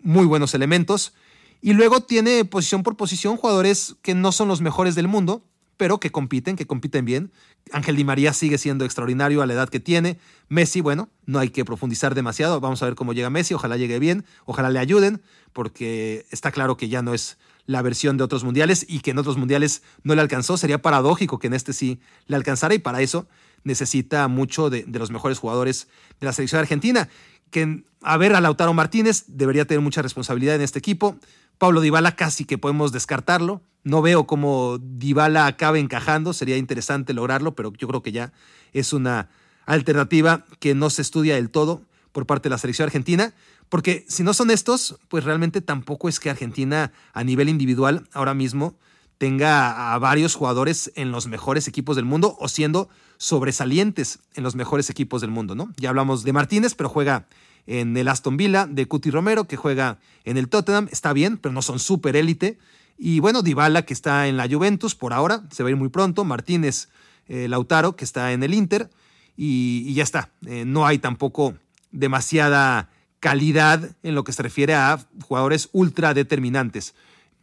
muy 0.01 0.25
buenos 0.25 0.53
elementos. 0.53 1.13
Y 1.61 1.73
luego 1.73 2.01
tiene 2.01 2.45
posición 2.45 2.83
por 2.83 2.95
posición 2.95 3.37
jugadores 3.37 3.95
que 4.03 4.13
no 4.13 4.31
son 4.31 4.47
los 4.47 4.61
mejores 4.61 4.93
del 4.93 5.07
mundo, 5.07 5.43
pero 5.77 5.99
que 5.99 6.11
compiten, 6.11 6.55
que 6.55 6.65
compiten 6.65 7.05
bien. 7.05 7.31
Ángel 7.71 7.95
Di 7.95 8.03
María 8.03 8.33
sigue 8.33 8.57
siendo 8.57 8.85
extraordinario 8.85 9.41
a 9.41 9.45
la 9.45 9.53
edad 9.53 9.69
que 9.69 9.79
tiene. 9.79 10.17
Messi, 10.47 10.81
bueno, 10.81 11.09
no 11.25 11.39
hay 11.39 11.49
que 11.49 11.65
profundizar 11.65 12.15
demasiado. 12.15 12.59
Vamos 12.59 12.81
a 12.81 12.85
ver 12.85 12.95
cómo 12.95 13.13
llega 13.13 13.29
Messi. 13.29 13.53
Ojalá 13.53 13.77
llegue 13.77 13.99
bien, 13.99 14.25
ojalá 14.45 14.69
le 14.69 14.79
ayuden, 14.79 15.21
porque 15.53 16.25
está 16.31 16.51
claro 16.51 16.77
que 16.77 16.89
ya 16.89 17.01
no 17.01 17.13
es 17.13 17.37
la 17.65 17.81
versión 17.81 18.17
de 18.17 18.23
otros 18.23 18.43
mundiales 18.43 18.85
y 18.87 18.99
que 18.99 19.11
en 19.11 19.17
otros 19.17 19.37
mundiales 19.37 19.81
no 20.03 20.15
le 20.15 20.21
alcanzó. 20.21 20.57
Sería 20.57 20.81
paradójico 20.81 21.39
que 21.39 21.47
en 21.47 21.53
este 21.53 21.73
sí 21.73 21.99
le 22.27 22.35
alcanzara 22.35 22.75
y 22.75 22.79
para 22.79 23.01
eso 23.01 23.27
necesita 23.63 24.27
mucho 24.27 24.69
de, 24.69 24.85
los 24.87 25.11
mejores 25.11 25.39
jugadores 25.39 25.87
de 26.19 26.25
la 26.25 26.33
selección 26.33 26.59
argentina. 26.59 27.09
Que 27.51 27.83
a 28.01 28.17
ver 28.17 28.33
a 28.35 28.41
Lautaro 28.41 28.73
Martínez 28.73 29.25
debería 29.27 29.65
tener 29.65 29.81
mucha 29.81 30.01
responsabilidad 30.01 30.55
en 30.55 30.61
este 30.61 30.79
equipo. 30.79 31.17
Pablo 31.57 31.81
Dybala 31.81 32.15
casi 32.15 32.45
que 32.45 32.57
podemos 32.57 32.91
descartarlo. 32.91 33.61
No 33.83 34.01
veo 34.01 34.25
cómo 34.25 34.79
Dybala 34.79 35.45
acabe 35.45 35.79
encajando, 35.79 36.33
sería 36.33 36.57
interesante 36.57 37.13
lograrlo, 37.13 37.55
pero 37.55 37.71
yo 37.73 37.87
creo 37.87 38.01
que 38.01 38.11
ya 38.11 38.33
es 38.73 38.93
una 38.93 39.29
alternativa 39.65 40.45
que 40.59 40.75
no 40.75 40.89
se 40.89 41.01
estudia 41.01 41.35
del 41.35 41.49
todo 41.49 41.83
por 42.11 42.25
parte 42.25 42.49
de 42.49 42.51
la 42.51 42.57
selección 42.57 42.87
argentina, 42.87 43.33
porque 43.69 44.05
si 44.07 44.23
no 44.23 44.33
son 44.33 44.49
estos, 44.49 44.97
pues 45.09 45.23
realmente 45.23 45.61
tampoco 45.61 46.07
es 46.07 46.19
que 46.19 46.29
Argentina 46.29 46.91
a 47.13 47.23
nivel 47.23 47.49
individual 47.49 48.07
ahora 48.13 48.33
mismo 48.33 48.77
tenga 49.17 49.93
a 49.93 49.99
varios 49.99 50.35
jugadores 50.35 50.91
en 50.95 51.11
los 51.11 51.27
mejores 51.27 51.67
equipos 51.67 51.95
del 51.95 52.05
mundo 52.05 52.35
o 52.39 52.47
siendo 52.47 52.89
sobresalientes 53.17 54.19
en 54.33 54.43
los 54.43 54.55
mejores 54.55 54.89
equipos 54.89 55.21
del 55.21 55.31
mundo, 55.31 55.55
¿no? 55.55 55.71
Ya 55.77 55.89
hablamos 55.89 56.23
de 56.23 56.33
Martínez, 56.33 56.75
pero 56.75 56.89
juega 56.89 57.27
en 57.67 57.95
el 57.97 58.07
Aston 58.07 58.37
Villa 58.37 58.67
de 58.67 58.87
Cuti 58.87 59.11
Romero, 59.11 59.45
que 59.45 59.57
juega 59.57 59.99
en 60.23 60.37
el 60.37 60.49
Tottenham. 60.49 60.87
Está 60.91 61.13
bien, 61.13 61.37
pero 61.37 61.53
no 61.53 61.61
son 61.61 61.79
súper 61.79 62.15
élite. 62.15 62.57
Y 62.97 63.19
bueno, 63.19 63.41
Dybala, 63.41 63.83
que 63.83 63.93
está 63.93 64.27
en 64.27 64.37
la 64.37 64.47
Juventus 64.47 64.95
por 64.95 65.13
ahora, 65.13 65.43
se 65.51 65.63
va 65.63 65.69
a 65.69 65.71
ir 65.71 65.77
muy 65.77 65.89
pronto. 65.89 66.23
Martínez 66.23 66.89
eh, 67.27 67.47
Lautaro, 67.47 67.95
que 67.95 68.05
está 68.05 68.31
en 68.31 68.43
el 68.43 68.53
Inter. 68.53 68.89
Y, 69.35 69.93
ya 69.93 70.03
está. 70.03 70.29
Eh, 70.45 70.63
no 70.65 70.85
hay 70.85 70.99
tampoco 70.99 71.55
demasiada 71.91 72.89
calidad 73.19 73.95
en 74.03 74.15
lo 74.15 74.23
que 74.23 74.31
se 74.31 74.43
refiere 74.43 74.75
a 74.75 74.99
jugadores 75.23 75.69
ultra 75.71 76.13
determinantes. 76.13 76.93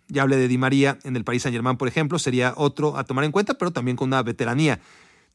Ya 0.09 0.23
hablé 0.23 0.37
de 0.37 0.49
Di 0.49 0.59
María 0.59 0.99
en 1.05 1.17
el 1.17 1.25
Paris 1.25 1.43
Saint 1.43 1.55
Germain, 1.55 1.77
por 1.77 1.89
ejemplo, 1.89 2.19
sería 2.19 2.55
otro 2.57 2.97
a 2.97 3.05
tomar 3.05 3.25
en 3.25 3.33
cuenta, 3.33 3.55
pero 3.55 3.73
también 3.73 3.97
con 3.97 4.09
una 4.09 4.23
veteranía. 4.23 4.81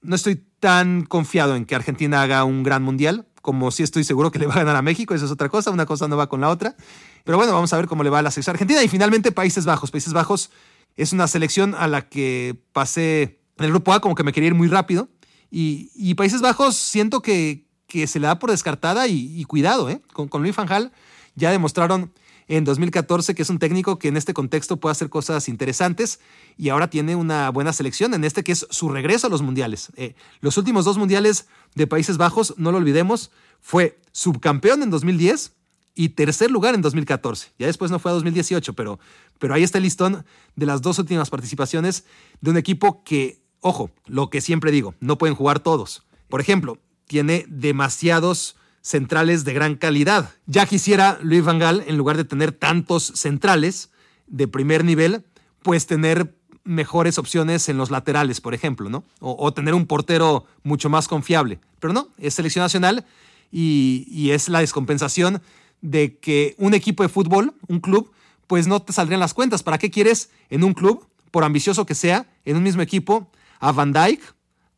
No 0.02 0.16
estoy 0.16 0.42
tan 0.60 1.04
confiado 1.04 1.56
en 1.56 1.66
que 1.66 1.76
Argentina 1.76 2.22
haga 2.22 2.44
un 2.44 2.64
gran 2.64 2.84
mundial 2.84 3.26
como 3.48 3.72
sí 3.72 3.82
estoy 3.82 4.04
seguro 4.04 4.30
que 4.30 4.40
le 4.40 4.46
va 4.46 4.56
a 4.56 4.58
ganar 4.58 4.76
a 4.76 4.82
México, 4.82 5.14
eso 5.14 5.24
es 5.24 5.32
otra 5.32 5.48
cosa, 5.48 5.72
una 5.72 5.86
cosa 5.86 6.10
no 6.10 6.18
va 6.18 6.28
con 6.28 6.42
la 6.42 6.50
otra. 6.50 6.76
Pero 7.24 7.38
bueno, 7.38 7.54
vamos 7.54 7.72
a 7.72 7.78
ver 7.78 7.88
cómo 7.88 8.04
le 8.04 8.10
va 8.10 8.20
a 8.20 8.22
la 8.22 8.30
selección 8.30 8.56
argentina. 8.56 8.84
Y 8.84 8.90
finalmente 8.90 9.32
Países 9.32 9.64
Bajos. 9.64 9.90
Países 9.90 10.12
Bajos 10.12 10.52
es 10.98 11.14
una 11.14 11.30
selección 11.30 11.74
a 11.74 11.88
la 11.88 12.10
que 12.10 12.60
pasé 12.74 13.40
en 13.58 13.64
el 13.64 13.72
grupo 13.72 13.94
A 13.94 14.02
como 14.02 14.16
que 14.16 14.26
me 14.26 14.34
quería 14.34 14.48
ir 14.48 14.54
muy 14.54 14.68
rápido. 14.68 15.08
Y, 15.50 16.14
Países 16.16 16.42
Bajos 16.42 16.76
siento 16.76 17.22
que, 17.22 17.66
que, 17.88 18.06
se 18.08 18.20
le 18.20 18.28
da 18.28 18.38
por 18.38 18.52
descartada 18.52 19.08
y, 19.08 19.42
cuidado, 19.46 19.90
¿eh? 19.90 20.02
Con, 20.12 20.28
con 20.28 20.42
Luis 20.42 20.54
Fanjal 20.54 20.92
ya 21.36 21.50
demostraron 21.50 22.12
en 22.48 22.64
2014, 22.64 23.36
que 23.36 23.42
es 23.42 23.50
un 23.50 23.60
técnico 23.60 24.00
que 24.00 24.08
en 24.08 24.18
este 24.18 24.34
contexto 24.34 24.78
puede 24.78 24.92
hacer 24.92 25.10
cosas 25.10 25.50
interesantes 25.50 26.20
y 26.58 26.70
ahora 26.70 26.90
tiene 26.90 27.16
una 27.16 27.50
buena 27.50 27.74
selección 27.74 28.14
en 28.14 28.24
este 28.24 28.44
que 28.44 28.54
es 28.54 28.66
su 28.70 28.90
regreso 28.90 29.28
a 29.28 29.30
los 29.30 29.42
mundiales. 29.42 29.90
Eh, 29.96 30.16
los 30.40 30.58
últimos 30.58 30.86
dos 30.86 30.98
mundiales 30.98 31.48
de 31.76 31.88
Países 31.88 32.18
Bajos, 32.18 32.54
no 32.58 32.72
lo 32.72 32.78
olvidemos, 32.78 33.32
fue 33.60 34.00
subcampeón 34.12 34.82
en 34.84 34.90
2010 34.90 35.54
y 35.94 36.10
tercer 36.10 36.52
lugar 36.52 36.76
en 36.76 36.82
2014. 36.82 37.54
Ya 37.58 37.68
después 37.68 37.92
no 37.92 38.00
fue 38.00 38.12
a 38.12 38.14
2018, 38.14 38.74
pero, 38.74 39.00
pero 39.40 39.54
ahí 39.54 39.64
está 39.64 39.80
el 39.80 39.84
listón 39.84 40.26
de 40.56 40.66
las 40.66 40.82
dos 40.82 41.00
últimas 41.00 41.30
participaciones 41.30 42.06
de 42.40 42.52
un 42.52 42.58
equipo 42.58 43.04
que, 43.04 43.42
ojo, 43.62 43.92
lo 44.06 44.30
que 44.30 44.42
siempre 44.42 44.72
digo, 44.72 44.94
no 45.00 45.18
pueden 45.18 45.36
jugar 45.36 45.60
todos. 45.60 46.04
Por 46.30 46.40
ejemplo, 46.40 46.78
tiene 47.08 47.46
demasiados 47.50 48.57
centrales 48.88 49.44
de 49.44 49.54
gran 49.54 49.76
calidad. 49.76 50.30
Ya 50.46 50.66
quisiera 50.66 51.20
Luis 51.22 51.44
Van 51.44 51.60
Gaal, 51.60 51.84
en 51.88 51.98
lugar 51.98 52.16
de 52.16 52.24
tener 52.24 52.54
tantos 52.54 53.12
centrales 53.16 53.90
de 54.28 54.48
primer 54.48 54.86
nivel, 54.86 55.26
pues 55.62 55.88
tener 55.88 56.34
mejores 56.64 57.18
opciones 57.18 57.68
en 57.68 57.78
los 57.78 57.92
laterales, 57.92 58.40
por 58.40 58.54
ejemplo, 58.54 58.90
¿no? 58.90 59.04
O, 59.20 59.54
tener 59.54 59.74
un 59.74 59.88
portero 59.88 60.46
mucho 60.64 60.90
más 60.90 61.10
confiable. 61.10 61.60
Pero 61.80 61.94
no, 61.94 62.08
es 62.18 62.34
selección 62.36 62.64
nacional 62.64 63.06
y, 63.52 64.30
es 64.32 64.48
la 64.48 64.62
descompensación 64.62 65.42
de 65.82 66.18
que 66.18 66.56
un 66.58 66.74
equipo 66.74 67.04
de 67.04 67.10
fútbol, 67.10 67.54
un 67.68 67.82
club, 67.82 68.12
pues 68.48 68.68
no 68.68 68.82
te 68.82 68.94
saldrían 68.94 69.20
las 69.20 69.34
cuentas. 69.34 69.64
¿Para 69.64 69.78
qué 69.78 69.92
quieres 69.92 70.30
en 70.50 70.64
un 70.64 70.74
club, 70.74 71.06
por 71.32 71.44
ambicioso 71.44 71.86
que 71.86 71.94
sea, 71.94 72.26
en 72.46 72.56
un 72.56 72.64
mismo 72.64 72.82
equipo, 72.82 73.30
a 73.60 73.74
Van 73.74 73.92
Dijk, 73.92 74.22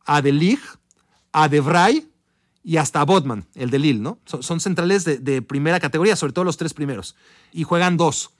a 0.04 0.20
De 0.20 0.32
Ligt, 0.32 0.64
a 1.32 1.48
De 1.48 1.60
Vrij 1.60 2.09
y 2.62 2.76
hasta 2.76 3.04
Botman, 3.04 3.46
el 3.54 3.70
de 3.70 3.78
Lille, 3.78 4.00
¿no? 4.00 4.18
Son, 4.24 4.60
centrales 4.60 5.04
de, 5.04 5.42
primera 5.42 5.80
categoría, 5.80 6.16
sobre 6.16 6.32
todo 6.32 6.44
los 6.44 6.56
tres 6.56 6.74
primeros, 6.74 7.16
y 7.52 7.64
juegan 7.64 7.96
dos. 7.96 8.30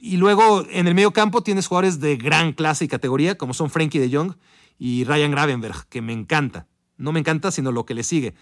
Y 0.00 0.18
luego 0.18 0.66
en 0.70 0.86
el 0.86 0.94
medio 0.94 1.12
campo 1.12 1.42
tienes 1.42 1.66
jugadores 1.66 1.98
de 1.98 2.16
gran 2.16 2.52
clase 2.52 2.84
y 2.84 2.88
categoría, 2.88 3.38
como 3.38 3.54
son 3.54 3.70
Frankie 3.70 3.98
de 3.98 4.14
Jong 4.14 4.34
y 4.78 5.04
Ryan 5.04 5.30
Gravenberg, 5.30 5.86
que 5.88 6.02
me 6.02 6.12
encanta. 6.12 6.66
No 6.98 7.12
me 7.12 7.20
encanta, 7.20 7.50
sino 7.50 7.72
lo 7.72 7.86
que 7.86 7.94
le 7.94 8.02
sigue. 8.02 8.34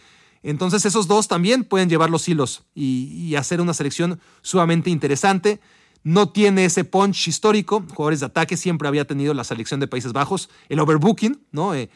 Entonces 0.43 0.85
esos 0.85 1.07
dos 1.07 1.29
también 1.29 1.63
pueden 1.63 1.89
llevar 1.89 2.11
los 2.11 2.29
hilos 2.29 2.65
y, 2.75 3.35
hacer 3.37 3.61
una 3.61 3.75
selección 3.75 4.21
sumamente 4.43 4.91
interesante. 4.91 5.61
No 6.03 6.31
tiene 6.31 6.65
ese 6.65 6.85
punch 6.85 7.29
histórico. 7.29 7.85
Jugadores 7.95 8.21
de 8.21 8.27
ataque 8.27 8.57
siempre 8.57 8.89
había 8.89 9.07
tenido 9.07 9.35
la 9.35 9.45
selección 9.45 9.79
de 9.79 9.87
Países 9.87 10.13
Bajos. 10.13 10.51
El 10.69 10.81
overbooking, 10.81 11.41
¿no? 11.53 11.75
Eh, 11.75 11.91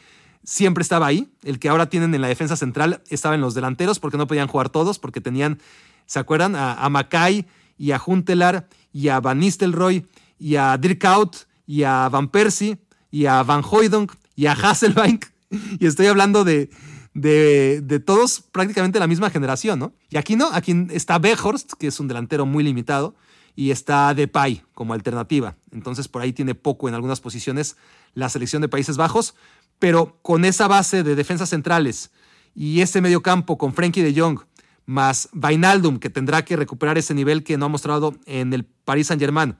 siempre 0.47 0.81
estaba 0.81 1.07
ahí. 1.07 1.29
El 1.43 1.59
que 1.59 1.69
ahora 1.69 1.91
tienen 1.91 2.15
en 2.15 2.23
la 2.23 2.29
defensa 2.29 2.57
central 2.57 3.03
estaba 3.11 3.35
en 3.35 3.43
los 3.43 3.55
delanteros 3.55 3.99
porque 3.99 4.17
no 4.17 4.27
podían 4.27 4.49
jugar 4.49 4.71
todos, 4.71 4.99
porque 4.99 5.21
tenían, 5.21 5.59
¿se 6.07 6.19
acuerdan? 6.19 6.57
A, 6.57 6.73
a 6.73 6.89
Macay 6.89 7.45
y 7.77 7.91
a 7.91 7.99
Juntelar 7.99 8.69
y 8.93 9.09
a 9.09 9.21
Van 9.21 9.41
Nistelrooy 9.41 10.07
y 10.39 10.57
a 10.57 10.79
Dirk 10.79 11.05
Out 11.05 11.37
y 11.67 11.83
a 11.83 12.09
Van 12.09 12.29
Persie 12.29 12.79
y 13.11 13.27
a 13.27 13.43
Van 13.43 13.63
Hooydonk 13.63 14.13
y 14.35 14.47
a 14.47 14.53
Hasselbank. 14.53 15.27
Y 15.79 15.87
estoy 15.87 16.07
hablando 16.07 16.43
de, 16.43 16.71
de, 17.15 18.01
todos 18.05 18.43
prácticamente 18.53 18.99
la 18.99 19.07
misma 19.07 19.31
generación, 19.31 19.79
¿no? 19.79 19.93
Y 20.11 20.17
aquí 20.17 20.35
no, 20.35 20.51
aquí 20.53 20.75
está 20.91 21.21
Behorst, 21.21 21.75
que 21.75 21.87
es 21.87 22.01
un 22.01 22.09
delantero 22.09 22.47
muy 22.47 22.65
limitado, 22.65 23.15
y 23.55 23.71
está 23.71 24.13
Depay 24.13 24.63
como 24.75 24.93
alternativa. 24.93 25.57
Entonces 25.71 26.09
por 26.09 26.21
ahí 26.21 26.33
tiene 26.33 26.55
poco 26.55 26.89
en 26.89 26.95
algunas 26.95 27.21
posiciones 27.21 27.77
la 28.15 28.29
selección 28.29 28.61
de 28.61 28.69
Países 28.69 28.97
Bajos, 28.97 29.35
pero 29.79 30.19
con 30.23 30.45
esa 30.45 30.69
base 30.69 31.03
de 31.03 31.15
defensas 31.15 31.51
centrales 31.51 32.11
y 32.55 32.81
ese 32.81 33.01
medio 33.01 33.23
campo 33.23 33.59
con 33.59 33.75
Frenkie 33.75 34.03
de 34.03 34.19
Jong, 34.19 34.41
más 34.87 35.29
Vainaldum, 35.33 35.99
que 35.99 36.11
tendrá 36.11 36.45
que 36.45 36.57
recuperar 36.57 36.97
ese 36.97 37.15
nivel 37.15 37.43
que 37.43 37.59
no 37.59 37.67
ha 37.67 37.69
mostrado 37.69 38.15
en 38.25 38.53
el 38.53 38.65
Paris 38.65 39.09
Saint-Germain. 39.09 39.57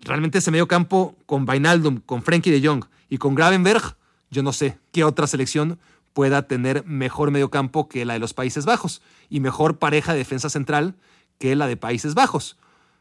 Realmente 0.00 0.38
ese 0.38 0.50
medio 0.50 0.68
campo 0.68 1.16
con 1.26 1.44
Vainaldum, 1.44 2.00
con 2.00 2.22
Frenkie 2.22 2.50
de 2.50 2.66
Jong 2.66 2.84
y 3.08 3.18
con 3.18 3.34
Gravenberg, 3.34 3.96
yo 4.30 4.42
no 4.42 4.52
sé 4.52 4.78
qué 4.92 5.04
otra 5.04 5.26
selección 5.26 5.78
pueda 6.12 6.46
tener 6.46 6.84
mejor 6.84 7.30
medio 7.30 7.50
campo 7.50 7.88
que 7.88 8.04
la 8.04 8.14
de 8.14 8.18
los 8.18 8.34
Países 8.34 8.64
Bajos 8.64 9.02
y 9.28 9.40
mejor 9.40 9.78
pareja 9.78 10.12
de 10.12 10.18
defensa 10.18 10.50
central 10.50 10.94
que 11.38 11.54
la 11.54 11.66
de 11.66 11.76
Países 11.76 12.14
Bajos. 12.14 12.56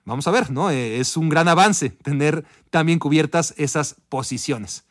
Vamos 0.05 0.27
a 0.27 0.31
ver, 0.31 0.51
¿no? 0.51 0.69
Eh, 0.69 0.99
es 0.99 1.17
un 1.17 1.27
gran 1.27 1.47
avance 1.47 1.89
tener 1.89 2.45
también 2.69 2.99
cubiertas 2.99 3.53
esas 3.57 3.95
posiciones. 4.07 4.85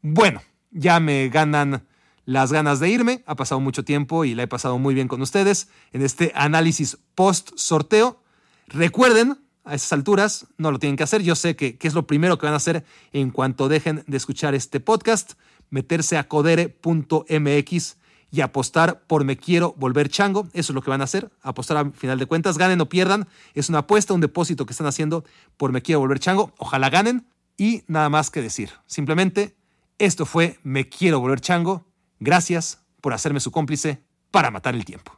Bueno, 0.00 0.42
ya 0.74 1.00
me 1.00 1.30
ganan 1.30 1.86
las 2.26 2.52
ganas 2.52 2.80
de 2.80 2.90
irme. 2.90 3.22
Ha 3.26 3.36
pasado 3.36 3.60
mucho 3.60 3.84
tiempo 3.84 4.24
y 4.24 4.34
la 4.34 4.42
he 4.42 4.48
pasado 4.48 4.78
muy 4.78 4.94
bien 4.94 5.08
con 5.08 5.22
ustedes 5.22 5.68
en 5.92 6.02
este 6.02 6.32
análisis 6.34 6.98
post 7.14 7.52
sorteo. 7.56 8.20
Recuerden, 8.66 9.38
a 9.64 9.74
esas 9.74 9.92
alturas 9.92 10.46
no 10.58 10.70
lo 10.70 10.78
tienen 10.78 10.96
que 10.96 11.04
hacer. 11.04 11.22
Yo 11.22 11.34
sé 11.34 11.56
que, 11.56 11.78
es 11.80 11.94
lo 11.94 12.06
primero 12.06 12.38
que 12.38 12.46
van 12.46 12.52
a 12.52 12.58
hacer 12.58 12.84
en 13.12 13.30
cuanto 13.30 13.68
dejen 13.68 14.04
de 14.06 14.16
escuchar 14.16 14.54
este 14.54 14.80
podcast. 14.80 15.34
Meterse 15.70 16.18
a 16.18 16.28
codere.mx 16.28 17.96
y 18.30 18.40
apostar 18.40 19.04
por 19.06 19.24
me 19.24 19.36
quiero 19.36 19.74
volver 19.78 20.08
chango. 20.08 20.48
Eso 20.52 20.72
es 20.72 20.74
lo 20.74 20.82
que 20.82 20.90
van 20.90 21.00
a 21.00 21.04
hacer. 21.04 21.30
Apostar 21.40 21.76
a 21.78 21.90
final 21.92 22.18
de 22.18 22.26
cuentas. 22.26 22.58
Ganen 22.58 22.80
o 22.80 22.88
pierdan. 22.88 23.26
Es 23.54 23.68
una 23.68 23.78
apuesta, 23.78 24.12
un 24.12 24.20
depósito 24.20 24.66
que 24.66 24.72
están 24.72 24.86
haciendo 24.86 25.24
por 25.56 25.72
me 25.72 25.82
quiero 25.82 26.00
volver 26.00 26.18
chango. 26.18 26.52
Ojalá 26.58 26.90
ganen. 26.90 27.26
Y 27.56 27.84
nada 27.86 28.08
más 28.08 28.30
que 28.30 28.42
decir. 28.42 28.70
Simplemente 28.86 29.54
esto 29.98 30.26
fue 30.26 30.58
Me 30.62 30.88
Quiero 30.88 31.20
Volver 31.20 31.40
Chango. 31.40 31.86
Gracias 32.20 32.80
por 33.00 33.12
hacerme 33.12 33.40
su 33.40 33.50
cómplice 33.50 34.02
para 34.30 34.50
matar 34.50 34.74
el 34.74 34.84
tiempo. 34.84 35.12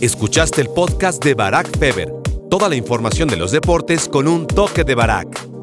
Escuchaste 0.00 0.60
el 0.60 0.68
podcast 0.68 1.22
de 1.24 1.34
Barack 1.34 1.78
Feber. 1.78 2.12
Toda 2.50 2.68
la 2.68 2.76
información 2.76 3.28
de 3.28 3.36
los 3.36 3.52
deportes 3.52 4.08
con 4.08 4.28
un 4.28 4.46
toque 4.46 4.84
de 4.84 4.94
Barack. 4.94 5.53